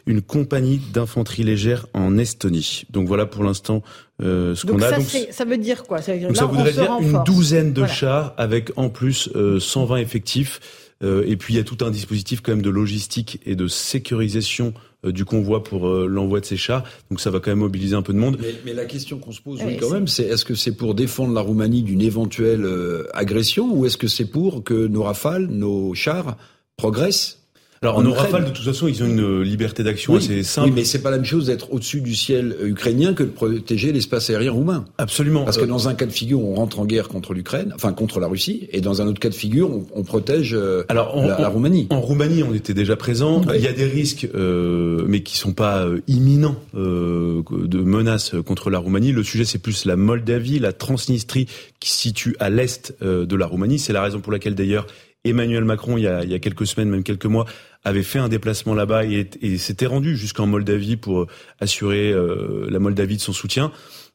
une 0.05 0.21
compagnie 0.21 0.81
d'infanterie 0.93 1.43
légère 1.43 1.87
en 1.93 2.17
Estonie. 2.17 2.83
Donc 2.89 3.07
voilà 3.07 3.25
pour 3.25 3.43
l'instant 3.43 3.83
euh, 4.21 4.55
ce 4.55 4.65
qu'on 4.65 4.81
a. 4.81 4.91
donc 4.91 5.05
ça 5.31 5.45
veut 5.45 5.57
dire 5.57 5.83
quoi? 5.83 6.01
Ça, 6.01 6.13
ça 6.33 6.45
voudrait 6.45 6.71
dire 6.71 6.97
une 7.01 7.23
douzaine 7.25 7.73
de 7.73 7.85
chars 7.85 8.33
avec 8.37 8.71
en 8.77 8.89
plus 8.89 9.29
120 9.59 9.97
effectifs. 9.97 10.59
et 11.03 11.35
puis 11.35 11.55
il 11.55 11.57
y 11.57 11.59
a 11.59 11.63
tout 11.63 11.83
un 11.83 11.89
dispositif 11.89 12.41
quand 12.41 12.51
même 12.51 12.61
de 12.61 12.69
logistique 12.69 13.39
et 13.45 13.55
de 13.55 13.67
sécurisation 13.67 14.73
euh, 14.75 14.90
du 15.03 15.25
convoi 15.25 15.63
pour 15.63 15.87
euh, 15.87 16.07
l'envoi 16.07 16.39
de 16.39 16.45
ces 16.45 16.57
chars. 16.57 16.83
Donc 17.09 17.19
ça 17.19 17.31
va 17.31 17.39
quand 17.39 17.51
même 17.51 17.59
mobiliser 17.59 17.95
un 17.95 18.01
peu 18.01 18.13
de 18.13 18.19
monde. 18.19 18.37
Mais, 18.65 18.73
la 18.73 18.85
question 18.85 19.17
qu'on 19.17 19.31
se 19.31 19.41
pose 19.41 19.61
oui, 19.65 19.77
quand 19.77 19.89
même, 19.89 20.07
c'est 20.07 20.23
est-ce 20.23 20.45
que 20.45 20.55
c'est 20.55 20.75
pour 20.75 20.95
défendre 20.95 21.33
la 21.33 21.41
Roumanie 21.41 21.83
d'une 21.83 22.01
éventuelle 22.01 22.65
euh, 22.65 23.07
agression 23.13 23.73
ou 23.73 23.85
est-ce 23.85 23.97
que 23.97 24.07
c'est 24.07 24.25
pour 24.25 24.63
que 24.63 24.87
nos 24.87 25.03
rafales, 25.03 25.47
nos 25.47 25.93
chars 25.93 26.37
progressent 26.77 27.40
alors, 27.83 28.03
nos 28.03 28.13
rafales, 28.13 28.45
de 28.45 28.51
toute 28.51 28.63
façon, 28.63 28.87
ils 28.87 29.01
ont 29.01 29.07
une 29.07 29.23
euh, 29.23 29.43
liberté 29.43 29.81
d'action 29.81 30.15
assez 30.15 30.43
simple. 30.43 30.67
Oui, 30.67 30.73
mais 30.75 30.83
c'est 30.83 31.01
pas 31.01 31.09
la 31.09 31.17
même 31.17 31.25
chose 31.25 31.47
d'être 31.47 31.73
au-dessus 31.73 32.01
du 32.01 32.13
ciel 32.13 32.55
euh, 32.61 32.67
ukrainien 32.67 33.15
que 33.15 33.23
de 33.23 33.29
protéger 33.29 33.91
l'espace 33.91 34.29
aérien 34.29 34.51
roumain. 34.51 34.85
Absolument. 34.99 35.45
Parce 35.45 35.57
que 35.57 35.65
dans 35.65 35.87
un 35.87 35.95
cas 35.95 36.05
de 36.05 36.11
figure, 36.11 36.43
on 36.43 36.53
rentre 36.53 36.79
en 36.79 36.85
guerre 36.85 37.07
contre 37.07 37.33
l'Ukraine, 37.33 37.71
enfin 37.73 37.91
contre 37.93 38.19
la 38.19 38.27
Russie, 38.27 38.69
et 38.71 38.81
dans 38.81 39.01
un 39.01 39.07
autre 39.07 39.19
cas 39.19 39.29
de 39.29 39.33
figure, 39.33 39.71
on, 39.95 40.03
protège 40.03 40.53
euh, 40.53 40.83
la, 40.91 41.01
Roumanie. 41.01 41.87
En 41.89 42.01
Roumanie, 42.01 42.43
on 42.43 42.53
était 42.53 42.75
déjà 42.75 42.95
présent. 42.95 43.41
Il 43.51 43.61
y 43.61 43.67
a 43.67 43.73
des 43.73 43.85
risques, 43.85 44.27
mais 44.31 45.23
qui 45.23 45.35
sont 45.35 45.53
pas 45.53 45.87
imminents 46.07 46.57
de 46.75 47.81
menaces 47.81 48.35
contre 48.45 48.69
la 48.69 48.77
Roumanie. 48.77 49.11
Le 49.11 49.23
sujet, 49.23 49.43
c'est 49.43 49.57
plus 49.57 49.85
la 49.85 49.95
Moldavie, 49.95 50.59
la 50.59 50.71
Transnistrie, 50.71 51.47
qui 51.79 51.89
se 51.89 51.97
situe 51.97 52.35
à 52.39 52.51
l'est 52.51 52.93
de 53.01 53.35
la 53.35 53.47
Roumanie. 53.47 53.79
C'est 53.79 53.93
la 53.93 54.03
raison 54.03 54.19
pour 54.19 54.31
laquelle, 54.31 54.53
d'ailleurs, 54.53 54.85
Emmanuel 55.23 55.65
Macron, 55.65 55.97
il 55.97 56.03
y, 56.03 56.07
a, 56.07 56.23
il 56.23 56.31
y 56.31 56.33
a 56.33 56.39
quelques 56.39 56.65
semaines, 56.65 56.89
même 56.89 57.03
quelques 57.03 57.25
mois, 57.25 57.45
avait 57.83 58.03
fait 58.03 58.19
un 58.19 58.29
déplacement 58.29 58.73
là-bas 58.73 59.05
et, 59.05 59.29
et 59.41 59.57
s'était 59.57 59.85
rendu 59.85 60.17
jusqu'en 60.17 60.47
Moldavie 60.47 60.97
pour 60.97 61.27
assurer 61.59 62.11
euh, 62.11 62.67
la 62.69 62.79
Moldavie 62.79 63.17
de 63.17 63.21
son 63.21 63.33
soutien. 63.33 63.71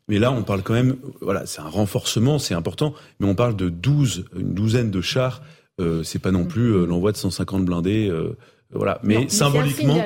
Mais 0.08 0.18
là, 0.18 0.30
on 0.30 0.42
parle 0.42 0.62
quand 0.62 0.74
même, 0.74 0.96
voilà, 1.20 1.46
c'est 1.46 1.60
un 1.60 1.68
renforcement, 1.68 2.38
c'est 2.38 2.54
important, 2.54 2.94
mais 3.18 3.26
on 3.26 3.34
parle 3.34 3.56
de 3.56 3.68
12, 3.68 4.26
une 4.38 4.54
douzaine 4.54 4.90
de 4.90 5.00
chars. 5.00 5.42
Euh, 5.80 6.02
c'est 6.04 6.20
pas 6.20 6.30
non 6.30 6.44
plus 6.44 6.72
euh, 6.72 6.86
l'envoi 6.86 7.12
de 7.12 7.16
150 7.16 7.64
blindés. 7.64 8.08
Euh, 8.08 8.36
voilà, 8.72 8.98
mais, 9.04 9.28
symboliquement, 9.28 9.96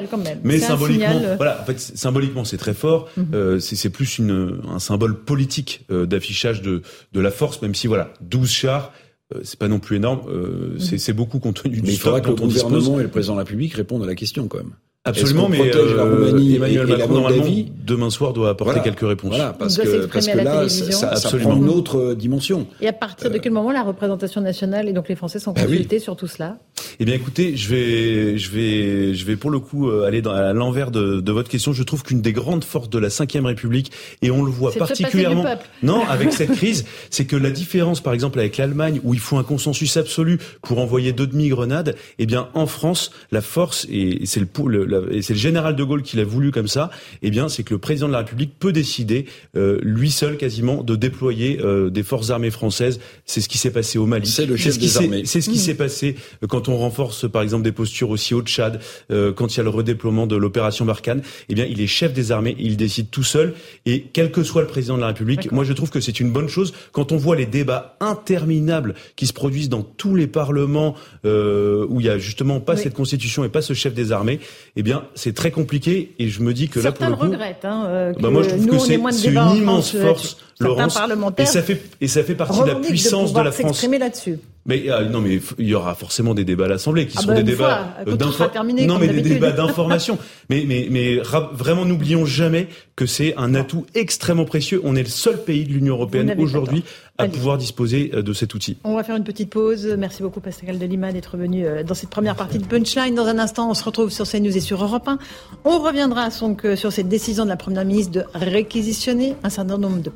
mais 0.45 0.59
symboliquement, 0.59 1.21
voilà, 1.37 1.61
en 1.63 1.65
fait, 1.65 1.81
symboliquement, 1.81 2.45
c'est 2.45 2.59
très 2.59 2.75
fort. 2.75 3.09
Mhm. 3.17 3.59
c'est 3.59 3.89
plus 3.89 4.19
une, 4.19 4.61
un 4.69 4.79
symbole 4.79 5.19
politique 5.19 5.87
d'affichage 5.89 6.61
de, 6.61 6.83
de 7.13 7.21
la 7.21 7.31
force, 7.31 7.63
même 7.63 7.75
si 7.75 7.87
voilà, 7.87 8.13
12 8.21 8.51
chars, 8.51 8.93
euh, 8.93 9.10
c'est 9.43 9.59
pas 9.59 9.69
non 9.69 9.79
plus 9.79 9.97
énorme. 9.97 10.23
Euh, 10.29 10.75
mhm. 10.75 10.99
c'est 10.99 11.13
beaucoup 11.13 11.39
compte 11.39 11.63
tenu 11.63 11.77
du 11.77 11.83
Mais 11.83 11.93
il 11.93 11.99
faudra 11.99 12.21
que 12.21 12.29
le 12.29 12.35
gouvernement 12.35 12.99
et 12.99 13.03
le 13.03 13.09
président 13.09 13.35
de 13.35 13.39
la 13.39 13.45
République 13.45 13.75
répondent 13.75 14.03
à 14.03 14.07
la 14.07 14.15
question 14.15 14.49
quand 14.49 14.59
même. 14.59 14.75
Absolument, 15.03 15.49
mais 15.49 15.75
euh, 15.75 16.39
Emmanuel 16.57 16.87
Macron, 16.87 17.15
normalement, 17.15 17.45
demain 17.87 18.11
soir, 18.11 18.35
doit 18.35 18.51
apporter 18.51 18.83
quelques 18.83 19.01
réponses. 19.01 19.31
Voilà, 19.31 19.55
parce 19.55 19.79
que, 19.79 20.05
parce 20.05 20.27
que 20.27 20.37
là, 20.37 20.69
ça, 20.69 21.17
ça, 21.17 21.39
prend 21.39 21.57
une 21.57 21.71
autre 21.71 22.13
dimension. 22.13 22.67
Et 22.83 22.89
à 22.89 22.93
partir 22.93 23.31
de 23.31 23.39
quel 23.39 23.53
moment 23.53 23.73
la 23.73 23.83
représentation 23.83 24.43
nationale 24.43 24.91
et 24.91 24.93
donc 24.93 25.09
les 25.09 25.17
Français 25.17 25.39
sont 25.39 25.53
bah 25.53 25.63
consultés 25.63 26.01
sur 26.01 26.17
tout 26.17 26.27
cela? 26.27 26.59
Eh 26.99 27.07
bien, 27.07 27.15
écoutez, 27.15 27.57
je 27.57 27.71
vais, 27.71 28.37
je 28.37 28.51
vais, 28.51 29.15
je 29.15 29.25
vais 29.25 29.37
pour 29.37 29.51
le 29.51 29.59
coup 29.59 29.89
euh, 29.89 30.05
aller 30.05 30.21
dans, 30.21 30.33
à 30.33 30.53
l'envers 30.53 30.91
de, 30.91 31.21
de, 31.21 31.33
votre 31.33 31.49
question. 31.49 31.73
Je 31.73 31.83
trouve 31.83 32.03
qu'une 32.03 32.21
des 32.21 32.35
grandes 32.35 32.65
forces 32.65 32.91
de 32.91 32.99
la 32.99 33.09
Ve 33.09 33.45
République, 33.47 33.93
et 34.21 34.31
on 34.31 34.43
le 34.43 34.51
voit 34.51 34.71
particulièrement, 34.73 35.47
non, 35.83 36.07
avec 36.07 36.31
cette 36.35 36.53
crise, 36.53 36.85
c'est 37.09 37.25
que 37.25 37.37
la 37.37 37.51
différence, 37.51 38.03
par 38.03 38.13
exemple, 38.13 38.39
avec 38.39 38.59
l'Allemagne, 38.59 39.01
où 39.03 39.15
il 39.15 39.21
faut 39.21 39.39
un 39.39 39.45
consensus 39.45 39.97
absolu 39.97 40.39
pour 40.61 40.79
envoyer 40.79 41.15
deux 41.15 41.27
demi-grenades, 41.27 41.97
eh 42.19 42.27
bien, 42.27 42.49
en 42.53 42.67
France, 42.67 43.13
la 43.33 43.41
force, 43.41 43.87
et 43.91 44.27
c'est 44.27 44.41
le, 44.41 44.85
le 44.85 44.90
et 45.11 45.23
c'est 45.23 45.35
le 45.35 45.39
général 45.39 45.77
de 45.77 45.85
Gaulle 45.85 46.03
qui 46.03 46.17
l'a 46.17 46.25
voulu 46.25 46.51
comme 46.51 46.69
ça, 46.69 46.91
eh 47.23 47.31
bien, 47.31 47.49
c'est 47.49 47.63
que 47.63 47.75
le 47.75 47.79
président 47.79 48.09
de 48.09 48.13
la 48.13 48.19
République 48.19 48.59
peut 48.59 48.73
décider, 48.73 49.27
euh, 49.57 49.79
lui 49.83 50.11
seul 50.11 50.37
quasiment, 50.37 50.83
de 50.83 50.97
déployer 50.97 51.61
euh, 51.61 51.91
des 51.91 52.03
forces 52.03 52.31
armées 52.31 52.51
françaises. 52.51 53.01
C'est 53.27 53.41
ce 53.41 53.49
qui 53.49 53.59
s'est 53.59 53.73
passé 53.73 53.99
au 53.99 54.07
Mali. 54.07 54.29
C'est 54.29 54.47
le 54.47 54.57
chef 54.57 54.79
des 54.79 54.97
armées. 54.97 55.23
C'est 55.25 55.41
ce 55.41 55.51
qui 55.51 55.59
s'est 55.59 55.75
passé 55.75 56.17
euh, 56.43 56.47
quand 56.47 56.69
on 56.69 56.77
renforce, 56.77 57.31
par 57.31 57.43
exemple, 57.43 57.65
des 57.65 57.73
postures 57.73 58.11
aussi 58.11 58.35
au 58.35 58.43
Tchad, 58.43 58.81
quand 59.11 59.55
il 59.55 59.57
y 59.57 59.61
a 59.61 59.63
le 59.63 59.71
redéploiement 59.71 60.27
de 60.27 60.37
l'opération 60.37 60.85
Barkhane. 60.85 61.23
Eh 61.49 61.55
bien, 61.55 61.67
il 61.69 61.81
est 61.81 61.87
chef 61.87 62.13
des 62.13 62.33
armées, 62.33 62.57
il 62.59 62.77
décide 62.77 63.11
tout 63.11 63.23
seul, 63.23 63.55
et 63.87 64.07
quel 64.13 64.31
que 64.31 64.43
soit 64.43 64.63
le 64.63 64.69
président 64.69 64.97
de 64.97 65.01
la 65.01 65.09
République, 65.09 65.51
moi 65.53 65.65
je 65.65 65.73
trouve 65.73 65.91
que 65.91 66.01
c'est 66.01 66.21
une 66.21 66.31
bonne 66.31 66.49
chose 66.49 66.73
quand 66.93 67.13
on 67.13 67.17
voit 67.17 67.37
les 67.37 67.47
débats 67.47 67.97
interminables 68.01 68.95
qui 69.17 69.27
se 69.27 69.33
produisent 69.33 69.69
dans 69.69 69.83
tous 69.83 70.15
les 70.15 70.27
parlements 70.27 70.95
où 71.25 72.01
il 72.01 72.07
y 72.07 72.09
a 72.09 72.19
justement 72.19 72.61
pas 72.61 72.77
cette 72.77 72.95
constitution 72.95 73.45
et 73.45 73.49
pas 73.49 73.63
ce 73.63 73.75
chef 73.75 73.95
des 73.95 74.13
armées. 74.13 74.41
Eh 74.81 74.83
bien, 74.83 75.05
c'est 75.15 75.35
très 75.35 75.51
compliqué. 75.51 76.15
Et 76.19 76.29
je 76.29 76.41
me 76.41 76.55
dis 76.55 76.69
que 76.69 76.81
Certains 76.81 77.11
là, 77.11 77.17
pour 77.17 77.27
le, 77.27 77.33
regrettent. 77.33 77.65
Hein, 77.65 78.13
bah 78.19 78.31
moi, 78.31 78.43
je 78.43 78.49
trouve 78.49 78.87
que 78.87 79.13
c'est 79.13 79.29
une 79.29 79.57
immense 79.57 79.97
force, 79.97 80.39
Laurence. 80.59 80.99
Et 81.39 81.47
ça 81.47 81.63
fait 81.63 81.83
et 82.01 82.09
ça 82.09 82.23
fait 82.23 82.35
partie 82.35 82.61
de 82.61 82.67
la 82.67 82.75
puissance 82.77 83.33
de, 83.33 83.41
la 83.41 83.53
France. 83.53 83.87
là-dessus. 83.87 84.39
Mais 84.67 84.91
euh, 84.91 85.09
non, 85.09 85.21
mais 85.21 85.41
il 85.59 85.67
y 85.67 85.75
aura 85.75 85.95
forcément 85.95 86.35
des 86.35 86.45
débats 86.45 86.67
à 86.67 86.69
l'Assemblée 86.69 87.07
qui 87.07 87.17
ah 87.19 87.23
sont 87.23 87.29
bah 87.29 87.35
des 87.35 87.43
débats 87.43 87.97
d'information. 88.07 88.87
Non, 88.87 88.99
mais 88.99 89.09
des 89.09 89.23
débats 89.23 89.53
d'information. 89.53 90.19
mais 90.51 90.65
mais 90.67 90.89
mais 90.91 91.17
vraiment, 91.53 91.87
n'oublions 91.87 92.27
jamais 92.27 92.69
que 92.95 93.07
c'est 93.07 93.35
un 93.37 93.55
atout 93.55 93.87
extrêmement 93.95 94.45
précieux. 94.45 94.81
On 94.85 94.97
est 94.97 95.03
le 95.03 95.09
seul 95.09 95.43
pays 95.43 95.65
de 95.65 95.73
l'Union 95.73 95.95
européenne 95.95 96.35
aujourd'hui 96.39 96.85
à 97.17 97.27
pouvoir 97.27 97.59
disposer 97.59 98.11
euh, 98.15 98.23
de 98.23 98.33
cet 98.33 98.55
outil. 98.55 98.79
On 98.85 98.97
va 98.97 99.03
faire 99.03 99.17
une 99.17 99.25
petite 99.25 99.51
pause. 99.51 99.87
Merci 99.99 100.23
beaucoup 100.23 100.41
Pascal 100.41 100.79
Delima 100.79 101.13
d'être 101.13 101.37
venu 101.37 101.67
euh, 101.67 101.83
dans 101.83 101.95
cette 101.95 102.11
première 102.11 102.37
partie 102.37 102.59
de 102.59 102.65
Punchline. 102.65 103.15
Dans 103.15 103.27
un 103.27 103.39
instant, 103.39 103.71
on 103.71 103.75
se 103.75 103.85
retrouve 103.85 104.11
sur 104.11 104.27
CNews 104.27 104.57
et 104.57 104.61
sur 104.61 104.83
Europe 104.83 105.09
1. 105.09 105.19
On 105.65 105.79
reviendra 105.79 106.29
donc 106.41 106.67
sur 106.77 106.93
cette 106.93 107.09
décision 107.09 107.45
de 107.45 107.51
la 107.51 107.57
Première 107.57 107.85
ministre 107.85 108.13
de 108.13 108.25
réquisitionner 108.35 109.35
un 109.43 109.51
certain 109.51 109.79
nombre 109.79 110.01
de 110.01 110.13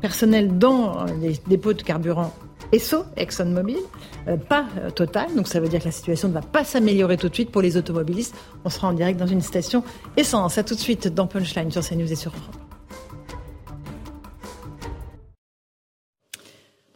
personnels 0.00 0.56
dans 0.58 1.04
les 1.20 1.38
dépôts 1.48 1.72
de 1.72 1.82
carburant 1.82 2.34
ESSO, 2.72 3.04
ExxonMobil, 3.16 3.78
euh, 4.28 4.36
pas 4.36 4.66
euh, 4.78 4.90
Total. 4.90 5.34
Donc 5.34 5.48
ça 5.48 5.60
veut 5.60 5.68
dire 5.68 5.80
que 5.80 5.86
la 5.86 5.92
situation 5.92 6.28
ne 6.28 6.34
va 6.34 6.42
pas 6.42 6.64
s'améliorer 6.64 7.16
tout 7.16 7.28
de 7.28 7.34
suite 7.34 7.50
pour 7.50 7.62
les 7.62 7.76
automobilistes. 7.76 8.34
On 8.64 8.70
sera 8.70 8.88
en 8.88 8.92
direct 8.92 9.18
dans 9.18 9.26
une 9.26 9.40
station 9.40 9.82
essence. 10.16 10.58
À 10.58 10.64
tout 10.64 10.74
de 10.74 10.80
suite 10.80 11.08
dans 11.08 11.26
Punchline 11.26 11.70
sur 11.70 11.82
CNews 11.82 12.10
et 12.12 12.16
sur 12.16 12.32
Europe. 12.32 12.56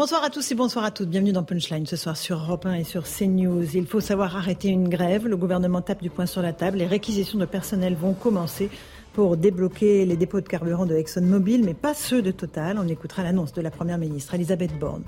Bonsoir 0.03 0.25
à 0.25 0.31
tous 0.31 0.51
et 0.51 0.57
bonsoir 0.57 0.85
à 0.85 0.91
toutes. 0.91 1.11
Bienvenue 1.11 1.31
dans 1.31 1.45
Punchline 1.45 1.87
ce 1.87 1.95
soir 1.95 2.17
sur 2.17 2.39
Europe 2.39 2.67
1 2.67 2.75
et 2.75 2.83
sur 2.83 3.05
CNews. 3.05 3.77
Il 3.77 3.87
faut 3.87 4.01
savoir 4.01 4.37
arrêter 4.37 4.67
une 4.69 4.89
grève. 4.89 5.29
Le 5.29 5.37
gouvernement 5.37 5.81
tape 5.81 6.03
du 6.03 6.11
poing 6.11 6.27
sur 6.27 6.43
la 6.43 6.53
table. 6.53 6.79
Les 6.79 6.87
réquisitions 6.87 7.39
de 7.39 7.45
personnel 7.45 7.95
vont 7.95 8.13
commencer 8.13 8.69
pour 9.13 9.37
débloquer 9.37 10.05
les 10.05 10.17
dépôts 10.17 10.41
de 10.41 10.49
carburant 10.49 10.87
de 10.87 10.95
ExxonMobil, 10.95 11.65
mais 11.65 11.75
pas 11.75 11.95
ceux 11.95 12.23
de 12.23 12.31
Total. 12.31 12.79
On 12.83 12.89
écoutera 12.89 13.23
l'annonce 13.23 13.53
de 13.53 13.61
la 13.61 13.71
Première 13.71 13.99
ministre, 13.99 14.35
Elisabeth 14.35 14.79
Borne. 14.79 15.03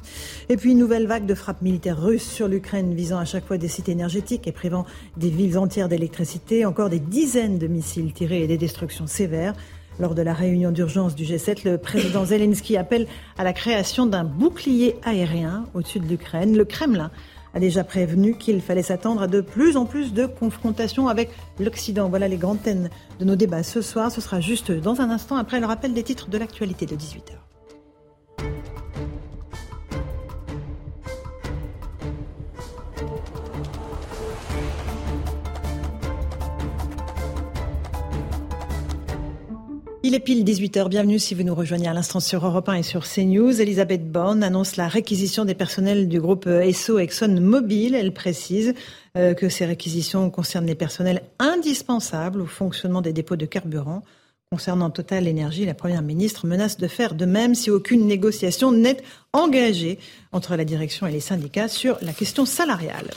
Et 0.49 0.57
puis 0.57 0.73
une 0.73 0.79
nouvelle 0.79 1.07
vague 1.07 1.27
de 1.27 1.35
frappes 1.35 1.63
militaires 1.63 2.01
russes 2.01 2.29
sur 2.29 2.49
l'Ukraine 2.49 2.95
visant 2.95 3.19
à 3.19 3.25
chaque 3.25 3.47
fois 3.47 3.59
des 3.59 3.69
sites 3.69 3.89
énergétiques 3.89 4.47
et 4.47 4.53
privant 4.53 4.85
des 5.17 5.31
villes 5.31 5.59
entières 5.59 5.89
d'électricité. 5.89 6.65
Encore 6.65 6.91
des 6.91 7.01
dizaines 7.01 7.59
de 7.59 7.67
missiles 7.67 8.13
tirés 8.13 8.43
et 8.43 8.47
des 8.47 8.59
destructions 8.59 9.07
sévères. 9.07 9.55
Lors 10.01 10.17
de 10.17 10.23
la 10.23 10.35
réunion 10.35 10.73
d'urgence 10.73 11.15
du 11.15 11.23
G7, 11.23 11.65
le 11.65 11.79
président 11.79 12.25
Zelensky 12.25 12.77
appelle 12.77 13.07
à 13.39 13.45
la 13.45 13.53
création 13.53 14.07
d'un 14.07 14.25
bouclier 14.25 14.97
aérien 15.05 15.67
au-dessus 15.73 16.01
de 16.01 16.07
l'Ukraine. 16.07 16.57
Le 16.57 16.65
Kremlin 16.65 17.13
a 17.55 17.61
déjà 17.61 17.85
prévenu 17.85 18.37
qu'il 18.37 18.61
fallait 18.61 18.83
s'attendre 18.83 19.23
à 19.23 19.27
de 19.27 19.41
plus 19.41 19.77
en 19.77 19.87
plus 19.87 20.13
de 20.13 20.27
confrontations 20.27 21.09
avec 21.09 21.31
l'Occident. 21.59 22.09
Voilà 22.09 22.29
les 22.29 22.37
grandes 22.37 22.63
thèmes 22.63 22.89
de 23.19 23.25
nos 23.25 23.37
débats 23.37 23.63
ce 23.63 23.81
soir. 23.81 24.11
Ce 24.11 24.21
sera 24.21 24.41
juste 24.41 24.73
dans 24.73 25.01
un 25.01 25.11
instant 25.11 25.37
après 25.37 25.61
le 25.61 25.67
rappel 25.67 25.95
des 25.95 26.03
titres 26.03 26.29
de 26.29 26.39
l'actualité 26.39 26.87
de 26.87 26.97
18h. 26.97 27.54
Il 40.07 40.15
est 40.15 40.21
pile 40.21 40.45
18h. 40.45 40.91
Bienvenue 40.91 41.19
si 41.19 41.35
vous 41.35 41.45
nous 41.45 41.55
rejoignez 41.55 41.89
à 41.89 41.95
l'instant 41.95 42.21
sur 42.21 42.45
Europe 42.45 42.69
1 42.69 42.75
et 42.75 42.83
sur 42.83 43.09
CNews. 43.09 43.59
Elisabeth 43.59 44.13
Borne 44.13 44.45
annonce 44.45 44.77
la 44.77 44.87
réquisition 44.87 45.47
des 45.47 45.55
personnels 45.55 46.11
du 46.11 46.21
groupe 46.21 46.47
ESSO 46.47 46.99
Exxon 46.99 47.41
Mobil. 47.41 47.95
Elle 47.95 48.13
précise 48.13 48.75
euh, 49.17 49.33
que 49.33 49.49
ces 49.49 49.65
réquisitions 49.65 50.29
concernent 50.29 50.67
les 50.67 50.75
personnels 50.75 51.23
indispensables 51.39 52.43
au 52.43 52.47
fonctionnement 52.47 53.01
des 53.01 53.15
dépôts 53.15 53.37
de 53.37 53.47
carburant. 53.47 54.03
Concernant 54.51 54.91
Total 54.91 55.27
Énergie, 55.27 55.65
la 55.65 55.73
Première 55.73 56.03
ministre 56.03 56.47
menace 56.47 56.77
de 56.77 56.87
faire 56.87 57.15
de 57.15 57.25
même 57.25 57.55
si 57.55 57.71
aucune 57.71 58.07
négociation 58.07 58.73
n'est 58.73 58.99
engagée 59.33 59.99
entre 60.33 60.55
la 60.55 60.67
direction 60.67 61.07
et 61.07 61.13
les 61.13 61.21
syndicats 61.21 61.69
sur 61.69 61.97
la 62.03 62.13
question 62.13 62.45
salariale. 62.45 63.09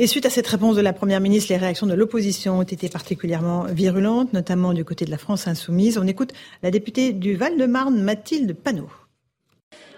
Et 0.00 0.06
suite 0.06 0.26
à 0.26 0.30
cette 0.30 0.46
réponse 0.46 0.76
de 0.76 0.80
la 0.80 0.92
Première 0.92 1.18
ministre, 1.18 1.52
les 1.52 1.58
réactions 1.58 1.88
de 1.88 1.94
l'opposition 1.94 2.60
ont 2.60 2.62
été 2.62 2.88
particulièrement 2.88 3.64
virulentes, 3.64 4.32
notamment 4.32 4.72
du 4.72 4.84
côté 4.84 5.04
de 5.04 5.10
la 5.10 5.18
France 5.18 5.48
insoumise. 5.48 5.98
On 5.98 6.06
écoute 6.06 6.30
la 6.62 6.70
députée 6.70 7.12
du 7.12 7.34
Val-de-Marne, 7.34 8.00
Mathilde 8.00 8.54
Panot. 8.54 8.88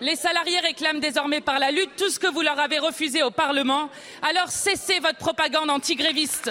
Les 0.00 0.16
salariés 0.16 0.58
réclament 0.60 1.00
désormais 1.00 1.42
par 1.42 1.58
la 1.58 1.70
lutte 1.70 1.90
tout 1.98 2.08
ce 2.08 2.18
que 2.18 2.32
vous 2.32 2.40
leur 2.40 2.58
avez 2.58 2.78
refusé 2.78 3.22
au 3.22 3.30
Parlement. 3.30 3.90
Alors 4.22 4.48
cessez 4.48 5.00
votre 5.00 5.18
propagande 5.18 5.68
anti-gréviste. 5.68 6.50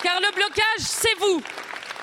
Car 0.00 0.20
le 0.20 0.32
blocage, 0.36 0.78
c'est 0.78 1.18
vous. 1.18 1.42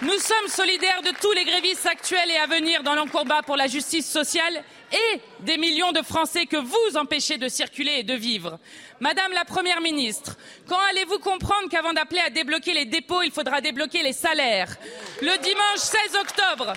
Nous 0.01 0.19
sommes 0.19 0.49
solidaires 0.49 1.01
de 1.05 1.11
tous 1.21 1.32
les 1.32 1.45
grévistes 1.45 1.86
actuels 1.86 2.30
et 2.30 2.36
à 2.36 2.47
venir 2.47 2.84
dans 2.84 2.95
l'encombat 2.95 3.43
pour 3.43 3.55
la 3.55 3.67
justice 3.67 4.11
sociale 4.11 4.61
et 4.91 5.21
des 5.39 5.57
millions 5.57 5.93
de 5.93 6.01
Français 6.01 6.47
que 6.47 6.57
vous 6.57 6.97
empêchez 6.97 7.38
de 7.38 7.47
circuler 7.47 7.99
et 7.99 8.03
de 8.03 8.13
vivre. 8.13 8.59
Madame 9.02 9.34
la 9.34 9.43
Première 9.43 9.82
ministre, 9.82 10.38
quand 10.70 10.78
allez-vous 10.91 11.20
comprendre 11.20 11.68
qu'avant 11.70 11.91
d'appeler 11.91 12.22
à 12.26 12.30
débloquer 12.30 12.74
les 12.74 12.86
dépôts, 12.86 13.22
il 13.24 13.32
faudra 13.32 13.60
débloquer 13.60 14.02
les 14.04 14.14
salaires? 14.14 14.78
Le 15.22 15.38
dimanche 15.43 15.80
16 15.80 16.00
octobre, 16.22 16.74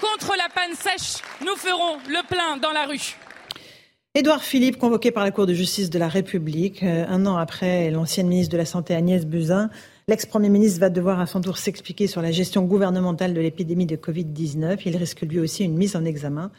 contre 0.00 0.34
la 0.36 0.48
panne 0.52 0.74
sèche, 0.74 1.22
nous 1.40 1.54
ferons 1.54 1.98
le 2.08 2.26
plein 2.26 2.56
dans 2.56 2.72
la 2.72 2.86
rue. 2.86 3.14
Édouard 4.16 4.42
Philippe, 4.42 4.78
convoqué 4.78 5.12
par 5.12 5.22
la 5.22 5.30
Cour 5.30 5.46
de 5.46 5.54
justice 5.54 5.90
de 5.90 5.98
la 6.00 6.08
République, 6.08 6.82
euh, 6.82 7.06
un 7.08 7.24
an 7.26 7.36
après 7.36 7.92
l'ancienne 7.92 8.26
ministre 8.26 8.50
de 8.50 8.58
la 8.58 8.64
Santé 8.64 8.96
Agnès 8.96 9.24
Buzyn, 9.24 9.70
l'ex-premier 10.08 10.48
ministre 10.48 10.80
va 10.80 10.90
devoir 10.90 11.20
à 11.20 11.26
son 11.26 11.40
tour 11.40 11.56
s'expliquer 11.56 12.08
sur 12.08 12.20
la 12.20 12.32
gestion 12.32 12.64
gouvernementale 12.64 13.32
de 13.32 13.40
l'épidémie 13.40 13.86
de 13.86 13.94
Covid-19. 13.94 14.80
Il 14.86 14.96
risque 14.96 15.20
lui 15.20 15.38
aussi 15.38 15.64
une 15.64 15.76
mise 15.76 15.94
en 15.94 16.04
examen. 16.04 16.50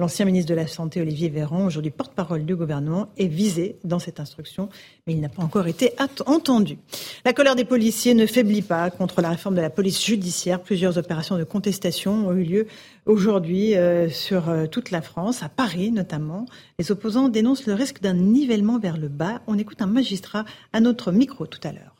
L'ancien 0.00 0.24
ministre 0.24 0.48
de 0.48 0.54
la 0.54 0.66
Santé, 0.66 1.02
Olivier 1.02 1.28
Véran, 1.28 1.66
aujourd'hui 1.66 1.90
porte-parole 1.90 2.46
du 2.46 2.56
gouvernement, 2.56 3.10
est 3.18 3.26
visé 3.26 3.76
dans 3.84 3.98
cette 3.98 4.18
instruction, 4.18 4.70
mais 5.06 5.12
il 5.12 5.20
n'a 5.20 5.28
pas 5.28 5.42
encore 5.42 5.66
été 5.66 5.92
entendu. 6.24 6.78
La 7.26 7.34
colère 7.34 7.54
des 7.54 7.66
policiers 7.66 8.14
ne 8.14 8.24
faiblit 8.24 8.62
pas 8.62 8.88
contre 8.88 9.20
la 9.20 9.28
réforme 9.28 9.56
de 9.56 9.60
la 9.60 9.68
police 9.68 10.02
judiciaire. 10.02 10.62
Plusieurs 10.62 10.96
opérations 10.96 11.36
de 11.36 11.44
contestation 11.44 12.28
ont 12.28 12.32
eu 12.32 12.44
lieu 12.44 12.66
aujourd'hui 13.04 13.76
euh, 13.76 14.08
sur 14.08 14.48
euh, 14.48 14.66
toute 14.66 14.90
la 14.90 15.02
France, 15.02 15.42
à 15.42 15.50
Paris 15.50 15.92
notamment. 15.92 16.46
Les 16.78 16.90
opposants 16.90 17.28
dénoncent 17.28 17.66
le 17.66 17.74
risque 17.74 18.00
d'un 18.00 18.14
nivellement 18.14 18.78
vers 18.78 18.96
le 18.96 19.08
bas. 19.08 19.42
On 19.48 19.58
écoute 19.58 19.82
un 19.82 19.86
magistrat 19.86 20.46
à 20.72 20.80
notre 20.80 21.12
micro 21.12 21.46
tout 21.46 21.60
à 21.62 21.72
l'heure. 21.72 21.94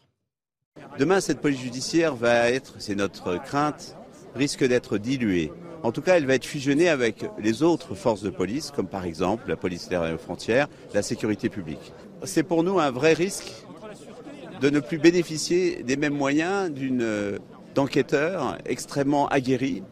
Demain, 0.98 1.20
cette 1.20 1.42
police 1.42 1.60
judiciaire 1.60 2.14
va 2.14 2.48
être, 2.50 2.76
c'est 2.78 2.94
notre 2.94 3.36
crainte, 3.42 3.94
risque 4.34 4.64
d'être 4.64 4.96
diluée. 4.96 5.52
En 5.82 5.92
tout 5.92 6.02
cas, 6.02 6.16
elle 6.16 6.26
va 6.26 6.34
être 6.34 6.44
fusionnée 6.44 6.88
avec 6.88 7.24
les 7.38 7.62
autres 7.62 7.94
forces 7.94 8.22
de 8.22 8.30
police, 8.30 8.70
comme 8.70 8.86
par 8.86 9.04
exemple 9.04 9.48
la 9.48 9.56
police 9.56 9.88
des 9.88 9.98
frontières, 10.18 10.68
la 10.94 11.02
sécurité 11.02 11.48
publique. 11.48 11.92
C'est 12.24 12.42
pour 12.42 12.62
nous 12.62 12.78
un 12.78 12.90
vrai 12.90 13.14
risque 13.14 13.50
de 14.60 14.68
ne 14.68 14.80
plus 14.80 14.98
bénéficier 14.98 15.82
des 15.82 15.96
mêmes 15.96 16.14
moyens 16.14 16.70
d'une 16.70 17.38
d'enquêteurs 17.74 18.58
extrêmement 18.66 19.28
aguerris. 19.28 19.82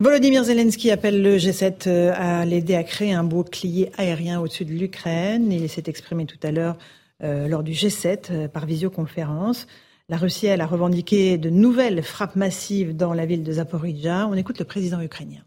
Volodymyr 0.00 0.44
Zelensky 0.44 0.90
appelle 0.90 1.22
le 1.22 1.38
G7 1.38 1.88
euh, 1.88 2.12
à 2.14 2.44
l'aider 2.44 2.76
à 2.76 2.84
créer 2.84 3.12
un 3.12 3.24
bouclier 3.24 3.90
aérien 3.98 4.40
au-dessus 4.40 4.64
de 4.64 4.72
l'Ukraine. 4.72 5.50
Il 5.50 5.68
s'est 5.68 5.84
exprimé 5.86 6.24
tout 6.24 6.38
à 6.44 6.52
l'heure 6.52 6.78
euh, 7.24 7.48
lors 7.48 7.64
du 7.64 7.72
G7 7.72 8.30
euh, 8.30 8.48
par 8.48 8.64
visioconférence. 8.64 9.66
La 10.10 10.16
Russie, 10.16 10.46
elle 10.46 10.62
a 10.62 10.66
revendiqué 10.66 11.36
de 11.36 11.50
nouvelles 11.50 12.02
frappes 12.02 12.34
massives 12.34 12.96
dans 12.96 13.12
la 13.12 13.26
ville 13.26 13.42
de 13.42 13.52
Zaporizhia. 13.52 14.26
On 14.26 14.34
écoute 14.34 14.58
le 14.58 14.64
président 14.64 15.02
ukrainien. 15.02 15.42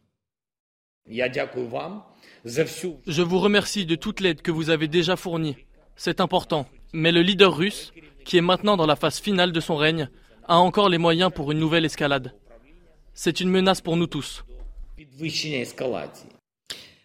Je 2.45 3.21
vous 3.23 3.39
remercie 3.39 3.87
de 3.87 3.95
toute 3.95 4.19
l'aide 4.19 4.43
que 4.43 4.51
vous 4.51 4.69
avez 4.69 4.87
déjà 4.87 5.15
fournie. 5.15 5.55
C'est 5.95 6.21
important. 6.21 6.67
Mais 6.93 7.11
le 7.11 7.23
leader 7.23 7.57
russe, 7.57 7.91
qui 8.23 8.37
est 8.37 8.41
maintenant 8.41 8.77
dans 8.77 8.85
la 8.85 8.95
phase 8.95 9.19
finale 9.19 9.51
de 9.51 9.59
son 9.59 9.75
règne, 9.75 10.09
a 10.47 10.59
encore 10.59 10.89
les 10.89 10.99
moyens 10.99 11.31
pour 11.33 11.51
une 11.51 11.59
nouvelle 11.59 11.85
escalade. 11.85 12.35
C'est 13.15 13.39
une 13.39 13.49
menace 13.49 13.81
pour 13.81 13.97
nous 13.97 14.05
tous. 14.05 14.45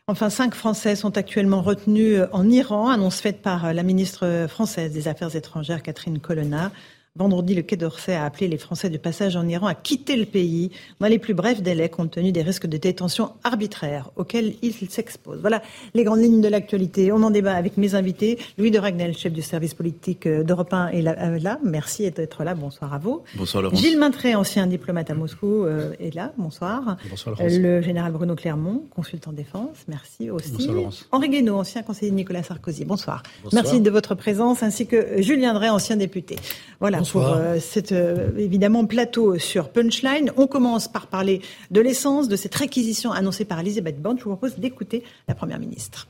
Enfin, 0.09 0.29
cinq 0.29 0.55
Français 0.55 0.95
sont 0.95 1.17
actuellement 1.17 1.63
retenus 1.63 2.21
en 2.33 2.51
Iran, 2.51 2.91
annonce 2.91 3.21
faite 3.21 3.41
par 3.41 3.73
la 3.73 3.83
ministre 3.83 4.47
française 4.47 4.93
des 4.93 5.09
Affaires 5.09 5.35
étrangères, 5.35 5.83
Catherine 5.83 6.21
Colonna. 6.21 6.71
Vendredi, 7.17 7.55
le 7.55 7.63
Quai 7.63 7.77
d'Orsay 7.77 8.15
a 8.15 8.27
appelé 8.27 8.47
les 8.47 8.59
Français 8.59 8.91
de 8.91 8.99
passage 8.99 9.37
en 9.37 9.49
Iran 9.49 9.67
à 9.69 9.75
quitter 9.75 10.17
le 10.17 10.27
pays 10.27 10.71
dans 11.01 11.07
les 11.07 11.19
plus 11.19 11.33
brefs 11.33 11.63
délais 11.63 11.89
compte 11.89 12.11
tenu 12.11 12.31
des 12.31 12.43
risques 12.43 12.67
de 12.67 12.77
détention 12.77 13.33
arbitraire 13.43 14.11
auxquels 14.17 14.55
ils 14.61 14.75
s'exposent. 14.91 15.41
Voilà 15.41 15.63
les 15.95 16.05
grandes 16.05 16.21
lignes 16.21 16.43
de 16.43 16.49
l'actualité. 16.49 17.13
On 17.13 17.23
en 17.23 17.31
débat 17.31 17.55
avec 17.55 17.79
mes 17.79 17.95
invités. 17.95 18.39
Louis 18.59 18.71
de 18.71 18.79
Ragnel, 18.79 19.17
chef 19.17 19.33
du 19.33 19.41
service 19.41 19.73
politique 19.73 20.29
d'Europe 20.29 20.75
1 20.75 20.89
est 20.89 21.07
euh, 21.07 21.39
là. 21.39 21.59
Merci 21.65 22.11
d'être 22.11 22.45
là. 22.45 22.55
Bonsoir 22.55 22.93
à 22.93 22.99
vous. 22.99 23.23
Bonsoir 23.35 23.63
Laurence. 23.63 23.81
Gilles 23.81 23.99
Maintré, 23.99 24.35
ancien 24.35 24.67
diplomate 24.67 25.11
à 25.11 25.15
Moscou, 25.15 25.65
euh, 25.65 25.93
est 25.99 26.15
là. 26.15 26.33
Bonsoir. 26.37 26.99
Bonsoir 27.09 27.35
Laurence. 27.39 27.57
Le 27.57 27.81
général 27.81 28.13
Bruno 28.13 28.35
Clermont, 28.35 28.83
consultant 28.91 29.33
défense. 29.33 29.79
Merci 29.89 30.29
aussi. 30.29 30.53
Bonsoir 30.53 30.75
Laurence. 30.75 31.09
Henri 31.13 31.31
Guénaud, 31.31 31.57
ancien 31.57 31.83
conseiller 31.83 32.11
de 32.11 32.17
Nicolas 32.17 32.43
Sarkozy. 32.43 32.85
Bonsoir. 32.85 33.23
Bonsoir. 33.43 33.63
Merci 33.63 33.81
de 33.81 33.91
votre 33.91 34.15
présence 34.15 34.63
ainsi 34.63 34.87
que 34.87 35.23
Julien 35.23 35.55
Drey, 35.55 35.71
ancien 35.71 35.97
député. 35.97 36.37
Voilà. 36.79 36.99
Pour 37.11 37.29
euh, 37.29 37.59
cet 37.61 37.93
euh, 37.93 38.31
évidemment 38.37 38.85
plateau 38.87 39.39
sur 39.39 39.71
Punchline. 39.71 40.33
On 40.37 40.47
commence 40.47 40.89
par 40.89 41.07
parler 41.07 41.43
de 41.71 41.81
l'essence, 41.81 42.29
de 42.29 42.37
cette 42.37 42.55
réquisition 42.55 43.13
annoncée 43.13 43.45
par 43.45 43.61
Elisabeth 43.61 44.01
Borne. 44.01 44.19
Je 44.19 44.25
vous 44.25 44.31
propose 44.31 44.57
d'écouter 44.57 45.03
la 45.29 45.35
Première 45.35 45.59
ministre. 45.59 46.09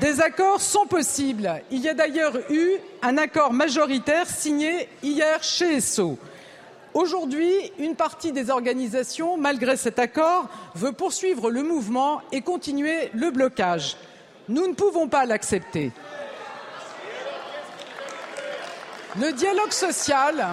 Des 0.00 0.20
accords 0.20 0.60
sont 0.60 0.86
possibles. 0.86 1.50
Il 1.70 1.80
y 1.80 1.88
a 1.88 1.94
d'ailleurs 1.94 2.36
eu 2.50 2.72
un 3.02 3.16
accord 3.16 3.52
majoritaire 3.52 4.28
signé 4.28 4.88
hier 5.02 5.42
chez 5.42 5.76
ESSO. 5.76 6.18
Aujourd'hui, 6.92 7.50
une 7.78 7.94
partie 7.94 8.32
des 8.32 8.50
organisations, 8.50 9.36
malgré 9.36 9.76
cet 9.76 9.98
accord, 9.98 10.48
veut 10.74 10.92
poursuivre 10.92 11.50
le 11.50 11.62
mouvement 11.62 12.20
et 12.32 12.40
continuer 12.40 13.10
le 13.14 13.30
blocage. 13.30 13.96
Nous 14.48 14.66
ne 14.66 14.74
pouvons 14.74 15.08
pas 15.08 15.26
l'accepter. 15.26 15.92
Le 19.18 19.32
dialogue 19.32 19.72
social, 19.72 20.44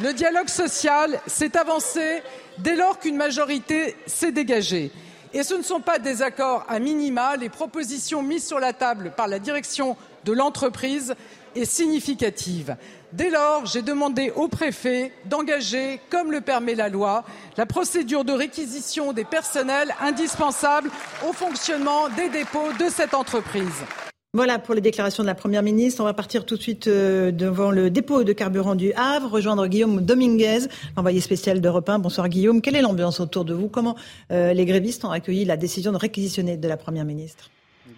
le 0.00 0.14
dialogue 0.14 0.48
social 0.48 1.20
s'est 1.26 1.54
avancé 1.54 2.22
dès 2.56 2.76
lors 2.76 2.98
qu'une 2.98 3.16
majorité 3.16 3.94
s'est 4.06 4.32
dégagée. 4.32 4.90
Et 5.34 5.42
ce 5.42 5.54
ne 5.54 5.62
sont 5.62 5.80
pas 5.80 5.98
des 5.98 6.22
accords 6.22 6.64
à 6.66 6.78
minima. 6.78 7.36
Les 7.36 7.50
propositions 7.50 8.22
mises 8.22 8.46
sur 8.46 8.58
la 8.58 8.72
table 8.72 9.12
par 9.14 9.28
la 9.28 9.38
direction 9.38 9.98
de 10.24 10.32
l'entreprise 10.32 11.14
est 11.54 11.66
significative. 11.66 12.74
Dès 13.12 13.28
lors, 13.28 13.66
j'ai 13.66 13.82
demandé 13.82 14.32
au 14.34 14.48
préfet 14.48 15.12
d'engager, 15.26 16.00
comme 16.08 16.32
le 16.32 16.40
permet 16.40 16.74
la 16.74 16.88
loi, 16.88 17.22
la 17.58 17.66
procédure 17.66 18.24
de 18.24 18.32
réquisition 18.32 19.12
des 19.12 19.24
personnels 19.24 19.94
indispensables 20.00 20.90
au 21.28 21.34
fonctionnement 21.34 22.08
des 22.16 22.30
dépôts 22.30 22.72
de 22.78 22.88
cette 22.88 23.12
entreprise. 23.12 23.84
Voilà 24.34 24.58
pour 24.58 24.74
les 24.74 24.80
déclarations 24.80 25.22
de 25.22 25.28
la 25.28 25.34
Première 25.34 25.62
ministre. 25.62 26.00
On 26.00 26.04
va 26.04 26.14
partir 26.14 26.46
tout 26.46 26.56
de 26.56 26.62
suite 26.62 26.86
euh, 26.86 27.32
devant 27.32 27.70
le 27.70 27.90
dépôt 27.90 28.24
de 28.24 28.32
carburant 28.32 28.74
du 28.74 28.90
Havre, 28.94 29.30
rejoindre 29.30 29.66
Guillaume 29.66 30.00
Dominguez, 30.00 30.68
envoyé 30.96 31.20
spécial 31.20 31.60
d'Europe 31.60 31.90
1. 31.90 31.98
Bonsoir 31.98 32.30
Guillaume. 32.30 32.62
Quelle 32.62 32.76
est 32.76 32.80
l'ambiance 32.80 33.20
autour 33.20 33.44
de 33.44 33.52
vous? 33.52 33.68
Comment 33.68 33.94
euh, 34.30 34.54
les 34.54 34.64
grévistes 34.64 35.04
ont 35.04 35.10
accueilli 35.10 35.44
la 35.44 35.58
décision 35.58 35.92
de 35.92 35.98
réquisitionner 35.98 36.56
de 36.56 36.66
la 36.66 36.78
Première 36.78 37.04
ministre? 37.04 37.50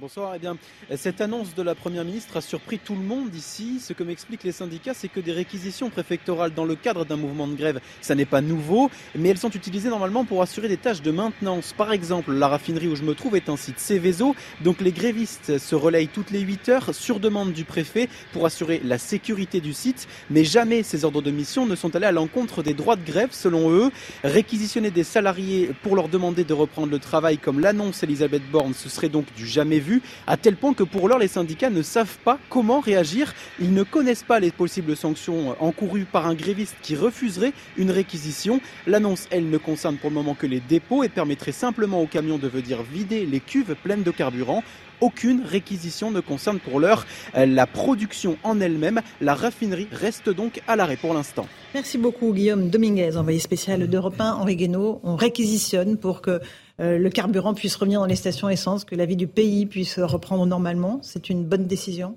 Bonsoir. 0.05 0.35
Eh 0.37 0.39
bien, 0.39 0.59
cette 0.97 1.23
annonce 1.23 1.55
de 1.55 1.63
la 1.63 1.75
Première 1.75 2.05
ministre 2.05 2.37
a 2.37 2.43
surpris 2.43 2.79
tout 2.79 2.95
le 2.95 3.01
monde 3.01 3.35
ici. 3.35 3.81
Ce 3.81 3.95
que 3.95 4.03
m'expliquent 4.03 4.45
les 4.45 4.53
syndicats, 4.53 4.93
c'est 4.93 5.09
que 5.09 5.19
des 5.19 5.33
réquisitions 5.33 5.89
préfectorales 5.89 6.53
dans 6.53 6.67
le 6.67 6.75
cadre 6.75 7.07
d'un 7.07 7.17
mouvement 7.17 7.49
de 7.49 7.55
grève, 7.55 7.81
ça 8.03 8.15
n'est 8.15 8.27
pas 8.27 8.43
nouveau, 8.43 8.91
mais 9.15 9.31
elles 9.31 9.39
sont 9.39 9.49
utilisées 9.49 9.89
normalement 9.89 10.27
pour 10.27 10.43
assurer 10.43 10.69
des 10.69 10.77
tâches 10.77 11.01
de 11.01 11.11
maintenance. 11.11 11.73
Par 11.73 11.91
exemple, 11.91 12.33
la 12.35 12.49
raffinerie 12.49 12.89
où 12.89 12.97
je 12.97 13.03
me 13.03 13.15
trouve 13.15 13.35
est 13.35 13.49
un 13.49 13.57
site 13.57 13.81
Céveso, 13.81 14.37
donc 14.61 14.83
les 14.83 14.93
grévistes 14.93 15.57
se 15.57 15.75
relayent 15.75 16.09
toutes 16.09 16.33
les 16.33 16.41
8 16.41 16.69
heures 16.69 16.95
sur 16.95 17.19
demande 17.19 17.55
du 17.55 17.65
préfet 17.65 18.11
pour 18.35 18.45
assurer 18.45 18.83
la 18.85 18.99
sécurité 18.99 19.63
du 19.63 19.73
site, 19.73 20.07
mais 20.29 20.45
jamais 20.45 20.83
ces 20.83 21.07
ordres 21.07 21.23
de 21.23 21.31
mission 21.31 21.65
ne 21.65 21.77
sont 21.77 21.97
allés 21.97 22.05
à 22.05 22.13
l'encontre 22.13 22.63
des 22.63 22.75
droits 22.75 22.97
de 22.97 23.07
grève, 23.07 23.31
selon 23.33 23.71
eux. 23.71 23.91
Réquisitionner 24.23 24.91
des 24.91 25.03
salariés 25.03 25.71
pour 25.83 25.97
leur 25.97 26.11
demander 26.11 26.45
de 26.45 26.53
reprendre 26.53 26.91
le 26.91 26.99
travail, 26.99 27.39
comme 27.39 27.59
l'annonce 27.59 28.03
Elisabeth 28.03 28.43
Borne, 28.51 28.75
ce 28.75 28.91
serait 28.91 29.09
donc 29.09 29.25
du 29.35 29.47
jamais 29.47 29.79
vu, 29.79 29.94
à 30.27 30.37
tel 30.37 30.57
point 30.57 30.75
que 30.75 30.83
pour 30.83 31.09
l'heure, 31.09 31.19
les 31.19 31.29
syndicats 31.29 31.71
ne 31.71 31.83
savent 31.83 32.19
pas 32.25 32.39
comment 32.51 32.81
réagir. 32.81 33.35
Ils 33.61 33.75
ne 33.75 33.83
connaissent 33.83 34.23
pas 34.23 34.41
les 34.41 34.51
possibles 34.51 34.97
sanctions 34.97 35.57
encourues 35.61 36.07
par 36.11 36.27
un 36.27 36.35
gréviste 36.35 36.77
qui 36.83 36.97
refuserait 36.97 37.53
une 37.77 37.91
réquisition. 37.91 38.61
L'annonce, 38.87 39.27
elle, 39.31 39.51
ne 39.51 39.59
concerne 39.59 39.97
pour 39.97 40.11
le 40.11 40.15
moment 40.15 40.35
que 40.35 40.47
les 40.47 40.61
dépôts 40.61 41.05
et 41.05 41.09
permettrait 41.09 41.53
simplement 41.53 42.01
aux 42.01 42.07
camions 42.07 42.39
de 42.39 42.49
venir 42.49 42.83
vider 42.83 43.27
les 43.27 43.41
cuves 43.41 43.75
pleines 43.83 44.03
de 44.03 44.11
carburant. 44.11 44.63
Aucune 45.01 45.43
réquisition 45.45 46.11
ne 46.11 46.21
concerne 46.21 46.61
pour 46.61 46.81
l'heure 46.81 47.05
la 47.35 47.67
production 47.67 48.39
en 48.43 48.61
elle-même. 48.61 49.01
La 49.21 49.35
raffinerie 49.35 49.89
reste 49.91 50.31
donc 50.31 50.63
à 50.67 50.77
l'arrêt 50.77 50.97
pour 50.97 51.15
l'instant. 51.15 51.47
Merci 51.75 51.99
beaucoup 51.99 52.33
Guillaume 52.33 52.71
Dominguez, 52.71 53.17
envoyé 53.17 53.39
spécial 53.39 53.89
d'Europe 53.89 54.21
1, 54.21 54.35
Henri 54.35 54.57
Guénaud. 54.57 55.01
On 55.03 55.17
réquisitionne 55.17 55.97
pour 55.99 56.23
que 56.23 56.41
euh, 56.81 56.99
le 56.99 57.11
carburant 57.11 57.55
puisse 57.55 57.77
revenir 57.77 58.01
dans 58.01 58.07
les 58.07 58.17
stations 58.17 58.49
essence, 58.49 58.85
que 58.85 58.97
la 58.97 59.07
vie 59.07 59.17
du 59.17 59.27
pays 59.27 59.67
puisse 59.67 59.99
reprendre 59.99 60.45
normalement. 60.47 61.01
C'est 61.03 61.31
une 61.31 61.45
bonne 61.45 61.67
décision? 61.67 62.17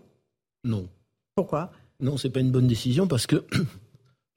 Non. 0.64 0.88
Pourquoi? 1.36 1.72
Non, 1.99 2.18
c'est 2.18 2.30
pas 2.30 2.39
une 2.39 2.51
bonne 2.51 2.68
décision 2.68 3.08
parce 3.08 3.28
que 3.28 3.36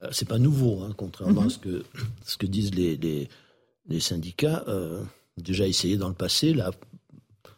euh, 0.03 0.09
c'est 0.11 0.27
pas 0.27 0.37
nouveau, 0.37 0.81
hein, 0.81 0.93
contrairement 0.95 1.41
à 1.41 1.45
mhm. 1.45 1.49
ce 1.49 1.57
que, 1.57 1.83
ce 2.25 2.37
que 2.37 2.45
disent 2.45 2.73
les, 2.75 2.97
les, 2.97 3.99
syndicats. 3.99 4.63
Euh, 4.67 5.01
déjà 5.37 5.67
essayé 5.67 5.97
dans 5.97 6.07
le 6.07 6.13
passé, 6.13 6.53
la, 6.53 6.71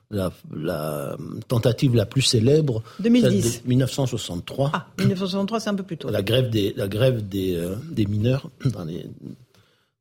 la, 0.09 1.17
tentative 1.47 1.95
la 1.95 2.05
plus 2.05 2.21
célèbre, 2.21 2.81
2010. 2.99 3.63
de 3.63 3.67
1963. 3.67 4.71
Ah, 4.73 4.87
1963, 4.99 5.59
c'est 5.59 5.69
un 5.69 5.75
peu 5.75 5.83
plus 5.83 5.97
tôt. 5.97 6.09
La 6.09 6.21
grève 6.21 6.49
des, 6.49 6.73
la 6.77 6.87
grève 6.87 7.27
des, 7.27 7.61
des 7.91 8.05
mineurs 8.05 8.49
dans 8.65 8.85
les, 8.85 9.05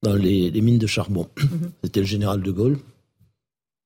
dans 0.03 0.15
les, 0.15 0.51
mines 0.61 0.79
de 0.79 0.87
charbon. 0.87 1.29
Mhm. 1.39 1.71
C'était 1.85 2.01
le 2.01 2.07
général 2.07 2.43
de 2.43 2.51
Gaulle. 2.51 2.79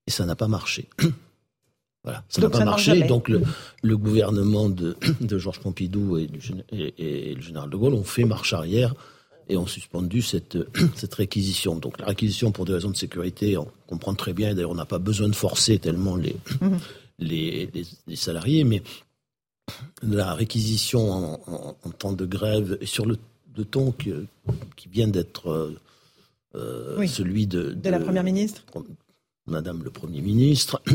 Et 0.07 0.11
ça 0.11 0.25
n'a 0.25 0.37
pas 0.37 0.49
marché. 0.49 0.89
voilà, 2.05 2.25
ça 2.29 2.41
n'a 2.41 2.51
pas 2.51 2.65
marché. 2.65 3.03
Donc 3.03 3.29
le, 3.29 3.43
le 3.83 3.97
gouvernement 3.97 4.69
de, 4.69 4.97
de, 5.21 5.39
Georges 5.39 5.61
Pompidou 5.61 6.19
et, 6.19 6.29
et, 6.99 7.35
le 7.35 7.41
général 7.41 7.71
de 7.71 7.77
Gaulle 7.77 7.95
ont 7.95 8.05
fait 8.05 8.25
marche 8.25 8.53
arrière 8.53 8.95
et 9.49 9.57
ont 9.57 9.67
suspendu 9.67 10.23
cette, 10.23 10.59
cette 10.95 11.15
réquisition. 11.15 11.77
Donc 11.77 11.99
la 11.99 12.07
réquisition 12.07 12.53
pour 12.53 12.65
des 12.65 12.73
raisons 12.73 12.91
de 12.91 12.97
sécurité, 12.97 13.59
on 13.59 13.69
comprend 13.87 14.15
très 14.15 14.33
bien. 14.33 14.55
D'ailleurs, 14.55 14.71
on 14.71 14.77
n'a 14.77 14.87
pas 14.87 14.99
besoin 14.99 15.29
de 15.29 15.37
forcer 15.37 15.79
tellement 15.79 16.17
les, 16.17 16.37
mhm. 16.61 16.79
les, 17.19 17.71
les, 18.07 18.17
salariés. 18.17 18.65
Mais 18.65 18.83
la 20.03 20.35
réquisition 20.35 21.11
en, 21.11 21.77
en, 21.83 21.91
temps 21.91 22.13
de 22.13 22.25
grève 22.25 22.79
et 22.81 22.87
sur 22.87 23.05
le, 23.07 23.19
le 23.57 23.65
ton 23.65 23.91
qui, 23.91 24.13
qui 24.77 24.89
vient 24.89 25.09
d'être 25.09 25.75
euh, 26.55 27.07
celui 27.07 27.47
de, 27.47 27.73
de, 27.73 27.91
la 27.91 27.99
Première 27.99 28.25
ministre? 28.25 28.65
Madame 29.47 29.83
le 29.83 29.91
Premier 29.91 30.21
ministre. 30.21 30.83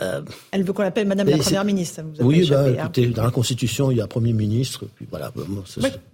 Euh, 0.00 0.22
Elle 0.52 0.62
veut 0.62 0.72
qu'on 0.72 0.82
l'appelle 0.82 1.08
Madame 1.08 1.28
la 1.28 1.38
Première 1.38 1.64
ministre. 1.64 2.02
oui, 2.20 2.48
bah, 2.48 2.66
hein. 2.66 2.74
écoutez, 2.84 3.08
dans 3.08 3.24
la 3.24 3.32
Constitution, 3.32 3.90
il 3.90 3.96
y 3.96 4.00
a 4.00 4.06
Premier 4.06 4.32
ministre. 4.32 4.84
Puis 4.94 5.08
voilà, 5.10 5.32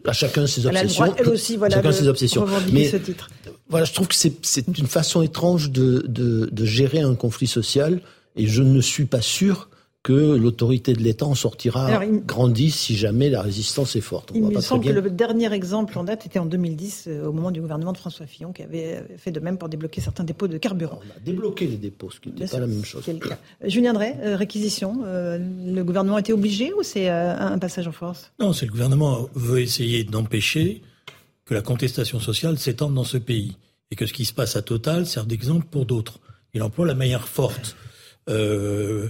à 0.06 0.12
chacun 0.14 0.46
ses 0.46 0.64
obsessions. 0.64 1.14
Elle, 1.18 1.28
aussi, 1.28 1.58
voilà, 1.58 1.76
chacun 1.76 1.92
ses 1.92 2.08
obsessions. 2.08 2.46
Mais 2.72 2.88
ce 2.88 2.96
titre. 2.96 3.28
voilà, 3.68 3.84
je 3.84 3.92
trouve 3.92 4.08
que 4.08 4.14
c'est 4.14 4.78
une 4.78 4.86
façon 4.86 5.20
étrange 5.20 5.70
de, 5.70 6.02
de, 6.08 6.48
de, 6.50 6.64
gérer 6.64 7.00
un 7.00 7.14
conflit 7.14 7.46
social, 7.46 8.00
et 8.36 8.46
je 8.46 8.62
ne 8.62 8.80
suis 8.80 9.04
pas 9.04 9.20
sûr 9.20 9.68
que 10.04 10.36
l'autorité 10.36 10.92
de 10.92 11.00
l'État 11.00 11.24
en 11.24 11.34
sortira 11.34 12.04
grandie 12.26 12.70
si 12.70 12.94
jamais 12.94 13.30
la 13.30 13.40
résistance 13.40 13.96
est 13.96 14.02
forte. 14.02 14.32
il 14.34 14.42
me 14.42 14.60
semble 14.60 14.84
que 14.84 14.90
le 14.90 15.10
dernier 15.10 15.50
exemple 15.52 15.98
en 15.98 16.04
date 16.04 16.26
était 16.26 16.38
en 16.38 16.44
2010, 16.44 17.06
euh, 17.08 17.26
au 17.26 17.32
moment 17.32 17.50
du 17.50 17.62
gouvernement 17.62 17.92
de 17.92 17.96
François 17.96 18.26
Fillon, 18.26 18.52
qui 18.52 18.62
avait 18.62 19.02
fait 19.16 19.32
de 19.32 19.40
même 19.40 19.56
pour 19.56 19.70
débloquer 19.70 20.02
certains 20.02 20.22
dépôts 20.22 20.46
de 20.46 20.58
carburant. 20.58 21.00
On 21.02 21.16
a 21.16 21.20
débloqué 21.24 21.66
les 21.66 21.78
dépôts, 21.78 22.10
ce 22.10 22.20
qui 22.20 22.28
n'était 22.28 22.46
pas 22.46 22.60
la 22.60 22.66
même 22.66 22.84
chose. 22.84 23.02
Julien 23.64 23.94
Drey, 23.94 24.14
euh, 24.22 24.36
réquisition, 24.36 25.00
euh, 25.06 25.38
le 25.38 25.82
gouvernement 25.82 26.16
a 26.16 26.20
été 26.20 26.34
obligé 26.34 26.74
ou 26.74 26.82
c'est 26.82 27.08
un 27.08 27.58
passage 27.58 27.88
en 27.88 27.92
force? 27.92 28.30
Non, 28.38 28.52
c'est 28.52 28.66
le 28.66 28.72
gouvernement 28.72 29.30
veut 29.34 29.60
essayer 29.60 30.04
d'empêcher 30.04 30.82
que 31.46 31.54
la 31.54 31.62
contestation 31.62 32.20
sociale 32.20 32.58
s'étende 32.58 32.92
dans 32.92 33.04
ce 33.04 33.16
pays 33.16 33.56
et 33.90 33.96
que 33.96 34.04
ce 34.04 34.12
qui 34.12 34.26
se 34.26 34.34
passe 34.34 34.54
à 34.56 34.60
Total 34.60 35.06
sert 35.06 35.24
d'exemple 35.24 35.64
pour 35.70 35.86
d'autres. 35.86 36.20
Il 36.52 36.62
emploie 36.62 36.86
la 36.86 36.94
manière 36.94 37.26
forte. 37.26 37.74
Euh, 38.28 39.08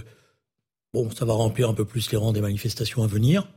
Bon, 0.95 1.11
ça 1.11 1.25
va 1.25 1.33
remplir 1.33 1.69
un 1.69 1.73
peu 1.73 1.83
plus 1.83 2.09
les 2.13 2.17
rangs 2.17 2.31
des 2.31 2.39
manifestations 2.39 3.03
à 3.03 3.07
venir. 3.07 3.49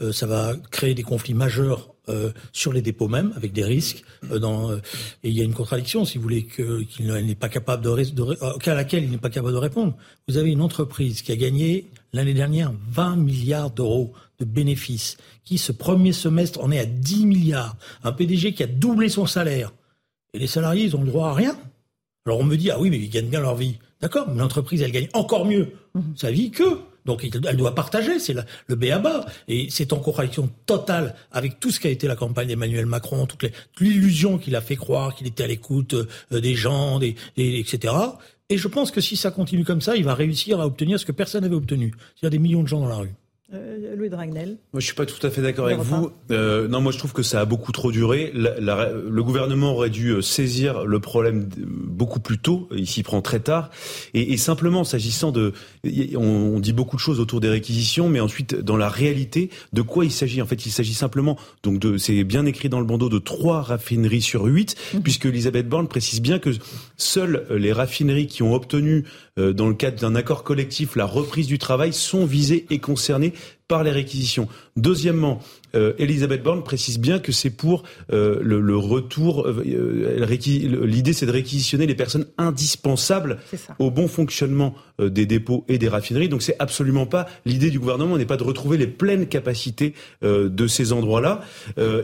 Euh, 0.00 0.12
ça 0.12 0.26
va 0.26 0.54
créer 0.70 0.94
des 0.94 1.02
conflits 1.02 1.34
majeurs 1.34 1.94
euh, 2.08 2.32
sur 2.52 2.72
les 2.72 2.80
dépôts 2.80 3.06
même, 3.06 3.34
avec 3.36 3.52
des 3.52 3.64
risques. 3.64 4.02
Euh, 4.30 4.80
et 5.22 5.28
il 5.28 5.36
y 5.36 5.42
a 5.42 5.44
une 5.44 5.52
contradiction, 5.52 6.06
si 6.06 6.16
vous 6.16 6.22
voulez, 6.22 6.46
qu'il 6.46 7.06
n'est 7.06 7.34
pas 7.34 7.50
capable 7.50 7.84
de, 7.84 8.10
de, 8.12 8.70
à 8.70 8.74
laquelle 8.74 9.04
il 9.04 9.10
n'est 9.10 9.18
pas 9.18 9.28
capable 9.28 9.52
de 9.52 9.58
répondre. 9.58 9.94
Vous 10.26 10.38
avez 10.38 10.52
une 10.52 10.62
entreprise 10.62 11.20
qui 11.20 11.32
a 11.32 11.36
gagné 11.36 11.90
l'année 12.14 12.32
dernière 12.32 12.72
20 12.92 13.16
milliards 13.16 13.70
d'euros 13.70 14.14
de 14.38 14.46
bénéfices, 14.46 15.18
qui 15.44 15.58
ce 15.58 15.72
premier 15.72 16.14
semestre 16.14 16.64
en 16.64 16.70
est 16.70 16.78
à 16.78 16.86
10 16.86 17.26
milliards. 17.26 17.76
Un 18.04 18.12
PDG 18.12 18.54
qui 18.54 18.62
a 18.62 18.66
doublé 18.66 19.10
son 19.10 19.26
salaire. 19.26 19.74
Et 20.32 20.38
les 20.38 20.46
salariés, 20.46 20.84
ils 20.84 20.96
ont 20.96 21.02
le 21.02 21.10
droit 21.10 21.28
à 21.28 21.34
rien. 21.34 21.58
Alors 22.24 22.38
on 22.38 22.44
me 22.44 22.56
dit, 22.56 22.70
ah 22.70 22.80
oui, 22.80 22.88
mais 22.88 22.98
ils 22.98 23.10
gagnent 23.10 23.28
bien 23.28 23.42
leur 23.42 23.56
vie. 23.56 23.76
D'accord, 24.00 24.28
mais 24.30 24.38
l'entreprise, 24.38 24.82
elle 24.82 24.92
gagne 24.92 25.08
encore 25.12 25.44
mieux 25.44 25.72
mhm. 25.94 26.16
sa 26.16 26.30
vie 26.30 26.50
que. 26.50 26.80
Donc 27.06 27.24
elle 27.24 27.56
doit 27.56 27.74
partager, 27.74 28.18
c'est 28.18 28.34
le 28.66 28.76
BABA. 28.76 29.26
Et 29.48 29.68
c'est 29.70 29.92
en 29.92 29.98
contradiction 29.98 30.50
totale 30.66 31.14
avec 31.32 31.58
tout 31.58 31.70
ce 31.70 31.80
qu'a 31.80 31.88
été 31.88 32.06
la 32.06 32.16
campagne 32.16 32.48
d'Emmanuel 32.48 32.86
Macron, 32.86 33.26
toute 33.26 33.50
l'illusion 33.80 34.38
qu'il 34.38 34.54
a 34.54 34.60
fait 34.60 34.76
croire 34.76 35.14
qu'il 35.14 35.26
était 35.26 35.44
à 35.44 35.46
l'écoute 35.46 35.94
euh, 35.94 36.40
des 36.40 36.54
gens, 36.54 36.98
des, 36.98 37.16
etc. 37.36 37.94
Et 38.50 38.58
je 38.58 38.68
pense 38.68 38.90
que 38.90 39.00
si 39.00 39.16
ça 39.16 39.30
continue 39.30 39.64
comme 39.64 39.80
ça, 39.80 39.96
il 39.96 40.04
va 40.04 40.14
réussir 40.14 40.60
à 40.60 40.66
obtenir 40.66 41.00
ce 41.00 41.06
que 41.06 41.12
personne 41.12 41.42
n'avait 41.42 41.54
obtenu, 41.54 41.94
c'est-à-dire 42.14 42.38
des 42.38 42.42
millions 42.42 42.62
de 42.62 42.68
gens 42.68 42.80
dans 42.80 42.88
la 42.88 42.96
rue. 42.96 43.14
Euh, 43.52 43.96
Louis 43.96 44.08
Dragnel. 44.08 44.58
Moi, 44.72 44.80
je 44.80 44.86
suis 44.86 44.94
pas 44.94 45.06
tout 45.06 45.26
à 45.26 45.30
fait 45.30 45.42
d'accord 45.42 45.66
avec 45.66 45.80
vous. 45.80 46.12
Euh, 46.30 46.68
non, 46.68 46.80
moi, 46.80 46.92
je 46.92 46.98
trouve 46.98 47.12
que 47.12 47.24
ça 47.24 47.40
a 47.40 47.44
beaucoup 47.44 47.72
trop 47.72 47.90
duré. 47.90 48.30
le 48.32 49.20
gouvernement 49.22 49.72
aurait 49.72 49.90
dû 49.90 50.10
euh, 50.10 50.22
saisir 50.22 50.84
le 50.84 51.00
problème 51.00 51.48
beaucoup 51.58 52.20
plus 52.20 52.38
tôt. 52.38 52.68
Il 52.76 52.86
s'y 52.86 53.02
prend 53.02 53.22
très 53.22 53.40
tard. 53.40 53.70
Et, 54.14 54.36
simplement, 54.36 54.84
s'agissant 54.84 55.32
de, 55.32 55.52
on, 56.14 56.60
dit 56.60 56.72
beaucoup 56.72 56.94
de 56.94 57.00
choses 57.00 57.18
autour 57.18 57.40
des 57.40 57.48
réquisitions, 57.48 58.08
mais 58.08 58.20
ensuite, 58.20 58.54
dans 58.54 58.76
la 58.76 58.88
réalité, 58.88 59.50
de 59.72 59.82
quoi 59.82 60.04
il 60.04 60.12
s'agit? 60.12 60.40
En 60.40 60.46
fait, 60.46 60.64
il 60.64 60.70
s'agit 60.70 60.94
simplement, 60.94 61.36
donc, 61.64 61.80
de, 61.80 61.96
c'est 61.96 62.22
bien 62.22 62.46
écrit 62.46 62.68
dans 62.68 62.78
le 62.78 62.86
bandeau, 62.86 63.08
de 63.08 63.18
trois 63.18 63.62
raffineries 63.62 64.22
sur 64.22 64.44
huit, 64.44 64.76
mmh. 64.94 65.00
puisque 65.00 65.26
Elisabeth 65.26 65.68
Borne 65.68 65.88
précise 65.88 66.22
bien 66.22 66.38
que 66.38 66.50
seules 66.96 67.46
les 67.50 67.72
raffineries 67.72 68.28
qui 68.28 68.44
ont 68.44 68.54
obtenu, 68.54 69.04
dans 69.36 69.68
le 69.68 69.74
cadre 69.74 69.98
d'un 69.98 70.14
accord 70.14 70.44
collectif, 70.44 70.96
la 70.96 71.06
reprise 71.06 71.46
du 71.46 71.58
travail 71.58 71.92
sont 71.92 72.26
visées 72.26 72.66
et 72.70 72.78
concernées 72.78 73.32
par 73.68 73.84
les 73.84 73.90
réquisitions. 73.92 74.48
Deuxièmement, 74.76 75.40
euh, 75.74 75.92
Elisabeth 75.98 76.42
Borne 76.42 76.62
précise 76.62 76.98
bien 76.98 77.18
que 77.18 77.32
c'est 77.32 77.50
pour 77.50 77.82
euh, 78.12 78.38
le, 78.42 78.76
retour. 78.76 79.46
Euh, 79.46 80.84
l'idée, 80.84 81.12
c'est 81.12 81.26
de 81.26 81.30
réquisitionner 81.30 81.86
les 81.86 81.94
personnes 81.94 82.26
indispensables 82.38 83.38
au 83.78 83.90
bon 83.90 84.08
fonctionnement 84.08 84.74
des 85.00 85.24
dépôts 85.24 85.64
et 85.68 85.78
des 85.78 85.88
raffineries. 85.88 86.28
Donc, 86.28 86.42
c'est 86.42 86.56
absolument 86.58 87.06
pas 87.06 87.26
l'idée 87.46 87.70
du 87.70 87.78
gouvernement. 87.78 88.18
N'est 88.18 88.26
pas 88.26 88.36
de 88.36 88.42
retrouver 88.42 88.76
les 88.76 88.86
pleines 88.86 89.26
capacités 89.26 89.94
de 90.22 90.66
ces 90.66 90.92
endroits-là. 90.92 91.42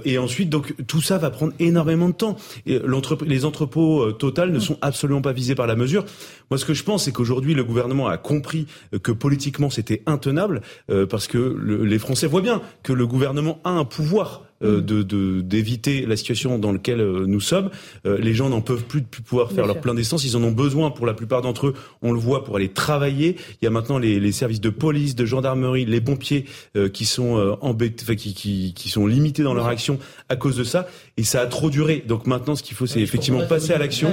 et 0.05 0.19
ensuite, 0.19 0.49
donc, 0.49 0.75
tout 0.87 1.03
ça 1.03 1.19
va 1.19 1.31
prendre 1.31 1.53
énormément 1.59 2.09
de 2.09 2.15
temps. 2.15 2.37
Et 2.65 2.81
les 3.27 3.45
entrepôts 3.45 4.13
Total 4.13 4.51
ne 4.51 4.59
sont 4.59 4.79
absolument 4.81 5.21
pas 5.21 5.33
visés 5.33 5.55
par 5.55 5.67
la 5.67 5.77
mesure. 5.77 6.05
Moi, 6.51 6.59
ce 6.59 6.65
que 6.65 6.75
je 6.75 6.85
pense, 6.85 7.05
c'est 7.05 7.13
qu'aujourd'hui, 7.13 7.55
le 7.55 7.65
gouvernement 7.65 8.09
a 8.09 8.17
compris 8.17 8.67
que 9.03 9.13
politiquement, 9.13 9.69
c'était 9.69 10.03
intenable 10.07 10.63
parce 11.11 11.27
que 11.27 11.39
les 11.39 11.99
Français 11.99 12.27
voient 12.27 12.41
bien 12.41 12.63
que 12.83 12.93
le 12.93 13.07
gouvernement 13.07 13.56
a 13.65 13.71
un 13.71 13.85
pouvoir 13.85 14.43
euh, 14.63 14.81
de 14.81 15.03
d'éviter 15.43 16.07
la 16.07 16.17
situation 16.17 16.59
dans 16.59 16.73
laquelle 16.73 17.03
euh, 17.03 17.27
nous 17.27 17.41
sommes. 17.41 17.69
Euh, 18.07 18.17
les 18.19 18.33
gens 18.33 18.49
n'en 18.49 18.63
peuvent 18.63 18.85
plus 18.85 19.03
de 19.03 19.07
plus 19.07 19.23
pouvoir 19.23 19.53
faire 19.53 19.67
leur 19.67 19.83
plein 19.83 19.93
d'essence. 19.93 20.25
Ils 20.25 20.35
en 20.35 20.43
ont 20.43 20.51
besoin 20.51 20.91
pour 20.91 21.05
la 21.05 21.13
plupart 21.13 21.43
d'entre 21.43 21.67
eux. 21.67 21.75
On 22.01 22.11
le 22.11 22.19
voit 22.19 22.43
pour 22.43 22.57
aller 22.57 22.71
travailler. 22.71 23.37
Il 23.61 23.67
y 23.67 23.69
a 23.69 23.71
maintenant 23.71 23.99
les, 23.99 24.19
les 24.19 24.33
services 24.33 24.63
de 24.63 24.71
police, 24.71 25.15
de 25.15 25.27
gendarmerie, 25.27 25.85
les 25.85 26.01
pompiers 26.01 26.47
qui 26.93 27.05
sont 27.05 27.57
embêtés, 27.61 28.17
qui, 28.17 28.33
qui, 28.33 28.73
qui, 28.75 28.89
sont 28.89 29.07
limités 29.07 29.43
dans 29.43 29.53
leur 29.53 29.67
action 29.67 29.99
à 30.29 30.37
cause 30.37 30.57
de 30.57 30.65
ça. 30.65 30.87
Et 31.19 31.25
ça 31.25 31.43
a 31.43 31.47
trop 31.47 31.69
duré. 31.69 32.03
Donc 32.07 32.27
maintenant, 32.27 32.57
ce 32.57 32.63
qu'il 32.63 32.77
faut, 32.77 32.87
c'est 32.87 33.01
effectivement 33.01 33.47
passer 33.47 33.73
à 33.73 33.79
l'action. 33.79 34.09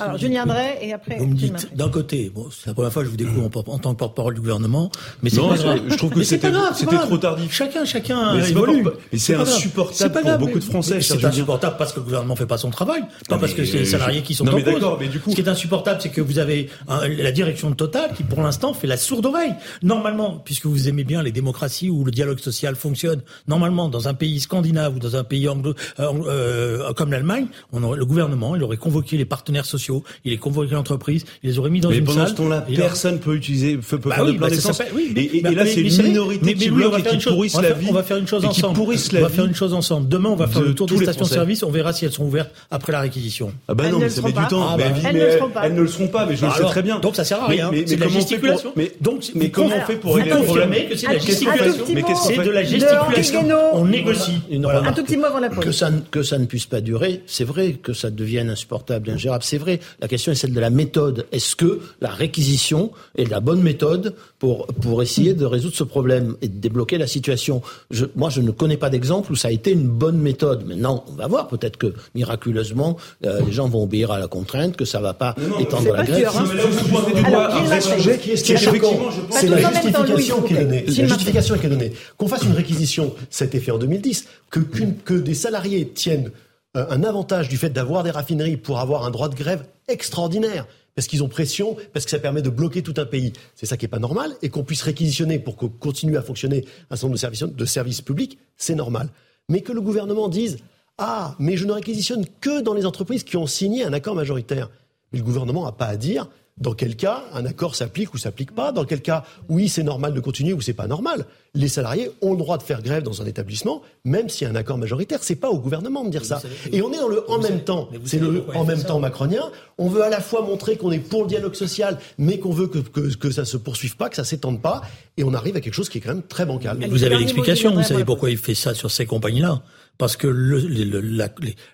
Alors, 0.00 0.16
Julien 0.16 0.46
Drey 0.46 0.78
et 0.80 0.92
après. 0.92 1.18
Vous 1.18 1.26
me 1.26 1.34
dites 1.34 1.74
d'un 1.74 1.88
côté, 1.88 2.30
bon, 2.32 2.46
c'est 2.50 2.68
la 2.68 2.74
première 2.74 2.92
fois 2.92 3.02
que 3.02 3.06
je 3.06 3.10
vous 3.10 3.16
découvre 3.16 3.50
en, 3.66 3.78
tant 3.78 3.94
que 3.94 3.98
porte-parole 3.98 4.34
du 4.34 4.40
gouvernement, 4.40 4.90
mais 5.22 5.30
c'est 5.30 5.40
Je 5.40 5.96
trouve 5.96 6.10
que 6.10 6.22
c'était 6.22 6.52
trop 6.52 7.18
tardif. 7.18 7.52
Chacun, 7.52 7.84
chacun. 7.84 8.34
Mais 8.34 9.18
c'est 9.18 9.34
insupportable 9.34 9.87
pour 9.88 10.38
beaucoup 10.38 10.58
de 10.58 10.64
Français. 10.64 11.00
C'est 11.00 11.24
insupportable 11.24 11.76
parce 11.78 11.92
que 11.92 12.00
le 12.00 12.04
gouvernement 12.04 12.36
fait 12.36 12.46
pas 12.46 12.58
son 12.58 12.70
travail, 12.70 13.02
pas 13.28 13.38
parce 13.38 13.54
que 13.54 13.64
c'est 13.64 13.78
les 13.78 13.84
salariés 13.84 14.22
qui 14.22 14.34
sont 14.34 14.44
non, 14.44 14.52
mais 14.54 14.62
d'accord, 14.62 14.98
mais 15.00 15.08
du 15.08 15.20
coup, 15.20 15.30
ce 15.30 15.34
qui 15.36 15.42
est 15.42 15.48
insupportable, 15.48 16.00
c'est 16.00 16.10
que 16.10 16.20
vous 16.20 16.38
avez 16.38 16.68
la 16.88 17.32
direction 17.32 17.70
de 17.70 17.74
Total 17.74 18.10
qui, 18.16 18.24
pour 18.24 18.42
l'instant, 18.42 18.74
fait 18.74 18.86
la 18.86 18.96
sourde 18.96 19.26
oreille. 19.26 19.54
Normalement, 19.82 20.42
puisque 20.44 20.66
vous 20.66 20.88
aimez 20.88 21.04
bien 21.04 21.22
les 21.22 21.32
démocraties 21.32 21.90
où 21.90 22.04
le 22.04 22.10
dialogue 22.10 22.40
social 22.40 22.74
fonctionne, 22.74 23.22
normalement, 23.46 23.88
dans 23.88 24.08
un 24.08 24.14
pays 24.14 24.40
scandinave 24.40 24.96
ou 24.96 24.98
dans 24.98 25.16
un 25.16 25.24
pays 25.24 25.48
anglo, 25.48 25.74
euh, 26.00 26.12
euh, 26.26 26.92
comme 26.94 27.12
l'Allemagne, 27.12 27.46
le 27.72 28.04
gouvernement, 28.04 28.56
il 28.56 28.62
aurait 28.62 28.76
convoqué 28.76 29.16
les 29.16 29.24
partenaires 29.24 29.66
sociaux, 29.66 30.02
il 30.24 30.32
aurait 30.32 30.38
convoqué 30.38 30.74
l'entreprise, 30.74 31.24
il 31.42 31.50
les 31.50 31.58
aurait 31.58 31.70
mis 31.70 31.80
dans 31.80 31.90
mais 31.90 31.98
une 31.98 32.04
pendant 32.04 32.26
ce 32.26 32.34
temps-là, 32.34 32.66
personne 32.76 33.20
peut 33.20 33.34
utiliser, 33.34 33.76
peut 33.76 33.98
bah 33.98 34.16
faire 34.16 34.26
de 34.26 34.32
plein 34.32 34.48
d'essence. 34.48 34.80
et, 34.80 35.40
là, 35.42 35.66
c'est 35.66 35.80
une 35.80 36.02
minorité 36.02 36.54
qui 36.54 36.70
bloque 36.70 36.98
et 36.98 37.18
qui 37.18 37.28
pourrissent 37.28 37.60
la 37.60 37.72
vie. 37.72 37.86
On 37.90 37.92
va 37.92 38.02
faire 38.02 38.16
une 38.16 38.26
chose 38.26 38.44
ensemble. 38.44 38.78
On 38.80 39.20
va 39.20 39.28
faire 39.28 39.44
une 39.44 39.54
chose 39.54 39.72
ensemble. 39.78 40.08
Demain, 40.08 40.28
on 40.30 40.36
va 40.36 40.46
faire 40.46 40.62
le 40.62 40.74
tour 40.74 40.86
des 40.86 40.98
stations-service. 40.98 41.62
On 41.62 41.70
verra 41.70 41.92
si 41.92 42.04
elles 42.04 42.12
sont 42.12 42.24
ouvertes 42.24 42.50
après 42.70 42.92
la 42.92 43.00
réquisition. 43.00 43.52
Ah 43.66 43.74
bah 43.74 43.88
non, 43.88 43.98
mais 43.98 44.10
ça 44.10 44.22
met 44.22 44.32
du 44.32 44.46
temps. 44.48 44.76
Elles 44.76 45.74
ne 45.74 45.82
le 45.82 45.88
seront 45.88 46.08
pas. 46.08 46.26
Mais 46.26 46.36
je 46.36 46.44
le 46.44 46.52
sais 46.52 46.64
très 46.64 46.82
bien. 46.82 46.98
Donc 46.98 47.16
ça 47.16 47.24
sert 47.24 47.42
à 47.42 47.46
rien. 47.46 47.70
C'est 47.86 47.96
de 47.96 48.00
la 48.00 48.08
gesticulation. 48.08 48.72
Mais 48.76 49.50
comment 49.50 49.74
on 49.74 49.86
fait 49.86 49.96
pour 49.96 50.16
régler 50.16 50.32
le 50.32 50.42
problème 50.42 50.70
que 50.88 50.96
c'est 50.96 51.06
de 51.06 51.12
la 51.12 51.18
gesticulation. 51.18 51.84
C'est 52.26 52.44
de 52.44 52.50
la 52.50 52.64
gesticulation. 52.64 53.46
On 53.72 53.84
négocie. 53.84 54.40
Un 54.52 54.92
tout 54.92 55.04
petit 55.04 55.16
mot 55.16 55.26
avant 55.26 55.40
la 55.40 55.48
pause. 55.48 55.64
Que 56.10 56.22
ça 56.22 56.38
ne 56.38 56.44
puisse 56.46 56.66
pas 56.66 56.80
durer, 56.80 57.22
c'est 57.26 57.44
vrai 57.44 57.72
que 57.72 57.92
ça 57.92 58.10
devienne 58.10 58.50
insupportable 58.50 59.10
ingérable, 59.10 59.44
c'est 59.44 59.58
vrai. 59.58 59.80
La 60.00 60.08
question 60.08 60.32
est 60.32 60.34
celle 60.34 60.52
de 60.52 60.60
la 60.60 60.70
méthode. 60.70 61.26
Est-ce 61.32 61.56
que 61.56 61.80
la 62.00 62.10
réquisition 62.10 62.90
est 63.16 63.30
la 63.30 63.40
bonne 63.40 63.62
méthode 63.62 64.14
pour, 64.38 64.66
pour 64.66 65.02
essayer 65.02 65.34
de 65.34 65.44
résoudre 65.44 65.74
ce 65.76 65.84
problème 65.84 66.36
et 66.42 66.48
de 66.48 66.58
débloquer 66.58 66.98
la 66.98 67.06
situation? 67.06 67.62
Je, 67.90 68.06
Moi, 68.16 68.30
je 68.30 68.40
ne 68.40 68.50
connais 68.50 68.76
pas 68.76 68.90
d'exemple 68.90 69.32
où 69.32 69.36
ça 69.36 69.48
a 69.48 69.50
été 69.50 69.67
une 69.72 69.88
bonne 69.88 70.18
méthode. 70.18 70.66
Maintenant, 70.66 71.04
on 71.08 71.12
va 71.12 71.26
voir. 71.26 71.48
Peut-être 71.48 71.76
que 71.76 71.94
miraculeusement, 72.14 72.96
euh, 73.24 73.40
les 73.44 73.52
gens 73.52 73.68
vont 73.68 73.82
obéir 73.82 74.10
à 74.10 74.18
la 74.18 74.28
contrainte, 74.28 74.76
que 74.76 74.84
ça 74.84 74.98
ne 74.98 75.04
va 75.04 75.14
pas 75.14 75.34
étendre 75.58 75.92
la 75.92 76.04
grève. 76.04 76.30
un 76.36 77.62
vrai 77.64 77.80
sujet 77.80 78.18
qui 78.18 78.32
est 78.32 78.36
c'est 78.36 79.48
la 79.48 79.58
justification 79.58 80.42
qui 80.42 80.54
est 80.54 80.64
donnée. 80.64 80.84
La 80.86 81.06
justification 81.06 81.58
qui 81.58 81.66
est 81.66 81.70
donnée. 81.70 81.92
Qu'on 82.16 82.28
fasse 82.28 82.42
une 82.42 82.52
réquisition, 82.52 83.14
ça 83.30 83.44
a 83.44 83.46
été 83.46 83.60
fait 83.60 83.70
en 83.70 83.78
2010. 83.78 84.26
Que, 84.50 84.60
que 84.60 85.14
des 85.14 85.34
salariés 85.34 85.88
tiennent 85.88 86.30
euh, 86.76 86.86
un 86.90 87.02
avantage 87.02 87.48
du 87.48 87.56
fait 87.56 87.70
d'avoir 87.70 88.02
des 88.02 88.10
raffineries 88.10 88.56
pour 88.56 88.78
avoir 88.78 89.04
un 89.04 89.10
droit 89.10 89.28
de 89.28 89.34
grève 89.34 89.64
extraordinaire 89.88 90.66
parce 90.98 91.06
qu'ils 91.06 91.22
ont 91.22 91.28
pression, 91.28 91.76
parce 91.92 92.04
que 92.04 92.10
ça 92.10 92.18
permet 92.18 92.42
de 92.42 92.50
bloquer 92.50 92.82
tout 92.82 92.94
un 92.96 93.06
pays. 93.06 93.32
C'est 93.54 93.66
ça 93.66 93.76
qui 93.76 93.84
n'est 93.84 93.88
pas 93.88 94.00
normal. 94.00 94.32
Et 94.42 94.48
qu'on 94.48 94.64
puisse 94.64 94.82
réquisitionner 94.82 95.38
pour 95.38 95.54
qu'on 95.54 95.68
continue 95.68 96.16
à 96.16 96.22
fonctionner 96.22 96.64
un 96.90 96.96
certain 96.96 97.06
nombre 97.06 97.14
de 97.14 97.20
services, 97.20 97.42
de 97.44 97.64
services 97.64 98.00
publics, 98.00 98.36
c'est 98.56 98.74
normal. 98.74 99.08
Mais 99.48 99.62
que 99.62 99.72
le 99.72 99.80
gouvernement 99.80 100.28
dise 100.28 100.58
Ah, 100.98 101.34
mais 101.38 101.56
je 101.56 101.66
ne 101.66 101.72
réquisitionne 101.72 102.24
que 102.40 102.60
dans 102.60 102.74
les 102.74 102.86
entreprises 102.86 103.24
qui 103.24 103.36
ont 103.36 103.46
signé 103.46 103.84
un 103.84 103.92
accord 103.92 104.14
majoritaire. 104.14 104.70
Mais 105.12 105.18
le 105.18 105.24
gouvernement 105.24 105.64
n'a 105.64 105.72
pas 105.72 105.86
à 105.86 105.96
dire 105.96 106.28
dans 106.60 106.74
quel 106.74 106.96
cas 106.96 107.24
un 107.32 107.46
accord 107.46 107.74
s'applique 107.74 108.14
ou 108.14 108.18
s'applique 108.18 108.54
pas? 108.54 108.72
Dans 108.72 108.84
quel 108.84 109.00
cas, 109.00 109.24
oui, 109.48 109.68
c'est 109.68 109.82
normal 109.82 110.12
de 110.14 110.20
continuer 110.20 110.52
ou 110.52 110.60
c'est 110.60 110.72
pas 110.72 110.86
normal? 110.86 111.26
Les 111.54 111.68
salariés 111.68 112.10
ont 112.20 112.32
le 112.32 112.38
droit 112.38 112.58
de 112.58 112.62
faire 112.62 112.82
grève 112.82 113.02
dans 113.02 113.22
un 113.22 113.26
établissement, 113.26 113.82
même 114.04 114.28
s'il 114.28 114.46
y 114.46 114.50
a 114.50 114.52
un 114.52 114.56
accord 114.56 114.78
majoritaire. 114.78 115.20
C'est 115.22 115.36
pas 115.36 115.48
au 115.48 115.58
gouvernement 115.58 116.04
de 116.04 116.10
dire 116.10 116.24
ça. 116.24 116.42
Et 116.72 116.82
on 116.82 116.92
est 116.92 116.98
dans 116.98 117.08
le 117.08 117.28
en 117.30 117.38
même 117.38 117.60
temps. 117.60 117.88
C'est 118.04 118.18
le 118.20 118.44
en 118.54 118.64
même 118.64 118.82
temps 118.82 118.98
macronien. 119.00 119.42
On 119.78 119.88
veut 119.88 120.02
à 120.02 120.10
la 120.10 120.20
fois 120.20 120.42
montrer 120.42 120.76
qu'on 120.76 120.90
est 120.92 120.98
pour 120.98 121.22
le 121.22 121.28
dialogue 121.28 121.54
social, 121.54 121.98
mais 122.18 122.38
qu'on 122.38 122.52
veut 122.52 122.66
que, 122.66 122.78
que, 122.78 123.14
que 123.16 123.30
ça 123.30 123.44
se 123.44 123.56
poursuive 123.56 123.96
pas, 123.96 124.08
que 124.08 124.16
ça 124.16 124.24
s'étende 124.24 124.60
pas. 124.60 124.82
Et 125.16 125.24
on 125.24 125.34
arrive 125.34 125.56
à 125.56 125.60
quelque 125.60 125.74
chose 125.74 125.88
qui 125.88 125.98
est 125.98 126.00
quand 126.00 126.14
même 126.14 126.22
très 126.22 126.44
bancal. 126.44 126.76
Mais 126.78 126.86
vous 126.86 127.04
avez 127.04 127.16
l'explication. 127.16 127.74
Vous 127.74 127.82
savez 127.82 128.04
pourquoi 128.04 128.30
il 128.30 128.38
fait 128.38 128.54
ça 128.54 128.74
sur 128.74 128.90
ces 128.90 129.06
compagnies-là? 129.06 129.62
Parce 129.96 130.16
que 130.16 130.28
le, 130.28 131.00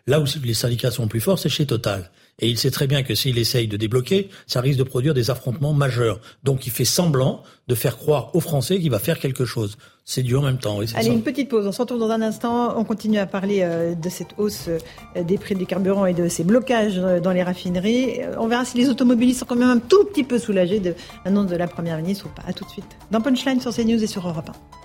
là 0.06 0.20
où 0.20 0.24
les 0.43 0.55
syndicats 0.55 0.90
sont 0.90 1.09
plus 1.09 1.20
forts, 1.20 1.39
c'est 1.39 1.51
chez 1.51 1.66
Total. 1.66 2.11
Et 2.40 2.48
il 2.48 2.59
sait 2.59 2.70
très 2.70 2.86
bien 2.86 3.02
que 3.02 3.15
s'il 3.15 3.39
essaye 3.39 3.69
de 3.69 3.77
débloquer, 3.77 4.28
ça 4.47 4.61
risque 4.61 4.78
de 4.78 4.85
produire 4.85 5.15
des 5.15 5.31
affrontements 5.31 5.73
majeurs. 5.73 6.20
Donc 6.43 6.66
il 6.66 6.70
fait 6.70 6.85
semblant 6.85 7.43
de 7.69 7.74
faire 7.74 7.97
croire 7.97 8.35
aux 8.35 8.40
Français 8.40 8.78
qu'il 8.81 8.90
va 8.90 8.98
faire 8.98 9.19
quelque 9.19 9.44
chose. 9.44 9.77
C'est 10.05 10.23
dur 10.23 10.40
en 10.40 10.44
même 10.44 10.59
temps. 10.59 10.81
Allez, 10.94 11.09
une 11.09 11.23
petite 11.23 11.48
pause. 11.48 11.66
On 11.66 11.73
se 11.73 11.81
retrouve 11.81 12.01
dans 12.01 12.11
un 12.11 12.20
instant. 12.20 12.78
On 12.78 12.85
continue 12.85 13.19
à 13.19 13.27
parler 13.27 13.61
euh, 13.62 13.94
de 13.94 14.09
cette 14.11 14.35
hausse 14.36 14.69
euh, 14.69 15.23
des 15.23 15.39
prix 15.39 15.55
des 15.55 15.65
carburants 15.65 16.05
et 16.05 16.12
de 16.12 16.28
ces 16.28 16.44
blocages 16.44 16.98
euh, 16.98 17.20
dans 17.20 17.32
les 17.32 17.43
raffineries. 17.43 18.20
On 18.39 18.47
verra 18.47 18.65
si 18.66 18.77
les 18.77 18.90
automobilistes 18.90 19.40
sont 19.40 19.47
quand 19.47 19.56
même 19.56 19.70
un 19.70 19.78
tout 19.78 20.05
petit 20.05 20.24
peu 20.24 20.39
soulagés 20.39 20.81
de 20.81 20.94
l'annonce 21.24 21.51
de 21.51 21.56
la 21.56 21.69
Première 21.69 21.97
ministre 21.97 22.27
ou 22.27 22.28
pas. 22.28 22.47
À 22.47 22.52
tout 22.52 22.65
de 22.65 22.70
suite. 22.70 22.85
Dans 23.11 23.23
Punchline 23.23 23.61
sur 23.61 23.74
CNews 23.74 24.02
et 24.02 24.06
sur 24.06 24.28
Europe 24.28 24.51
1. 24.51 24.84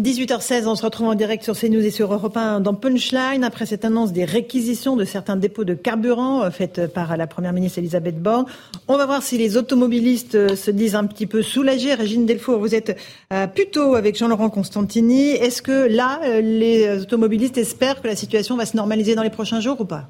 18h16, 0.00 0.68
on 0.68 0.76
se 0.76 0.84
retrouve 0.84 1.08
en 1.08 1.16
direct 1.16 1.42
sur 1.42 1.58
CNews 1.58 1.84
et 1.84 1.90
sur 1.90 2.12
Europe 2.12 2.36
1 2.36 2.60
dans 2.60 2.74
Punchline 2.74 3.42
après 3.42 3.66
cette 3.66 3.84
annonce 3.84 4.12
des 4.12 4.24
réquisitions 4.24 4.94
de 4.94 5.04
certains 5.04 5.34
dépôts 5.34 5.64
de 5.64 5.74
carburant 5.74 6.44
euh, 6.44 6.50
faites 6.50 6.86
par 6.86 7.16
la 7.16 7.26
première 7.26 7.52
ministre 7.52 7.80
Elisabeth 7.80 8.22
Borne. 8.22 8.46
On 8.86 8.96
va 8.96 9.06
voir 9.06 9.24
si 9.24 9.38
les 9.38 9.56
automobilistes 9.56 10.36
euh, 10.36 10.54
se 10.54 10.70
disent 10.70 10.94
un 10.94 11.04
petit 11.04 11.26
peu 11.26 11.42
soulagés. 11.42 11.94
Régine 11.94 12.26
Delfour, 12.26 12.60
vous 12.60 12.76
êtes 12.76 12.96
euh, 13.32 13.48
plutôt 13.48 13.96
avec 13.96 14.16
Jean-Laurent 14.16 14.50
Constantini. 14.50 15.30
Est-ce 15.30 15.62
que 15.62 15.88
là, 15.88 16.20
les 16.40 17.00
automobilistes 17.00 17.58
espèrent 17.58 18.00
que 18.00 18.06
la 18.06 18.14
situation 18.14 18.56
va 18.56 18.66
se 18.66 18.76
normaliser 18.76 19.16
dans 19.16 19.24
les 19.24 19.30
prochains 19.30 19.60
jours 19.60 19.80
ou 19.80 19.84
pas? 19.84 20.08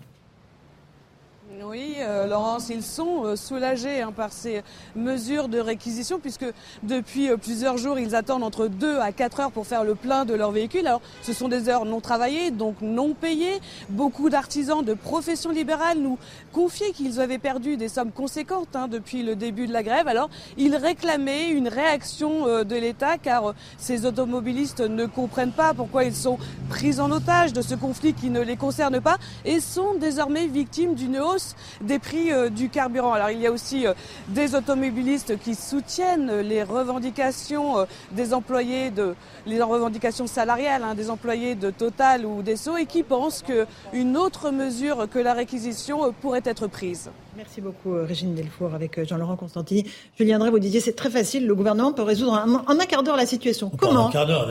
Oui, 1.65 1.97
euh, 2.09 2.27
Laurence, 2.27 2.71
ils 2.71 2.83
sont 2.83 3.25
euh, 3.25 3.37
soulagés 3.37 4.01
hein, 4.01 4.13
par 4.13 4.33
ces 4.33 4.63
mesures 4.97 5.49
de 5.49 5.59
réquisition 5.59 6.19
puisque 6.19 6.47
depuis 6.83 7.29
euh, 7.29 7.37
plusieurs 7.37 7.77
jours, 7.77 7.99
ils 7.99 8.15
attendent 8.15 8.43
entre 8.43 8.67
2 8.67 8.99
à 8.99 9.13
4 9.13 9.41
heures 9.41 9.51
pour 9.51 9.67
faire 9.67 9.85
le 9.85 9.95
plein 9.95 10.25
de 10.25 10.35
leur 10.35 10.51
véhicule. 10.51 10.87
Alors, 10.87 11.03
ce 11.23 11.33
sont 11.33 11.49
des 11.49 11.69
heures 11.69 11.85
non 11.85 12.01
travaillées, 12.01 12.51
donc 12.51 12.77
non 12.81 13.13
payées. 13.13 13.61
Beaucoup 13.91 14.31
d'artisans 14.31 14.83
de 14.83 14.95
profession 14.95 15.51
libérale 15.51 15.99
nous 15.99 16.19
confiaient 16.53 16.93
qu'ils 16.93 17.21
avaient 17.21 17.39
perdu 17.39 17.77
des 17.77 17.89
sommes 17.89 18.13
conséquentes 18.13 18.75
hein, 18.75 18.89
depuis 18.89 19.23
le 19.23 19.37
début 19.37 19.67
de 19.67 19.73
la 19.73 19.83
grève. 19.83 20.09
Alors, 20.09 20.31
ils 20.57 20.77
réclamaient 20.77 21.51
une 21.51 21.69
réaction 21.69 22.65
de 22.65 22.77
l'État 22.77 23.19
car 23.19 23.55
ces 23.77 24.07
automobilistes 24.07 24.81
ne 24.81 25.05
comprennent 25.07 25.53
pas 25.53 25.75
pourquoi 25.75 26.05
ils 26.05 26.15
sont 26.15 26.39
pris 26.71 27.01
en 27.01 27.11
otage 27.11 27.53
de 27.53 27.61
ce 27.61 27.75
conflit 27.75 28.15
qui 28.15 28.31
ne 28.31 28.41
les 28.41 28.57
concerne 28.57 29.01
pas 29.01 29.19
et 29.45 29.61
sont 29.61 29.95
désormais 29.95 30.47
victimes 30.47 30.95
d'une 30.95 31.19
hausse 31.19 31.55
des 31.81 31.98
prix 31.99 32.33
euh, 32.33 32.49
du 32.49 32.69
carburant. 32.69 33.13
Alors 33.13 33.31
il 33.31 33.41
y 33.41 33.47
a 33.47 33.53
aussi 33.53 33.87
euh, 33.87 33.95
des 34.29 34.55
automobilistes 34.55 35.39
qui 35.39 35.55
soutiennent 35.55 36.41
les 36.41 36.63
revendications 36.63 37.87
des 38.13 38.35
employés 38.35 38.91
de 38.91 39.15
les 39.47 39.61
revendications 39.63 40.27
salariales 40.27 40.83
hein, 40.83 40.95
des 40.95 41.11
employés 41.11 41.55
de 41.55 41.71
Total 41.71 42.25
ou 42.27 42.43
d'Esso 42.43 42.77
et 42.77 42.87
qui 42.87 43.03
pensent 43.03 43.43
qu'une 43.43 44.17
autre 44.17 44.51
mesure 44.51 45.09
que 45.11 45.19
la 45.19 45.33
réquisition 45.35 46.13
pourrait 46.21 46.43
être 46.45 46.67
prise. 46.67 47.11
Merci 47.37 47.61
beaucoup 47.61 47.93
Régine 47.93 48.35
Delfour 48.35 48.75
avec 48.75 49.07
Jean-Laurent 49.07 49.37
Constantini. 49.37 49.85
Julien 50.19 50.39
Drey, 50.39 50.51
vous 50.51 50.59
disiez 50.59 50.81
c'est 50.81 50.95
très 50.95 51.11
facile, 51.11 51.47
le 51.47 51.55
gouvernement 51.55 51.93
peut 51.93 52.03
résoudre 52.03 52.33
en 52.33 52.79
un 52.81 52.87
quart 52.87 53.03
d'heure 53.03 53.17
la 53.17 53.27
situation. 53.27 53.71
Comment 53.79 54.05
En 54.05 54.09
un 54.09 54.11
quart 54.11 54.27
d'heure, 54.27 54.49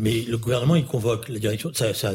mais 0.00 0.22
le 0.22 0.38
gouvernement 0.38 0.76
il 0.76 0.86
convoque 0.86 1.28
la 1.28 1.38
direction, 1.38 1.70
ça, 1.72 1.94
ça 1.94 2.12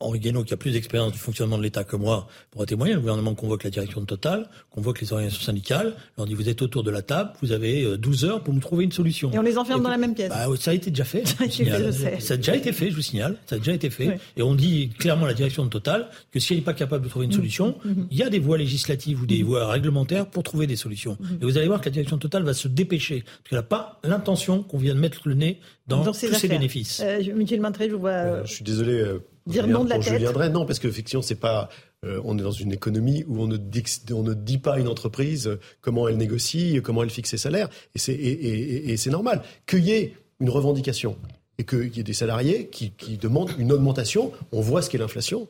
Henri 0.00 0.20
Guénaud, 0.20 0.44
qui 0.44 0.54
a 0.54 0.56
plus 0.56 0.70
d'expérience 0.70 1.12
du 1.12 1.18
fonctionnement 1.18 1.58
de 1.58 1.62
l'État 1.64 1.82
que 1.82 1.96
moi, 1.96 2.28
pourra 2.52 2.66
témoigner. 2.66 2.94
Le 2.94 3.00
gouvernement 3.00 3.34
convoque 3.34 3.64
la 3.64 3.70
direction 3.70 4.00
de 4.00 4.06
Total, 4.06 4.48
convoque 4.70 5.00
les 5.00 5.12
organisations 5.12 5.44
syndicales, 5.44 5.96
leur 6.16 6.26
dit 6.26 6.34
vous 6.34 6.48
êtes 6.48 6.62
autour 6.62 6.84
de 6.84 6.90
la 6.92 7.02
table, 7.02 7.32
vous 7.42 7.50
avez 7.50 7.98
12 7.98 8.24
euh, 8.24 8.28
heures 8.28 8.44
pour 8.44 8.54
nous 8.54 8.60
trouver 8.60 8.84
une 8.84 8.92
solution. 8.92 9.32
Et 9.32 9.38
on 9.38 9.42
les 9.42 9.58
enferme 9.58 9.82
dans 9.82 9.90
la 9.90 9.98
même 9.98 10.14
pièce. 10.14 10.28
Bah, 10.28 10.46
ça 10.58 10.70
a 10.70 10.74
été 10.74 10.90
déjà 10.90 11.04
fait. 11.04 11.26
ça, 11.26 12.34
a 12.34 12.36
déjà 12.36 12.54
été 12.54 12.72
fait, 12.72 12.90
je 12.90 12.94
vous 12.94 13.02
signale. 13.02 13.38
Ça 13.46 13.56
a 13.56 13.58
déjà 13.58 13.72
été 13.72 13.90
fait. 13.90 14.20
Et 14.36 14.42
on 14.42 14.54
dit 14.54 14.90
clairement 14.90 15.24
à 15.24 15.28
la 15.28 15.34
direction 15.34 15.64
de 15.64 15.68
Total 15.68 16.08
que 16.30 16.38
si 16.38 16.52
elle 16.52 16.60
n'est 16.60 16.64
pas 16.64 16.74
capable 16.74 17.04
de 17.04 17.08
trouver 17.08 17.24
une 17.26 17.32
mmh. 17.32 17.34
solution, 17.34 17.76
mmh. 17.84 17.90
il 18.12 18.16
y 18.16 18.22
a 18.22 18.30
des 18.30 18.38
voies 18.38 18.56
législatives 18.56 19.20
ou 19.20 19.26
des 19.26 19.42
mmh. 19.42 19.46
voies 19.46 19.66
réglementaires 19.66 20.26
pour 20.26 20.44
trouver 20.44 20.68
des 20.68 20.76
solutions. 20.76 21.18
Et 21.40 21.44
vous 21.44 21.58
allez 21.58 21.66
voir 21.66 21.80
que 21.80 21.86
la 21.86 21.92
direction 21.92 22.16
de 22.16 22.22
Total 22.22 22.44
va 22.44 22.54
se 22.54 22.68
dépêcher, 22.68 23.22
parce 23.22 23.50
qu'elle 23.50 23.58
n'a 23.58 23.62
pas 23.64 23.98
l'intention 24.04 24.62
qu'on 24.62 24.78
vienne 24.78 24.98
mettre 24.98 25.26
le 25.26 25.34
nez 25.34 25.58
dans, 25.88 26.04
tous 26.04 26.12
ces 26.14 26.48
bénéfices. 26.48 27.00
Euh, 27.02 27.20
je 27.20 27.94
vois. 27.94 28.10
Euh, 28.10 28.44
je 28.44 28.52
suis 28.52 28.64
désolé 28.64 29.02
dire 29.48 29.66
non 29.66 29.84
de 29.84 29.90
la 29.90 29.98
tête. 29.98 30.20
Julien 30.20 30.48
non, 30.50 30.66
parce 30.66 30.78
qu'effectivement, 30.78 31.22
c'est 31.22 31.34
pas. 31.34 31.68
Euh, 32.04 32.20
on 32.24 32.38
est 32.38 32.42
dans 32.42 32.52
une 32.52 32.72
économie 32.72 33.24
où 33.26 33.42
on 33.42 33.48
ne, 33.48 33.56
dit, 33.56 33.82
on 34.12 34.22
ne 34.22 34.32
dit 34.32 34.58
pas 34.58 34.74
à 34.74 34.78
une 34.78 34.86
entreprise 34.86 35.48
euh, 35.48 35.58
comment 35.80 36.06
elle 36.06 36.16
négocie, 36.16 36.80
comment 36.84 37.02
elle 37.02 37.10
fixe 37.10 37.30
ses 37.30 37.38
salaires, 37.38 37.68
et 37.96 37.98
c'est 37.98 38.14
et, 38.14 38.92
et, 38.92 38.96
c'est 38.96 39.10
normal. 39.10 39.42
Qu'il 39.66 39.84
y 39.84 39.90
ait 39.90 40.14
une 40.38 40.48
revendication 40.48 41.16
et 41.58 41.64
qu'il 41.64 41.96
y 41.96 41.98
ait 41.98 42.04
des 42.04 42.12
salariés 42.12 42.68
qui, 42.68 42.92
qui 42.92 43.18
demandent 43.18 43.50
une 43.58 43.72
augmentation, 43.72 44.30
on 44.52 44.60
voit 44.60 44.80
ce 44.80 44.90
qu'est 44.90 44.98
l'inflation, 44.98 45.48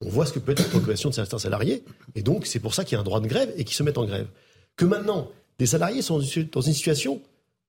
on 0.00 0.08
voit 0.08 0.24
ce 0.24 0.32
que 0.32 0.38
peut 0.38 0.52
être 0.52 0.60
la 0.60 0.68
préoccupation 0.68 1.10
de 1.10 1.14
certains 1.14 1.38
salariés, 1.38 1.84
et 2.14 2.22
donc 2.22 2.46
c'est 2.46 2.60
pour 2.60 2.72
ça 2.72 2.84
qu'il 2.84 2.94
y 2.94 2.96
a 2.96 3.00
un 3.00 3.04
droit 3.04 3.20
de 3.20 3.28
grève 3.28 3.52
et 3.58 3.64
qu'ils 3.64 3.76
se 3.76 3.82
mettent 3.82 3.98
en 3.98 4.06
grève. 4.06 4.28
Que 4.76 4.86
maintenant, 4.86 5.28
des 5.58 5.66
salariés 5.66 6.00
sont 6.00 6.22
dans 6.52 6.60
une 6.62 6.72
situation 6.72 7.20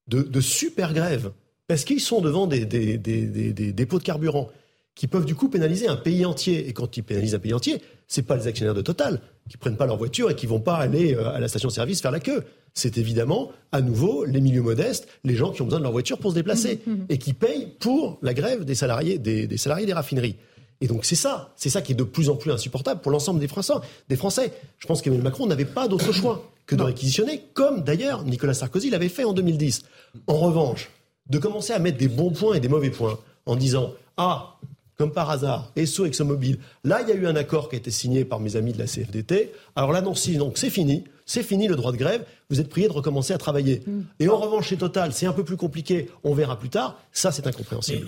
de, 0.07 0.21
de 0.21 0.39
super 0.39 0.93
grève, 0.93 1.31
parce 1.67 1.83
qu'ils 1.83 1.99
sont 1.99 2.21
devant 2.21 2.47
des, 2.47 2.65
des, 2.65 2.97
des, 2.97 3.25
des 3.25 3.73
dépôts 3.73 3.99
de 3.99 4.03
carburant, 4.03 4.49
qui 4.95 5.07
peuvent 5.07 5.25
du 5.25 5.35
coup 5.35 5.49
pénaliser 5.49 5.87
un 5.87 5.95
pays 5.95 6.25
entier. 6.25 6.67
Et 6.67 6.73
quand 6.73 6.97
ils 6.97 7.03
pénalisent 7.03 7.35
un 7.35 7.39
pays 7.39 7.53
entier, 7.53 7.81
c'est 8.07 8.23
pas 8.23 8.35
les 8.35 8.47
actionnaires 8.47 8.75
de 8.75 8.81
Total 8.81 9.21
qui 9.49 9.57
prennent 9.57 9.77
pas 9.77 9.85
leur 9.85 9.97
voiture 9.97 10.29
et 10.29 10.35
qui 10.35 10.45
vont 10.45 10.59
pas 10.59 10.75
aller 10.75 11.15
euh, 11.15 11.29
à 11.29 11.39
la 11.39 11.47
station-service 11.47 12.01
faire 12.01 12.11
la 12.11 12.19
queue. 12.19 12.43
C'est 12.73 12.97
évidemment, 12.97 13.51
à 13.71 13.81
nouveau, 13.81 14.25
les 14.25 14.41
milieux 14.41 14.61
modestes, 14.61 15.07
les 15.23 15.35
gens 15.35 15.51
qui 15.51 15.61
ont 15.61 15.65
besoin 15.65 15.79
de 15.79 15.83
leur 15.83 15.91
voiture 15.91 16.17
pour 16.17 16.31
se 16.31 16.35
déplacer 16.35 16.81
mmh, 16.85 16.89
mmh, 16.89 16.95
mmh. 16.95 17.05
et 17.09 17.17
qui 17.17 17.33
payent 17.33 17.67
pour 17.79 18.17
la 18.21 18.33
grève 18.33 18.65
des 18.65 18.75
salariés 18.75 19.19
des, 19.19 19.57
salariés 19.57 19.85
des 19.85 19.93
raffineries. 19.93 20.37
Et 20.81 20.87
donc 20.87 21.05
c'est 21.05 21.15
ça, 21.15 21.53
c'est 21.55 21.69
ça 21.69 21.81
qui 21.81 21.91
est 21.91 21.95
de 21.95 22.03
plus 22.03 22.29
en 22.29 22.35
plus 22.35 22.51
insupportable 22.51 23.01
pour 23.01 23.11
l'ensemble 23.11 23.39
des 23.39 23.47
Français. 23.47 23.73
Des 24.09 24.15
Français. 24.15 24.51
Je 24.79 24.87
pense 24.87 25.01
qu'Emmanuel 25.01 25.23
Macron 25.23 25.45
n'avait 25.45 25.65
pas 25.65 25.87
d'autre 25.87 26.11
choix 26.13 26.51
que 26.65 26.75
de 26.75 26.83
réquisitionner, 26.83 27.43
comme 27.53 27.83
d'ailleurs 27.83 28.23
Nicolas 28.23 28.53
Sarkozy 28.53 28.89
l'avait 28.89 29.09
fait 29.09 29.23
en 29.23 29.33
2010. 29.33 29.83
En 30.27 30.37
revanche, 30.37 30.89
de 31.29 31.37
commencer 31.37 31.73
à 31.73 31.79
mettre 31.79 31.97
des 31.97 32.07
bons 32.07 32.31
points 32.31 32.55
et 32.55 32.59
des 32.59 32.69
mauvais 32.69 32.89
points 32.89 33.19
en 33.45 33.55
disant 33.55 33.93
ah 34.17 34.55
comme 34.97 35.11
par 35.11 35.29
hasard, 35.29 35.71
ESSO, 35.75 36.05
ExxonMobil. 36.05 36.59
Là, 36.83 37.01
il 37.01 37.09
y 37.09 37.11
a 37.11 37.15
eu 37.15 37.27
un 37.27 37.35
accord 37.35 37.69
qui 37.69 37.75
a 37.75 37.79
été 37.79 37.91
signé 37.91 38.25
par 38.25 38.39
mes 38.39 38.55
amis 38.55 38.73
de 38.73 38.79
la 38.79 38.85
CFDT. 38.85 39.51
Alors 39.75 39.91
là, 39.91 40.01
non, 40.01 40.13
donc 40.37 40.57
c'est 40.57 40.69
fini 40.69 41.03
c'est 41.25 41.43
fini 41.43 41.67
le 41.67 41.75
droit 41.75 41.91
de 41.91 41.97
grève, 41.97 42.25
vous 42.49 42.59
êtes 42.59 42.69
prié 42.69 42.87
de 42.87 42.93
recommencer 42.93 43.33
à 43.33 43.37
travailler. 43.37 43.81
Mm. 43.85 44.01
Et 44.19 44.29
en 44.29 44.37
revanche, 44.37 44.67
chez 44.69 44.77
Total, 44.77 45.13
c'est 45.13 45.25
un 45.25 45.33
peu 45.33 45.43
plus 45.43 45.57
compliqué, 45.57 46.09
on 46.23 46.33
verra 46.33 46.57
plus 46.57 46.69
tard, 46.69 46.97
ça 47.11 47.31
c'est 47.31 47.47
incompréhensible. 47.47 48.07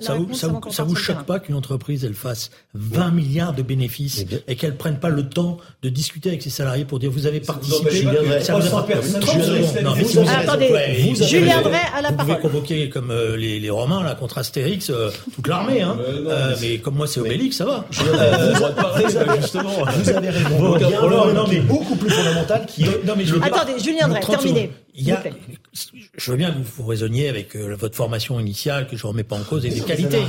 ça 0.00 0.14
vous, 0.14 0.34
ça 0.34 0.84
vous, 0.84 0.96
choque 0.96 1.24
pas 1.24 1.38
qu'une 1.38 1.54
entreprise, 1.54 2.04
elle 2.04 2.14
fasse 2.14 2.50
20 2.74 3.10
milliards 3.10 3.54
de 3.54 3.62
bénéfices 3.62 4.24
et 4.46 4.56
qu'elle 4.56 4.76
prenne 4.76 4.98
pas 4.98 5.08
le 5.08 5.28
temps 5.28 5.58
de 5.82 5.88
discuter 5.88 6.30
avec 6.30 6.42
ses 6.42 6.50
salariés 6.50 6.84
pour 6.84 6.98
dire 6.98 7.10
vous 7.10 7.26
avez 7.26 7.40
participé, 7.40 8.04
ça 8.40 8.58
vous 8.58 8.70
Attendez, 10.28 11.14
Julien 11.14 11.62
Drey 11.62 11.78
à 11.94 12.02
la 12.02 12.12
parole. 12.12 12.34
Vous 12.34 12.38
pouvez 12.38 12.48
convoquer 12.48 12.90
comme 12.90 13.10
euh, 13.10 13.36
les, 13.36 13.60
les, 13.60 13.70
Romains 13.70 14.02
là 14.02 14.14
contre 14.14 14.38
Astérix 14.38 14.90
euh, 14.90 15.10
toute 15.34 15.46
l'armée, 15.46 15.82
hein. 15.82 15.96
Euh, 16.00 16.54
mais 16.60 16.78
comme 16.78 16.96
moi 16.96 17.06
c'est 17.06 17.20
Obélix, 17.20 17.56
ça 17.56 17.64
va. 17.64 17.86
Justement, 19.40 19.84
vous 19.84 20.10
avez 20.10 20.30
raison. 20.30 20.78
Non, 21.34 21.46
mais 21.48 21.60
beaucoup 21.60 21.96
plus 21.96 22.10
fondamental 22.10 22.66
qui 22.66 22.84
est. 22.84 23.04
Non, 23.10 23.16
mais 23.16 23.24
je 23.24 23.36
Attendez, 23.36 23.78
Julien 23.82 24.08
Drey, 24.08 24.20
terminé. 24.20 24.70
Il 24.94 25.04
y 25.04 25.12
a, 25.12 25.22
je 26.16 26.30
veux 26.30 26.36
bien 26.36 26.50
que 26.50 26.58
vous, 26.58 26.86
raisonniez 26.86 27.28
avec 27.28 27.56
euh, 27.56 27.76
votre 27.76 27.96
formation 27.96 28.38
initiale, 28.40 28.86
que 28.86 28.96
je 28.96 29.06
ne 29.06 29.08
remets 29.08 29.24
pas 29.24 29.36
en 29.36 29.42
cause, 29.42 29.64
et 29.64 29.70
des 29.70 29.80
qualités. 29.80 30.22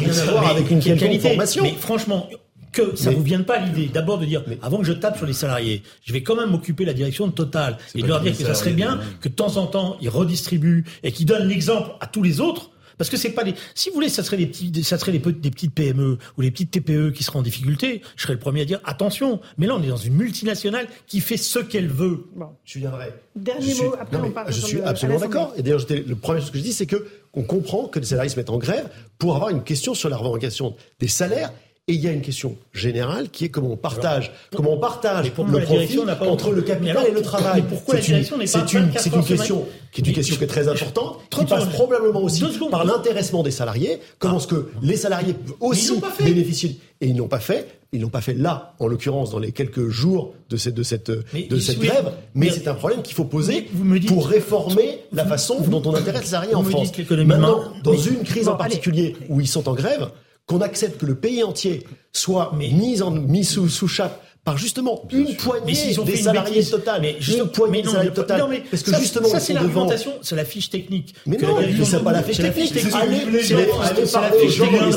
avec 0.50 0.72
une 0.72 0.80
qualité. 0.80 1.20
formation. 1.20 1.64
Mais 1.64 1.76
franchement, 1.80 2.30
que 2.72 2.96
ça 2.96 3.12
ne 3.12 3.16
vous 3.16 3.24
vienne 3.24 3.44
pas 3.44 3.58
l'idée 3.58 3.88
d'abord 3.88 4.18
de 4.18 4.26
dire 4.26 4.44
avant 4.62 4.78
que 4.78 4.86
je 4.86 4.94
tape 4.94 5.18
sur 5.18 5.26
les 5.26 5.34
salariés, 5.34 5.84
je 6.04 6.14
vais 6.14 6.24
quand 6.24 6.36
même 6.36 6.52
m'occuper 6.52 6.84
de 6.84 6.90
la 6.90 6.94
direction 6.94 7.28
de 7.28 7.34
Total 7.34 7.78
et 7.96 8.02
de 8.02 8.08
leur 8.08 8.22
dire 8.22 8.38
que 8.38 8.44
ça 8.44 8.56
serait 8.56 8.72
bien 8.72 9.00
que 9.20 9.30
de 9.30 9.34
temps 9.34 9.58
en 9.58 9.68
temps 9.68 9.98
ils 10.02 10.10
redistribuent 10.10 10.86
et 11.04 11.12
qu'ils 11.12 11.26
donnent 11.26 11.48
l'exemple 11.48 11.92
à 12.00 12.08
tous 12.08 12.24
les 12.24 12.40
autres 12.40 12.72
parce 13.02 13.10
que 13.10 13.18
c'est 13.18 13.32
pas 13.32 13.42
les. 13.42 13.56
Si 13.74 13.90
vous 13.90 13.96
voulez, 13.96 14.10
ça 14.10 14.22
serait 14.22 14.38
les 14.38 14.46
petits, 14.46 14.84
ça 14.84 15.00
serait 15.00 15.12
des 15.12 15.20
petites 15.20 15.74
PME 15.74 16.20
ou 16.38 16.42
les 16.42 16.52
petites 16.52 16.70
TPE 16.70 17.12
qui 17.12 17.24
seraient 17.24 17.40
en 17.40 17.42
difficulté. 17.42 18.04
Je 18.16 18.22
serais 18.22 18.34
le 18.34 18.40
premier 18.40 18.62
à 18.62 18.66
dire 18.66 18.80
attention. 18.84 19.42
Mais 19.58 19.66
là, 19.66 19.74
on 19.76 19.82
est 19.82 19.88
dans 19.88 19.98
une 19.98 20.14
multinationale 20.14 20.88
qui 21.08 21.20
fait 21.20 21.38
ce 21.38 21.58
qu'elle 21.58 21.88
veut. 21.88 22.26
Bon. 22.36 22.50
Je 22.64 22.78
viendrai. 22.78 23.12
Dernier 23.36 23.74
mot. 23.74 23.96
Après, 24.00 24.18
on 24.18 24.30
parle. 24.30 24.54
Je 24.54 24.62
suis 24.62 24.82
absolument 24.82 25.18
d'accord. 25.18 25.52
Et 25.58 25.64
d'ailleurs, 25.64 25.84
le 25.90 26.14
premier 26.14 26.42
chose 26.42 26.52
que 26.52 26.60
je 26.60 26.64
dis, 26.64 26.74
c'est 26.74 26.86
que 26.86 27.08
on 27.34 27.42
comprend 27.42 27.88
que 27.88 27.98
les 27.98 28.06
salariés 28.06 28.30
se 28.30 28.36
mettent 28.36 28.52
en 28.52 28.60
grève 28.60 28.88
pour 29.18 29.36
avoir 29.36 29.50
une 29.50 29.64
question 29.64 29.96
sur 29.96 30.08
la 30.08 30.18
revendication 30.18 30.76
des 31.00 31.08
salaires 31.08 31.52
et 31.88 31.94
il 31.94 32.02
y 32.02 32.08
a 32.08 32.12
une 32.12 32.22
question 32.22 32.58
générale 32.74 33.30
qui 33.30 33.46
est 33.46 33.50
comment 33.50 33.72
on 33.72 33.78
partage, 33.78 34.32
comment 34.56 34.74
on 34.74 34.80
partage 34.80 35.26
le 35.26 35.62
profit 35.62 36.00
entre 36.22 36.52
le 36.52 36.62
capital 36.62 37.08
et 37.08 37.12
le 37.12 37.22
travail. 37.22 37.64
pourquoi 37.68 37.96
la 37.96 38.02
direction 38.02 38.38
n'est 38.38 38.46
pas 38.46 38.66
C'est 38.68 38.78
une, 38.78 38.92
c'est 38.96 39.16
une 39.16 39.24
question 39.24 39.66
qui 39.92 40.02
est 40.02 40.08
une 40.08 40.14
question 40.14 40.36
qui 40.38 40.44
est 40.44 40.48
très 40.48 40.68
importante, 40.68 41.20
qui 41.30 41.44
passe 41.46 41.66
probablement 41.70 42.22
aussi 42.22 42.44
par 42.70 42.86
l'intéressement 42.86 43.44
des 43.44 43.52
salariés. 43.52 44.00
Comment 44.20 44.38
est-ce 44.38 44.48
que 44.48 44.70
les 44.82 44.96
salariés 44.96 45.34
peuvent 45.34 45.56
aussi 45.60 45.94
bénéficier 46.24 46.80
et 47.02 47.08
ils 47.08 47.16
n'ont 47.16 47.28
pas 47.28 47.40
fait. 47.40 47.80
Ils 47.94 48.00
n'ont 48.00 48.10
pas 48.10 48.22
fait 48.22 48.36
là, 48.36 48.76
en 48.80 48.88
l'occurrence, 48.88 49.32
dans 49.32 49.40
les 49.40 49.52
quelques 49.52 49.90
jours 49.90 50.34
de 50.50 50.56
cette, 50.56 50.76
de 50.76 50.84
cette, 50.84 51.10
de 51.10 51.60
cette 51.60 51.80
grève. 51.80 52.14
Mais, 52.36 52.50
c'est 52.52 52.68
un 52.68 52.76
problème 52.76 53.02
qu'il 53.02 53.16
faut 53.16 53.26
poser 53.26 53.68
pour 54.08 54.28
réformer 54.28 55.00
la 55.12 55.26
façon 55.26 55.60
dont 55.62 55.82
on 55.84 55.96
intéresse 55.96 56.22
les 56.22 56.28
salariés 56.28 56.56
en 56.56 56.64
France. 56.64 56.92
Maintenant, 57.26 57.64
dans 57.84 57.98
une 57.98 58.24
crise 58.24 58.48
en 58.48 58.56
particulier 58.56 59.16
où 59.30 59.42
ils 59.42 59.48
sont 59.48 59.68
en 59.68 59.74
grève, 59.74 60.10
qu'on 60.52 60.62
accepte 60.62 61.00
que 61.00 61.06
le 61.06 61.16
pays 61.16 61.44
entier 61.44 61.88
soit 62.12 62.52
mis, 62.54 63.46
sous, 63.46 63.70
sous 63.70 63.88
chape 63.88 64.22
par 64.44 64.58
justement 64.58 65.04
une 65.12 65.36
poignée 65.36 65.96
des 66.06 66.18
salariés 66.18 66.64
total. 66.66 67.02
Mais 67.02 67.16
une 67.28 67.48
poignée 67.48 67.84
des 67.84 67.90
salariés 67.90 68.12
total. 68.12 68.44
parce 68.72 68.84
que 68.84 68.96
justement, 68.96 69.28
ça, 69.28 69.40
c'est 69.40 69.54
l'argumentation, 69.54 70.14
c'est 70.22 70.36
la 70.36 70.46
fiche 70.46 70.70
technique. 70.70 71.14
Mais 71.28 71.38
non, 71.38 71.60
mais 71.60 71.86
c'est 71.86 72.04
pas 72.04 72.12
la 72.12 72.24
fiche 72.24 72.38
technique. 72.38 72.72
C'est 72.74 72.82
la 72.82 72.92
fiche 72.92 74.58
technique. 74.58 74.94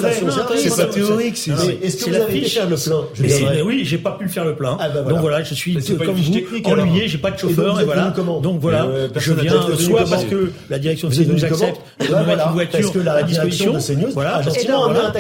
C'est 0.57 0.77
pas 0.77 0.87
théorique. 0.87 1.49
Est-ce 1.83 2.05
que 2.05 2.11
vous 2.11 2.17
avez 2.17 2.45
faire 2.45 2.69
le 2.69 2.77
plein 2.77 3.65
Oui, 3.65 3.83
j'ai 3.85 3.99
pas 3.99 4.13
pu 4.13 4.29
faire 4.29 4.45
le 4.45 4.57
plein. 4.57 4.79
Donc 5.09 5.21
voilà, 5.21 5.43
je 5.43 5.55
suis 5.55 5.75
comme 5.75 6.17
vous, 6.17 6.71
ennuyé, 6.71 7.09
j'ai 7.09 7.19
pas 7.19 7.31
de 7.31 7.39
chauffeur 7.39 7.81
et 7.81 7.85
voilà. 7.85 8.15
Donc 8.43 8.61
voilà, 8.61 8.89
je 9.17 9.33
viens 9.35 9.77
soit 9.79 10.05
parce 10.09 10.25
que 10.25 10.53
la 10.71 10.79
direction 10.79 11.09
de 11.09 11.15
CNews 11.15 11.45
accepte 11.45 11.81
de 12.01 12.15
me 12.15 12.25
mettre 12.25 12.47
une 12.47 12.53
voiture 12.55 12.93
à 13.11 13.23
disposition. 13.23 13.75
Voilà, 14.15 14.41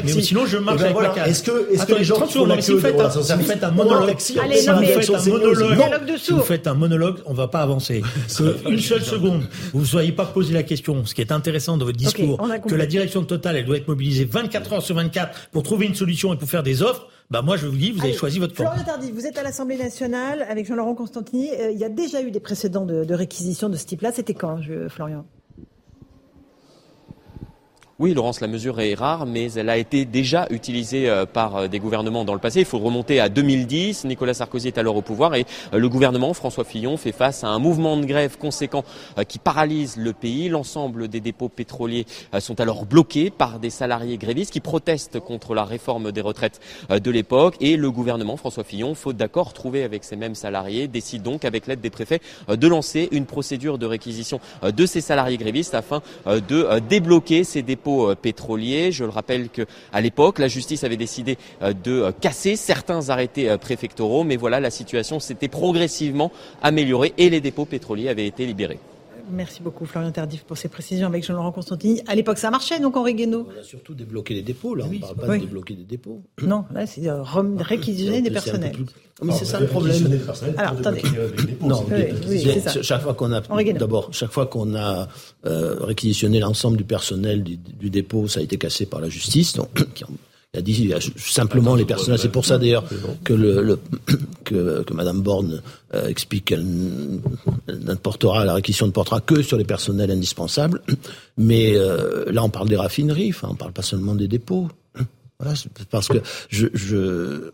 mais 0.02 0.22
sinon 0.22 0.46
je 0.46 0.56
marche 0.56 0.80
avec 0.80 0.96
la 0.98 1.08
carte. 1.10 1.28
Est-ce 1.28 1.42
que 1.42 1.94
les 1.94 2.04
gens 2.04 2.26
font 2.26 2.46
la 2.46 2.56
queue 2.56 2.80
un 3.64 3.70
monologue 3.70 4.13
Allez, 4.40 4.56
si, 4.56 4.68
vous 4.70 4.82
faites 4.82 5.10
un 5.10 5.24
monologue, 5.24 6.16
si 6.18 6.32
vous 6.32 6.40
faites 6.40 6.66
un 6.66 6.74
monologue, 6.74 7.16
on 7.26 7.34
va 7.34 7.48
pas 7.48 7.60
avancer. 7.60 8.02
une 8.68 8.80
seule 8.80 9.02
seconde, 9.02 9.44
vous 9.72 9.80
ne 9.80 9.86
soyez 9.86 10.12
pas 10.12 10.26
posé 10.26 10.52
la 10.52 10.62
question. 10.62 11.04
Ce 11.04 11.14
qui 11.14 11.20
est 11.20 11.32
intéressant 11.32 11.76
dans 11.76 11.84
votre 11.84 11.98
discours, 11.98 12.38
que 12.66 12.74
la 12.74 12.86
direction 12.86 13.22
de 13.22 13.26
Total, 13.26 13.56
elle 13.56 13.64
doit 13.64 13.76
être 13.76 13.88
mobilisée 13.88 14.24
24 14.24 14.74
heures 14.74 14.82
sur 14.82 14.96
24 14.96 15.48
pour 15.50 15.62
trouver 15.62 15.86
une 15.86 15.94
solution 15.94 16.32
et 16.32 16.36
pour 16.36 16.48
faire 16.48 16.62
des 16.62 16.82
offres. 16.82 17.08
Bah 17.30 17.40
moi 17.40 17.56
je 17.56 17.66
vous 17.66 17.76
dis, 17.76 17.90
vous 17.90 18.02
avez 18.02 18.12
choisi 18.12 18.38
votre 18.38 18.54
camp. 18.54 18.64
Florian 18.64 18.84
Tardy, 18.84 19.10
vous 19.10 19.26
êtes 19.26 19.38
à 19.38 19.42
l'Assemblée 19.42 19.78
nationale 19.78 20.44
avec 20.48 20.66
Jean-Laurent 20.66 20.94
Constantini. 20.94 21.50
Euh, 21.58 21.70
il 21.70 21.78
y 21.78 21.84
a 21.84 21.88
déjà 21.88 22.20
eu 22.20 22.30
des 22.30 22.40
précédents 22.40 22.84
de, 22.84 23.14
réquisition 23.14 23.70
de 23.70 23.76
ce 23.76 23.86
type-là. 23.86 24.12
C'était 24.12 24.34
quand, 24.34 24.60
Florian? 24.88 25.24
Oui, 28.00 28.12
Laurence, 28.12 28.40
la 28.40 28.48
mesure 28.48 28.80
est 28.80 28.94
rare, 28.94 29.24
mais 29.24 29.52
elle 29.52 29.68
a 29.68 29.76
été 29.76 30.04
déjà 30.04 30.48
utilisée 30.50 31.08
euh, 31.08 31.26
par 31.26 31.54
euh, 31.54 31.68
des 31.68 31.78
gouvernements 31.78 32.24
dans 32.24 32.34
le 32.34 32.40
passé. 32.40 32.58
Il 32.58 32.66
faut 32.66 32.80
remonter 32.80 33.20
à 33.20 33.28
2010. 33.28 34.06
Nicolas 34.06 34.34
Sarkozy 34.34 34.66
est 34.66 34.78
alors 34.78 34.96
au 34.96 35.00
pouvoir 35.00 35.36
et 35.36 35.46
euh, 35.72 35.78
le 35.78 35.88
gouvernement, 35.88 36.34
François 36.34 36.64
Fillon, 36.64 36.96
fait 36.96 37.12
face 37.12 37.44
à 37.44 37.50
un 37.50 37.60
mouvement 37.60 37.96
de 37.96 38.04
grève 38.04 38.36
conséquent 38.36 38.82
qui 39.28 39.38
paralyse 39.38 39.96
le 39.96 40.12
pays. 40.12 40.48
L'ensemble 40.48 41.06
des 41.06 41.20
dépôts 41.20 41.48
pétroliers 41.48 42.04
sont 42.40 42.60
alors 42.60 42.84
bloqués 42.84 43.30
par 43.30 43.60
des 43.60 43.70
salariés 43.70 44.18
grévistes 44.18 44.52
qui 44.52 44.58
protestent 44.58 45.20
contre 45.20 45.54
la 45.54 45.62
réforme 45.62 46.10
des 46.10 46.20
retraites 46.20 46.60
de 46.90 47.10
l'époque. 47.12 47.54
Et 47.60 47.76
le 47.76 47.92
gouvernement, 47.92 48.36
François 48.36 48.64
Fillon, 48.64 48.96
faute 48.96 49.16
d'accord 49.16 49.52
trouvé 49.52 49.84
avec 49.84 50.02
ces 50.02 50.16
mêmes 50.16 50.34
salariés, 50.34 50.88
décide 50.88 51.22
donc, 51.22 51.44
avec 51.44 51.68
l'aide 51.68 51.80
des 51.80 51.90
préfets, 51.90 52.20
de 52.48 52.66
lancer 52.66 53.08
une 53.12 53.26
procédure 53.26 53.78
de 53.78 53.86
réquisition 53.86 54.40
de 54.64 54.86
ces 54.86 55.00
salariés 55.00 55.36
grévistes 55.36 55.74
afin 55.74 56.02
de 56.26 56.80
débloquer 56.88 57.44
ces 57.44 57.62
dépôts 57.62 57.83
euh, 57.86 58.14
pétroliers. 58.14 58.92
Je 58.92 59.04
le 59.04 59.10
rappelle 59.10 59.48
qu'à 59.48 60.00
l'époque, 60.00 60.38
la 60.38 60.48
justice 60.48 60.84
avait 60.84 60.96
décidé 60.96 61.38
euh, 61.62 61.72
de 61.72 61.92
euh, 61.92 62.12
casser 62.12 62.56
certains 62.56 63.10
arrêtés 63.10 63.56
préfectoraux, 63.58 64.24
mais 64.24 64.36
voilà, 64.36 64.60
la 64.60 64.70
situation 64.70 65.20
s'était 65.20 65.48
progressivement 65.48 66.32
améliorée 66.62 67.12
et 67.18 67.30
les 67.30 67.40
dépôts 67.40 67.64
pétroliers 67.64 68.08
avaient 68.08 68.26
été 68.26 68.46
libérés. 68.46 68.78
Merci 69.30 69.62
beaucoup 69.62 69.86
Florian 69.86 70.10
Tardif 70.10 70.44
pour 70.44 70.56
ces 70.56 70.68
précisions 70.68 71.06
avec 71.06 71.24
Jean-Laurent 71.24 71.52
Constantini. 71.52 72.02
À 72.06 72.14
l'époque, 72.14 72.38
ça 72.38 72.50
marchait 72.50 72.80
donc 72.80 72.96
Henri 72.96 73.14
Guénaud 73.14 73.48
On 73.54 73.60
a 73.60 73.62
surtout 73.62 73.94
débloqué 73.94 74.34
les 74.34 74.42
dépôts, 74.42 74.74
là. 74.74 74.84
on 74.86 74.92
ne 74.92 74.98
parle 74.98 75.16
pas 75.16 75.26
de 75.28 75.40
débloquer 75.40 75.74
des 75.74 75.84
dépôts. 75.84 76.22
Non, 76.44 76.66
là, 76.72 76.86
c'est 76.86 77.02
réquisitionner 77.58 78.20
des 78.20 78.30
personnels. 78.30 78.76
Mais 79.22 79.32
c'est 79.32 79.44
ça 79.44 79.60
le 79.60 79.66
problème. 79.66 80.20
Alors, 80.56 80.72
attendez. 80.72 81.02
Non, 81.60 81.86
chaque 82.82 83.02
fois 83.02 83.14
qu'on 83.14 83.32
a, 83.32 83.40
d'abord, 83.72 84.08
chaque 84.12 84.32
fois 84.32 84.46
qu'on 84.46 84.74
a 84.74 85.08
euh, 85.46 85.76
réquisitionné 85.80 86.40
l'ensemble 86.40 86.76
du 86.76 86.84
personnel 86.84 87.42
du, 87.42 87.90
dépôt, 87.90 88.28
ça 88.28 88.40
a 88.40 88.42
été 88.42 88.58
cassé 88.58 88.86
par 88.86 89.00
la 89.00 89.08
justice, 89.08 89.54
donc, 89.54 89.72
qui 89.94 90.04
a 90.54 90.60
dit 90.60 90.92
simplement 91.16 91.74
les 91.74 91.84
personnels. 91.84 92.18
C'est 92.18 92.28
pour 92.28 92.44
ça 92.44 92.58
d'ailleurs 92.58 92.84
que, 93.24 93.32
le, 93.32 93.78
que, 94.44 94.82
que 94.82 94.94
Madame 94.94 95.20
Borne 95.20 95.62
euh, 95.94 96.06
explique 96.08 96.46
qu'elle 96.46 96.64
la 97.66 98.54
réquisition 98.54 98.86
ne 98.86 98.92
portera 98.92 99.20
que 99.20 99.42
sur 99.42 99.56
les 99.56 99.64
personnels 99.64 100.10
indispensables. 100.10 100.80
Mais 101.38 101.76
euh, 101.76 102.30
là, 102.30 102.42
on 102.44 102.50
parle 102.50 102.68
des 102.68 102.76
raffineries. 102.76 103.30
Enfin, 103.30 103.48
on 103.50 103.54
parle 103.54 103.72
pas 103.72 103.82
seulement 103.82 104.14
des 104.14 104.28
dépôts. 104.28 104.68
Voilà, 105.40 105.58
parce 105.90 106.06
que 106.06 106.18
je, 106.48 106.68
je 106.74 107.50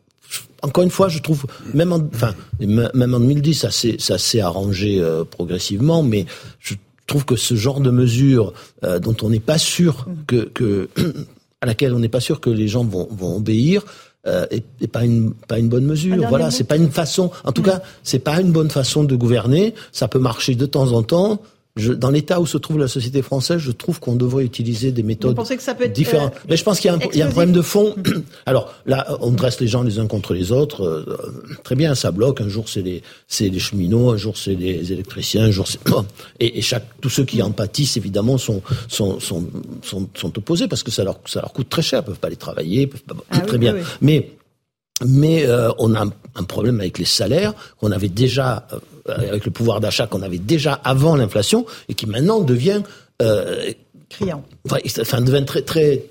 encore 0.62 0.84
une 0.84 0.90
fois, 0.90 1.08
je 1.08 1.18
trouve, 1.18 1.46
même 1.72 1.92
en, 1.92 2.00
enfin, 2.14 2.34
même 2.60 3.14
en 3.14 3.20
2010, 3.20 3.54
ça 3.54 3.70
s'est, 3.70 3.96
ça 3.98 4.18
s'est 4.18 4.40
arrangé 4.40 5.00
euh, 5.00 5.24
progressivement, 5.24 6.02
mais 6.02 6.26
je 6.58 6.74
trouve 7.06 7.24
que 7.24 7.36
ce 7.36 7.54
genre 7.54 7.80
de 7.80 7.90
mesure 7.90 8.52
euh, 8.84 8.98
dont 8.98 9.16
on 9.22 9.30
n'est 9.30 9.40
pas 9.40 9.58
sûr 9.58 10.06
que, 10.26 10.44
que 10.52 10.88
à 11.60 11.66
laquelle 11.66 11.94
on 11.94 11.98
n'est 11.98 12.08
pas 12.08 12.20
sûr 12.20 12.40
que 12.40 12.50
les 12.50 12.68
gens 12.68 12.84
vont, 12.84 13.08
vont 13.10 13.36
obéir, 13.36 13.84
euh, 14.26 14.46
est, 14.50 14.86
pas 14.86 15.04
une 15.04 15.32
pas 15.32 15.58
une 15.58 15.68
bonne 15.68 15.86
mesure. 15.86 16.16
Voilà, 16.28 16.50
c'est 16.50 16.64
pas 16.64 16.76
une 16.76 16.90
façon. 16.90 17.30
En 17.44 17.52
tout 17.52 17.62
cas, 17.62 17.82
c'est 18.02 18.18
pas 18.18 18.40
une 18.40 18.52
bonne 18.52 18.70
façon 18.70 19.04
de 19.04 19.16
gouverner. 19.16 19.74
Ça 19.92 20.08
peut 20.08 20.18
marcher 20.18 20.54
de 20.54 20.66
temps 20.66 20.92
en 20.92 21.02
temps 21.02 21.40
dans 21.88 22.10
l'état 22.10 22.40
où 22.40 22.46
se 22.46 22.58
trouve 22.58 22.78
la 22.78 22.88
société 22.88 23.22
française, 23.22 23.58
je 23.58 23.70
trouve 23.70 24.00
qu'on 24.00 24.16
devrait 24.16 24.44
utiliser 24.44 24.92
des 24.92 25.02
méthodes 25.02 25.38
différentes. 25.92 26.34
Euh, 26.34 26.46
Mais 26.48 26.56
je 26.56 26.64
pense 26.64 26.80
qu'il 26.80 26.90
y, 26.90 27.18
y, 27.18 27.22
a 27.22 27.26
un 27.26 27.30
problème 27.30 27.52
de 27.52 27.62
fond. 27.62 27.94
Alors 28.46 28.72
là, 28.86 29.16
on 29.20 29.30
dresse 29.30 29.60
les 29.60 29.68
gens 29.68 29.82
les 29.82 29.98
uns 29.98 30.06
contre 30.06 30.34
les 30.34 30.52
autres. 30.52 30.84
Euh, 30.84 31.58
très 31.64 31.74
bien, 31.74 31.94
ça 31.94 32.10
bloque. 32.10 32.40
Un 32.40 32.48
jour 32.48 32.66
c'est 32.68 32.82
les 32.82 33.58
cheminots, 33.58 34.10
un 34.10 34.16
jour 34.16 34.36
c'est 34.36 34.54
les 34.54 34.92
électriciens, 34.92 35.44
un 35.44 35.50
jour 35.50 35.66
c'est 35.66 35.80
et, 36.38 36.58
et, 36.58 36.62
chaque 36.62 36.84
tous 37.00 37.08
ceux 37.08 37.24
qui 37.24 37.42
en 37.42 37.50
pâtissent 37.50 37.96
évidemment 37.96 38.38
sont 38.38 38.62
sont 38.88 39.18
sont 39.20 39.46
sont, 39.82 40.08
sont 40.14 40.38
opposés 40.38 40.68
parce 40.68 40.82
que 40.82 40.90
ça 40.90 41.04
leur 41.04 41.18
ça 41.26 41.40
leur 41.40 41.52
coûte 41.52 41.68
très 41.68 41.82
cher. 41.82 42.00
Ils 42.00 42.06
peuvent 42.06 42.18
pas 42.18 42.28
aller 42.28 42.36
travailler. 42.36 42.86
Peuvent 42.86 43.02
pas, 43.02 43.14
ah 43.30 43.40
très 43.40 43.58
bien. 43.58 43.74
Mais 44.00 44.30
mais 45.06 45.46
euh, 45.46 45.70
on 45.78 45.94
a 45.94 46.04
un 46.34 46.44
problème 46.44 46.80
avec 46.80 46.98
les 46.98 47.04
salaires 47.04 47.54
qu'on 47.78 47.90
avait 47.90 48.08
déjà, 48.08 48.66
avec 49.10 49.44
le 49.44 49.50
pouvoir 49.50 49.80
d'achat 49.80 50.06
qu'on 50.06 50.22
avait 50.22 50.38
déjà 50.38 50.74
avant 50.84 51.16
l'inflation 51.16 51.66
et 51.88 51.94
qui 51.94 52.06
maintenant 52.06 52.40
devient 52.40 52.82
euh, 53.22 53.72
criant. 54.10 54.44
Enfin, 54.68 55.20
devient 55.22 55.44
très 55.46 55.62
très 55.62 56.02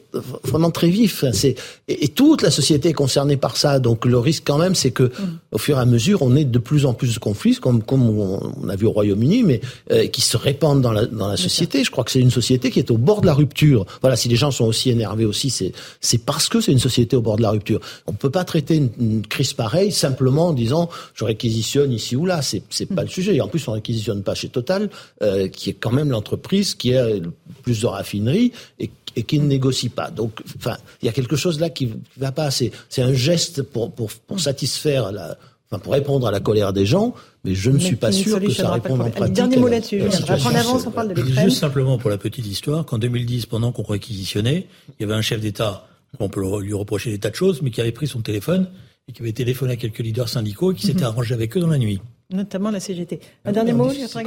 vraiment 0.43 0.71
très 0.71 0.89
vif. 0.89 1.23
C'est 1.33 1.55
et, 1.87 2.07
toute 2.07 2.41
la 2.41 2.49
société 2.49 2.89
est 2.89 2.93
concernée 2.93 3.37
par 3.37 3.57
ça. 3.57 3.79
Donc 3.79 4.05
le 4.05 4.17
risque 4.17 4.43
quand 4.45 4.57
même, 4.57 4.73
c'est 4.73 4.91
que 4.91 5.03
mm. 5.03 5.39
au 5.51 5.57
fur 5.57 5.77
et 5.77 5.81
à 5.81 5.85
mesure, 5.85 6.21
on 6.21 6.35
ait 6.35 6.45
de 6.45 6.59
plus 6.59 6.85
en 6.85 6.93
plus 6.93 7.13
de 7.13 7.19
conflits, 7.19 7.55
comme 7.55 7.83
comme 7.83 8.09
on, 8.09 8.69
a 8.69 8.75
vu 8.75 8.87
au 8.87 8.91
Royaume-Uni, 8.91 9.43
mais 9.43 9.61
euh, 9.91 10.07
qui 10.07 10.21
se 10.21 10.37
répandent 10.37 10.81
dans 10.81 10.91
la 10.91 11.05
dans 11.05 11.27
la 11.27 11.37
société. 11.37 11.83
Je 11.83 11.91
crois 11.91 12.03
que 12.03 12.11
c'est 12.11 12.19
une 12.19 12.31
société 12.31 12.71
qui 12.71 12.79
est 12.79 12.89
au 12.91 12.97
bord 12.97 13.21
de 13.21 13.27
la 13.27 13.33
rupture. 13.33 13.85
Voilà, 14.01 14.15
si 14.15 14.29
les 14.29 14.35
gens 14.35 14.51
sont 14.51 14.65
aussi 14.65 14.89
énervés 14.89 15.25
aussi, 15.25 15.49
c'est 15.49 15.73
c'est 16.01 16.23
parce 16.23 16.49
que 16.49 16.61
c'est 16.61 16.71
une 16.71 16.79
société 16.79 17.15
au 17.15 17.21
bord 17.21 17.37
de 17.37 17.43
la 17.43 17.51
rupture. 17.51 17.79
On 18.07 18.13
peut 18.13 18.31
pas 18.31 18.45
traiter 18.45 18.77
une, 18.99 19.25
crise 19.27 19.53
pareille 19.53 19.91
simplement 19.91 20.47
en 20.47 20.53
disant 20.53 20.89
je 21.13 21.23
réquisitionne 21.23 21.91
ici 21.91 22.15
ou 22.15 22.25
là. 22.25 22.41
C'est 22.41 22.63
c'est 22.69 22.87
pas 22.87 23.03
le 23.03 23.09
sujet. 23.09 23.35
Et 23.35 23.41
en 23.41 23.47
plus, 23.47 23.67
on 23.67 23.73
réquisitionne 23.73 24.23
pas 24.23 24.33
chez 24.33 24.49
Total, 24.49 24.89
euh, 25.21 25.47
qui 25.47 25.69
est 25.69 25.73
quand 25.73 25.91
même 25.91 26.09
l'entreprise 26.09 26.73
qui 26.73 26.91
le 26.91 27.31
plus 27.61 27.81
de 27.81 27.87
raffineries 27.87 28.51
et 28.79 28.89
et 29.15 29.23
qui 29.23 29.39
ne 29.39 29.45
négocie 29.45 29.89
pas. 29.89 30.09
Donc, 30.09 30.41
enfin, 30.57 30.77
il 31.01 31.05
y 31.05 31.09
a 31.09 31.11
quelque 31.11 31.35
chose 31.35 31.59
là 31.59 31.69
qui 31.69 31.87
ne 31.87 31.93
va 32.17 32.31
pas. 32.31 32.51
C'est, 32.51 32.71
c'est 32.89 33.01
un 33.01 33.13
geste 33.13 33.63
pour, 33.63 33.91
pour, 33.91 34.11
pour 34.11 34.39
satisfaire 34.39 35.11
la, 35.11 35.37
enfin, 35.69 35.79
pour 35.79 35.93
répondre 35.93 36.27
à 36.27 36.31
la 36.31 36.39
colère 36.39 36.73
des 36.73 36.85
gens, 36.85 37.13
mais 37.43 37.55
je 37.55 37.69
ne 37.71 37.79
suis 37.79 37.95
pas 37.95 38.11
sûr 38.11 38.39
que 38.39 38.51
ça 38.51 38.71
réponde 38.71 39.01
en 39.01 39.09
pratique. 39.09 39.35
Dernier 39.35 39.57
mot 39.57 39.67
là-dessus. 39.67 40.01
En 40.01 40.55
avance, 40.55 40.85
on 40.87 40.91
parle 40.91 41.09
de 41.09 41.21
l'Ukraine. 41.21 41.45
Juste 41.45 41.59
simplement 41.59 41.97
pour 41.97 42.09
la 42.09 42.17
petite 42.17 42.45
histoire, 42.45 42.85
qu'en 42.85 42.97
2010, 42.97 43.45
pendant 43.47 43.71
qu'on 43.71 43.83
réquisitionnait, 43.83 44.67
il 44.99 45.01
y 45.01 45.03
avait 45.03 45.17
un 45.17 45.21
chef 45.21 45.41
d'État, 45.41 45.87
on 46.19 46.29
peut 46.29 46.41
lui 46.61 46.73
reprocher 46.73 47.11
des 47.11 47.19
tas 47.19 47.29
de 47.29 47.35
choses, 47.35 47.61
mais 47.61 47.71
qui 47.71 47.81
avait 47.81 47.91
pris 47.91 48.07
son 48.07 48.21
téléphone 48.21 48.67
et 49.07 49.11
qui 49.11 49.21
avait 49.21 49.33
téléphoné 49.33 49.73
à 49.73 49.75
quelques 49.75 49.99
leaders 49.99 50.29
syndicaux 50.29 50.71
et 50.71 50.75
qui 50.75 50.87
s'était 50.87 51.01
mhm. 51.01 51.07
arrangé 51.07 51.33
avec 51.33 51.55
eux 51.57 51.59
dans 51.59 51.67
la 51.67 51.77
nuit 51.77 51.99
notamment 52.31 52.69
la 52.69 52.79
CGT. 52.79 53.19
Un 53.45 53.51
dernier 53.51 53.73
mot, 53.73 53.89
ça 53.89 54.21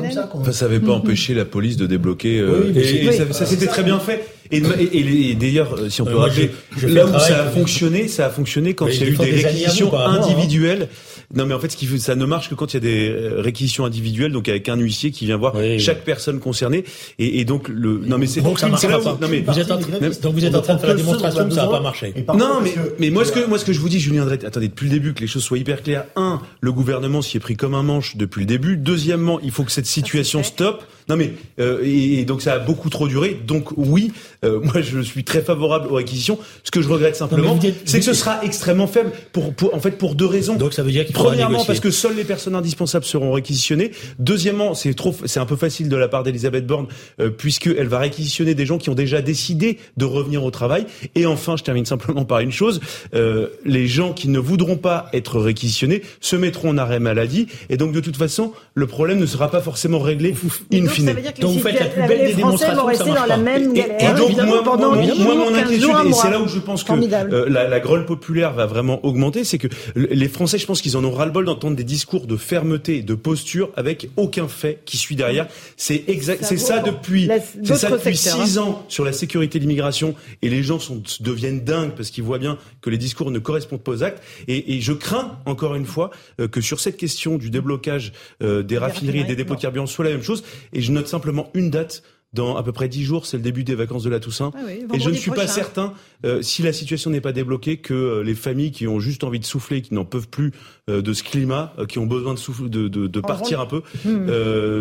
n'avait 0.66 0.81
pas 0.81 0.93
empêché 0.93 1.35
la 1.35 1.45
police 1.45 1.77
de 1.77 1.87
débloquer. 1.87 2.41
Euh, 2.41 2.73
et, 2.74 3.12
ça, 3.12 3.47
s'était 3.47 3.66
très 3.66 3.85
bien 3.85 3.99
fait. 4.01 4.27
Et, 4.51 5.35
d'ailleurs, 5.35 5.74
euh, 5.78 5.89
si 5.89 6.02
on 6.02 6.05
peut 6.05 6.16
rappeler, 6.16 6.51
là 6.82 7.06
où 7.06 7.19
ça 7.19 7.44
a 7.44 7.51
fonctionné, 7.51 8.09
ça 8.09 8.27
a 8.27 8.31
fonctionné 8.31 8.74
quand 8.74 8.86
il 8.89 9.01
y 9.01 9.05
a 9.05 9.06
eu 9.06 9.16
des 9.16 9.31
réquisitions 9.31 9.97
hein. 9.97 10.20
individuelles. 10.20 10.89
Non, 11.35 11.47
mais 11.47 11.55
en 11.55 11.59
fait, 11.59 11.70
ce 11.70 11.77
qui 11.77 11.86
ça 11.98 12.14
ne 12.14 12.27
marche 12.27 12.51
que 12.51 12.55
quand 12.55 12.74
il 12.74 12.77
y 12.77 12.77
a 12.77 12.81
des 12.81 13.09
euh, 13.09 13.40
réquisitions 13.40 13.86
individuelles, 13.86 14.32
donc 14.32 14.48
avec 14.48 14.69
un 14.69 14.77
huissier 14.77 15.10
qui 15.10 15.24
vient 15.24 15.39
voir 15.39 15.55
chaque 15.78 16.05
personne 16.05 16.40
concernée. 16.40 16.85
Et, 17.19 17.44
donc 17.44 17.69
le. 17.69 18.02
Non, 18.05 18.19
mais 18.19 18.27
c'est. 18.27 18.43
Donc 18.43 18.59
ça 18.59 18.69
marche 18.69 18.86
pas. 18.86 19.19
Non, 19.20 19.28
mais 19.31 19.40
vous 19.40 19.59
êtes 19.59 19.70
en, 19.70 19.77
donc 19.77 20.35
vous 20.35 20.44
êtes 20.44 20.55
en 20.55 20.60
train 20.60 20.74
de 20.74 20.81
faire 20.81 20.90
la 20.90 20.94
démonstration 20.94 21.48
que 21.48 21.55
ça 21.55 21.64
n'a 21.64 21.70
pas 21.70 21.81
marché. 21.81 22.14
Non, 22.35 22.60
mais 22.62 22.74
mais 22.98 23.10
moi 23.10 23.24
ce 23.24 23.32
que 23.32 23.47
moi 23.47 23.59
ce 23.59 23.64
que 23.64 23.73
je 23.73 23.81
vous 23.81 23.89
dis, 23.89 24.01
Julien 24.01 24.24
Drette, 24.24 24.44
attendez 24.44 24.69
depuis 24.69 24.86
le 24.86 24.93
début 24.93 25.14
que 25.14 25.20
les 25.20 25.27
choses 25.27 25.43
soient 25.43 25.59
hyper 25.59 25.82
claires. 25.82 26.05
Un, 26.16 26.40
le 26.60 26.73
gouvernement 26.73 27.23
s'y 27.23 27.36
est 27.36 27.40
pris 27.40 27.56
comme 27.56 27.74
un 27.74 27.82
manche 27.82 28.16
depuis 28.16 28.40
le 28.40 28.47
début. 28.47 28.77
Deuxièmement, 28.77 29.40
il 29.40 29.51
faut 29.51 29.64
que 29.64 29.73
cette 29.73 29.86
situation 29.86 30.43
stoppe. 30.43 30.85
Non 31.09 31.16
mais 31.16 31.33
euh, 31.59 31.81
et, 31.83 32.24
donc 32.24 32.43
ça 32.43 32.55
a 32.55 32.59
beaucoup 32.59 32.91
trop 32.91 33.09
duré. 33.09 33.41
Donc 33.47 33.70
oui, 33.77 34.12
euh, 34.45 34.61
moi 34.62 34.81
je 34.81 35.01
suis 35.01 35.24
très 35.24 35.43
favorable 35.43 35.89
aux 35.89 35.95
réquisitions. 35.95 36.39
Ce 36.65 36.70
que 36.70 36.83
je 36.83 36.89
regrette 36.89 37.16
simplement, 37.16 37.59
c'est 37.85 37.99
que 37.99 38.05
ce 38.05 38.15
sera 38.15 38.45
extrêmement 38.45 38.87
faible 38.87 39.12
pour, 39.33 39.53
pour, 39.55 39.74
en 39.74 39.81
fait 39.81 39.93
pour 39.93 40.15
deux 40.15 40.27
raisons. 40.27 40.57
Donc 40.57 40.73
ça 40.73 40.83
veut 40.83 40.93
dire 40.93 41.05
qu'il 41.05 41.15
premièrement 41.15 41.65
parce 41.65 41.81
que 41.81 41.91
seules 41.91 42.16
les 42.16 42.24
personnes 42.24 42.55
indispensables 42.55 43.05
seront 43.05 43.33
réquisitionnées. 43.33 43.93
Deuxièmement, 44.19 44.74
c'est 44.74 44.95
trop 44.95 45.15
c'est 45.27 45.41
un 45.41 45.47
peu 45.47 45.57
facile 45.57 45.89
de 45.89 45.97
la 45.97 46.09
part 46.09 46.23
d'Elisabeth 46.23 46.66
Borne 46.66 46.87
euh, 47.20 47.31
puisqu'elle 47.31 47.89
va 47.89 47.99
réquisitionner 47.99 48.55
des 48.55 48.66
gens 48.66 48.79
qui 48.79 48.91
ont 48.91 48.95
déjà 48.95 49.23
décidé 49.23 49.79
de 49.97 50.05
revenir 50.05 50.45
au 50.45 50.51
travail. 50.51 50.87
Et 51.15 51.27
enfin, 51.27 51.57
je 51.57 51.62
termine 51.62 51.87
simplement 51.87 52.24
par 52.24 52.41
une 52.41 52.53
chose 52.53 52.81
euh, 53.15 53.49
les 53.65 53.87
gens 53.87 54.12
qui 54.12 54.29
ne 54.29 54.39
voudront 54.39 54.77
pas 54.77 55.09
être 55.12 55.39
réquisitionnés 55.41 56.03
se 56.20 56.37
mettront 56.37 56.70
en 56.70 56.79
arrêt 56.79 57.01
maladie 57.01 57.47
et 57.69 57.77
donc 57.77 57.93
de 57.93 58.01
toute 58.01 58.16
façon 58.16 58.53
le 58.74 58.87
problème 58.87 59.19
ne 59.19 59.27
sera 59.27 59.51
pas 59.51 59.61
forcément 59.61 59.99
réglé 59.99 60.35
in 60.73 60.87
fine. 60.93 61.14
Donc, 61.40 61.55
vous 61.55 61.60
faites 61.60 61.81
la 61.81 61.86
plus 61.86 62.06
belle 62.06 62.27
des 62.27 62.35
démonstrations. 62.35 63.14
dans 63.14 63.27
la 63.27 63.36
même 63.36 63.73
galère. 63.73 64.14
donc, 64.14 64.36
moi, 64.43 64.62
pendant 64.62 64.94
moi, 64.94 65.35
mon 65.35 65.55
inquiétude, 65.55 65.90
et 66.06 66.12
c'est 66.12 66.31
là 66.31 66.40
où 66.40 66.48
je 66.48 66.59
pense 66.59 66.85
que 66.85 66.93
euh, 66.93 67.48
la, 67.48 67.69
la 67.69 67.81
grolle 67.81 68.06
populaire 68.06 68.52
va 68.52 68.66
vraiment 68.66 69.05
augmenter, 69.05 69.44
c'est 69.44 69.59
que 69.59 69.69
les 69.97 70.28
Français, 70.28 70.59
je 70.59 70.66
pense 70.66 70.81
qu'ils 70.81 70.97
en 70.97 71.05
ont 71.05 71.12
ras-le-bol 71.12 71.44
d'entendre 71.44 71.77
des 71.77 71.85
discours 71.85 72.27
de 72.27 72.36
fermeté, 72.36 73.02
de 73.02 73.14
posture, 73.14 73.70
avec 73.77 74.09
aucun 74.16 74.48
fait 74.48 74.81
qui 74.85 74.97
suit 74.97 75.16
derrière. 75.16 75.47
C'est 75.77 76.05
exact, 76.09 76.44
c'est 76.44 76.59
ça 76.59 76.81
depuis, 76.81 77.28
c'est 77.64 77.77
ça 77.77 77.90
depuis 77.90 78.16
six 78.16 78.59
hein. 78.59 78.62
ans 78.62 78.85
sur 78.89 79.05
la 79.05 79.12
sécurité 79.12 79.59
de 79.59 79.64
l'immigration, 79.64 80.14
et 80.43 80.48
les 80.48 80.62
gens 80.62 80.78
sont, 80.78 81.02
deviennent 81.20 81.64
dingues 81.64 81.93
parce 81.97 82.10
qu'ils 82.10 82.24
voient 82.24 82.39
bien 82.39 82.59
que 82.81 82.90
les 82.90 82.98
discours 82.98 83.31
ne 83.31 83.39
correspondent 83.39 83.82
pas 83.82 83.93
aux 83.93 84.02
actes. 84.02 84.23
Et, 84.48 84.77
et 84.77 84.81
je 84.81 84.93
crains 84.93 85.39
encore 85.47 85.74
une 85.74 85.86
fois 85.86 86.10
euh, 86.40 86.48
que 86.48 86.60
sur 86.60 86.81
cette 86.81 86.97
question 86.97 87.39
du 87.39 87.51
déblocage 87.51 88.12
euh, 88.43 88.62
des 88.62 88.78
raffineries 88.78 89.20
et 89.20 89.24
des 89.24 89.36
dépôts 89.36 89.55
de 89.55 89.60
carburant 89.60 89.86
soit 89.86 90.05
la 90.05 90.10
même 90.10 90.23
chose. 90.23 90.44
Et 90.73 90.82
je 90.83 90.93
note 90.93 91.09
simplement 91.09 91.51
une 91.55 91.71
date 91.71 92.03
dans 92.33 92.57
à 92.57 92.63
peu 92.63 92.73
près 92.73 92.89
dix 92.89 93.05
jours, 93.05 93.27
c'est 93.27 93.37
le 93.37 93.43
début 93.43 93.65
des 93.65 93.75
vacances 93.75 94.05
de 94.05 94.11
la 94.11 94.21
Toussaint. 94.21 94.53
Ah 94.55 94.61
et 94.73 95.01
je 95.01 95.11
ne 95.11 95.15
suis 95.15 95.31
pas 95.31 95.47
certain, 95.47 95.93
euh, 96.25 96.41
si 96.43 96.63
la 96.63 96.73
situation 96.73 97.11
n'est 97.11 97.21
pas 97.21 97.33
débloquée, 97.33 97.79
que 97.79 97.93
euh, 97.93 98.23
les 98.23 98.35
familles 98.35 98.71
qui 98.71 98.87
ont 98.87 99.01
juste 99.01 99.25
envie 99.25 99.39
de 99.39 99.45
souffler, 99.45 99.83
qui 99.83 99.95
n'en 99.95 100.05
peuvent 100.05 100.29
plus 100.29 100.53
euh, 100.89 101.03
de 101.03 101.13
ce 101.13 101.23
climat, 101.23 101.75
qui 101.89 101.99
ont 101.99 102.07
besoin 102.07 102.35
de, 102.35 102.39
souffler, 102.39 102.69
de, 102.69 102.89
de, 102.89 103.07
de 103.07 103.21
partir 103.21 103.61
un 103.61 103.67
peu, 103.67 103.83
hmm. 104.05 104.27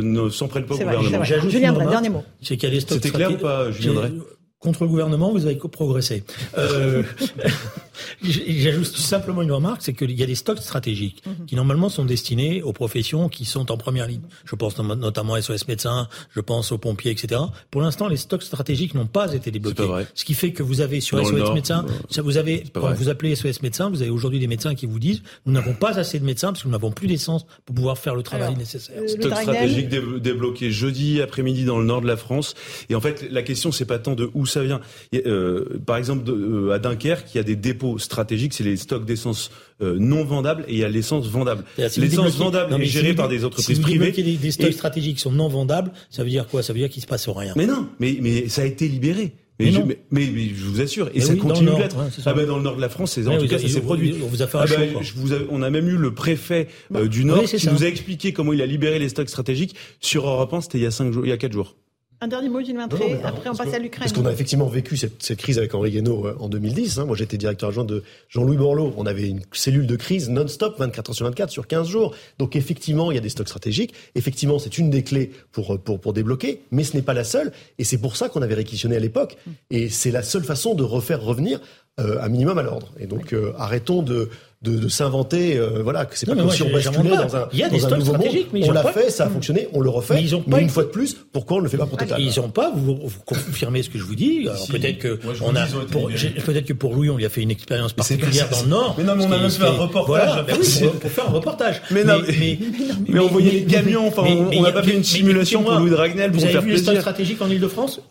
ne 0.02 0.30
s'en 0.30 0.48
prennent 0.48 0.66
pas 0.66 0.76
au 0.76 0.78
gouvernement. 0.78 1.24
Julien 1.24 1.74
Drey, 1.74 1.88
dernier 1.88 2.10
mot. 2.10 2.24
C'était 2.42 3.10
clair 3.10 3.34
ou 3.34 3.38
pas, 3.38 3.72
Julien 3.72 3.94
Drey? 3.94 4.12
Contre 4.62 4.84
le 4.84 4.90
gouvernement, 4.90 5.32
vous 5.32 5.48
avez 5.48 5.56
progressé. 5.56 6.24
Euh, 6.56 7.02
J'ajoute 8.24 8.86
simplement 8.86 9.42
une 9.42 9.52
remarque, 9.52 9.82
c'est 9.82 9.94
qu'il 9.94 10.12
y 10.12 10.22
a 10.22 10.28
des 10.28 10.36
stocks 10.36 10.60
stratégiques 10.60 11.24
mhm. 11.26 11.46
qui 11.48 11.56
normalement 11.56 11.90
sont 11.90 12.06
destinés 12.06 12.62
aux 12.62 12.72
professions 12.72 13.28
qui 13.28 13.46
sont 13.46 13.72
en 13.72 13.78
première 13.78 14.06
ligne. 14.06 14.22
Je 14.46 14.56
pense 14.56 14.78
notamment 14.78 15.34
à 15.34 15.42
SOS 15.42 15.68
médecins, 15.68 16.08
je 16.30 16.42
pense 16.42 16.72
aux 16.72 16.78
pompiers, 16.78 17.10
etc. 17.10 17.42
Pour 17.72 17.82
l'instant, 17.82 18.08
les 18.08 18.18
stocks 18.18 18.44
stratégiques 18.44 18.94
n'ont 18.94 19.08
pas 19.08 19.34
été 19.34 19.50
débloqués. 19.50 19.88
Pas 19.88 20.02
Ce 20.14 20.26
qui 20.26 20.36
fait 20.36 20.52
que 20.52 20.62
vous 20.62 20.82
avez 20.82 21.02
sur 21.02 21.26
SOS 21.26 21.54
médecins, 21.54 21.84
ça 22.12 22.22
vous 22.22 22.38
avez, 22.38 22.64
quand 22.72 22.94
vous 22.94 23.10
appelez 23.10 23.36
SOS 23.36 23.64
médecins, 23.64 23.90
vous 23.90 24.04
avez 24.04 24.12
aujourd'hui 24.12 24.40
des 24.40 24.48
médecins 24.48 24.76
qui 24.76 24.86
vous 24.86 25.00
disent, 25.00 25.24
nous 25.48 25.54
n'avons 25.54 25.74
pas 25.74 25.98
assez 25.98 26.20
de 26.20 26.26
médecins 26.26 26.50
parce 26.50 26.62
que 26.62 26.68
nous 26.68 26.74
n'avons 26.74 26.92
plus 26.92 27.08
d'essence 27.08 27.48
pour 27.66 27.76
pouvoir 27.76 27.98
faire 27.98 28.14
le 28.14 28.22
travail 28.22 28.56
nécessaire. 28.56 28.98
Euh, 29.00 29.08
stocks 29.08 29.36
stratégiques 29.36 29.90
débloqués 29.90 30.70
jeudi 30.70 31.20
après-midi 31.20 31.66
dans 31.66 31.80
le 31.80 31.86
nord 31.86 32.02
de 32.02 32.08
la 32.08 32.18
France. 32.18 32.54
Et 32.90 32.96
en 32.96 33.02
fait, 33.02 33.28
la 33.32 33.42
question, 33.42 33.72
c'est 33.72 33.86
pas 33.86 33.98
tant 33.98 34.14
de 34.14 34.30
où 34.36 34.46
ça 34.52 34.64
vient. 34.64 34.82
Euh, 35.14 35.80
par 35.86 35.98
exemple, 35.98 36.30
euh, 36.30 36.72
à 36.72 36.80
Dunkerque, 36.80 37.34
il 37.34 37.38
y 37.38 37.40
a 37.40 37.44
des 37.44 37.56
dépôts 37.56 37.98
stratégiques, 38.00 38.54
c'est 38.54 38.64
les 38.64 38.78
stocks 38.78 39.06
d'essence 39.06 39.52
euh, 39.82 39.98
non 40.00 40.24
vendables 40.24 40.64
et 40.68 40.74
il 40.74 40.80
y 40.80 40.84
a 40.84 40.90
l'essence 40.90 41.28
vendable. 41.28 41.64
L'essence 41.78 42.38
vendable 42.38 42.82
est 42.82 42.86
gérée 42.86 43.14
par 43.14 43.30
des 43.30 43.46
entreprises 43.46 43.78
si 43.78 43.82
privées. 43.82 44.12
Des, 44.12 44.38
des 44.38 44.52
stocks 44.52 44.74
stratégiques 44.74 45.20
sont 45.20 45.32
non 45.32 45.48
vendables, 45.48 45.92
ça 46.10 46.24
veut 46.24 46.30
dire 46.30 46.48
quoi? 46.48 46.64
Ça 46.64 46.74
veut 46.74 46.80
dire 46.80 46.90
qu'il 46.90 47.02
se 47.02 47.08
passe 47.08 47.28
rien. 47.28 47.54
Mais 47.56 47.66
non, 47.66 47.88
mais, 48.00 48.18
mais 48.22 48.48
ça 48.50 48.62
a 48.62 48.66
été 48.66 48.88
libéré. 48.88 49.34
Mais, 49.62 49.72
je, 49.72 49.82
mais, 50.10 50.26
je, 50.56 50.66
vous 50.66 50.82
assure, 50.82 51.10
et 51.14 51.22
ça 51.22 51.36
continue 51.36 51.76
d'être. 51.76 51.96
ah 52.26 52.34
ben 52.34 52.48
dans 52.48 52.58
le 52.58 52.64
nord 52.64 52.76
de 52.76 52.82
la 52.82 52.90
France, 52.90 53.18
en 53.18 53.38
tout 53.38 53.48
cas, 53.48 53.60
ça 53.60 53.68
s'est 53.68 53.82
produit. 53.82 54.16
On 54.24 54.28
vous 54.28 54.42
a 54.42 54.48
fait 54.48 54.58
un 54.58 54.62
ah 54.62 54.66
ben, 54.68 54.90
vous 55.16 55.34
on 55.50 55.62
a 55.62 55.70
même 55.70 55.88
eu 55.88 55.98
le 55.98 56.14
préfet 56.14 56.68
euh, 56.96 57.08
du 57.08 57.26
Nord 57.26 57.44
qui 57.44 57.70
nous 57.70 57.84
a 57.84 57.88
expliqué 57.88 58.34
comment 58.34 58.54
il 58.54 58.62
a 58.62 58.66
libéré 58.66 59.00
les 59.00 59.10
stocks 59.10 59.30
stratégiques 59.30 59.76
sur 60.00 60.28
Europe 60.28 60.54
1. 60.54 60.62
C'était 60.62 60.78
il 60.80 60.84
y 60.84 60.88
a 60.88 60.92
cinq 60.92 61.12
jours, 61.14 61.26
il 61.26 61.30
y 61.30 61.34
a 61.34 61.38
quatre 61.38 61.54
jours. 61.54 61.76
Un 62.24 62.28
dernier 62.28 62.50
mot, 62.50 62.62
Gilles 62.62 62.78
Vintré, 62.78 63.20
après 63.24 63.50
on 63.50 63.56
passe 63.56 63.74
à 63.74 63.80
l'Ukraine. 63.80 64.08
Parce 64.08 64.14
qu'on 64.14 64.28
a 64.28 64.32
effectivement 64.32 64.68
vécu 64.68 64.96
cette, 64.96 65.24
cette 65.24 65.40
crise 65.40 65.58
avec 65.58 65.74
Henri 65.74 65.90
Guénaud 65.90 66.28
euh, 66.28 66.36
en 66.40 66.50
2010. 66.50 67.00
Hein. 67.00 67.06
Moi, 67.06 67.16
j'étais 67.18 67.36
directeur 67.36 67.70
adjoint 67.70 67.84
de 67.84 68.04
Jean-Louis 68.30 68.58
Borloo. 68.58 68.94
On 68.96 69.08
avait 69.08 69.28
une 69.28 69.42
cellule 69.54 69.88
de 69.88 69.96
crise 69.96 70.30
non-stop, 70.30 70.78
24 70.78 71.10
heures 71.10 71.16
sur 71.16 71.26
24, 71.26 71.50
sur 71.50 71.66
15 71.66 71.88
jours. 71.88 72.14
Donc 72.38 72.56
effectivement, 72.56 73.12
il 73.12 73.16
y 73.16 73.18
a 73.18 73.22
des 73.22 73.30
stocks 73.30 73.48
stratégiques. 73.48 73.96
Effectivement, 74.14 74.60
c'est 74.60 74.78
une 74.78 74.92
des 74.92 75.02
clés 75.02 75.32
pour, 75.52 75.80
pour, 75.80 76.00
pour 76.00 76.14
débloquer, 76.14 76.62
mais 76.70 76.84
ce 76.84 76.96
n'est 76.96 77.02
pas 77.02 77.16
la 77.16 77.24
seule. 77.24 77.52
Et 77.80 77.84
c'est 77.84 77.98
pour 77.98 78.16
ça 78.16 78.30
qu'on 78.30 78.44
avait 78.44 78.54
réquisitionné 78.54 78.98
à 78.98 79.00
l'époque. 79.00 79.38
Et 79.72 79.90
c'est 79.90 80.12
la 80.12 80.22
seule 80.22 80.44
façon 80.44 80.76
de 80.76 80.84
refaire 80.84 81.24
revenir 81.24 81.60
euh, 82.00 82.22
un 82.22 82.30
minimum 82.30 82.58
à 82.58 82.62
l'ordre. 82.62 82.92
Et 83.00 83.06
donc, 83.06 83.34
euh, 83.34 83.52
arrêtons 83.58 84.02
de 84.02 84.30
de, 84.62 84.78
de 84.78 84.88
s'inventer, 84.90 85.58
euh, 85.58 85.82
voilà, 85.82 86.06
que 86.06 86.16
c'est 86.18 86.28
pas 86.28 86.36
comme 86.36 86.52
si 86.52 86.62
on 86.62 86.70
basculait 86.70 87.10
dans 87.10 87.36
un, 87.36 87.48
il 87.52 87.60
y 87.60 87.64
a 87.64 87.70
des 87.70 87.80
dans 87.80 87.94
un 87.94 87.98
nouveau 87.98 88.14
monde. 88.14 88.28
Mais 88.54 88.70
on 88.70 88.72
l'a 88.72 88.84
fait, 88.84 89.10
ça 89.10 89.26
a 89.26 89.30
fonctionné, 89.30 89.68
on 89.74 89.80
le 89.80 89.90
refait. 89.90 90.16
Mais, 90.16 90.24
ils 90.24 90.36
ont 90.36 90.42
pas 90.42 90.62
une 90.62 90.70
fois 90.70 90.84
de 90.84 90.90
plus, 90.90 91.18
pourquoi 91.34 91.58
on 91.58 91.60
ne 91.60 91.64
le 91.64 91.70
fait 91.70 91.78
pas 91.78 91.88
pour 91.88 91.98
Total 91.98 92.22
Ils 92.22 92.40
ont 92.40 92.50
pas. 92.50 92.72
Vous, 92.76 92.96
vous, 92.96 93.20
confirmez 93.26 93.82
ce 93.82 93.90
que 93.90 93.98
je 93.98 94.04
vous 94.04 94.16
dis. 94.16 94.48
peut-être 94.70 95.00
que 95.00 95.20
on 95.42 95.56
a, 95.56 95.66
peut-être 96.46 96.66
que 96.66 96.74
pour 96.74 96.94
Louis, 96.94 97.10
on 97.10 97.18
lui 97.18 97.26
a 97.26 97.30
fait 97.30 97.42
une 97.42 97.52
expérience 97.52 97.94
particulière 97.94 98.50
dans 98.50 98.62
le 98.62 98.68
Nord. 98.68 98.96
Mais 98.98 99.04
non, 99.04 99.16
mais 99.16 99.26
on 99.26 99.32
a 99.32 99.40
même 99.40 99.50
fait 99.50 99.64
un 99.64 99.72
reportage. 99.72 100.46
oui, 100.48 100.90
pour, 101.00 101.12
faire 101.12 101.28
un 101.28 101.34
reportage. 101.34 101.82
Mais 101.90 102.04
non, 102.04 102.22
mais, 102.28 102.60
mais, 103.08 103.20
on 103.20 103.28
voyait 103.28 103.52
les 103.52 103.64
camions. 103.66 104.08
Enfin, 104.08 104.24
on 104.24 104.62
n'a 104.62 104.72
pas 104.72 104.84
fait 104.84 104.94
une 104.94 105.04
simulation 105.04 105.64
pour 105.64 105.74
Louis 105.74 105.90
Dragnel 105.90 106.32
pour 106.32 106.42
faire 106.42 106.62
plaisir. 106.62 106.62
Vous 106.62 106.90
avez 106.90 107.58
vu 107.58 108.02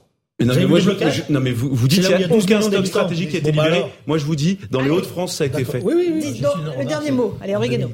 non, 0.41 0.55
mais, 0.55 0.67
moi, 0.67 0.81
je, 0.81 0.91
non, 1.33 1.41
mais 1.41 1.53
vous, 1.53 1.75
vous 1.75 1.89
dites 1.89 2.07
qu'il 2.07 2.21
y 2.21 2.25
a 2.25 2.33
aucun 2.33 2.61
stock 2.61 2.87
stratégique 2.87 3.31
qui 3.31 3.37
a 3.37 3.39
été 3.41 3.53
libéré. 3.53 3.85
moi, 4.07 4.19
je 4.19 4.25
vous 4.25 4.37
dis, 4.37 4.59
dans 4.71 4.81
les 4.81 4.91
Hauts-de-France, 4.91 5.37
ça 5.37 5.45
a 5.45 5.47
été 5.47 5.65
fait. 5.65 5.81
Oui, 5.83 5.95
oui, 5.97 6.11
oui. 6.15 6.43
le 6.79 6.85
dernier 6.85 7.11
mot. 7.11 7.37
Allez, 7.41 7.57
Oregano. 7.57 7.91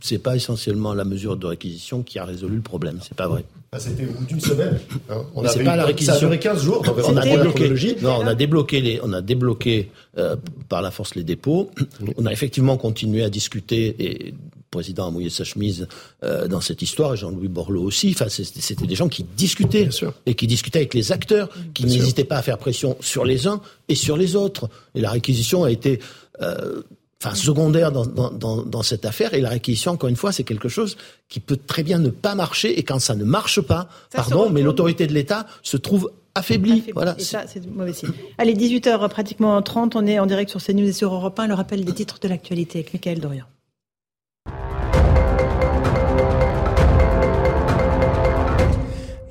C'est 0.00 0.18
pas 0.18 0.36
essentiellement 0.36 0.94
la 0.94 1.04
mesure 1.04 1.36
de 1.36 1.46
réquisition 1.46 2.02
qui 2.02 2.18
a 2.18 2.24
résolu 2.24 2.56
le 2.56 2.62
problème. 2.62 2.98
C'est 3.02 3.16
pas 3.16 3.28
vrai. 3.28 3.44
Ah, 3.72 3.80
C'était 3.80 4.04
au 4.04 4.12
bout 4.12 4.24
d'une 4.24 4.40
semaine. 4.40 4.78
Hein. 5.10 5.22
On 5.34 5.44
a 5.44 5.52
pas 5.52 5.76
la 5.76 5.84
réquisition. 5.84 6.12
Ça 6.12 6.18
a 6.18 6.20
duré 6.20 6.38
15 6.38 6.62
jours. 6.62 6.84
on, 7.08 7.16
a 7.16 7.24
débloqué, 7.24 7.96
non, 8.02 8.18
on 8.20 8.26
a 8.26 8.34
débloqué 8.36 8.80
les, 8.80 9.00
on 9.02 9.12
a 9.12 9.20
débloqué 9.20 9.90
euh, 10.16 10.36
par 10.68 10.80
la 10.80 10.92
force 10.92 11.16
les 11.16 11.24
dépôts. 11.24 11.70
On 12.16 12.26
a 12.26 12.32
effectivement 12.32 12.76
continué 12.76 13.24
à 13.24 13.30
discuter 13.30 13.96
et 13.98 14.34
président 14.74 15.06
a 15.06 15.10
mouillé 15.10 15.30
sa 15.30 15.44
chemise 15.44 15.86
euh, 16.22 16.48
dans 16.48 16.60
cette 16.60 16.82
histoire, 16.82 17.14
et 17.14 17.16
Jean-Louis 17.16 17.48
Borloo 17.48 17.82
aussi. 17.82 18.10
Enfin, 18.14 18.26
c'était 18.28 18.86
des 18.86 18.94
gens 18.94 19.08
qui 19.08 19.24
discutaient 19.36 19.88
et 20.26 20.34
qui 20.34 20.46
discutaient 20.46 20.80
avec 20.80 20.94
les 20.94 21.12
acteurs, 21.12 21.48
qui 21.74 21.86
n'hésitaient 21.86 22.24
pas 22.24 22.38
à 22.38 22.42
faire 22.42 22.58
pression 22.58 22.96
sur 23.00 23.24
les 23.24 23.46
uns 23.46 23.60
et 23.88 23.94
sur 23.94 24.16
les 24.16 24.36
autres. 24.36 24.68
Et 24.94 25.00
la 25.00 25.10
réquisition 25.10 25.64
a 25.64 25.70
été 25.70 26.00
euh, 26.42 26.82
enfin 27.22 27.34
secondaire 27.34 27.92
dans, 27.92 28.04
dans, 28.04 28.62
dans, 28.62 28.82
cette 28.82 29.04
affaire. 29.04 29.32
Et 29.34 29.40
la 29.40 29.50
réquisition, 29.50 29.92
encore 29.92 30.10
une 30.10 30.16
fois, 30.16 30.32
c'est 30.32 30.44
quelque 30.44 30.68
chose 30.68 30.96
qui 31.28 31.40
peut 31.40 31.56
très 31.56 31.82
bien 31.82 31.98
ne 31.98 32.10
pas 32.10 32.34
marcher. 32.34 32.78
Et 32.78 32.82
quand 32.82 32.98
ça 32.98 33.14
ne 33.14 33.24
marche 33.24 33.60
pas, 33.60 33.88
pardon, 34.12 34.50
mais 34.50 34.62
l'autorité 34.62 35.06
de 35.06 35.14
l'État 35.14 35.46
se 35.62 35.76
trouve 35.76 36.10
affaiblie. 36.34 36.82
Voilà. 36.94 37.14
Et 37.18 37.22
ça, 37.22 37.44
c'est 37.46 37.64
mauvais 37.66 37.92
signe. 37.92 38.10
Allez, 38.38 38.54
18h 38.54 39.08
pratiquement 39.08 39.60
30, 39.62 39.96
on 39.96 40.06
est 40.06 40.18
en 40.18 40.26
direct 40.26 40.50
sur 40.50 40.62
CNews 40.62 40.88
et 40.88 40.92
sur 40.92 41.14
Europe 41.14 41.38
1. 41.38 41.46
Le 41.46 41.54
rappel 41.54 41.84
des 41.84 41.92
titres 41.92 42.18
de 42.20 42.28
l'actualité 42.28 42.80
avec 42.80 42.92
Michael 42.92 43.20
Dorian. 43.20 43.44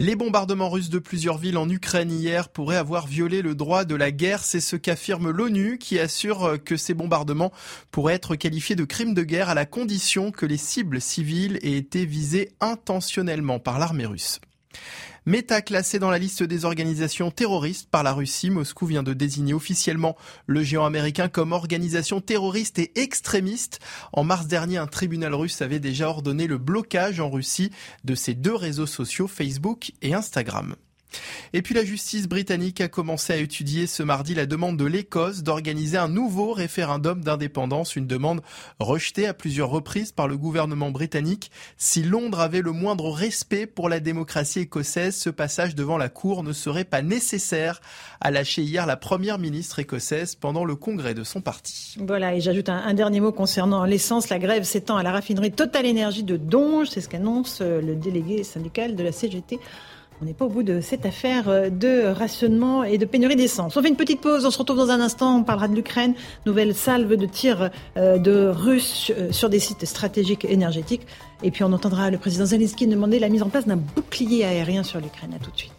Les 0.06 0.18
bombardements 0.18 0.70
russes 0.70 0.90
de 0.90 1.00
plusieurs 1.00 1.38
villes 1.38 1.58
en 1.58 1.70
Ukraine 1.70 2.12
hier 2.12 2.50
pourraient 2.50 2.76
avoir 2.76 3.08
violé 3.08 3.42
le 3.42 3.56
droit 3.56 3.86
de 3.86 3.96
la 3.96 4.12
guerre. 4.12 4.44
C'est 4.44 4.60
ce 4.60 4.76
qu'affirme 4.76 5.30
l'ONU 5.30 5.78
qui 5.78 5.98
assure 5.98 6.62
que 6.62 6.76
ces 6.76 6.94
bombardements 6.94 7.54
pourraient 7.90 8.16
être 8.16 8.36
qualifiés 8.36 8.76
de 8.76 8.84
crimes 8.84 9.14
de 9.14 9.24
guerre 9.24 9.48
à 9.48 9.54
la 9.54 9.66
condition 9.66 10.32
que 10.32 10.46
les 10.46 10.58
cibles 10.58 11.00
civiles 11.00 11.58
aient 11.62 11.78
été 11.78 12.06
visées 12.06 12.52
intentionnellement 12.60 13.60
par 13.60 13.80
l'armée 13.80 14.06
russe. 14.06 14.42
Meta 15.26 15.62
classé 15.62 16.00
dans 16.00 16.10
la 16.10 16.20
liste 16.20 16.44
des 16.44 16.66
organisations 16.66 17.32
terroristes 17.32 17.90
par 17.90 18.04
la 18.04 18.12
Russie, 18.12 18.50
Moscou 18.50 18.86
vient 18.86 19.04
de 19.04 19.14
désigner 19.14 19.54
officiellement 19.54 20.18
le 20.48 20.64
géant 20.64 20.84
américain 20.84 21.30
comme 21.30 21.54
organisation 21.54 22.20
terroriste 22.20 22.78
et 22.78 22.92
extrémiste. 23.00 23.80
En 24.12 24.26
mars 24.26 24.48
dernier, 24.48 24.78
un 24.78 24.88
tribunal 24.88 25.34
russe 25.34 25.62
avait 25.62 25.80
déjà 25.80 26.10
ordonné 26.10 26.46
le 26.46 26.58
blocage 26.58 27.22
en 27.22 27.30
Russie 27.30 27.72
de 28.04 28.16
ces 28.16 28.34
deux 28.34 28.56
réseaux 28.56 28.86
sociaux, 28.86 29.30
Facebook 29.30 29.94
et 30.02 30.14
Instagram. 30.14 30.76
Et 31.54 31.62
puis 31.62 31.76
la 31.76 31.86
justice 31.86 32.28
britannique 32.28 32.82
a 32.82 32.88
commencé 32.88 33.34
à 33.34 33.38
étudier 33.38 33.88
ce 33.88 34.04
mardi 34.04 34.36
la 34.36 34.46
demande 34.46 34.78
de 34.78 34.86
l'Écosse 34.86 35.44
d'organiser 35.44 35.98
un 35.98 36.08
nouveau 36.08 36.54
référendum 36.54 37.22
d'indépendance, 37.22 37.96
une 37.96 38.08
demande 38.08 38.42
rejetée 38.80 39.28
à 39.28 39.34
plusieurs 39.34 39.70
reprises 39.70 40.12
par 40.12 40.28
le 40.28 40.38
gouvernement 40.38 40.92
britannique. 40.92 41.52
Si 41.78 42.04
Londres 42.04 42.40
avait 42.40 42.62
le 42.62 42.72
moindre 42.72 43.10
respect 43.10 43.68
pour 43.68 43.90
la 43.90 44.00
démocratie 44.00 44.60
écossaise, 44.60 45.16
ce 45.16 45.30
passage 45.30 45.76
devant 45.76 45.98
la 45.98 46.10
Cour 46.10 46.44
ne 46.44 46.54
serait 46.54 46.86
pas 46.86 47.02
nécessaire, 47.02 47.82
a 48.22 48.32
lâché 48.32 48.62
hier 48.62 48.86
la 48.86 48.98
première 48.98 49.40
ministre 49.40 49.80
écossaise 49.80 50.36
pendant 50.36 50.66
le 50.66 50.76
congrès 50.76 51.14
de 51.14 51.24
son 51.24 51.42
parti. 51.42 51.96
Voilà, 52.00 52.36
et 52.36 52.42
j'ajoute 52.42 52.70
un, 52.70 52.94
dernier 52.94 53.20
mot 53.20 53.32
concernant 53.32 53.86
l'essence. 53.86 54.30
La 54.30 54.40
grève 54.40 54.64
s'étend 54.64 54.98
à 54.98 55.04
la 55.04 55.12
raffinerie 55.12 55.52
Total 55.52 55.86
Énergie 55.86 56.24
de 56.24 56.38
Donge, 56.38 56.88
c'est 56.90 57.02
ce 57.02 57.10
qu'annonce 57.10 57.60
euh, 57.62 57.82
le 57.82 57.96
délégué 57.96 58.44
syndical 58.44 58.96
de 58.96 59.04
la 59.04 59.12
CGT. 59.12 59.60
On 60.22 60.26
n'est 60.26 60.34
pas 60.34 60.46
au 60.46 60.50
bout 60.50 60.64
de 60.64 60.80
cette 60.82 61.06
affaire 61.06 61.50
euh, 61.50 61.70
de 61.70 62.04
rationnement 62.06 62.84
et 62.84 62.98
de 62.98 63.06
pénurie 63.06 63.36
d'essence. 63.36 63.76
On 63.76 63.82
fait 63.82 63.90
une 63.90 63.96
petite 63.96 64.22
pause, 64.22 64.46
on 64.46 64.52
se 64.52 64.58
retrouve 64.58 64.78
dans 64.78 64.90
un 64.90 65.02
instant, 65.02 65.38
on 65.38 65.44
parlera 65.44 65.68
de 65.68 65.76
l'Ukraine, 65.76 66.14
nouvelle 66.46 66.76
salve 66.76 67.16
de 67.16 67.26
tirs 67.26 67.72
euh, 67.98 68.18
de 68.18 68.48
Russes 68.48 69.12
euh, 69.18 69.32
sur 69.32 69.50
des 69.50 69.60
sites 69.60 69.86
stratégiques 69.86 70.46
énergétiques. 70.46 71.08
Et 71.42 71.52
puis 71.52 71.64
on 71.64 71.74
entendra 71.74 72.10
le 72.10 72.18
président 72.18 72.46
Zelensky 72.46 72.88
demander 72.88 73.20
la 73.20 73.30
mise 73.30 73.44
en 73.44 73.50
place 73.50 73.68
d'un 73.68 73.78
bouclier 73.78 74.46
aérien 74.46 74.84
sur 74.84 75.00
l'Ukraine. 75.00 75.34
À 75.34 75.44
tout 75.44 75.52
de 75.52 75.58
suite. 75.58 75.74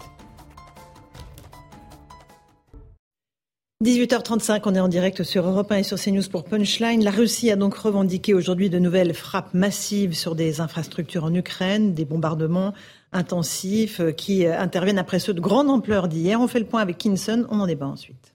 18h35, 3.85 4.63
on 4.65 4.75
est 4.75 4.81
en 4.81 4.89
direct 4.89 5.23
sur 5.25 5.47
Europe 5.47 5.71
1 5.71 5.77
et 5.77 5.83
sur 5.83 5.99
CNews 5.99 6.27
pour 6.31 6.45
Punchline. 6.45 7.05
La 7.05 7.11
Russie 7.11 7.51
a 7.51 7.57
donc 7.57 7.75
revendiqué 7.75 8.33
aujourd'hui 8.33 8.71
de 8.71 8.79
nouvelles 8.79 9.13
frappes 9.13 9.53
massives 9.53 10.15
sur 10.15 10.35
des 10.35 10.63
infrastructures 10.63 11.25
en 11.25 11.35
Ukraine, 11.35 11.93
des 11.93 12.07
bombardements 12.07 12.73
intensifs 13.15 14.01
euh, 14.01 14.13
qui 14.13 14.47
euh, 14.47 14.59
interviennent 14.59 14.99
après 14.99 15.19
ceux 15.19 15.33
de 15.33 15.41
grande 15.41 15.71
ampleur 15.71 16.09
d'hier. 16.09 16.41
On 16.41 16.49
fait 16.49 16.59
le 16.59 16.67
point 16.67 16.83
avec 16.83 16.99
Kinson, 16.99 17.47
on 17.49 17.61
en 17.61 17.67
débat 17.67 17.87
ensuite. 17.87 18.35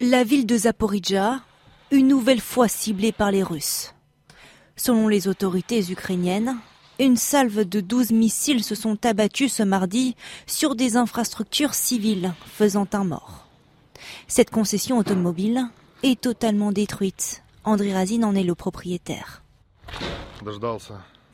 La 0.00 0.24
ville 0.24 0.46
de 0.46 0.56
Zaporizhia, 0.56 1.40
une 1.90 2.08
nouvelle 2.08 2.40
fois 2.40 2.68
ciblée 2.68 3.12
par 3.12 3.30
les 3.30 3.42
Russes. 3.42 3.94
Selon 4.76 5.08
les 5.08 5.28
autorités 5.28 5.90
ukrainiennes, 5.90 6.56
une 6.98 7.16
salve 7.16 7.68
de 7.68 7.80
12 7.80 8.12
missiles 8.12 8.64
se 8.64 8.74
sont 8.74 9.04
abattus 9.04 9.54
ce 9.54 9.62
mardi 9.62 10.16
sur 10.46 10.74
des 10.74 10.96
infrastructures 10.96 11.74
civiles, 11.74 12.32
faisant 12.46 12.86
un 12.92 13.04
mort. 13.04 13.46
Cette 14.26 14.50
concession 14.50 14.98
automobile 14.98 15.66
est 16.02 16.20
totalement 16.20 16.72
détruite. 16.72 17.42
André 17.64 17.92
Razine 17.92 18.24
en 18.24 18.34
est 18.34 18.42
le 18.42 18.54
propriétaire. 18.54 19.42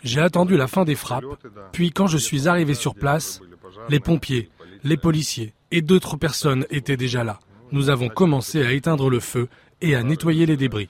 J'ai 0.03 0.21
attendu 0.21 0.57
la 0.57 0.67
fin 0.67 0.85
des 0.85 0.95
frappes, 0.95 1.25
puis 1.73 1.91
quand 1.91 2.07
je 2.07 2.19
suis 2.19 2.49
arrivé 2.49 2.75
sur 2.75 2.95
place, 2.95 3.41
les 3.89 4.01
pompiers, 4.01 4.51
les 4.85 4.97
policiers 4.97 5.53
et 5.71 5.83
d'autres 5.83 6.17
personnes 6.17 6.67
étaient 6.71 6.97
déjà 6.97 7.25
là. 7.25 7.41
Nous 7.73 7.91
avons 7.91 8.09
commencé 8.09 8.65
à 8.65 8.73
éteindre 8.73 9.11
le 9.11 9.21
feu 9.21 9.49
et 9.81 9.97
à 9.97 10.03
nettoyer 10.03 10.47
les 10.47 10.57
débris. 10.57 10.89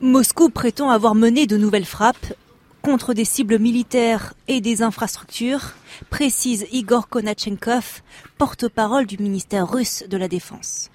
Moscou 0.00 0.50
prétend 0.50 0.90
avoir 0.90 1.14
mené 1.14 1.46
de 1.46 1.56
nouvelles 1.56 1.84
frappes 1.84 2.34
contre 2.82 3.14
des 3.14 3.24
cibles 3.24 3.58
militaires 3.58 4.34
et 4.46 4.60
des 4.60 4.82
infrastructures, 4.82 5.72
précise 6.10 6.66
Igor 6.70 7.08
Konachenkov, 7.08 8.02
porte-parole 8.36 9.06
du 9.06 9.16
ministère 9.16 9.70
russe 9.70 10.04
de 10.06 10.18
la 10.18 10.28
Défense. 10.28 10.90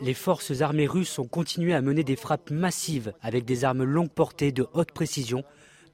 Les 0.00 0.14
forces 0.14 0.60
armées 0.60 0.86
russes 0.86 1.18
ont 1.18 1.26
continué 1.26 1.74
à 1.74 1.82
mener 1.82 2.04
des 2.04 2.14
frappes 2.14 2.52
massives 2.52 3.12
avec 3.20 3.44
des 3.44 3.64
armes 3.64 3.82
longue 3.82 4.10
portée 4.10 4.52
de 4.52 4.66
haute 4.74 4.92
précision 4.92 5.42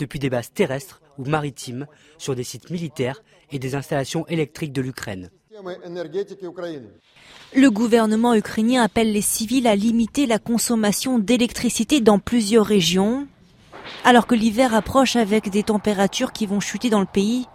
depuis 0.02 0.18
des 0.18 0.30
bases 0.30 0.52
terrestres 0.52 1.00
ou 1.18 1.24
maritimes 1.24 1.86
sur 2.18 2.34
des 2.34 2.44
sites 2.44 2.70
militaires 2.70 3.22
et 3.50 3.58
des 3.58 3.74
installations 3.74 4.26
électriques 4.28 4.72
de 4.72 4.82
l'Ukraine. 4.82 5.30
Le 7.54 7.70
gouvernement 7.70 8.34
ukrainien 8.34 8.82
appelle 8.82 9.12
les 9.12 9.20
civils 9.20 9.66
à 9.66 9.76
limiter 9.76 10.26
la 10.26 10.38
consommation 10.38 11.18
d'électricité 11.18 12.00
dans 12.00 12.18
plusieurs 12.18 12.66
régions. 12.66 13.26
Alors 14.04 14.26
que 14.26 14.34
l'hiver 14.34 14.74
approche 14.74 15.16
avec 15.16 15.50
des 15.50 15.62
températures 15.62 16.32
qui 16.32 16.46
vont 16.46 16.60
chuter 16.60 16.88
dans 16.90 17.00
le 17.00 17.06
pays, 17.06 17.46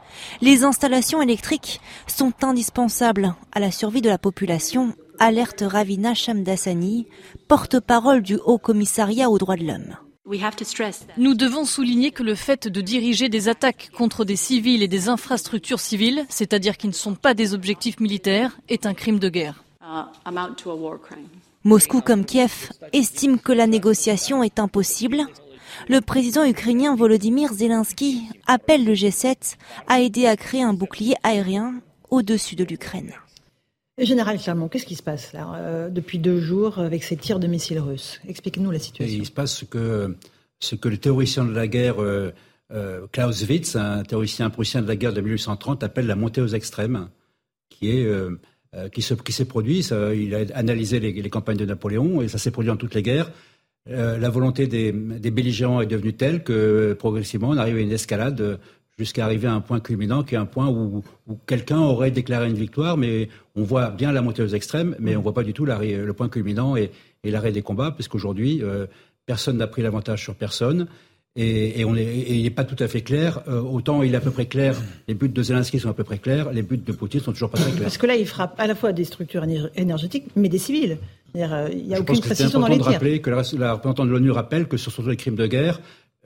les 0.42 0.64
installations 0.64 1.22
électriques 1.22 1.82
sont 2.06 2.34
indispensables 2.44 3.36
à 3.52 3.60
la 3.60 3.72
survie 3.72 4.02
de 4.02 4.10
la 4.10 4.18
population, 4.18 4.94
alerte 5.20 5.64
Ravina 5.66 6.14
Shamdasani, 6.14 7.08
porte-parole 7.48 8.22
du 8.22 8.38
Haut 8.46 8.60
Commissariat 8.60 9.30
aux 9.30 9.38
droits 9.38 9.58
de 9.58 9.66
l'homme. 9.66 9.96
Nous 11.18 11.34
devons 11.34 11.66
souligner 11.66 12.12
que 12.12 12.24
le 12.24 12.36
fait 12.36 12.68
de 12.68 12.82
diriger 12.82 13.30
des 13.30 13.48
attaques 13.48 13.90
contre 13.94 14.26
des 14.26 14.36
civils 14.36 14.84
et 14.84 14.88
des 14.88 15.08
infrastructures 15.08 15.80
civiles, 15.80 16.26
c'est-à-dire 16.30 16.78
qui 16.78 16.88
ne 16.88 16.94
sont 16.94 17.16
pas 17.16 17.34
des 17.34 17.54
objectifs 17.54 18.00
militaires, 18.00 18.58
est 18.68 18.86
un 18.86 18.94
crime 18.94 19.20
de 19.20 19.30
guerre. 19.30 19.64
Uh, 19.82 20.04
Moscou 21.64 22.02
comme 22.02 22.26
Kiev 22.26 22.70
estime 22.94 23.40
que 23.40 23.54
la 23.54 23.68
négociation 23.68 24.44
est 24.44 24.60
impossible. 24.60 25.26
Le 25.88 26.02
président 26.02 26.44
ukrainien 26.44 26.96
Volodymyr 26.96 27.54
Zelensky 27.54 28.24
appelle 28.48 28.84
le 28.86 28.94
G7 28.94 29.56
à 29.88 30.02
aider 30.02 30.28
à 30.28 30.36
créer 30.36 30.64
un 30.64 30.74
bouclier 30.74 31.16
aérien 31.24 31.76
au-dessus 32.10 32.56
de 32.56 32.64
l'Ukraine. 32.64 33.14
Général 34.06 34.38
Clermont, 34.38 34.68
qu'est-ce 34.68 34.86
qui 34.86 34.96
se 34.96 35.02
passe 35.04 35.34
là 35.34 35.56
euh, 35.56 35.90
depuis 35.90 36.20
deux 36.20 36.40
jours 36.40 36.78
avec 36.78 37.04
ces 37.04 37.18
tirs 37.18 37.40
de 37.40 37.48
missiles 37.48 37.80
russes? 37.80 38.22
Expliquez-nous 38.28 38.70
la 38.70 38.80
situation. 38.80 39.18
il 39.18 39.26
se 39.26 39.32
passe 39.32 39.56
ce 39.56 39.66
que, 39.66 40.16
ce 40.60 40.76
que 40.76 40.88
le 40.88 40.98
théoricien 40.98 41.46
de 41.46 41.54
la 41.54 41.68
guerre 41.68 42.02
euh, 42.02 42.32
euh, 42.72 43.08
Clausewitz, 43.12 43.76
un 43.76 44.04
théoricien 44.04 44.52
prussien 44.52 44.84
de 44.84 44.88
la 44.88 44.96
guerre 44.96 45.14
de 45.14 45.22
1830, 45.22 45.84
appelle 45.84 46.06
la 46.06 46.16
montée 46.16 46.42
aux 46.42 46.48
extrêmes, 46.48 47.10
qui 47.70 47.90
est 47.90 48.08
qui 48.92 49.02
se 49.02 49.16
qui 49.16 49.32
s'est 49.32 49.46
produit. 49.46 49.80
il 49.80 50.36
a 50.36 50.40
analysé 50.54 51.00
les, 51.00 51.30
campagnes 51.30 51.58
de 51.58 51.66
Napoléon 51.66 52.22
et 52.22 52.28
ça 52.28 52.38
s'est 52.38 52.52
produit 52.52 52.70
dans 52.70 52.78
toutes 52.78 52.94
les 52.94 53.02
guerres. 53.02 53.32
la 53.88 54.30
volonté 54.30 54.68
des, 54.68 54.92
des, 54.92 55.32
belligérants 55.32 55.82
est 55.82 55.88
devenue 55.88 56.14
telle 56.14 56.44
que 56.44 56.94
progressivement 56.94 57.50
on 57.50 57.58
arrive 57.58 57.78
à 57.78 57.80
une 57.80 57.92
escalade 57.92 58.60
jusqu'à 58.98 59.26
arriver 59.26 59.48
à 59.48 59.54
un 59.54 59.62
point 59.62 59.80
culminant 59.80 60.24
qui 60.24 60.36
est 60.36 60.38
un 60.38 60.46
point 60.46 60.68
où, 60.68 61.04
quelqu'un 61.46 61.80
aurait 61.80 62.12
déclaré 62.12 62.48
une 62.48 62.56
victoire, 62.56 62.98
mais 62.98 63.30
on 63.56 63.64
voit 63.64 63.92
bien 63.92 64.12
la 64.12 64.22
montée 64.22 64.42
aux 64.42 64.48
extrêmes, 64.48 64.96
mais 65.00 65.16
on 65.16 65.22
voit 65.22 65.34
pas 65.34 65.44
du 65.44 65.54
tout 65.54 65.66
le 65.66 66.12
point 66.14 66.30
culminant 66.30 66.76
et, 66.76 66.92
l'arrêt 67.24 67.52
des 67.52 67.62
combats, 67.62 67.92
puisqu'aujourd'hui, 67.92 68.62
euh, 68.64 68.88
personne 69.26 69.58
n'a 69.58 69.68
pris 69.68 69.82
l'avantage 69.82 70.24
sur 70.24 70.34
personne. 70.34 70.88
Et, 71.36 71.84
on 71.86 71.94
il 71.96 72.42
n'est 72.42 72.50
pas 72.50 72.64
tout 72.64 72.82
à 72.82 72.88
fait 72.88 73.02
clair. 73.02 73.42
Euh, 73.48 73.62
autant 73.62 74.02
il 74.02 74.14
est 74.14 74.18
à 74.18 74.22
peu 74.22 74.32
près 74.32 74.48
clair, 74.48 74.76
les 75.08 75.14
buts 75.14 75.30
de 75.30 75.44
Zelensky 75.44 75.78
sont 75.78 75.90
à 75.90 75.94
peu 75.94 76.04
près 76.04 76.18
clairs, 76.18 76.52
les 76.52 76.64
buts 76.64 76.78
de 76.78 76.92
Poutine 76.92 77.20
sont 77.20 77.34
toujours 77.34 77.52
pas 77.52 77.60
très 77.60 77.70
clairs. 77.70 77.84
Parce 77.84 77.98
que 77.98 78.08
là, 78.08 78.16
il 78.16 78.26
frappe 78.26 78.56
à 78.58 78.66
la 78.66 78.74
fois 78.74 78.92
des 78.94 79.04
structures 79.04 79.46
énergétiques, 79.76 80.26
mais 80.36 80.50
des 80.50 80.58
civils. 80.58 80.98
Euh, 81.36 81.70
il 81.72 81.88
n'y 81.88 81.94
a 81.94 82.00
aucune 82.00 82.22
précision 82.22 82.60
dans 82.60 82.68
les 82.68 82.78
tirs. 82.78 82.86
rappeler 82.86 83.22
que 83.22 83.30
la, 83.30 83.44
la 83.60 83.74
représentante 83.74 84.08
de 84.08 84.12
l'ONU 84.12 84.32
rappelle 84.32 84.68
que 84.68 84.78
ce 84.78 84.90
sont 84.90 85.04
des 85.04 85.18
crimes 85.18 85.36
de 85.36 85.46
guerre 85.46 85.80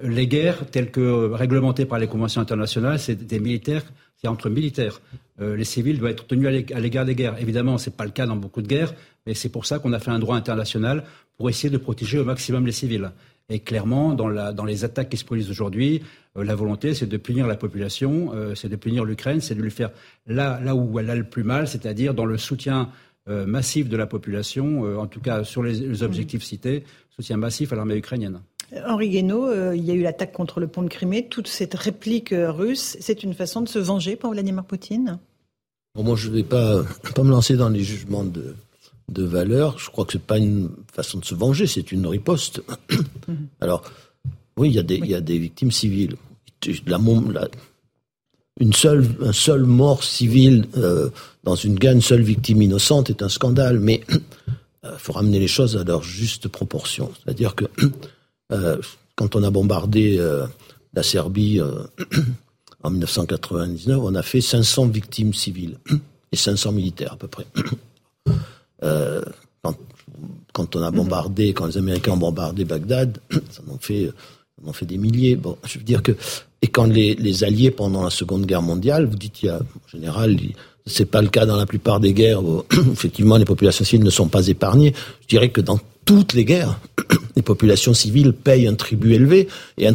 les 0.04 0.28
guerres 0.28 0.66
telles 0.72 0.92
que 0.92 1.32
réglementées 1.32 1.86
par 1.86 2.00
les 2.00 2.08
conventions 2.08 2.42
internationales, 2.42 3.00
c'est 3.00 3.16
des 3.16 3.40
militaires, 3.40 3.84
c'est 4.22 4.28
entre 4.28 4.50
militaires. 4.50 5.02
Euh, 5.40 5.56
les 5.56 5.64
civils 5.64 5.98
doivent 5.98 6.12
être 6.12 6.28
tenus 6.28 6.48
à 6.48 6.80
l'égard 6.80 7.06
des 7.06 7.16
guerres. 7.16 7.38
Évidemment, 7.40 7.78
ce 7.78 7.90
n'est 7.90 7.96
pas 7.96 8.06
le 8.06 8.12
cas 8.12 8.26
dans 8.26 8.36
beaucoup 8.36 8.62
de 8.62 8.68
guerres, 8.68 8.94
mais 9.26 9.34
c'est 9.34 9.50
pour 9.50 9.66
ça 9.66 9.80
qu'on 9.80 9.94
a 9.94 10.00
fait 10.00 10.12
un 10.12 10.20
droit 10.20 10.36
international 10.36 11.04
pour 11.38 11.50
essayer 11.50 11.70
de 11.70 11.78
protéger 11.78 12.20
au 12.20 12.26
maximum 12.26 12.66
les 12.66 12.72
civils. 12.72 13.12
Et 13.50 13.60
clairement, 13.60 14.14
dans, 14.14 14.66
les 14.66 14.86
attaques 14.86 15.10
qui 15.10 15.18
se 15.18 15.26
produisent 15.26 15.50
aujourd'hui, 15.50 16.02
euh, 16.38 16.44
la 16.44 16.56
volonté, 16.56 16.94
c'est 16.94 17.08
de 17.08 17.18
punir 17.18 17.48
la 17.48 17.56
population, 17.56 18.32
euh, 18.34 18.56
c'est 18.56 18.70
de 18.70 18.76
punir 18.76 19.04
l'Ukraine, 19.04 19.42
c'est 19.42 19.56
de 19.56 19.62
lui 19.62 19.72
faire 19.72 19.90
là, 20.28 20.60
là 20.64 20.76
où 20.76 21.00
elle 21.00 21.10
a 21.10 21.16
le 21.16 21.24
plus 21.24 21.44
mal, 21.44 21.68
c'est-à-dire 21.68 22.14
dans 22.14 22.26
le 22.26 22.38
soutien 22.38 22.90
massif 23.28 23.88
de 23.88 23.96
la 23.96 24.08
population, 24.08 24.82
en 25.00 25.06
tout 25.06 25.22
cas 25.22 25.44
sur 25.44 25.62
les 25.62 26.02
objectifs 26.02 26.44
cités, 26.44 26.84
soutien 27.12 27.38
massif 27.38 27.72
à 27.72 27.76
l'armée 27.76 27.96
ukrainienne. 27.96 28.42
Henri 28.88 29.10
Guénaud, 29.10 29.48
euh, 29.48 29.76
il 29.76 29.84
y 29.84 29.92
a 29.92 29.94
eu 29.94 30.02
l'attaque 30.02 30.32
contre 30.32 30.60
le 30.60 30.68
pont 30.68 30.82
de 30.82 30.88
Crimée. 30.88 31.28
Toute 31.28 31.48
cette 31.48 31.74
réplique 31.74 32.32
euh, 32.32 32.52
russe, 32.52 32.98
c'est 33.00 33.24
une 33.24 33.34
façon 33.34 33.62
de 33.62 33.70
se 33.70 33.80
venger 33.80 34.16
pour 34.16 34.32
Vladimir 34.32 34.64
Poutine? 34.64 35.20
Moi, 35.96 36.16
je 36.16 36.30
ne 36.30 36.36
vais 36.36 36.44
pas, 36.44 36.84
pas 37.16 37.24
me 37.24 37.32
lancer 37.32 37.58
dans 37.58 37.70
les 37.70 37.84
jugements 37.84 38.24
de, 38.24 38.56
de 39.10 39.24
valeur. 39.24 39.78
Je 39.78 39.90
crois 39.90 40.06
que 40.06 40.14
ce 40.14 40.18
n'est 40.18 40.24
pas 40.24 40.38
une 40.38 40.70
façon 40.92 41.20
de 41.20 41.26
se 41.26 41.36
venger, 41.36 41.68
c'est 41.68 41.92
une 41.92 42.08
riposte. 42.08 42.62
Mhm. 43.28 43.48
Alors, 43.62 43.84
oui, 44.58 44.70
il 44.70 44.74
y, 44.74 44.80
a 44.80 44.84
des, 44.84 44.96
il 44.96 45.06
y 45.06 45.14
a 45.14 45.22
des 45.22 45.38
victimes 45.38 45.72
civiles. 45.72 46.16
La, 46.88 46.98
une 48.60 48.74
seule, 48.74 49.06
un 49.22 49.32
seul 49.32 49.64
mort 49.64 50.04
civil 50.04 50.66
euh, 50.76 51.12
dans 51.44 51.56
une 51.56 51.76
guerre, 51.76 51.94
une 51.94 52.02
seule 52.02 52.24
victime 52.24 52.64
innocente 52.64 53.12
est 53.12 53.22
un 53.22 53.30
scandale, 53.30 53.80
mais 53.80 54.02
il 54.10 54.22
faut 54.98 55.14
ramener 55.14 55.40
les 55.40 55.48
choses 55.48 55.78
à 55.78 55.84
leur 55.84 56.02
juste 56.02 56.48
proportion. 56.48 57.12
C'est-à-dire 57.24 57.54
que 57.54 57.66
quand 59.16 59.36
on 59.36 59.44
a 59.44 59.50
bombardé 59.50 60.18
euh, 60.20 60.46
la 60.94 61.04
Serbie 61.04 61.60
euh, 61.60 61.84
en 62.84 62.90
1999, 62.90 64.00
on 64.02 64.16
a 64.16 64.24
fait 64.24 64.42
500 64.42 64.88
victimes 64.88 65.34
civiles 65.34 65.78
et 66.32 66.36
500 66.36 66.72
militaires 66.72 67.14
à 67.14 67.18
peu 67.18 67.28
près. 67.28 67.46
Quand, 70.54 70.76
on 70.76 70.82
a 70.82 70.92
bombardé, 70.92 71.54
quand 71.54 71.66
les 71.68 71.78
Américains 71.78 72.12
ont 72.12 72.18
bombardé 72.18 72.66
Bagdad, 72.66 73.20
ça 73.50 73.62
en 73.72 73.78
fait, 73.78 74.12
fait 74.74 74.86
des 74.86 74.98
milliers. 74.98 75.38
Bon, 75.38 75.58
je 75.64 75.78
veux 75.78 75.86
dire 75.86 76.04
que 76.04 76.12
et 76.62 76.68
quand 76.68 76.86
les, 76.86 77.16
les, 77.16 77.44
Alliés 77.44 77.72
pendant 77.72 78.04
la 78.04 78.10
Seconde 78.10 78.46
Guerre 78.46 78.62
mondiale, 78.62 79.06
vous 79.06 79.16
dites, 79.16 79.42
il 79.44 79.46
y 79.48 79.50
a, 79.50 79.58
en 79.60 79.88
général, 79.88 80.38
c'est 80.86 81.06
pas 81.06 81.22
le 81.22 81.30
cas 81.30 81.46
dans 81.46 81.58
la 81.58 81.66
plupart 81.66 82.00
des 82.00 82.14
guerres 82.14 82.44
où 82.44 82.64
effectivement 82.92 83.38
les 83.38 83.46
populations 83.46 83.86
civiles 83.86 84.06
ne 84.06 84.10
sont 84.10 84.28
pas 84.28 84.48
épargnées. 84.48 84.94
Je 85.22 85.28
dirais 85.28 85.50
que 85.50 85.62
dans 85.62 85.80
toutes 86.06 86.34
les 86.34 86.46
guerres, 86.46 86.80
les 87.36 87.42
populations 87.42 87.94
civiles 87.94 88.34
payent 88.34 88.68
un 88.68 88.76
tribut 88.76 89.14
élevé 89.14 89.48
et 89.78 89.88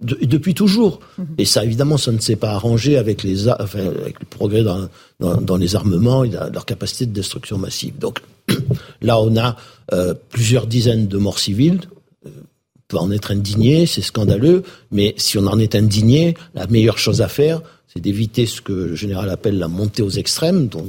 depuis 0.00 0.54
toujours. 0.54 1.00
Mhm. 1.18 1.26
Et 1.38 1.44
ça, 1.44 1.64
évidemment, 1.64 1.98
ça 1.98 2.12
ne 2.12 2.18
s'est 2.18 2.36
pas 2.36 2.52
arrangé 2.52 2.96
avec 2.96 3.22
les, 3.22 3.48
enfin, 3.48 3.80
avec 3.80 4.18
le 4.20 4.26
progrès 4.26 4.62
dans, 4.62 4.88
dans, 5.20 5.40
dans, 5.40 5.56
les 5.56 5.76
armements 5.76 6.24
et 6.24 6.30
leur 6.30 6.64
capacité 6.64 7.06
de 7.06 7.12
destruction 7.12 7.58
massive. 7.58 7.98
Donc 7.98 8.20
là, 9.02 9.20
on 9.20 9.36
a 9.36 9.56
euh, 9.92 10.14
plusieurs 10.30 10.66
dizaines 10.66 11.06
de 11.06 11.18
morts 11.18 11.38
civiles. 11.38 11.80
Euh, 12.26 12.30
on 12.30 12.80
peut 12.88 12.98
en 12.98 13.10
être 13.12 13.30
indigné, 13.30 13.86
c'est 13.86 14.02
scandaleux, 14.02 14.64
mais 14.90 15.14
si 15.16 15.38
on 15.38 15.46
en 15.46 15.58
est 15.58 15.76
indigné, 15.76 16.34
la 16.54 16.66
meilleure 16.66 16.98
chose 16.98 17.20
à 17.22 17.28
faire, 17.28 17.62
c'est 17.92 18.00
d'éviter 18.00 18.46
ce 18.46 18.60
que 18.60 18.72
le 18.72 18.94
général 18.94 19.30
appelle 19.30 19.58
la 19.58 19.68
montée 19.68 20.02
aux 20.02 20.10
extrêmes, 20.10 20.68
dont 20.68 20.86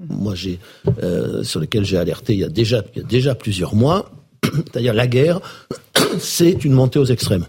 moi 0.00 0.34
j'ai 0.34 0.60
euh, 1.02 1.42
sur 1.42 1.58
lequel 1.58 1.84
j'ai 1.84 1.96
alerté 1.96 2.32
il 2.34 2.40
y 2.40 2.44
a 2.44 2.48
déjà 2.48 2.84
il 2.94 3.02
y 3.02 3.04
a 3.04 3.08
déjà 3.08 3.34
plusieurs 3.34 3.74
mois, 3.74 4.10
c'est-à-dire 4.42 4.94
la 4.94 5.06
guerre, 5.06 5.40
c'est 6.18 6.64
une 6.64 6.72
montée 6.72 6.98
aux 6.98 7.04
extrêmes. 7.04 7.46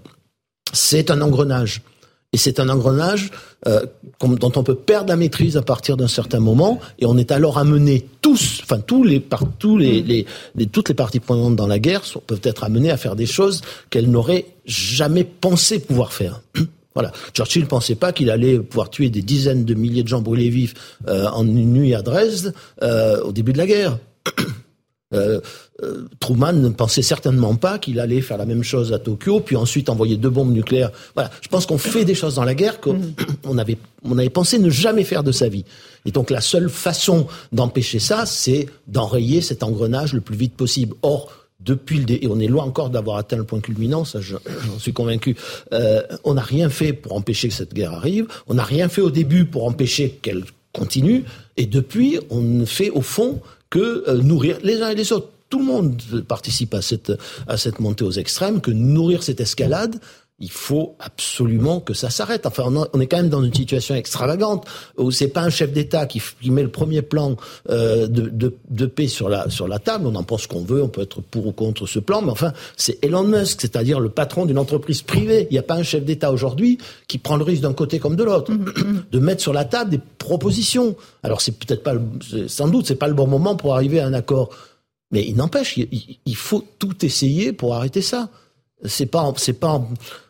C'est 0.74 1.11
un 1.11 1.22
engrenage. 1.22 1.82
Et 2.32 2.38
c'est 2.38 2.60
un 2.60 2.70
engrenage 2.70 3.32
euh, 3.68 3.88
dont 4.22 4.52
on 4.56 4.64
peut 4.64 4.76
perdre 4.76 5.10
la 5.10 5.16
maîtrise 5.16 5.57
à 5.57 5.64
partir 5.64 5.98
d'un 5.98 6.07
certain 6.07 6.40
moment, 6.40 6.80
et 6.99 7.07
on 7.07 7.18
est 7.18 7.32
alors 7.32 7.57
amené 7.57 8.06
tous, 8.22 8.60
enfin 8.61 8.80
tous 8.80 9.03
les, 9.03 9.26
tous 9.57 9.78
les, 9.78 10.03
les, 10.03 10.28
les, 10.53 10.68
toutes 10.68 10.90
les 10.90 10.95
parties 10.95 11.20
prenantes 11.20 11.56
dans 11.56 11.66
la 11.66 11.80
guerre 11.80 12.06
sont, 12.06 12.20
peuvent 12.20 12.41
être 12.44 12.64
amenées 12.64 12.91
à 12.91 12.98
faire 12.98 13.16
des 13.16 13.26
choses 13.26 13.61
qu'elles 13.90 14.11
n'auraient 14.11 14.45
jamais 14.66 15.24
pensé 15.24 15.80
pouvoir 15.80 16.14
faire. 16.14 16.41
Voilà. 17.00 17.14
Churchill 17.34 17.62
ne 17.62 17.68
pensait 17.68 17.96
pas 17.96 18.12
qu'il 18.12 18.30
allait 18.30 18.60
pouvoir 18.60 18.90
tuer 18.90 19.10
des 19.10 19.22
dizaines 19.22 19.64
de 19.64 19.74
milliers 19.74 20.04
de 20.04 20.10
gens 20.10 20.22
brûlés 20.22 20.50
vifs 20.50 20.74
euh, 21.08 21.28
en 21.28 21.48
une 21.48 21.72
nuit 21.72 21.96
à 21.96 22.02
Dresde 22.02 22.54
euh, 22.84 23.22
au 23.22 23.32
début 23.32 23.54
de 23.54 23.58
la 23.58 23.68
guerre. 23.68 23.98
Euh, 25.12 25.42
euh, 25.82 26.08
Truman 26.20 26.54
ne 26.54 26.70
pensait 26.70 27.02
certainement 27.02 27.56
pas 27.56 27.80
qu'il 27.80 28.00
allait 28.00 28.22
faire 28.22 28.38
la 28.38 28.46
même 28.46 28.62
chose 28.62 28.94
à 28.94 29.00
Tokyo, 29.00 29.40
puis 29.40 29.56
ensuite 29.56 29.90
envoyer 29.90 30.18
deux 30.18 30.30
bombes 30.30 30.54
nucléaires. 30.54 30.92
Voilà, 31.16 31.32
je 31.42 31.48
pense 31.48 31.66
qu'on 31.66 31.80
fait 31.80 32.06
des 32.06 32.14
choses 32.14 32.36
dans 32.36 32.44
la 32.44 32.54
guerre 32.54 32.80
qu'on 32.80 32.94
mm. 32.94 33.58
avait, 33.58 33.80
on 34.04 34.16
avait 34.20 34.30
pensé 34.30 34.60
ne 34.60 34.70
jamais 34.70 35.04
faire 35.04 35.24
de 35.24 35.32
sa 35.32 35.50
vie. 35.50 35.66
Et 36.06 36.12
donc 36.12 36.30
la 36.30 36.42
seule 36.42 36.70
façon 36.70 37.26
d'empêcher 37.52 37.98
ça, 37.98 38.28
c'est 38.28 38.68
d'enrayer 38.86 39.42
cet 39.42 39.64
engrenage 39.64 40.14
le 40.14 40.22
plus 40.22 40.36
vite 40.36 40.54
possible. 40.54 40.96
Or, 41.02 41.32
depuis 41.60 41.99
le 41.99 42.23
et 42.23 42.27
on 42.27 42.40
est 42.40 42.48
loin 42.48 42.64
encore 42.64 42.90
d'avoir 42.90 43.18
atteint 43.18 43.38
le 43.38 43.44
point 43.44 43.60
culminant, 43.60 44.06
ça 44.06 44.19
j'en 44.22 44.40
suis 44.80 44.94
convaincu. 44.94 45.36
Euh, 45.73 46.02
on 46.23 46.36
n'a 46.36 46.41
rien 46.41 46.69
fait 46.69 46.94
pour 46.94 47.14
empêcher 47.14 47.49
que 47.49 47.53
cette 47.53 47.73
guerre 47.73 47.94
arrive. 47.94 48.27
On 48.48 48.56
n'a 48.56 48.64
rien 48.64 48.90
fait 48.90 49.02
au 49.02 49.11
début 49.11 49.45
pour 49.45 49.65
empêcher 49.65 50.19
qu'elle 50.22 50.44
continue. 50.73 51.26
Et 51.57 51.65
depuis, 51.65 52.19
on 52.30 52.41
ne 52.41 52.65
fait 52.65 52.90
au 52.90 53.02
fond 53.02 53.41
que 53.69 54.03
euh, 54.07 54.18
nourrir 54.18 54.57
les 54.64 54.81
uns 54.81 54.90
et 54.90 54.95
les 54.95 55.11
autres. 55.11 55.30
Tout 55.49 55.60
le 55.60 55.65
monde 55.65 55.99
participe 56.27 56.76
à 56.76 56.81
cette 56.81 57.11
à 57.48 57.57
cette 57.57 57.80
montée 57.80 58.03
aux 58.03 58.11
extrêmes, 58.11 58.61
que 58.61 58.69
nourrir 58.69 59.23
cette 59.23 59.41
escalade 59.41 59.99
il 60.41 60.52
faut 60.52 60.95
absolument 60.99 61.82
que 61.82 61.94
ça 61.94 62.10
s'arrête. 62.10 62.45
Enfin, 62.45 62.64
on, 62.94 62.99
est 63.02 63.07
quand 63.07 63.18
même 63.18 63.30
dans 63.30 63.44
une 63.44 63.53
situation 63.53 63.95
extravagante 63.95 64.66
où 64.98 65.11
c'est 65.11 65.28
pas 65.28 65.41
un 65.41 65.49
chef 65.49 65.74
d'État 65.74 66.06
qui, 66.06 66.22
met 66.49 66.64
le 66.64 66.72
premier 66.72 67.02
plan 67.02 67.36
euh, 67.70 68.07
de, 68.07 68.53
de, 68.70 68.86
paix 68.86 69.07
sur 69.07 69.28
la 69.28 69.49
sur 69.49 69.68
la 69.68 69.80
table. 69.80 70.07
On 70.07 70.16
en 70.16 70.24
pense 70.24 70.48
qu'on 70.48 70.64
veut, 70.64 70.82
on 70.82 70.88
peut 70.88 71.02
être 71.02 71.22
pour 71.22 71.48
ou 71.48 71.52
contre 71.52 71.86
ce 71.88 71.99
plan, 71.99 72.22
mais 72.22 72.32
enfin, 72.32 72.53
c'est 72.78 73.03
Elon 73.03 73.24
Musk, 73.24 73.61
c'est-à-dire 73.61 73.99
le 73.99 74.10
patron 74.10 74.45
d'une 74.45 74.57
entreprise 74.57 75.02
privée. 75.02 75.48
Il 75.49 75.53
n'y 75.53 75.60
a 75.60 75.64
pas 75.64 75.76
un 75.76 75.84
chef 75.84 76.06
d'État 76.06 76.32
aujourd'hui 76.32 76.78
qui 77.07 77.18
prend 77.18 77.36
le 77.36 77.44
risque 77.44 77.61
d'un 77.61 77.74
côté 77.74 77.99
comme 77.99 78.16
de 78.16 78.24
l'autre 78.24 78.52
de 79.11 79.20
mettre 79.20 79.41
sur 79.41 79.53
la 79.53 79.66
table 79.66 79.91
des 79.91 79.99
propositions. 80.18 80.95
Alors, 81.24 81.41
c'est 81.41 81.57
peut-être 81.57 81.84
pas, 81.84 81.95
sans 82.48 82.70
doute, 82.70 82.88
c'est 82.88 82.95
pas 82.95 83.07
le 83.10 83.14
bon 83.14 83.28
moment 83.28 83.56
pour 83.56 83.76
arriver 83.76 83.99
à 83.99 84.06
un 84.06 84.14
accord, 84.14 84.49
mais 85.11 85.26
il 85.28 85.36
n'empêche, 85.36 85.76
il, 85.76 86.20
il 86.26 86.36
faut 86.36 86.64
tout 86.80 87.06
essayer 87.06 87.52
pour 87.52 87.76
arrêter 87.76 88.02
ça. 88.02 88.30
C'est 88.86 89.07
pas, 89.07 89.34
c'est 89.36 89.60
pas 89.60 89.86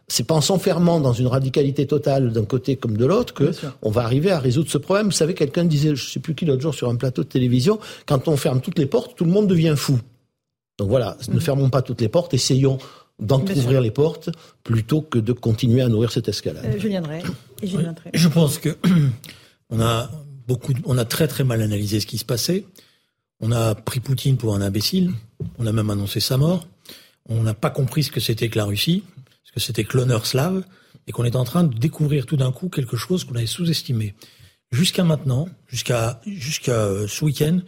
c'est 0.09 0.23
pas 0.23 0.35
en 0.35 0.41
s'enfermant 0.41 0.99
dans 0.99 1.13
une 1.13 1.27
radicalité 1.27 1.85
totale 1.85 2.31
d'un 2.31 2.43
côté 2.43 2.75
comme 2.75 2.97
de 2.97 3.05
l'autre 3.05 3.33
que 3.33 3.51
on 3.81 3.91
va 3.91 4.03
arriver 4.03 4.31
à 4.31 4.39
résoudre 4.39 4.69
ce 4.69 4.77
problème. 4.77 5.07
Vous 5.07 5.11
savez, 5.11 5.35
quelqu'un 5.35 5.65
disait, 5.65 5.95
je 5.95 6.09
sais 6.09 6.19
plus 6.19 6.35
qui 6.35 6.45
l'autre 6.45 6.61
jour 6.61 6.73
sur 6.73 6.89
un 6.89 6.95
plateau 6.95 7.23
de 7.23 7.29
télévision, 7.29 7.79
quand 8.05 8.27
on 8.27 8.35
ferme 8.35 8.59
toutes 8.59 8.79
les 8.79 8.87
portes, 8.87 9.15
tout 9.15 9.23
le 9.25 9.31
monde 9.31 9.47
devient 9.47 9.75
fou. 9.77 9.99
Donc 10.77 10.89
voilà, 10.89 11.17
ne 11.27 11.35
mhm. 11.35 11.41
fermons 11.41 11.69
pas 11.69 11.81
toutes 11.81 12.01
les 12.01 12.09
portes, 12.09 12.33
essayons 12.33 12.79
d'entrouvrir 13.19 13.81
les 13.81 13.91
portes 13.91 14.29
plutôt 14.63 15.01
que 15.01 15.19
de 15.19 15.33
continuer 15.33 15.81
à 15.81 15.89
nourrir 15.89 16.11
cette 16.11 16.27
escalade. 16.27 16.65
Euh, 16.65 16.79
je 16.79 16.87
viendrai. 16.87 17.21
Je 18.13 18.27
pense 18.29 18.57
que 18.57 18.77
on 19.69 19.79
a 19.81 20.09
beaucoup, 20.47 20.73
on 20.85 20.97
a 20.97 21.05
très 21.05 21.27
très 21.27 21.43
mal 21.43 21.61
analysé 21.61 21.99
ce 21.99 22.05
qui 22.05 22.17
se 22.17 22.25
passait. 22.25 22.65
On 23.41 23.51
a 23.51 23.75
pris 23.75 23.99
Poutine 23.99 24.37
pour 24.37 24.55
un 24.55 24.61
imbécile. 24.61 25.11
On 25.59 25.67
a 25.67 25.71
même 25.71 25.89
annoncé 25.89 26.19
sa 26.19 26.37
mort. 26.37 26.65
On 27.27 27.43
n'a 27.43 27.53
pas 27.53 27.69
compris 27.69 28.03
ce 28.03 28.11
que 28.11 28.19
c'était 28.19 28.49
que 28.49 28.57
la 28.57 28.65
Russie 28.65 29.03
parce 29.53 29.65
que 29.65 29.67
c'était 29.67 29.83
que 29.83 29.97
l'honneur 29.97 30.25
slave, 30.25 30.63
et 31.07 31.11
qu'on 31.11 31.25
est 31.25 31.35
en 31.35 31.43
train 31.43 31.63
de 31.63 31.77
découvrir 31.77 32.25
tout 32.25 32.37
d'un 32.37 32.51
coup 32.51 32.69
quelque 32.69 32.95
chose 32.95 33.23
qu'on 33.23 33.35
avait 33.35 33.47
sous-estimé. 33.47 34.13
Jusqu'à 34.71 35.03
maintenant, 35.03 35.49
jusqu'à 35.67 36.21
jusqu'à 36.27 36.73
euh, 36.73 37.07
ce 37.07 37.25
week-end, 37.25 37.59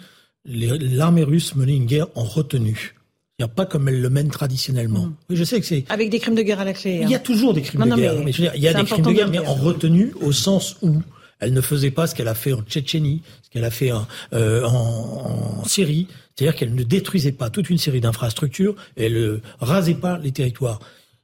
l'armée 0.45 1.23
russe 1.23 1.55
menait 1.55 1.75
une 1.75 1.85
guerre 1.85 2.07
en 2.13 2.23
retenue. 2.23 2.95
Il 3.39 3.43
n'y 3.43 3.45
a 3.45 3.47
pas 3.47 3.65
comme 3.65 3.87
elle 3.87 4.01
le 4.01 4.09
mène 4.11 4.29
traditionnellement. 4.29 5.07
Mmh. 5.07 5.15
Oui, 5.31 5.35
je 5.35 5.43
sais 5.43 5.59
que 5.59 5.65
c'est 5.65 5.85
avec 5.89 6.11
des 6.11 6.19
crimes 6.19 6.35
de 6.35 6.43
guerre 6.43 6.59
à 6.59 6.65
la 6.65 6.73
clé. 6.73 6.99
Il 7.01 7.09
y 7.09 7.15
a 7.15 7.17
hein. 7.17 7.21
toujours 7.21 7.55
des 7.55 7.63
crimes 7.63 7.89
de 7.89 7.95
guerre. 7.95 8.13
Mais, 8.23 8.31
il 8.31 8.61
y 8.61 8.67
a 8.67 8.73
des 8.73 8.83
crimes 8.83 9.05
de 9.05 9.11
guerre, 9.11 9.29
mais 9.29 9.39
en 9.39 9.55
retenue 9.55 10.13
au 10.21 10.31
sens 10.31 10.77
où 10.83 11.01
elle 11.39 11.53
ne 11.53 11.61
faisait 11.61 11.89
pas 11.89 12.05
ce 12.05 12.13
qu'elle 12.13 12.27
a 12.27 12.35
fait 12.35 12.53
en 12.53 12.61
Tchétchénie, 12.61 13.23
ce 13.41 13.49
qu'elle 13.49 13.63
a 13.63 13.71
fait 13.71 13.91
en, 13.91 14.07
euh, 14.33 14.63
en, 14.63 15.63
Syrie, 15.65 16.07
c'est-à-dire 16.35 16.55
qu'elle 16.55 16.75
ne 16.75 16.83
détruisait 16.83 17.31
pas 17.31 17.49
toute 17.49 17.71
une 17.71 17.79
série 17.79 17.99
d'infrastructures, 17.99 18.75
elle 18.95 19.13
ne 19.13 19.39
rasait 19.59 19.95
pas 19.95 20.19
les 20.19 20.31
territoires. 20.31 20.79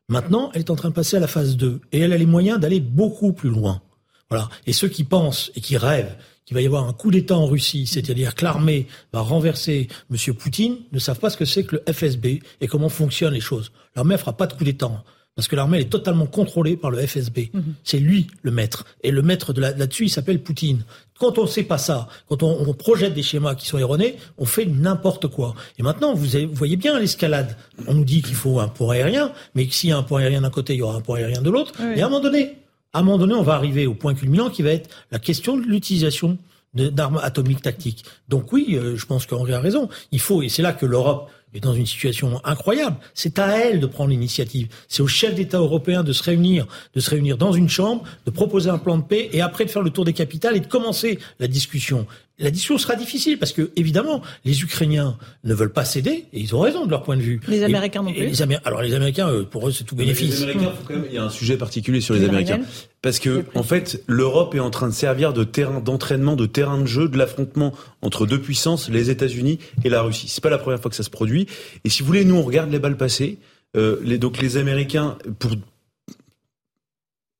Maintenant, 0.09 0.51
elle 0.53 0.61
est 0.61 0.69
en 0.69 0.75
train 0.75 0.89
de 0.89 0.93
passer 0.93 1.17
à 1.17 1.19
la 1.19 1.27
phase 1.27 1.57
2 1.57 1.81
et 1.91 1.99
elle 1.99 2.13
a 2.13 2.17
les 2.17 2.25
moyens 2.25 2.59
d'aller 2.59 2.79
beaucoup 2.79 3.33
plus 3.33 3.49
loin. 3.49 3.81
Voilà. 4.29 4.49
Et 4.65 4.71
ceux 4.71 4.87
qui 4.87 5.03
pensent 5.03 5.51
et 5.55 5.61
qui 5.61 5.75
rêvent 5.75 6.15
qu'il 6.45 6.55
va 6.55 6.61
y 6.61 6.65
avoir 6.65 6.87
un 6.87 6.93
coup 6.93 7.11
d'État 7.11 7.35
en 7.35 7.45
Russie, 7.45 7.85
c'est-à-dire 7.87 8.33
que 8.33 8.45
l'armée 8.45 8.87
va 9.11 9.19
renverser 9.19 9.89
M. 10.09 10.33
Poutine, 10.33 10.77
ne 10.93 10.99
savent 10.99 11.19
pas 11.19 11.29
ce 11.29 11.35
que 11.35 11.43
c'est 11.43 11.65
que 11.65 11.75
le 11.75 11.93
FSB 11.93 12.41
et 12.61 12.67
comment 12.67 12.87
fonctionnent 12.87 13.33
les 13.33 13.41
choses. 13.41 13.73
L'armée 13.97 14.13
ne 14.13 14.19
fera 14.19 14.31
pas 14.31 14.47
de 14.47 14.53
coup 14.53 14.63
d'État. 14.63 15.03
Parce 15.37 15.47
que 15.47 15.55
l'armée 15.55 15.81
est 15.81 15.89
totalement 15.89 16.25
contrôlée 16.25 16.75
par 16.75 16.89
le 16.89 16.97
FSB. 16.97 17.51
Mhm. 17.53 17.63
C'est 17.83 17.99
lui 17.99 18.25
le 18.41 18.49
maître. 18.49 18.85
Et 19.03 19.11
le 19.11 19.21
maître 19.21 19.53
de 19.53 19.61
là-dessus, 19.61 20.05
il 20.05 20.09
s'appelle 20.09 20.41
Poutine. 20.41 20.83
Quand 21.19 21.37
on 21.37 21.43
ne 21.43 21.47
sait 21.47 21.63
pas 21.63 21.77
ça, 21.77 22.07
quand 22.27 22.41
on, 22.41 22.73
projette 22.73 23.13
des 23.13 23.21
schémas 23.21 23.53
qui 23.53 23.67
sont 23.67 23.77
erronés, 23.77 24.17
on 24.39 24.45
fait 24.45 24.65
n'importe 24.65 25.27
quoi. 25.27 25.53
Et 25.77 25.83
maintenant, 25.83 26.15
vous, 26.15 26.27
voyez 26.53 26.75
bien 26.75 26.99
l'escalade. 26.99 27.55
On 27.87 27.93
nous 27.93 28.03
dit 28.03 28.23
qu'il 28.23 28.33
faut 28.33 28.59
un 28.59 28.67
port 28.67 28.91
aérien, 28.91 29.31
mais 29.53 29.67
s'il 29.69 29.91
y 29.91 29.93
a 29.93 29.97
un 29.97 30.03
port 30.03 30.17
aérien 30.17 30.41
d'un 30.41 30.49
côté, 30.49 30.73
il 30.73 30.77
y 30.77 30.81
aura 30.81 30.95
un 30.95 31.01
port 31.01 31.15
aérien 31.15 31.41
de 31.43 31.49
l'autre. 31.51 31.73
Et 31.95 32.01
à 32.01 32.07
un 32.07 32.09
moment 32.09 32.21
donné, 32.21 32.57
à 32.93 32.99
un 32.99 33.03
moment 33.03 33.19
donné, 33.19 33.35
on 33.35 33.43
va 33.43 33.53
arriver 33.53 33.85
au 33.85 33.93
point 33.93 34.15
culminant 34.15 34.49
qui 34.49 34.63
va 34.63 34.71
être 34.71 34.89
la 35.11 35.19
question 35.19 35.55
de 35.55 35.61
l'utilisation 35.61 36.39
d'armes 36.73 37.19
atomiques 37.21 37.61
tactiques. 37.61 38.05
Donc 38.27 38.51
oui, 38.51 38.73
euh, 38.73 38.95
je 38.95 39.05
pense 39.05 39.25
qu'Henri 39.25 39.53
a 39.53 39.59
raison. 39.59 39.89
Il 40.11 40.19
faut, 40.19 40.41
et 40.41 40.49
c'est 40.49 40.61
là 40.61 40.73
que 40.73 40.85
l'Europe 40.85 41.29
est 41.53 41.59
dans 41.59 41.73
une 41.73 41.85
situation 41.85 42.41
incroyable. 42.43 42.97
C'est 43.13 43.39
à 43.39 43.57
elle 43.57 43.79
de 43.79 43.87
prendre 43.87 44.09
l'initiative. 44.09 44.67
C'est 44.87 45.01
aux 45.01 45.07
chefs 45.07 45.35
d'État 45.35 45.59
européens 45.59 46.03
de 46.03 46.13
se 46.13 46.23
réunir, 46.23 46.67
de 46.93 46.99
se 46.99 47.09
réunir 47.09 47.37
dans 47.37 47.51
une 47.51 47.69
chambre, 47.69 48.03
de 48.25 48.31
proposer 48.31 48.69
un 48.69 48.77
plan 48.77 48.97
de 48.97 49.03
paix 49.03 49.29
et 49.31 49.41
après 49.41 49.65
de 49.65 49.69
faire 49.69 49.81
le 49.81 49.89
tour 49.89 50.05
des 50.05 50.13
capitales 50.13 50.57
et 50.57 50.59
de 50.59 50.67
commencer 50.67 51.19
la 51.39 51.47
discussion. 51.47 52.05
La 52.39 52.51
discussion 52.51 52.77
sera 52.77 52.95
difficile 52.95 53.39
parce 53.39 53.51
que, 53.51 53.71
évidemment, 53.75 54.21
les 54.45 54.61
Ukrainiens 54.61 55.17
ne 55.43 55.53
veulent 55.55 55.73
pas 55.73 55.85
céder 55.85 56.25
et 56.33 56.39
ils 56.39 56.55
ont 56.55 56.59
raison 56.59 56.85
de 56.85 56.91
leur 56.91 57.01
point 57.01 57.17
de 57.17 57.21
vue. 57.21 57.39
Les 57.47 57.63
Américains 57.63 58.03
non 58.03 58.13
plus. 58.13 58.27
les 58.27 58.41
Alors 58.63 58.83
les 58.83 58.93
Américains, 58.93 59.43
pour 59.49 59.67
eux, 59.67 59.71
c'est 59.71 59.83
tout 59.83 59.95
bénéfice. 59.95 60.41
Les 60.41 60.43
Américains, 60.43 60.73
quand 60.87 60.93
même, 60.93 61.05
il 61.09 61.15
y 61.15 61.17
a 61.17 61.23
un 61.23 61.31
sujet 61.31 61.57
particulier 61.57 61.99
sur 61.99 62.13
les, 62.13 62.23
Américains. 62.25 62.61
Parce 63.01 63.17
que, 63.17 63.43
en 63.55 63.63
fait, 63.63 64.03
l'Europe 64.07 64.53
est 64.53 64.59
en 64.59 64.69
train 64.69 64.87
de 64.87 64.93
servir 64.93 65.33
de 65.33 65.43
terrain 65.43 65.79
d'entraînement, 65.79 66.35
de 66.35 66.45
terrain 66.45 66.79
de 66.79 66.85
jeu, 66.85 67.09
de 67.09 67.17
l'affrontement 67.17 67.73
entre 68.03 68.27
deux 68.27 68.39
puissances, 68.39 68.89
les 68.89 69.09
États-Unis 69.09 69.57
et 69.83 69.89
la 69.89 70.01
Russie. 70.01 70.27
C'est 70.27 70.43
pas 70.43 70.49
la 70.51 70.59
première 70.59 70.79
fois 70.79 70.89
que 70.89 70.95
ça 70.95 71.03
se 71.03 71.09
produit. 71.09 71.47
Et 71.85 71.89
si 71.89 72.01
vous 72.01 72.07
voulez, 72.07 72.23
nous, 72.23 72.35
on 72.35 72.43
regarde 72.43 72.71
les 72.71 72.79
balles 72.79 72.97
passées. 72.97 73.39
Euh, 73.75 73.99
les, 74.03 74.17
donc 74.17 74.41
les 74.41 74.57
Américains, 74.57 75.17
pour 75.39 75.51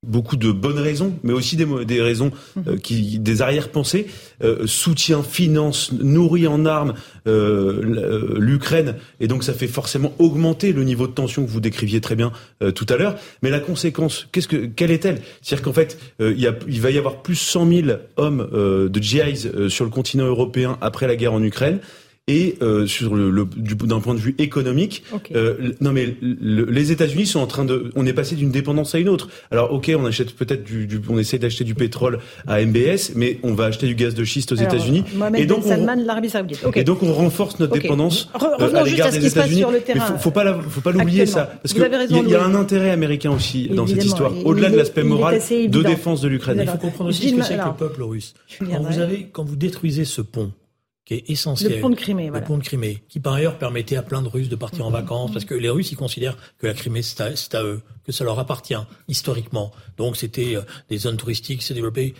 beaucoup 0.05 0.35
de 0.35 0.51
bonnes 0.51 0.77
raisons, 0.77 1.17
mais 1.23 1.33
aussi 1.33 1.55
des, 1.55 1.65
des 1.85 2.01
raisons 2.01 2.31
euh, 2.57 2.73
mhm. 2.73 2.79
qui, 2.79 3.19
des 3.19 3.41
arrière-pensées, 3.41 4.07
euh, 4.43 4.67
soutien, 4.67 5.23
finance, 5.23 5.91
nourrit 5.91 6.45
en 6.45 6.65
armes 6.65 6.93
euh, 7.27 7.81
euh, 7.83 8.35
l'Ukraine, 8.37 8.95
et 9.19 9.27
donc 9.27 9.43
ça 9.43 9.53
fait 9.53 9.67
forcément 9.67 10.13
augmenter 10.19 10.71
le 10.71 10.83
niveau 10.83 11.07
de 11.07 11.13
tension 11.13 11.43
que 11.43 11.49
vous 11.49 11.59
décriviez 11.59 12.01
très 12.01 12.15
bien 12.15 12.31
tout 12.75 12.85
à 12.89 12.97
l'heure. 12.97 13.15
Mais 13.41 13.49
la 13.49 13.59
conséquence, 13.59 14.27
qu'est-ce 14.31 14.47
que, 14.47 14.65
quelle 14.65 14.91
est-elle? 14.91 15.21
C'est-à-dire 15.41 15.63
qu'en 15.63 15.73
fait, 15.73 15.97
il, 16.19 16.39
y 16.39 16.47
a, 16.47 16.55
il 16.67 16.81
va 16.81 16.91
y 16.91 16.97
avoir 16.97 17.21
plus 17.21 17.35
100 17.35 17.67
000 17.67 17.87
hommes 18.17 18.47
de 18.51 19.01
GIs 19.01 19.47
sur 19.69 19.85
le 19.85 19.91
continent 19.91 20.25
européen 20.25 20.77
après 20.81 21.07
la 21.07 21.15
guerre 21.15 21.33
en 21.33 21.43
Ukraine 21.43 21.79
et 22.27 22.57
euh, 22.61 22.85
sur 22.85 23.15
le, 23.15 23.29
le 23.31 23.45
d'un 23.45 24.01
point 24.01 24.13
de 24.13 24.19
vue 24.19 24.35
économique, 24.37 25.03
euh, 25.33 25.71
non 25.79 25.93
mais 25.93 26.15
les 26.21 26.91
États-Unis 26.91 27.25
sont 27.25 27.39
en 27.39 27.47
train 27.47 27.63
de, 27.63 27.91
on 27.95 28.05
est 28.05 28.13
passé 28.13 28.35
d'une 28.35 28.51
dépendance 28.51 28.95
à 28.95 28.99
une 28.99 29.07
autre. 29.07 29.29
Alors 29.49 29.71
ok, 29.71 29.91
on 29.97 30.05
achète 30.05 30.35
peut-être 30.35 30.63
du, 30.63 30.87
du, 30.87 30.99
on 31.09 31.17
essaie 31.17 31.39
d'acheter 31.39 31.63
du 31.63 31.73
pétrole 31.73 32.19
à 32.45 32.61
MBS, 32.61 33.13
mais 33.15 33.39
on 33.43 33.53
va 33.53 33.65
acheter 33.65 33.87
du 33.87 33.95
gaz 33.95 34.13
de 34.13 34.25
schiste 34.25 34.51
aux 34.51 34.55
États-Unis. 34.55 35.05
Et 35.37 35.45
donc 35.45 35.63
ben 35.63 35.69
Salman, 35.69 36.03
l'Arabie 36.03 36.29
Saoudite. 36.29 36.59
Et 36.75 36.83
donc 36.83 37.01
on 37.01 37.13
renforce 37.13 37.59
notre 37.59 37.73
dépendance 37.73 38.29
euh, 38.59 38.75
à 38.75 38.83
l'égard 38.83 39.11
des 39.11 39.25
États-Unis. 39.25 39.63
Mais 39.87 39.99
faut, 39.99 40.17
faut 40.17 40.31
pas, 40.31 40.59
faut 40.69 40.81
pas 40.81 40.91
l'oublier 40.91 41.25
ça, 41.25 41.49
parce 41.63 41.73
que 41.73 41.79
il 42.09 42.29
y, 42.29 42.35
a 42.35 42.43
un 42.43 42.55
intérêt 42.55 42.91
américain 42.91 43.31
aussi 43.31 43.69
dans 43.69 43.87
cette 43.87 44.03
histoire, 44.03 44.33
au-delà 44.45 44.69
de 44.69 44.75
l'aspect 44.75 45.03
moral 45.03 45.39
de 45.39 45.83
défense 45.83 46.21
de 46.21 46.27
l'Ukraine. 46.27 46.59
Il 46.61 46.69
faut 46.69 46.77
comprendre 46.77 47.09
aussi 47.09 47.29
ce 47.29 47.35
que 47.35 47.43
c'est 47.43 47.57
que 47.57 47.65
le 47.65 47.73
peuple 47.77 48.03
russe. 48.03 48.33
Quand 48.59 48.81
vous 48.81 48.99
avez, 48.99 49.29
quand 49.31 49.45
vous 49.45 49.55
détruisez 49.55 50.03
ce 50.03 50.21
pont 50.21 50.51
qui 51.07 51.13
est 51.13 51.29
essentiel. 51.29 51.71
Le 51.71 51.79
pont 51.79 51.89
de 51.89 51.95
Crimée, 51.95 52.29
Le 52.29 52.41
pont 52.41 52.57
de 52.57 52.63
Crimée, 52.63 53.01
qui 53.07 53.21
par 53.21 53.33
ailleurs 53.33 53.57
permettait 53.57 53.95
à 53.95 54.03
plein 54.03 54.21
de 54.21 54.27
Russes 54.27 54.49
de 54.49 54.57
partir 54.57 54.85
en 54.85 54.91
vacances, 54.91 55.31
parce 55.31 55.45
que 55.45 55.55
les 55.55 55.69
Russes, 55.69 55.93
ils 55.93 55.95
considèrent 55.95 56.37
que 56.57 56.67
la 56.67 56.73
Crimée, 56.73 57.01
c'est 57.01 57.21
à, 57.55 57.63
eux, 57.63 57.81
que 58.05 58.11
ça 58.11 58.25
leur 58.25 58.37
appartient, 58.39 58.75
historiquement. 59.07 59.71
Donc 59.95 60.17
c'était 60.17 60.57
euh, 60.57 60.61
des 60.89 60.97
zones 60.97 61.15
touristiques, 61.15 61.63
c'est 61.63 61.73
développé. 61.73 62.13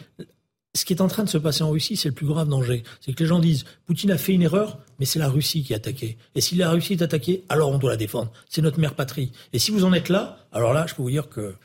Ce 0.74 0.86
qui 0.86 0.94
est 0.94 1.02
en 1.02 1.10
train 1.10 1.26
de 1.26 1.30
se 1.30 1.38
passer 1.38 1.64
en 1.64 1.72
Russie, 1.72 1.98
c'est 1.98 2.08
le 2.08 2.16
plus 2.16 2.28
grave 2.28 2.48
danger. 2.48 2.84
C'est 3.02 3.12
que 3.12 3.22
les 3.22 3.28
gens 3.28 3.40
disent, 3.40 3.66
Poutine 3.86 4.12
a 4.12 4.18
fait 4.18 4.34
une 4.34 4.44
erreur, 4.44 4.80
mais 5.00 5.06
c'est 5.06 5.20
la 5.20 5.28
Russie 5.28 5.64
qui 5.64 5.74
a 5.74 5.78
attaqué. 5.78 6.18
Et 6.36 6.40
si 6.40 6.56
la 6.56 6.72
Russie 6.72 6.94
est 6.94 7.02
attaquée, 7.02 7.44
alors 7.50 7.72
on 7.72 7.80
doit 7.80 7.92
la 7.92 7.98
défendre. 7.98 8.32
C'est 8.48 8.62
notre 8.62 8.80
mère 8.80 8.94
patrie. 8.94 9.34
Et 9.52 9.60
si 9.60 9.72
vous 9.72 9.84
en 9.84 9.92
êtes 9.92 10.08
là, 10.08 10.48
alors 10.54 10.74
là, 10.74 10.86
je 10.88 10.96
peux 10.96 11.02
vous 11.02 11.12
dire 11.12 11.28
que 11.28 11.56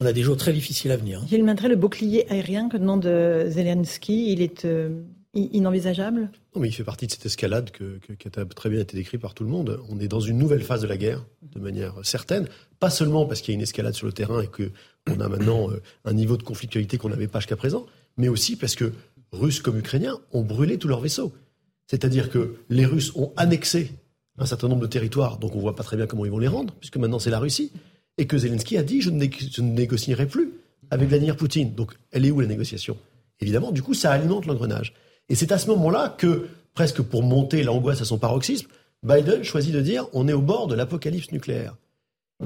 on 0.00 0.06
a 0.06 0.12
des 0.12 0.22
jours 0.22 0.36
très 0.36 0.52
difficiles 0.52 0.90
à 0.90 0.96
venir. 0.96 1.22
Gilles 1.28 1.44
Maintré, 1.44 1.68
le 1.68 1.76
bouclier 1.76 2.28
aérien 2.30 2.68
que 2.68 2.76
demande 2.76 3.06
euh, 3.06 3.48
Zelensky, 3.50 4.32
il 4.32 4.42
est 4.42 4.64
euh, 4.64 5.02
inenvisageable? 5.34 6.30
Non, 6.54 6.60
mais 6.60 6.68
il 6.68 6.72
fait 6.72 6.84
partie 6.84 7.06
de 7.06 7.12
cette 7.12 7.24
escalade 7.24 7.70
que, 7.70 7.98
qui 7.98 8.28
a 8.28 8.44
très 8.44 8.68
bien 8.68 8.80
été 8.80 8.96
décrite 8.96 9.20
par 9.20 9.34
tout 9.34 9.44
le 9.44 9.50
monde. 9.50 9.80
On 9.88 9.98
est 9.98 10.08
dans 10.08 10.20
une 10.20 10.38
nouvelle 10.38 10.62
phase 10.62 10.82
de 10.82 10.86
la 10.86 10.96
guerre, 10.96 11.24
de 11.42 11.58
manière 11.58 11.94
certaine. 12.02 12.48
Pas 12.80 12.90
seulement 12.90 13.24
parce 13.24 13.40
qu'il 13.40 13.52
y 13.52 13.54
a 13.54 13.56
une 13.56 13.62
escalade 13.62 13.94
sur 13.94 14.06
le 14.06 14.12
terrain 14.12 14.42
et 14.42 14.48
qu'on 14.48 15.20
a 15.20 15.28
maintenant 15.28 15.70
euh, 15.70 15.80
un 16.04 16.12
niveau 16.12 16.36
de 16.36 16.42
conflictualité 16.42 16.98
qu'on 16.98 17.08
n'avait 17.08 17.28
pas 17.28 17.40
jusqu'à 17.40 17.56
présent, 17.56 17.86
mais 18.16 18.28
aussi 18.28 18.56
parce 18.56 18.74
que 18.74 18.92
Russes 19.32 19.60
comme 19.60 19.78
Ukrainiens 19.78 20.18
ont 20.32 20.42
brûlé 20.42 20.78
tous 20.78 20.88
leurs 20.88 21.00
vaisseaux. 21.00 21.32
C'est-à-dire 21.86 22.30
que 22.30 22.56
les 22.68 22.84
Russes 22.84 23.12
ont 23.16 23.32
annexé 23.36 23.92
un 24.38 24.46
certain 24.46 24.68
nombre 24.68 24.82
de 24.82 24.86
territoires, 24.86 25.38
donc 25.38 25.56
on 25.56 25.60
voit 25.60 25.76
pas 25.76 25.82
très 25.82 25.96
bien 25.96 26.06
comment 26.06 26.24
ils 26.24 26.30
vont 26.30 26.38
les 26.38 26.48
rendre, 26.48 26.74
puisque 26.74 26.96
maintenant 26.96 27.18
c'est 27.18 27.30
la 27.30 27.38
Russie, 27.38 27.72
et 28.18 28.26
que 28.26 28.36
Zelensky 28.36 28.76
a 28.76 28.82
dit 28.82 29.00
je 29.00 29.10
ne, 29.10 29.24
je 29.24 29.62
ne 29.62 29.72
négocierai 29.72 30.26
plus 30.26 30.52
avec 30.90 31.08
Vladimir 31.08 31.36
Poutine. 31.36 31.74
Donc 31.74 31.94
elle 32.10 32.26
est 32.26 32.30
où 32.30 32.40
la 32.40 32.46
négociation? 32.46 32.98
Évidemment, 33.40 33.72
du 33.72 33.82
coup, 33.82 33.94
ça 33.94 34.12
alimente 34.12 34.46
l'engrenage. 34.46 34.94
Et 35.28 35.34
c'est 35.34 35.52
à 35.52 35.58
ce 35.58 35.66
moment-là 35.68 36.14
que, 36.16 36.48
presque 36.74 37.02
pour 37.02 37.22
monter 37.22 37.62
l'angoisse 37.62 38.00
à 38.00 38.04
son 38.04 38.18
paroxysme, 38.18 38.68
Biden 39.02 39.42
choisit 39.42 39.72
de 39.72 39.80
dire 39.80 40.06
on 40.12 40.28
est 40.28 40.32
au 40.32 40.42
bord 40.42 40.68
de 40.68 40.74
l'apocalypse 40.74 41.32
nucléaire. 41.32 41.76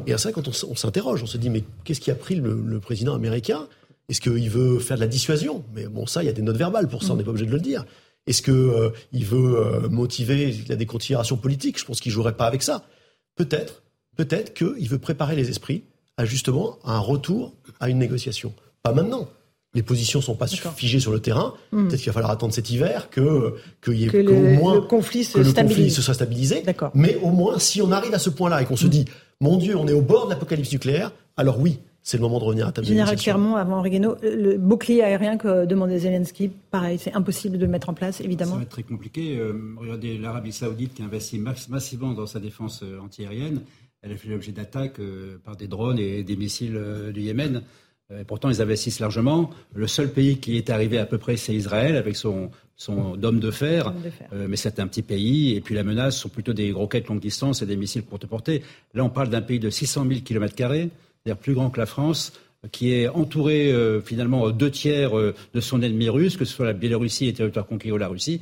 Et 0.06 0.12
à 0.12 0.18
ça, 0.18 0.32
quand 0.32 0.46
on, 0.48 0.74
s'interroge, 0.74 1.22
on 1.22 1.26
se 1.26 1.38
dit 1.38 1.50
mais 1.50 1.64
qu'est-ce 1.84 2.00
qui 2.00 2.10
a 2.10 2.14
pris 2.14 2.34
le, 2.34 2.80
président 2.80 3.14
américain? 3.14 3.66
Est-ce 4.08 4.20
qu'il 4.20 4.50
veut 4.50 4.78
faire 4.78 4.96
de 4.96 5.00
la 5.00 5.08
dissuasion? 5.08 5.64
Mais 5.74 5.86
bon, 5.86 6.06
ça, 6.06 6.22
il 6.22 6.26
y 6.26 6.28
a 6.28 6.32
des 6.32 6.42
notes 6.42 6.56
verbales 6.56 6.88
pour 6.88 7.02
ça, 7.02 7.12
on 7.12 7.16
n'est 7.16 7.24
pas 7.24 7.30
obligé 7.30 7.46
de 7.46 7.52
le 7.52 7.60
dire. 7.60 7.84
Est-ce 8.26 8.42
qu'il 8.42 8.54
euh, 8.54 8.90
veut 9.12 9.56
euh, 9.56 9.88
motiver 9.88 10.50
Il 10.50 10.70
a 10.72 10.76
des 10.76 10.86
considérations 10.86 11.36
politiques. 11.36 11.78
Je 11.78 11.84
pense 11.84 12.00
qu'il 12.00 12.12
jouerait 12.12 12.36
pas 12.36 12.46
avec 12.46 12.62
ça. 12.62 12.84
Peut-être, 13.36 13.82
peut-être 14.16 14.54
qu'il 14.54 14.88
veut 14.88 14.98
préparer 14.98 15.36
les 15.36 15.48
esprits 15.48 15.84
à 16.16 16.24
justement 16.24 16.78
un 16.84 16.98
retour 16.98 17.54
à 17.80 17.88
une 17.88 17.98
négociation. 17.98 18.52
Pas 18.82 18.92
maintenant. 18.92 19.28
Les 19.76 19.82
positions 19.82 20.20
sont 20.20 20.34
pas 20.34 20.48
figées 20.48 20.98
sur 20.98 21.12
le 21.12 21.20
terrain. 21.20 21.54
Hmm. 21.70 21.86
Peut-être 21.86 22.00
qu'il 22.00 22.08
va 22.08 22.14
falloir 22.14 22.32
attendre 22.32 22.52
cet 22.52 22.70
hiver 22.70 23.08
que 23.10 23.54
qu'il 23.84 23.94
y 23.94 24.04
ait 24.04 24.08
que 24.08 24.56
moins 24.58 24.74
le 24.74 24.80
conflit 24.80 25.22
se, 25.22 25.38
le 25.38 25.52
conflit 25.52 25.90
se 25.90 26.02
soit 26.02 26.14
stabilisé. 26.14 26.64
Mais 26.94 27.16
au 27.22 27.30
moins, 27.30 27.58
si 27.58 27.80
on 27.82 27.92
arrive 27.92 28.14
à 28.14 28.18
ce 28.18 28.30
point-là 28.30 28.62
et 28.62 28.64
qu'on 28.64 28.76
se 28.76 28.86
hmm. 28.86 28.90
dit, 28.90 29.04
mon 29.40 29.56
Dieu, 29.58 29.76
on 29.76 29.86
est 29.86 29.92
au 29.92 30.02
bord 30.02 30.24
de 30.24 30.30
l'apocalypse 30.30 30.72
nucléaire, 30.72 31.12
alors 31.36 31.60
oui, 31.60 31.78
c'est 32.06 32.18
le 32.18 32.22
moment 32.22 32.38
de 32.38 32.44
revenir 32.44 32.68
à 32.68 32.72
table 32.72 32.86
Général 32.86 33.16
Clermont, 33.16 33.56
avant 33.56 33.80
Oregano, 33.80 34.14
le 34.22 34.58
bouclier 34.58 35.02
aérien 35.02 35.36
que 35.36 35.66
demandait 35.66 35.98
Zelensky, 35.98 36.48
pareil, 36.70 36.98
c'est 36.98 37.12
impossible 37.14 37.58
de 37.58 37.66
le 37.66 37.70
mettre 37.70 37.88
en 37.88 37.94
place, 37.94 38.20
évidemment. 38.20 38.52
Ça 38.52 38.58
va 38.58 38.62
être 38.62 38.68
très 38.68 38.84
compliqué. 38.84 39.36
Euh, 39.36 39.74
regardez 39.76 40.16
l'Arabie 40.16 40.52
Saoudite 40.52 40.94
qui 40.94 41.02
investit 41.02 41.40
massivement 41.68 42.12
dans 42.12 42.26
sa 42.26 42.38
défense 42.38 42.84
euh, 42.84 43.00
antiaérienne. 43.00 43.62
Elle 44.02 44.12
a 44.12 44.16
fait 44.16 44.28
l'objet 44.28 44.52
d'attaques 44.52 45.00
euh, 45.00 45.38
par 45.44 45.56
des 45.56 45.66
drones 45.66 45.98
et 45.98 46.22
des 46.22 46.36
missiles 46.36 46.80
du 47.12 47.22
Yémen. 47.22 47.62
Et 48.10 48.24
pourtant, 48.24 48.50
ils 48.50 48.62
investissent 48.62 49.00
largement. 49.00 49.50
Le 49.74 49.86
seul 49.86 50.12
pays 50.12 50.38
qui 50.38 50.56
est 50.56 50.70
arrivé 50.70 50.98
à 50.98 51.06
peu 51.06 51.18
près, 51.18 51.36
c'est 51.36 51.54
Israël, 51.54 51.96
avec 51.96 52.14
son, 52.14 52.50
son 52.76 53.16
dôme 53.16 53.40
de 53.40 53.50
fer. 53.50 53.92
mais 54.32 54.56
c'est 54.56 54.78
un 54.78 54.86
petit 54.86 55.02
pays. 55.02 55.56
Et 55.56 55.60
puis 55.60 55.74
la 55.74 55.82
menace 55.82 56.16
sont 56.16 56.28
plutôt 56.28 56.52
des 56.52 56.70
roquettes 56.70 57.08
longue 57.08 57.20
distance 57.20 57.62
et 57.62 57.66
des 57.66 57.76
missiles 57.76 58.04
pour 58.04 58.20
te 58.20 58.26
porter. 58.26 58.62
Là, 58.94 59.02
on 59.02 59.10
parle 59.10 59.28
d'un 59.28 59.42
pays 59.42 59.58
de 59.58 59.70
600 59.70 60.06
000 60.08 60.20
km 60.20 60.54
c'est-à-dire 60.56 61.40
plus 61.40 61.54
grand 61.54 61.70
que 61.70 61.80
la 61.80 61.86
France, 61.86 62.32
qui 62.72 62.92
est 62.92 63.08
entouré 63.08 63.72
euh, 63.72 64.00
finalement 64.00 64.50
deux 64.50 64.70
tiers 64.70 65.16
euh, 65.16 65.34
de 65.54 65.60
son 65.60 65.82
ennemi 65.82 66.08
russe, 66.08 66.36
que 66.36 66.44
ce 66.44 66.54
soit 66.54 66.66
la 66.66 66.72
Biélorussie 66.72 67.24
et 67.24 67.28
les 67.28 67.34
territoires 67.34 67.66
conquis 67.66 67.92
ou 67.92 67.96
la 67.96 68.08
Russie. 68.08 68.40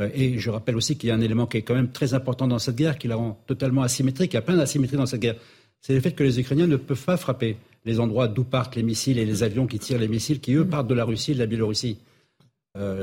Euh, 0.00 0.08
et 0.14 0.38
je 0.38 0.50
rappelle 0.50 0.76
aussi 0.76 0.96
qu'il 0.96 1.08
y 1.08 1.12
a 1.12 1.14
un 1.14 1.20
élément 1.20 1.46
qui 1.46 1.58
est 1.58 1.62
quand 1.62 1.74
même 1.74 1.90
très 1.90 2.14
important 2.14 2.46
dans 2.46 2.58
cette 2.58 2.76
guerre, 2.76 2.98
qui 2.98 3.08
la 3.08 3.16
rend 3.16 3.40
totalement 3.46 3.82
asymétrique. 3.82 4.32
Il 4.32 4.36
y 4.36 4.38
a 4.38 4.42
plein 4.42 4.56
d'asymétries 4.56 4.96
dans 4.96 5.06
cette 5.06 5.20
guerre. 5.20 5.36
C'est 5.80 5.94
le 5.94 6.00
fait 6.00 6.12
que 6.12 6.24
les 6.24 6.40
Ukrainiens 6.40 6.66
ne 6.66 6.76
peuvent 6.76 7.04
pas 7.04 7.16
frapper 7.16 7.56
les 7.84 8.00
endroits 8.00 8.28
d'où 8.28 8.44
partent 8.44 8.76
les 8.76 8.82
missiles 8.82 9.18
et 9.18 9.26
les 9.26 9.42
avions 9.42 9.66
qui 9.66 9.78
tirent 9.78 9.98
les 9.98 10.08
missiles, 10.08 10.40
qui 10.40 10.54
eux 10.54 10.66
partent 10.66 10.88
de 10.88 10.94
la 10.94 11.04
Russie 11.04 11.32
et 11.32 11.34
de 11.34 11.40
la 11.40 11.46
Biélorussie. 11.46 11.98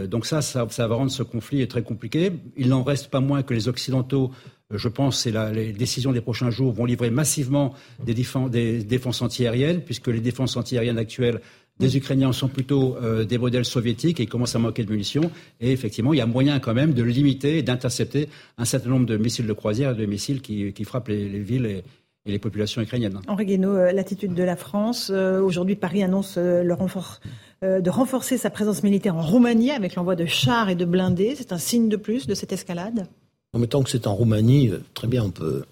donc 0.07 0.25
ça, 0.25 0.41
ça, 0.41 0.65
va 0.65 0.95
rendre 0.95 1.11
ce 1.11 1.23
conflit 1.23 1.67
très 1.67 1.83
compliqué. 1.83 2.31
Il 2.57 2.69
n'en 2.69 2.83
reste 2.83 3.09
pas 3.09 3.21
moins 3.21 3.43
que 3.43 3.53
les 3.53 3.67
Occidentaux 3.67 4.31
je 4.73 4.87
pense, 4.87 5.23
que 5.23 5.53
les 5.53 5.73
décisions 5.73 6.11
des 6.11 6.21
prochains 6.21 6.49
jours 6.49 6.71
vont 6.71 6.85
livrer 6.85 7.09
massivement 7.09 7.73
des, 8.03 8.13
défenses 8.13 9.21
antiaériennes, 9.21 9.81
puisque 9.81 10.07
les 10.07 10.19
défenses 10.19 10.55
antiaériennes 10.57 10.97
actuelles 10.97 11.41
des 11.79 11.97
Ukrainiens 11.97 12.31
sont 12.31 12.47
plutôt 12.47 12.95
euh, 12.97 13.23
des 13.23 13.39
modèles 13.39 13.65
soviétiques 13.65 14.19
et 14.19 14.23
ils 14.23 14.29
commencent 14.29 14.55
à 14.55 14.59
manquer 14.59 14.83
de 14.83 14.91
munitions. 14.91 15.31
Et 15.59 15.71
effectivement, 15.71 16.13
il 16.13 16.17
y 16.17 16.21
a 16.21 16.27
moyen 16.27 16.59
quand 16.59 16.75
même 16.75 16.93
de 16.93 17.01
limiter 17.01 17.57
et 17.57 17.63
d'intercepter 17.63 18.29
un 18.57 18.65
certain 18.65 18.89
nombre 18.89 19.07
de 19.07 19.17
missiles 19.17 19.47
de 19.47 19.53
croisière 19.53 19.91
et 19.91 19.95
de 19.95 20.05
missiles 20.05 20.41
qui, 20.41 20.83
frappent 20.83 21.07
les, 21.07 21.39
villes 21.39 21.65
et, 21.65 21.83
les 22.25 22.39
populations 22.39 22.81
ukrainiennes. 22.81 23.19
Henri 23.27 23.45
Guénaud, 23.45 23.75
euh, 23.75 23.91
l'attitude 23.91 24.33
de 24.33 24.43
la 24.43 24.55
France. 24.55 25.11
Euh, 25.13 25.41
aujourd'hui, 25.41 25.75
Paris 25.75 26.03
annonce 26.03 26.37
le 26.37 26.73
renfort, 26.73 27.19
de 27.61 27.89
renforcer 27.89 28.37
sa 28.37 28.49
présence 28.49 28.83
militaire 28.83 29.15
en 29.15 29.21
Roumanie 29.21 29.71
avec 29.71 29.95
l'envoi 29.95 30.15
de 30.15 30.25
chars 30.25 30.69
et 30.69 30.75
de 30.75 30.85
blindés. 30.85 31.35
C'est 31.35 31.51
un 31.51 31.57
signe 31.57 31.89
de 31.89 31.97
plus 31.97 32.27
de 32.27 32.33
cette 32.33 32.51
escalade 32.51 33.07
en 33.53 33.59
mettant 33.59 33.83
que 33.83 33.89
c'est 33.89 34.07
en 34.07 34.15
Roumanie, 34.15 34.69
euh, 34.69 34.79
très 34.93 35.07
bien, 35.07 35.23
on 35.25 35.31
peut, 35.31 35.63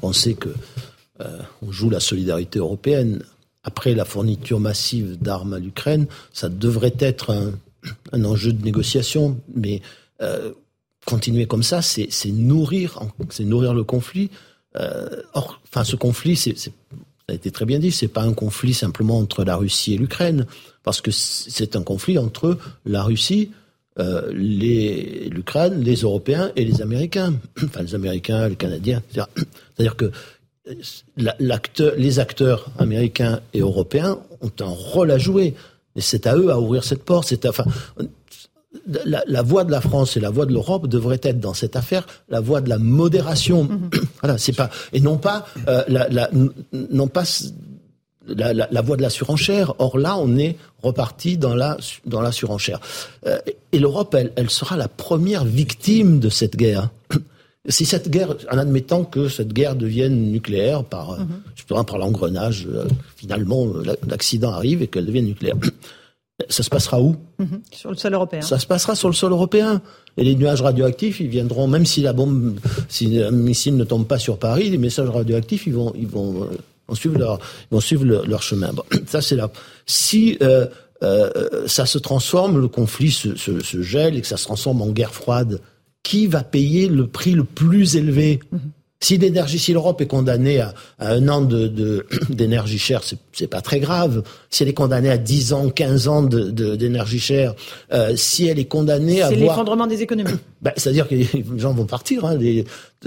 penser 0.00 0.34
que 0.34 0.48
euh, 1.20 1.38
on 1.62 1.70
joue 1.72 1.90
la 1.90 2.00
solidarité 2.00 2.58
européenne. 2.58 3.22
Après 3.64 3.94
la 3.94 4.04
fourniture 4.04 4.60
massive 4.60 5.18
d'armes 5.18 5.52
à 5.52 5.58
l'Ukraine, 5.58 6.06
ça 6.32 6.48
devrait 6.48 6.94
être 6.98 7.30
un, 8.12 8.24
enjeu 8.24 8.52
de 8.52 8.64
négociation, 8.64 9.38
mais 9.54 9.82
euh, 10.22 10.52
continuer 11.04 11.46
comme 11.46 11.62
ça, 11.62 11.82
c'est 11.82 12.08
nourrir, 12.30 13.00
c'est 13.30 13.44
nourrir 13.44 13.74
le 13.74 13.84
conflit. 13.84 14.30
Or, 14.74 15.60
enfin, 15.64 15.84
ce 15.84 15.96
conflit, 15.96 16.36
c'est, 16.36 16.56
ça 16.58 16.70
a 17.28 17.32
été 17.34 17.50
très 17.50 17.66
bien 17.66 17.78
dit, 17.78 17.90
c'est 17.90 18.08
pas 18.08 18.22
un 18.22 18.32
conflit 18.32 18.74
simplement 18.74 19.18
entre 19.18 19.44
la 19.44 19.56
Russie 19.56 19.94
et 19.94 19.98
l'Ukraine, 19.98 20.46
parce 20.82 21.00
que 21.00 21.10
c'est 21.10 21.76
un 21.76 21.82
conflit 21.82 22.16
entre 22.18 22.58
la 22.86 23.02
Russie, 23.02 23.50
euh, 23.98 24.30
l'Ukraine, 24.32 25.82
les 25.82 25.96
Européens 25.96 26.52
et 26.56 26.64
les 26.64 26.80
Américains. 26.80 27.34
Enfin, 27.64 27.82
les 27.82 27.94
Américains, 27.94 28.48
les 28.48 28.56
Canadiens. 28.56 29.02
C'est-à-dire 29.76 29.96
que 29.96 30.10
l'acteur, 31.16 31.94
les 31.96 32.18
acteurs 32.18 32.70
américains 32.78 33.40
et 33.54 33.60
européens 33.60 34.18
ont 34.40 34.52
un 34.60 34.66
rôle 34.66 35.10
à 35.10 35.18
jouer. 35.18 35.54
Et 35.96 36.00
c'est 36.00 36.26
à 36.26 36.36
eux 36.36 36.50
à 36.50 36.60
ouvrir 36.60 36.84
cette 36.84 37.02
porte. 37.02 37.26
C'est 37.28 37.44
enfin, 37.46 37.64
la, 39.04 39.22
la, 39.26 39.42
voix 39.42 39.64
de 39.64 39.70
la 39.70 39.80
France 39.80 40.16
et 40.16 40.20
la 40.20 40.30
voix 40.30 40.46
de 40.46 40.52
l'Europe 40.52 40.86
devrait 40.88 41.20
être 41.22 41.40
dans 41.40 41.54
cette 41.54 41.76
affaire 41.76 42.06
la 42.28 42.40
voix 42.40 42.60
de 42.60 42.68
la 42.68 42.78
modération. 42.78 43.64
Mm-hmm. 43.64 44.04
Voilà, 44.22 44.38
c'est 44.38 44.52
pas 44.52 44.70
et 44.92 45.00
non 45.00 45.16
pas 45.16 45.46
euh, 45.68 45.84
la, 45.88 46.08
la, 46.08 46.30
non 46.72 47.08
pas 47.08 47.24
la, 48.26 48.52
la, 48.52 48.68
la, 48.70 48.82
voie 48.82 48.96
de 48.96 49.02
la 49.02 49.10
surenchère. 49.10 49.74
Or 49.78 49.96
là, 49.98 50.18
on 50.18 50.36
est 50.36 50.56
reparti 50.82 51.38
dans 51.38 51.54
la, 51.54 51.78
dans 52.04 52.20
la 52.20 52.32
surenchère. 52.32 52.80
Euh, 53.26 53.38
et 53.72 53.78
l'Europe, 53.78 54.14
elle, 54.14 54.32
elle, 54.36 54.50
sera 54.50 54.76
la 54.76 54.88
première 54.88 55.44
victime 55.44 56.20
de 56.20 56.28
cette 56.28 56.56
guerre. 56.56 56.90
Si 57.70 57.84
cette 57.84 58.08
guerre, 58.08 58.34
en 58.50 58.56
admettant 58.56 59.04
que 59.04 59.28
cette 59.28 59.52
guerre 59.52 59.76
devienne 59.76 60.32
nucléaire 60.32 60.84
par, 60.84 61.18
mm 61.20 61.26
par 61.86 61.98
l'engrenage, 61.98 62.66
euh, 62.66 62.86
finalement, 63.16 63.66
l'accident 64.06 64.52
arrive 64.52 64.80
et 64.80 64.86
qu'elle 64.86 65.04
devienne 65.04 65.26
nucléaire. 65.26 65.56
Ça 66.48 66.62
se 66.62 66.70
passera 66.70 67.00
où? 67.00 67.16
Mhm. 67.38 67.60
Sur 67.72 67.90
le 67.90 67.96
sol 67.96 68.14
européen. 68.14 68.42
Ça 68.42 68.58
se 68.58 68.66
passera 68.66 68.94
sur 68.94 69.08
le 69.08 69.14
sol 69.14 69.32
européen. 69.32 69.82
Et 70.16 70.24
les 70.24 70.36
nuages 70.36 70.62
radioactifs, 70.62 71.20
ils 71.20 71.28
viendront, 71.28 71.66
même 71.66 71.84
si 71.84 72.00
la 72.00 72.12
bombe, 72.12 72.58
si 72.88 73.20
un 73.20 73.30
missile 73.32 73.76
ne 73.76 73.84
tombe 73.84 74.06
pas 74.06 74.18
sur 74.18 74.38
Paris, 74.38 74.70
les 74.70 74.78
messages 74.78 75.08
radioactifs, 75.08 75.66
ils 75.66 75.74
vont, 75.74 75.92
ils 75.96 76.06
vont 76.06 76.48
vont 76.88 76.94
suivre 76.94 77.18
leur, 77.18 77.38
vont 77.70 77.80
suivre 77.80 78.04
leur 78.04 78.42
chemin. 78.42 78.72
Bon, 78.72 78.82
ça 79.06 79.20
c'est 79.20 79.36
là. 79.36 79.50
Si 79.86 80.38
euh, 80.42 80.66
euh, 81.02 81.66
ça 81.66 81.86
se 81.86 81.98
transforme, 81.98 82.60
le 82.60 82.68
conflit 82.68 83.12
se, 83.12 83.36
se, 83.36 83.60
se, 83.60 83.82
gèle 83.82 84.16
et 84.16 84.20
que 84.20 84.26
ça 84.26 84.36
se 84.36 84.44
transforme 84.44 84.82
en 84.82 84.88
guerre 84.88 85.14
froide, 85.14 85.60
qui 86.02 86.26
va 86.26 86.42
payer 86.42 86.88
le 86.88 87.06
prix 87.06 87.32
le 87.32 87.44
plus 87.44 87.96
élevé? 87.96 88.40
Mm-hmm. 88.52 88.58
Si 89.00 89.16
l'énergie, 89.16 89.60
si 89.60 89.72
l'Europe 89.72 90.00
est 90.00 90.08
condamnée 90.08 90.58
à, 90.58 90.74
un 90.98 91.28
an 91.28 91.40
de, 91.40 91.68
d'énergie 92.30 92.80
chère, 92.80 93.04
c'est, 93.04 93.18
c'est 93.32 93.46
pas 93.46 93.60
très 93.60 93.78
grave. 93.78 94.24
Si 94.50 94.64
elle 94.64 94.68
est 94.68 94.74
condamnée 94.74 95.08
à 95.10 95.18
10 95.18 95.52
ans, 95.52 95.70
15 95.70 96.08
ans 96.08 96.22
de, 96.22 96.50
d'énergie 96.74 97.20
chère, 97.20 97.54
euh, 97.92 98.16
si 98.16 98.48
elle 98.48 98.58
est 98.58 98.64
condamnée 98.64 99.22
à 99.22 99.28
c'est 99.28 99.36
l'effondrement 99.36 99.86
des 99.86 100.02
économies. 100.02 100.32
Ben, 100.60 100.72
c'est-à-dire 100.76 101.06
que 101.06 101.14
les 101.14 101.28
gens 101.56 101.72
vont 101.72 101.84
partir. 101.84 102.24
Hein, 102.24 102.36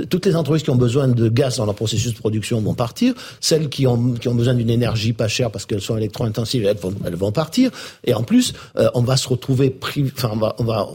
toutes 0.10 0.26
les 0.26 0.38
entreprises 0.38 0.64
qui 0.64 0.70
ont 0.70 0.78
besoin 0.78 1.10
de 1.10 1.28
gaz 1.28 1.58
dans 1.58 1.66
leur 1.66 1.76
processus 1.76 2.14
de 2.14 2.18
production 2.18 2.62
vont 2.62 2.76
partir. 2.76 3.14
Celles 3.42 3.68
qui 3.68 3.86
ont, 3.86 4.14
qui 4.14 4.30
ont 4.30 4.36
besoin 4.36 4.54
d'une 4.54 4.70
énergie 4.70 5.12
pas 5.12 5.28
chère 5.28 5.52
parce 5.52 5.66
qu'elles 5.66 5.82
sont 5.82 5.98
électro-intensives, 5.98 6.64
elles 6.64 6.78
vont, 6.78 6.94
elles 7.06 7.16
vont 7.16 7.34
partir. 7.34 7.70
Et 8.06 8.14
en 8.14 8.24
plus, 8.24 8.54
euh, 8.78 8.90
on 8.94 9.02
va 9.02 9.18
se 9.18 9.28
retrouver, 9.28 9.78
enfin, 10.16 10.30
on 10.32 10.38
va, 10.38 10.56
on 10.60 10.64
va 10.64 10.88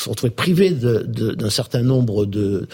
se 0.00 0.08
retrouver 0.08 0.30
privé 0.30 0.70
d'un 0.70 1.50
certain 1.50 1.82
nombre 1.82 2.26
de 2.26 2.66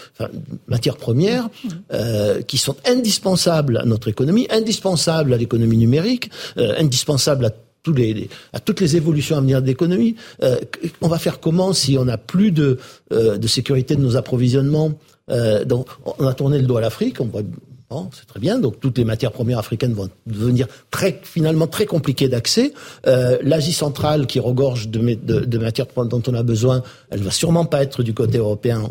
matières 0.67 0.97
premières 0.97 1.49
euh, 1.93 2.41
qui 2.41 2.57
sont 2.57 2.75
indispensables 2.85 3.77
à 3.77 3.85
notre 3.85 4.07
économie, 4.07 4.47
indispensables 4.49 5.33
à 5.33 5.37
l'économie 5.37 5.77
numérique, 5.77 6.29
euh, 6.57 6.73
indispensables 6.77 7.45
à 7.45 7.51
tous 7.83 7.93
les, 7.93 8.29
à 8.53 8.59
toutes 8.59 8.81
les 8.81 8.95
évolutions 8.95 9.37
à 9.37 9.41
venir 9.41 9.61
de 9.61 9.67
l'économie. 9.67 10.15
Euh, 10.41 10.57
on 11.01 11.07
va 11.07 11.19
faire 11.19 11.39
comment 11.39 11.73
si 11.73 11.97
on 11.97 12.05
n'a 12.05 12.17
plus 12.17 12.51
de, 12.51 12.79
euh, 13.13 13.37
de 13.37 13.47
sécurité 13.47 13.95
de 13.95 14.01
nos 14.01 14.17
approvisionnements 14.17 14.91
donc, 15.65 15.87
on 16.19 16.27
a 16.27 16.35
tourné 16.35 16.59
le 16.59 16.67
dos 16.67 16.77
à 16.77 16.81
l'Afrique. 16.81 17.19
On 17.19 17.25
Bon, 17.89 18.09
c'est 18.13 18.25
très 18.25 18.39
bien. 18.39 18.57
Donc 18.57 18.79
toutes 18.79 18.97
les 18.97 19.05
matières 19.05 19.31
premières 19.31 19.59
africaines 19.59 19.93
vont 19.93 20.09
devenir 20.25 20.67
très, 20.89 21.19
finalement 21.23 21.67
très 21.67 21.85
compliquées 21.85 22.27
d'accès. 22.27 22.73
Euh, 23.05 23.37
L'Asie 23.43 23.73
centrale, 23.73 24.25
qui 24.25 24.39
regorge 24.39 24.89
de, 24.89 24.99
de, 25.13 25.41
de, 25.41 25.57
matières 25.57 25.85
dont 25.95 26.21
on 26.25 26.33
a 26.33 26.43
besoin, 26.43 26.81
elle 27.11 27.21
va 27.21 27.31
sûrement 27.31 27.65
pas 27.65 27.83
être 27.83 28.01
du 28.01 28.13
côté 28.13 28.39
européen 28.39 28.89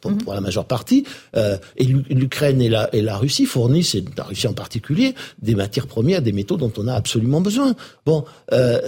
pour, 0.00 0.10
mhm. 0.10 0.18
la 0.26 0.40
majeure 0.40 0.64
partie. 0.64 1.04
Euh, 1.36 1.56
et 1.76 1.84
l'Ukraine 1.84 2.60
et 2.60 2.68
la, 2.68 2.92
et 2.94 3.00
la 3.00 3.16
Russie 3.16 3.46
fournissent, 3.46 3.94
et 3.94 4.04
la 4.16 4.24
Russie 4.24 4.48
en 4.48 4.54
particulier, 4.54 5.14
des 5.40 5.54
matières 5.54 5.86
premières, 5.86 6.20
des 6.20 6.32
métaux 6.32 6.56
dont 6.56 6.72
on 6.76 6.88
a 6.88 6.94
absolument 6.94 7.40
besoin. 7.40 7.74
Bon, 8.04 8.24
euh, 8.52 8.80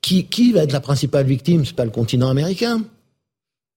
qui, 0.00 0.26
qui 0.26 0.52
va 0.52 0.62
être 0.62 0.72
la 0.72 0.80
principale 0.80 1.26
victime? 1.26 1.64
C'est 1.64 1.74
pas 1.74 1.84
le 1.84 1.90
continent 1.90 2.30
américain, 2.30 2.80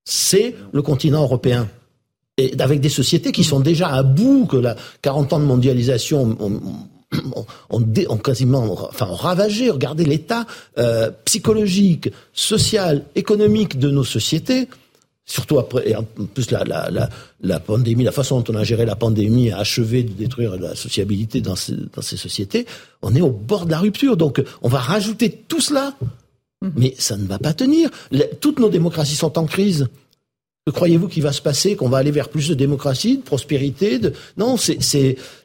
c'est 0.05 0.55
le 0.71 0.81
continent 0.83 1.23
européen 1.23 1.67
et 2.41 2.55
avec 2.59 2.79
des 2.79 2.89
sociétés 2.89 3.31
qui 3.31 3.43
sont 3.43 3.59
déjà 3.59 3.87
à 3.89 4.03
bout, 4.03 4.45
que 4.45 4.57
la 4.57 4.75
40 5.01 5.33
ans 5.33 5.39
de 5.39 5.45
mondialisation 5.45 6.37
ont, 7.69 8.17
quasiment 8.17 8.87
enfin, 8.89 9.05
ravagé. 9.05 9.69
Regardez 9.69 10.05
l'état 10.05 10.45
euh, 10.77 11.11
psychologique, 11.25 12.09
social, 12.33 13.03
économique 13.15 13.79
de 13.79 13.89
nos 13.89 14.03
sociétés. 14.03 14.67
Surtout 15.25 15.59
après, 15.59 15.89
et 15.89 15.95
en 15.95 16.03
plus 16.03 16.51
la, 16.51 16.63
la, 16.63 16.89
la, 16.89 17.09
la, 17.41 17.59
pandémie, 17.59 18.03
la 18.03 18.11
façon 18.11 18.41
dont 18.41 18.53
on 18.53 18.57
a 18.57 18.63
géré 18.63 18.85
la 18.85 18.95
pandémie 18.95 19.51
a 19.51 19.59
achevé 19.59 20.03
de 20.03 20.11
détruire 20.11 20.57
la 20.57 20.75
sociabilité 20.75 21.41
dans 21.41 21.55
ces, 21.55 21.75
dans 21.93 22.01
ces 22.01 22.17
sociétés. 22.17 22.65
On 23.01 23.15
est 23.15 23.21
au 23.21 23.29
bord 23.29 23.65
de 23.65 23.71
la 23.71 23.79
rupture. 23.79 24.17
Donc, 24.17 24.43
on 24.61 24.67
va 24.67 24.79
rajouter 24.79 25.29
tout 25.47 25.61
cela, 25.61 25.95
mmh. 26.61 26.69
mais 26.75 26.95
ça 26.97 27.17
ne 27.17 27.27
va 27.27 27.37
pas 27.37 27.53
tenir. 27.53 27.89
toutes 28.41 28.59
nos 28.59 28.69
démocraties 28.69 29.15
sont 29.15 29.37
en 29.37 29.45
crise. 29.45 29.87
Croyez-vous 30.69 31.07
qu'il 31.07 31.23
va 31.23 31.31
se 31.31 31.41
passer, 31.41 31.75
qu'on 31.75 31.89
va 31.89 31.97
aller 31.97 32.11
vers 32.11 32.29
plus 32.29 32.47
de 32.47 32.53
démocratie, 32.53 33.17
de 33.17 33.23
prospérité 33.23 33.97
de... 33.97 34.13
Non, 34.37 34.57
c'est, 34.57 34.77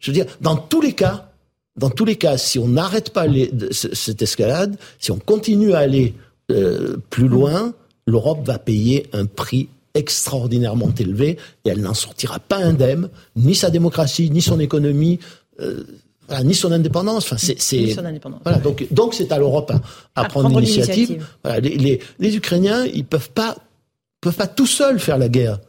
je 0.01 0.11
veux 0.11 0.13
dire, 0.13 0.27
dans 0.43 0.57
tous 0.57 0.83
les 0.83 0.93
cas, 0.93 1.31
dans 1.77 1.89
tous 1.89 2.05
les 2.05 2.17
cas, 2.17 2.37
si 2.37 2.59
on 2.59 2.69
n'arrête 2.69 3.11
pas 3.11 3.27
les, 3.27 3.51
cette 3.71 4.21
escalade, 4.21 4.77
si 4.99 5.13
on 5.13 5.19
continue 5.19 5.73
à 5.73 5.79
aller 5.79 6.15
euh, 6.51 6.99
plus 7.09 7.29
loin, 7.29 7.73
l'Europe 8.07 8.47
va 8.47 8.59
payer 8.59 9.07
un 9.15 9.25
prix 9.25 9.69
extraordinairement 9.95 10.93
élevé 10.99 11.39
et 11.65 11.71
elle 11.71 11.81
n'en 11.81 11.95
sortira 11.95 12.39
pas 12.39 12.59
indemne, 12.59 13.09
ni 13.37 13.55
sa 13.55 13.71
démocratie, 13.71 14.31
ni 14.31 14.43
son 14.43 14.61
économie. 14.61 15.19
Euh, 15.61 15.85
ni 16.43 16.55
son 16.55 16.73
indépendance. 16.73 17.25
Enfin, 17.25 17.37
c'est, 17.39 17.95
voilà. 18.43 18.59
Donc, 18.59 18.85
donc 18.91 19.15
c'est 19.15 19.31
à 19.31 19.39
l'Europe 19.39 19.73
à, 20.17 20.25
prendre, 20.25 20.59
l'initiative. 20.59 21.25
Voilà, 21.45 21.61
les, 21.61 21.77
les, 21.77 22.01
les, 22.19 22.37
Ukrainiens, 22.37 22.85
ils 22.85 23.05
peuvent 23.05 23.31
pas, 23.31 23.57
peuvent 24.27 24.37
pas 24.37 24.47
tout 24.47 24.67
seuls 24.67 24.99
faire 24.99 25.19
la 25.19 25.29
guerre. 25.29 25.61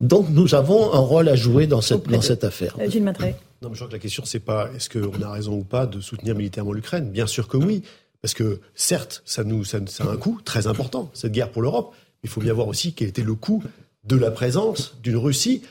Donc, 0.00 0.28
nous 0.30 0.54
avons 0.54 0.92
un 0.92 0.98
rôle 0.98 1.28
à 1.28 1.36
jouer 1.36 1.66
dans 1.66 1.80
cette, 1.80 2.08
dans 2.08 2.20
cette 2.20 2.44
affaire. 2.44 2.76
Euh, 2.80 2.90
Gilles 2.90 3.02
Matré. 3.02 3.36
Non, 3.62 3.68
mais 3.68 3.74
je 3.74 3.78
crois 3.78 3.88
que 3.88 3.92
la 3.92 3.98
question, 3.98 4.24
c'est 4.24 4.40
pas 4.40 4.68
est-ce 4.74 4.90
qu'on 4.90 5.22
a 5.22 5.30
raison 5.30 5.54
ou 5.54 5.64
pas 5.64 5.86
de 5.86 6.00
soutenir 6.00 6.34
militairement 6.34 6.72
l'Ukraine. 6.72 7.10
Bien 7.10 7.26
sûr 7.26 7.48
que 7.48 7.56
oui. 7.56 7.82
Parce 8.20 8.34
que, 8.34 8.60
certes, 8.74 9.22
ça 9.24 9.44
nous, 9.44 9.64
ça, 9.64 9.78
ça 9.86 10.04
a 10.04 10.08
un 10.08 10.16
coût 10.16 10.40
très 10.44 10.66
important, 10.66 11.10
cette 11.14 11.32
guerre 11.32 11.50
pour 11.50 11.62
l'Europe. 11.62 11.94
Il 12.22 12.28
faut 12.28 12.40
bien 12.40 12.52
voir 12.52 12.68
aussi 12.68 12.94
quel 12.94 13.08
était 13.08 13.22
le 13.22 13.34
coût 13.34 13.62
de 14.04 14.16
la 14.16 14.30
présence 14.30 14.96
d'une 15.02 15.16
Russie 15.16 15.62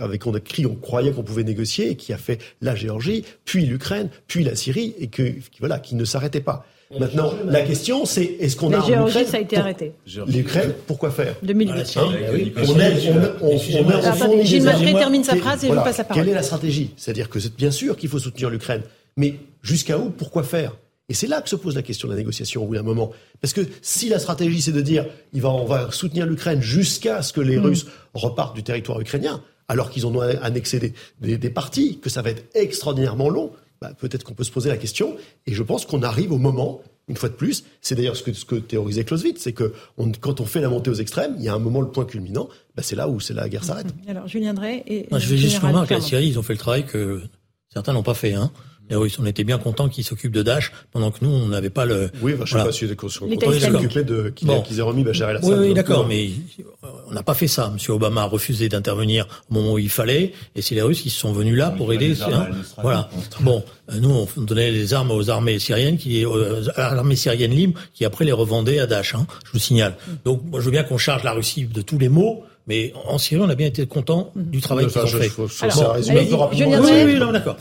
avec 0.00 0.26
on 0.26 0.34
a 0.34 0.40
cru, 0.40 0.66
on 0.66 0.74
croyait 0.74 1.12
qu'on 1.12 1.22
pouvait 1.22 1.44
négocier, 1.44 1.90
et 1.90 1.96
qui 1.96 2.12
a 2.12 2.18
fait 2.18 2.40
la 2.60 2.74
Géorgie, 2.74 3.24
puis 3.44 3.66
l'Ukraine, 3.66 4.10
puis 4.26 4.44
la 4.44 4.54
Syrie, 4.54 4.94
et 4.98 5.08
que 5.08 5.34
voilà, 5.58 5.78
qui 5.78 5.94
ne 5.94 6.04
s'arrêtait 6.04 6.40
pas. 6.40 6.66
Maintenant, 6.98 7.32
la 7.46 7.62
question, 7.62 8.04
c'est 8.04 8.24
est-ce 8.24 8.56
qu'on 8.56 8.72
a 8.72 8.78
La 8.78 8.84
Géorgie, 8.84 9.24
ça 9.24 9.38
a 9.38 9.40
été 9.40 9.56
arrêté. 9.56 9.92
L'Ukraine, 10.26 10.74
pourquoi 10.86 11.10
faire 11.10 11.34
2010. 11.42 11.96
Hein 11.96 12.02
on 12.68 12.78
aide, 12.78 13.34
on, 13.40 13.46
on, 13.46 14.38
on, 14.38 14.42
Gilles 14.44 14.64
termine 14.64 15.24
sa 15.24 15.36
phrase 15.36 15.64
et 15.64 15.68
je 15.68 15.74
passe 15.74 15.98
la 15.98 16.04
parole. 16.04 16.22
Quelle 16.22 16.32
est 16.32 16.36
la 16.36 16.42
stratégie? 16.42 16.90
C'est-à-dire 16.96 17.28
que 17.28 17.40
c'est 17.40 17.54
bien 17.54 17.70
sûr 17.70 17.96
qu'il 17.96 18.08
faut 18.08 18.18
soutenir 18.18 18.50
l'Ukraine, 18.50 18.82
mais 19.16 19.36
jusqu'à 19.62 19.98
où? 19.98 20.10
Pourquoi 20.10 20.42
faire? 20.42 20.76
Et 21.08 21.14
c'est 21.14 21.26
là 21.26 21.42
que 21.42 21.48
se 21.48 21.56
pose 21.56 21.74
la 21.74 21.82
question 21.82 22.08
de 22.08 22.12
la 22.12 22.18
négociation 22.18 22.62
au 22.62 22.66
bout 22.66 22.74
d'un 22.74 22.82
moment. 22.82 23.10
Parce 23.40 23.52
que 23.52 23.62
si 23.82 24.08
la 24.08 24.18
stratégie, 24.18 24.62
c'est 24.62 24.72
de 24.72 24.80
dire 24.80 25.06
il 25.32 25.42
va, 25.42 25.50
on 25.50 25.64
va 25.64 25.90
soutenir 25.90 26.26
l'Ukraine 26.26 26.62
jusqu'à 26.62 27.22
ce 27.22 27.32
que 27.32 27.40
les 27.40 27.58
mm. 27.58 27.64
Russes 27.64 27.86
repartent 28.14 28.54
du 28.54 28.62
territoire 28.62 29.00
ukrainien, 29.00 29.42
alors 29.68 29.90
qu'ils 29.90 30.06
ont 30.06 30.20
annexé 30.20 30.78
des, 31.20 31.38
des, 31.38 31.50
parties, 31.50 31.98
que 31.98 32.10
ça 32.10 32.22
va 32.22 32.30
être 32.30 32.44
extraordinairement 32.54 33.28
long, 33.28 33.52
bah, 33.82 33.92
peut-être 33.98 34.22
qu'on 34.22 34.34
peut 34.34 34.44
se 34.44 34.52
poser 34.52 34.68
la 34.68 34.76
question. 34.76 35.16
Et 35.46 35.52
je 35.52 35.62
pense 35.64 35.86
qu'on 35.86 36.02
arrive 36.04 36.30
au 36.30 36.38
moment, 36.38 36.80
une 37.08 37.16
fois 37.16 37.28
de 37.28 37.34
plus, 37.34 37.64
c'est 37.80 37.96
d'ailleurs 37.96 38.16
ce 38.16 38.22
que, 38.22 38.32
ce 38.32 38.44
que 38.44 38.54
théorisait 38.54 39.02
Clausewitz, 39.02 39.40
c'est 39.40 39.52
que 39.52 39.74
quand 40.20 40.40
on 40.40 40.46
fait 40.46 40.60
la 40.60 40.68
montée 40.68 40.88
aux 40.88 40.94
extrêmes, 40.94 41.34
il 41.38 41.44
y 41.44 41.48
a 41.48 41.54
un 41.54 41.58
moment, 41.58 41.80
le 41.80 41.88
point 41.88 42.04
culminant, 42.04 42.48
bah, 42.76 42.84
c'est 42.84 42.94
là 42.94 43.08
où 43.08 43.18
c'est 43.18 43.34
la 43.34 43.48
guerre 43.48 43.64
s'arrête. 43.64 43.88
Alors, 44.06 44.28
Julien 44.28 44.54
Drey 44.54 44.84
et. 44.86 45.08
je 45.10 45.26
vais 45.26 45.36
juste 45.36 45.58
remarquer, 45.58 45.94
la 45.94 46.00
Syrie, 46.00 46.28
ils 46.28 46.38
ont 46.38 46.42
fait 46.42 46.52
le 46.52 46.60
travail 46.60 46.86
que 46.86 47.22
certains 47.72 47.92
n'ont 47.92 48.04
pas 48.04 48.14
fait. 48.14 48.34
Hein. 48.34 48.52
Les 48.90 48.96
Russes, 48.96 49.18
on 49.18 49.26
était 49.26 49.44
bien 49.44 49.58
contents 49.58 49.88
qu'ils 49.88 50.04
s'occupent 50.04 50.32
de 50.32 50.42
Daesh 50.42 50.72
pendant 50.90 51.10
que 51.10 51.24
nous, 51.24 51.30
on 51.30 51.46
n'avait 51.46 51.70
pas 51.70 51.86
le. 51.86 52.10
Oui, 52.20 52.34
bah, 52.34 52.44
je 52.44 52.50
voilà. 52.52 52.70
sais 52.72 52.86
pas 52.86 52.94
si 52.94 52.96
on 53.02 53.08
s'occupait 53.08 54.04
de 54.04 54.30
qu'ils 54.30 54.48
bon. 54.48 54.62
aient 54.62 54.82
remis 54.82 55.04
Bachar 55.04 55.30
el-Assad. 55.30 55.50
Oui, 55.50 55.68
oui 55.68 55.74
d'accord, 55.74 56.06
mais 56.06 56.30
on 57.08 57.12
n'a 57.12 57.22
pas 57.22 57.34
fait 57.34 57.46
ça. 57.46 57.70
Monsieur 57.70 57.92
Obama 57.92 58.22
a 58.22 58.26
refusé 58.26 58.68
d'intervenir 58.68 59.26
au 59.50 59.54
moment 59.54 59.72
où 59.74 59.78
il 59.78 59.88
fallait, 59.88 60.32
et 60.54 60.62
c'est 60.62 60.74
les 60.74 60.82
Russes 60.82 61.00
qui 61.00 61.10
sont 61.10 61.32
venus 61.32 61.56
là 61.56 61.70
pour 61.70 61.92
aider. 61.92 62.14
Hein. 62.22 62.48
Voilà. 62.82 63.08
Bon, 63.40 63.64
euh, 63.90 63.98
nous, 64.00 64.10
on 64.10 64.40
donnait 64.42 64.70
les 64.70 64.94
armes 64.94 65.10
aux 65.10 65.30
armées 65.30 65.58
syriennes, 65.58 65.96
qui, 65.96 66.24
euh, 66.24 66.62
à 66.76 66.94
l'armée 66.94 67.16
syrienne 67.16 67.52
libre, 67.52 67.80
qui 67.94 68.04
après 68.04 68.24
les 68.24 68.32
revendait 68.32 68.78
à 68.78 68.86
Daesh. 68.86 69.14
Hein, 69.14 69.26
je 69.44 69.52
vous 69.52 69.58
signale. 69.58 69.96
Donc, 70.24 70.42
moi, 70.44 70.60
je 70.60 70.66
veux 70.66 70.70
bien 70.70 70.84
qu'on 70.84 70.98
charge 70.98 71.22
la 71.24 71.32
Russie 71.32 71.64
de 71.64 71.82
tous 71.82 71.98
les 71.98 72.08
maux. 72.08 72.44
Mais 72.68 72.92
en 73.08 73.18
Syrie, 73.18 73.42
on 73.42 73.48
a 73.48 73.54
bien 73.54 73.66
été 73.66 73.86
content 73.86 74.30
du 74.36 74.60
travail 74.60 74.86
qu'ils 74.86 75.00
ont 75.00 75.06
fait. 75.06 75.28
Faut, 75.28 75.48
Alors, 75.62 75.96
oui, 75.98 77.04
oui, 77.04 77.18
non, 77.18 77.32
d'accord. 77.32 77.56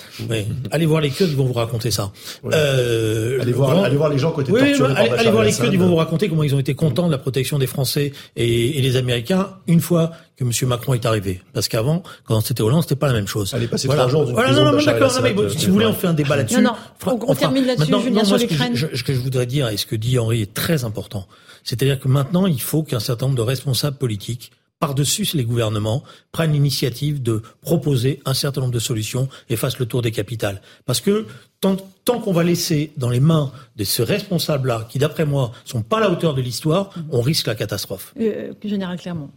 allez 0.70 0.86
voir 0.86 1.02
les 1.02 1.10
Kurdes, 1.10 1.32
ils 1.32 1.36
vont 1.36 1.46
vous 1.46 1.54
raconter 1.54 1.90
ça. 1.90 2.12
Euh, 2.46 3.42
allez, 3.42 3.52
voir, 3.52 3.84
allez 3.84 3.96
voir 3.96 4.10
les 4.10 4.20
gens 4.20 4.32
côté 4.32 4.52
oui, 4.52 4.60
allez, 4.60 5.10
allez 5.10 5.32
voir 5.32 5.44
les 5.44 5.54
Kurdes, 5.54 5.74
ils 5.74 5.80
vont 5.80 5.88
vous 5.88 5.96
raconter 5.96 6.30
comment 6.30 6.44
ils 6.44 6.54
ont 6.54 6.60
été 6.60 6.76
contents 6.76 7.08
de 7.08 7.12
la 7.12 7.18
protection 7.18 7.58
des 7.58 7.68
Français 7.68 8.12
et, 8.36 8.78
et 8.78 8.82
les 8.82 8.96
Américains 8.96 9.50
une 9.68 9.82
fois 9.82 10.12
que 10.38 10.44
M. 10.44 10.70
Macron 10.70 10.94
est 10.94 11.06
arrivé. 11.06 11.42
Parce 11.54 11.68
qu'avant, 11.68 12.04
quand 12.26 12.42
c'était 12.42 12.62
Hollande, 12.62 12.84
c'était 12.84 12.96
pas 12.96 13.08
la 13.08 13.14
même 13.14 13.28
chose. 13.28 13.54
Allez 13.54 13.68
passer 13.68 13.88
voilà. 13.88 14.04
trois 14.04 14.12
jours 14.12 14.32
voilà, 14.32 14.52
non, 14.52 14.72
non, 14.72 14.84
d'accord. 14.84 15.12
si 15.12 15.68
vous 15.68 15.74
voulez, 15.74 15.86
on 15.86 15.94
fait 15.94 16.08
un 16.08 16.14
débat 16.14 16.36
là-dessus. 16.36 16.62
Non, 16.62 16.74
non, 17.06 17.20
on, 17.28 17.36
termine 17.36 17.66
là-dessus, 17.66 17.92
Julien, 18.04 18.24
sur 18.24 18.38
l'Ukraine. 18.38 18.76
Ce 18.76 19.04
que 19.04 19.14
je 19.14 19.20
voudrais 19.20 19.46
dire, 19.46 19.68
et 19.70 19.78
ce 19.78 19.86
que 19.86 19.96
dit 19.96 20.18
Henri 20.20 20.42
est 20.42 20.54
très 20.54 20.84
important, 20.84 21.28
c'est-à-dire 21.64 22.00
que 22.00 22.08
maintenant, 22.08 22.48
il 22.48 22.62
faut 22.62 22.84
qu'un 22.84 23.00
certain 23.00 23.28
nombre 23.28 23.38
de 23.38 23.44
responsables 23.44 23.98
politiques 23.98 24.52
par-dessus 24.82 25.30
les 25.36 25.46
gouvernements, 25.46 26.04
prennent 26.32 26.54
l'initiative 26.54 27.22
de 27.22 27.44
proposer 27.62 28.20
un 28.26 28.34
certain 28.34 28.62
nombre 28.62 28.74
de 28.74 28.80
solutions 28.80 29.30
et 29.48 29.56
fassent 29.56 29.78
le 29.78 29.86
tour 29.86 30.02
des 30.02 30.12
capitales. 30.12 30.60
Parce 30.86 31.00
que 31.00 31.28
tant, 31.62 31.78
tant 32.04 32.20
qu'on 32.20 32.34
va 32.34 32.44
laisser 32.44 32.92
dans 32.98 33.12
les 33.12 33.20
mains 33.20 33.52
de 33.76 33.84
ces 33.84 34.04
responsables-là, 34.04 34.88
qui 34.90 34.98
d'après 34.98 35.26
moi 35.26 35.52
sont 35.66 35.84
pas 35.84 35.98
à 35.98 36.00
la 36.02 36.12
hauteur 36.12 36.34
de 36.34 36.42
l'histoire, 36.42 36.90
on 37.12 37.22
risque 37.22 37.46
la 37.46 37.56
catastrophe. 37.56 38.14
Euh, 38.20 38.54
Général 38.64 38.98
Clermont. 38.98 39.30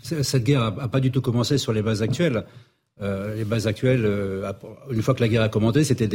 cette 0.00 0.44
guerre 0.44 0.72
n'a 0.72 0.88
pas 0.88 1.00
du 1.00 1.10
tout 1.10 1.20
commencé 1.20 1.58
sur 1.58 1.72
les 1.72 1.82
bases 1.82 2.00
actuelles. 2.00 2.44
Euh, 3.02 3.34
les 3.34 3.44
bases 3.44 3.66
actuelles, 3.66 4.04
euh, 4.04 4.52
une 4.92 5.02
fois 5.02 5.14
que 5.14 5.20
la 5.22 5.28
guerre 5.28 5.42
a 5.42 5.48
commencé, 5.48 5.82
c'était 5.82 6.06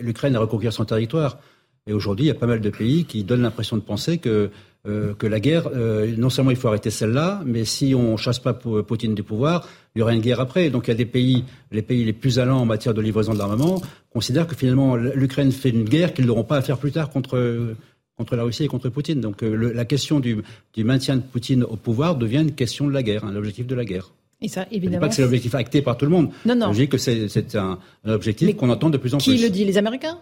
l'Ukraine 0.00 0.36
à 0.36 0.38
reconquérir 0.38 0.72
son 0.72 0.84
territoire. 0.84 1.38
Et 1.86 1.92
aujourd'hui, 1.92 2.26
il 2.26 2.28
y 2.28 2.32
a 2.32 2.34
pas 2.34 2.46
mal 2.46 2.60
de 2.60 2.70
pays 2.70 3.04
qui 3.04 3.24
donnent 3.24 3.42
l'impression 3.42 3.76
de 3.76 3.82
penser 3.82 4.18
que 4.18 4.50
euh, 4.88 5.12
que 5.12 5.26
la 5.26 5.40
guerre, 5.40 5.68
euh, 5.74 6.10
non 6.16 6.30
seulement 6.30 6.50
il 6.50 6.56
faut 6.56 6.68
arrêter 6.68 6.88
celle-là, 6.88 7.42
mais 7.44 7.66
si 7.66 7.94
on 7.94 8.16
chasse 8.16 8.38
pas 8.38 8.54
Poutine 8.54 9.14
du 9.14 9.22
pouvoir, 9.22 9.68
il 9.94 9.98
y 9.98 10.02
aura 10.02 10.14
une 10.14 10.22
guerre 10.22 10.40
après. 10.40 10.70
Donc 10.70 10.88
il 10.88 10.90
y 10.90 10.94
a 10.94 10.96
des 10.96 11.04
pays, 11.04 11.44
les 11.70 11.82
pays 11.82 12.02
les 12.02 12.14
plus 12.14 12.38
allants 12.38 12.60
en 12.60 12.64
matière 12.64 12.94
de 12.94 13.02
livraison 13.02 13.34
d'armement, 13.34 13.82
considèrent 14.10 14.46
que 14.46 14.56
finalement 14.56 14.96
l'Ukraine 14.96 15.52
fait 15.52 15.68
une 15.68 15.84
guerre 15.84 16.14
qu'ils 16.14 16.24
n'auront 16.24 16.44
pas 16.44 16.56
à 16.56 16.62
faire 16.62 16.78
plus 16.78 16.92
tard 16.92 17.10
contre 17.10 17.76
contre 18.16 18.36
la 18.36 18.42
Russie 18.42 18.64
et 18.64 18.68
contre 18.68 18.88
Poutine. 18.88 19.20
Donc 19.20 19.42
euh, 19.42 19.72
la 19.74 19.84
question 19.84 20.20
du, 20.20 20.42
du, 20.74 20.84
maintien 20.84 21.16
de 21.16 21.22
Poutine 21.22 21.64
au 21.64 21.76
pouvoir 21.76 22.16
devient 22.16 22.40
une 22.40 22.54
question 22.54 22.86
de 22.86 22.92
la 22.92 23.02
guerre, 23.02 23.24
un 23.24 23.36
objectif 23.36 23.66
de 23.66 23.74
la 23.74 23.84
guerre. 23.84 24.12
Et 24.42 24.48
ça, 24.48 24.66
évidemment. 24.70 24.92
Je 24.92 24.96
dis 24.96 25.00
pas 25.00 25.08
que 25.08 25.14
c'est 25.14 25.22
l'objectif 25.22 25.54
acté 25.54 25.82
par 25.82 25.98
tout 25.98 26.06
le 26.06 26.10
monde. 26.10 26.30
Non, 26.46 26.54
non. 26.54 26.72
Je 26.72 26.80
dis 26.80 26.88
que 26.88 26.96
c'est 26.96 27.54
un, 27.56 27.78
un, 28.04 28.12
objectif 28.12 28.56
qu'on 28.56 28.70
entend 28.70 28.88
de 28.88 28.96
plus 28.96 29.14
en 29.14 29.18
plus. 29.18 29.24
Qui 29.24 29.42
le 29.42 29.50
dit 29.50 29.66
Les 29.66 29.76
Américains? 29.76 30.18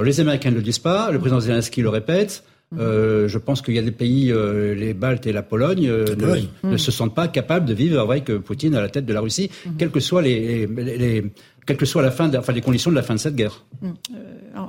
Alors 0.00 0.06
les 0.06 0.18
Américains 0.18 0.50
ne 0.50 0.56
le 0.56 0.62
disent 0.62 0.78
pas. 0.78 1.10
Le 1.10 1.18
président 1.18 1.40
Zelensky 1.40 1.82
le 1.82 1.90
répète. 1.90 2.42
Euh, 2.78 3.28
je 3.28 3.36
pense 3.36 3.60
qu'il 3.60 3.74
y 3.74 3.78
a 3.78 3.82
des 3.82 3.90
pays, 3.90 4.32
euh, 4.32 4.74
les 4.74 4.94
Baltes 4.94 5.26
et 5.26 5.32
la 5.32 5.42
Pologne, 5.42 5.88
euh, 5.90 6.06
ne, 6.64 6.76
se 6.78 6.90
sentent 6.90 7.14
pas 7.14 7.28
capables 7.28 7.66
de 7.66 7.74
vivre 7.74 8.00
avec 8.00 8.34
Poutine 8.38 8.74
à 8.74 8.80
la 8.80 8.88
tête 8.88 9.04
de 9.04 9.12
la 9.12 9.20
Russie, 9.20 9.50
mm 9.66 9.70
quelles 9.76 9.90
que 9.90 10.00
soient 10.00 10.22
les, 10.22 10.66
les, 10.66 11.30
quelle 11.66 11.76
que 11.76 11.84
soit 11.84 12.00
la 12.00 12.10
fin, 12.10 12.28
de, 12.28 12.38
enfin 12.38 12.54
les 12.54 12.62
conditions 12.62 12.90
de 12.90 12.96
la 12.96 13.02
fin 13.02 13.12
de 13.12 13.18
cette 13.18 13.36
guerre. 13.36 13.66
Mm. 13.82 13.90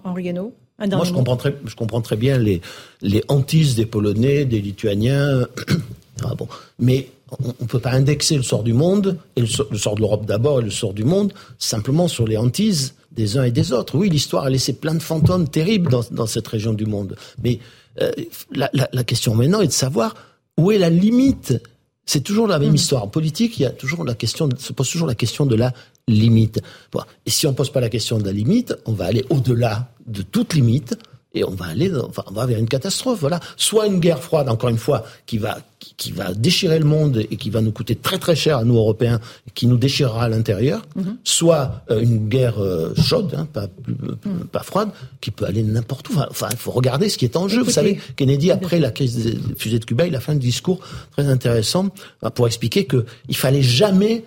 Henri 0.03 0.23
Guénaud 0.23 0.53
Moi, 0.79 1.05
je 1.05 1.13
comprends 1.13 1.37
très, 1.37 1.55
je 1.63 1.75
comprends 1.75 2.01
très 2.01 2.17
bien 2.17 2.37
les 2.37 2.59
les 3.01 3.23
hantises 3.29 3.75
des 3.75 3.85
Polonais, 3.85 4.43
des 4.43 4.59
Lituaniens. 4.59 5.47
ah 6.25 6.35
bon, 6.35 6.49
mais 6.77 7.07
on 7.39 7.47
ne 7.59 7.67
peut 7.67 7.79
pas 7.79 7.91
indexer 7.91 8.35
le 8.35 8.43
sort 8.43 8.63
du 8.63 8.73
monde, 8.73 9.17
et 9.35 9.41
le, 9.41 9.47
sort 9.47 9.95
de 9.95 10.01
l'Europe 10.01 10.25
d'abord 10.25 10.59
et 10.59 10.63
le 10.63 10.69
sort 10.69 10.93
du 10.93 11.03
monde, 11.03 11.33
simplement 11.57 12.07
sur 12.07 12.27
les 12.27 12.37
hantises 12.37 12.95
des 13.11 13.37
uns 13.37 13.43
et 13.43 13.51
des 13.51 13.73
autres. 13.73 13.97
Oui, 13.97 14.09
l'histoire 14.09 14.45
a 14.45 14.49
laissé 14.49 14.73
plein 14.73 14.93
de 14.93 15.01
fantômes 15.01 15.47
terribles 15.47 15.89
dans, 15.89 16.03
dans 16.11 16.25
cette 16.25 16.47
région 16.47 16.73
du 16.73 16.85
monde. 16.85 17.15
Mais 17.43 17.59
euh, 18.01 18.11
la, 18.53 18.69
la, 18.73 18.89
la, 18.91 19.03
question 19.03 19.35
maintenant 19.35 19.61
est 19.61 19.67
de 19.67 19.71
savoir 19.71 20.15
où 20.57 20.71
est 20.71 20.77
la 20.77 20.89
limite. 20.89 21.61
C'est 22.05 22.21
toujours 22.21 22.47
la 22.47 22.59
même 22.59 22.71
hmm. 22.71 22.75
histoire. 22.75 23.03
En 23.03 23.07
politique, 23.07 23.57
il 23.59 23.63
y 23.63 23.65
a 23.65 23.69
toujours 23.69 24.03
la 24.05 24.15
question, 24.15 24.49
se 24.57 24.73
pose 24.73 24.89
toujours 24.89 25.07
la 25.07 25.15
question 25.15 25.45
de 25.45 25.55
la 25.55 25.73
limite. 26.07 26.61
Bon. 26.91 27.01
Et 27.25 27.29
si 27.29 27.47
on 27.47 27.53
pose 27.53 27.71
pas 27.71 27.81
la 27.81 27.89
question 27.89 28.17
de 28.17 28.25
la 28.25 28.31
limite, 28.31 28.75
on 28.85 28.93
va 28.93 29.05
aller 29.05 29.25
au-delà 29.29 29.91
de 30.07 30.21
toute 30.21 30.53
limite 30.53 30.97
et 31.33 31.43
on 31.43 31.51
va 31.51 31.67
aller, 31.67 31.91
enfin, 31.95 32.23
on 32.27 32.33
va 32.33 32.45
vers 32.45 32.59
une 32.59 32.67
catastrophe. 32.67 33.19
Voilà, 33.21 33.39
soit 33.55 33.87
une 33.87 33.99
guerre 33.99 34.21
froide, 34.21 34.49
encore 34.49 34.69
une 34.69 34.77
fois, 34.77 35.05
qui 35.25 35.37
va 35.37 35.59
qui, 35.97 36.11
va 36.11 36.33
déchirer 36.33 36.77
le 36.77 36.85
monde 36.85 37.25
et 37.31 37.37
qui 37.37 37.49
va 37.49 37.61
nous 37.61 37.71
coûter 37.71 37.95
très 37.95 38.19
très 38.19 38.35
cher 38.35 38.57
à 38.57 38.63
nous 38.63 38.75
Européens, 38.75 39.19
qui 39.55 39.65
nous 39.65 39.77
déchirera 39.77 40.25
à 40.25 40.29
l'intérieur, 40.29 40.83
mhm. 40.95 41.17
soit 41.23 41.83
euh, 41.89 42.01
une 42.01 42.27
guerre 42.27 42.61
euh, 42.61 42.93
chaude, 42.95 43.33
hein, 43.35 43.47
pas 43.51 43.67
mhm. 43.87 44.45
pas 44.51 44.61
froide, 44.61 44.89
qui 45.21 45.31
peut 45.31 45.45
aller 45.45 45.63
n'importe 45.63 46.09
où. 46.09 46.13
Enfin, 46.29 46.49
il 46.51 46.57
faut 46.57 46.71
regarder 46.71 47.09
ce 47.09 47.17
qui 47.17 47.25
est 47.25 47.35
en 47.35 47.47
jeu. 47.47 47.63
Vous 47.63 47.71
savez, 47.71 47.99
Kennedy 48.15 48.51
après 48.51 48.79
la 48.79 48.91
crise 48.91 49.15
des 49.15 49.37
fusées 49.57 49.79
de 49.79 49.85
Cuba, 49.85 50.05
il 50.05 50.15
a 50.15 50.19
fait 50.19 50.33
un 50.33 50.35
discours 50.35 50.79
très 51.11 51.27
intéressant 51.27 51.89
euh, 52.23 52.29
pour 52.29 52.47
expliquer 52.47 52.85
que 52.85 53.05
il 53.29 53.35
fallait 53.35 53.63
jamais 53.63 54.25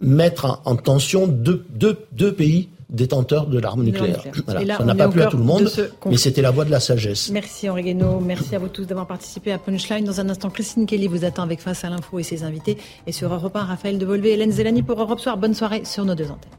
mettre 0.00 0.46
en, 0.46 0.62
en 0.64 0.74
tension 0.74 1.26
deux, 1.26 1.64
deux, 1.74 1.98
deux 2.12 2.32
pays 2.32 2.70
détenteur 2.90 3.46
de 3.46 3.58
l'arme 3.58 3.84
nucléaire. 3.84 4.22
Voilà. 4.46 4.78
ça 4.78 4.84
n'a 4.84 4.94
pas 4.94 5.08
plu 5.08 5.22
à 5.22 5.26
tout 5.26 5.36
le 5.36 5.44
monde, 5.44 5.70
mais 6.06 6.16
c'était 6.16 6.42
la 6.42 6.50
voie 6.50 6.64
de 6.64 6.70
la 6.70 6.80
sagesse. 6.80 7.30
Merci 7.30 7.68
Henri 7.68 7.82
Guénaud, 7.82 8.20
merci 8.20 8.54
à 8.54 8.58
vous 8.58 8.68
tous 8.68 8.84
d'avoir 8.84 9.06
participé 9.06 9.52
à 9.52 9.58
Punchline. 9.58 10.04
Dans 10.04 10.20
un 10.20 10.28
instant, 10.28 10.50
Christine 10.50 10.86
Kelly 10.86 11.06
vous 11.06 11.24
attend 11.24 11.42
avec 11.42 11.60
Face 11.60 11.84
à 11.84 11.90
l'info 11.90 12.18
et 12.18 12.22
ses 12.22 12.42
invités. 12.42 12.76
Et 13.06 13.12
sur 13.12 13.32
Europe 13.32 13.54
1, 13.54 13.64
Raphaël 13.64 13.98
Devolvé 13.98 14.30
et 14.30 14.32
Hélène 14.34 14.52
Zelani 14.52 14.82
pour 14.82 15.00
Europe 15.00 15.20
Soir. 15.20 15.36
Bonne 15.36 15.54
soirée 15.54 15.84
sur 15.84 16.04
nos 16.04 16.14
deux 16.14 16.26
antennes. 16.26 16.50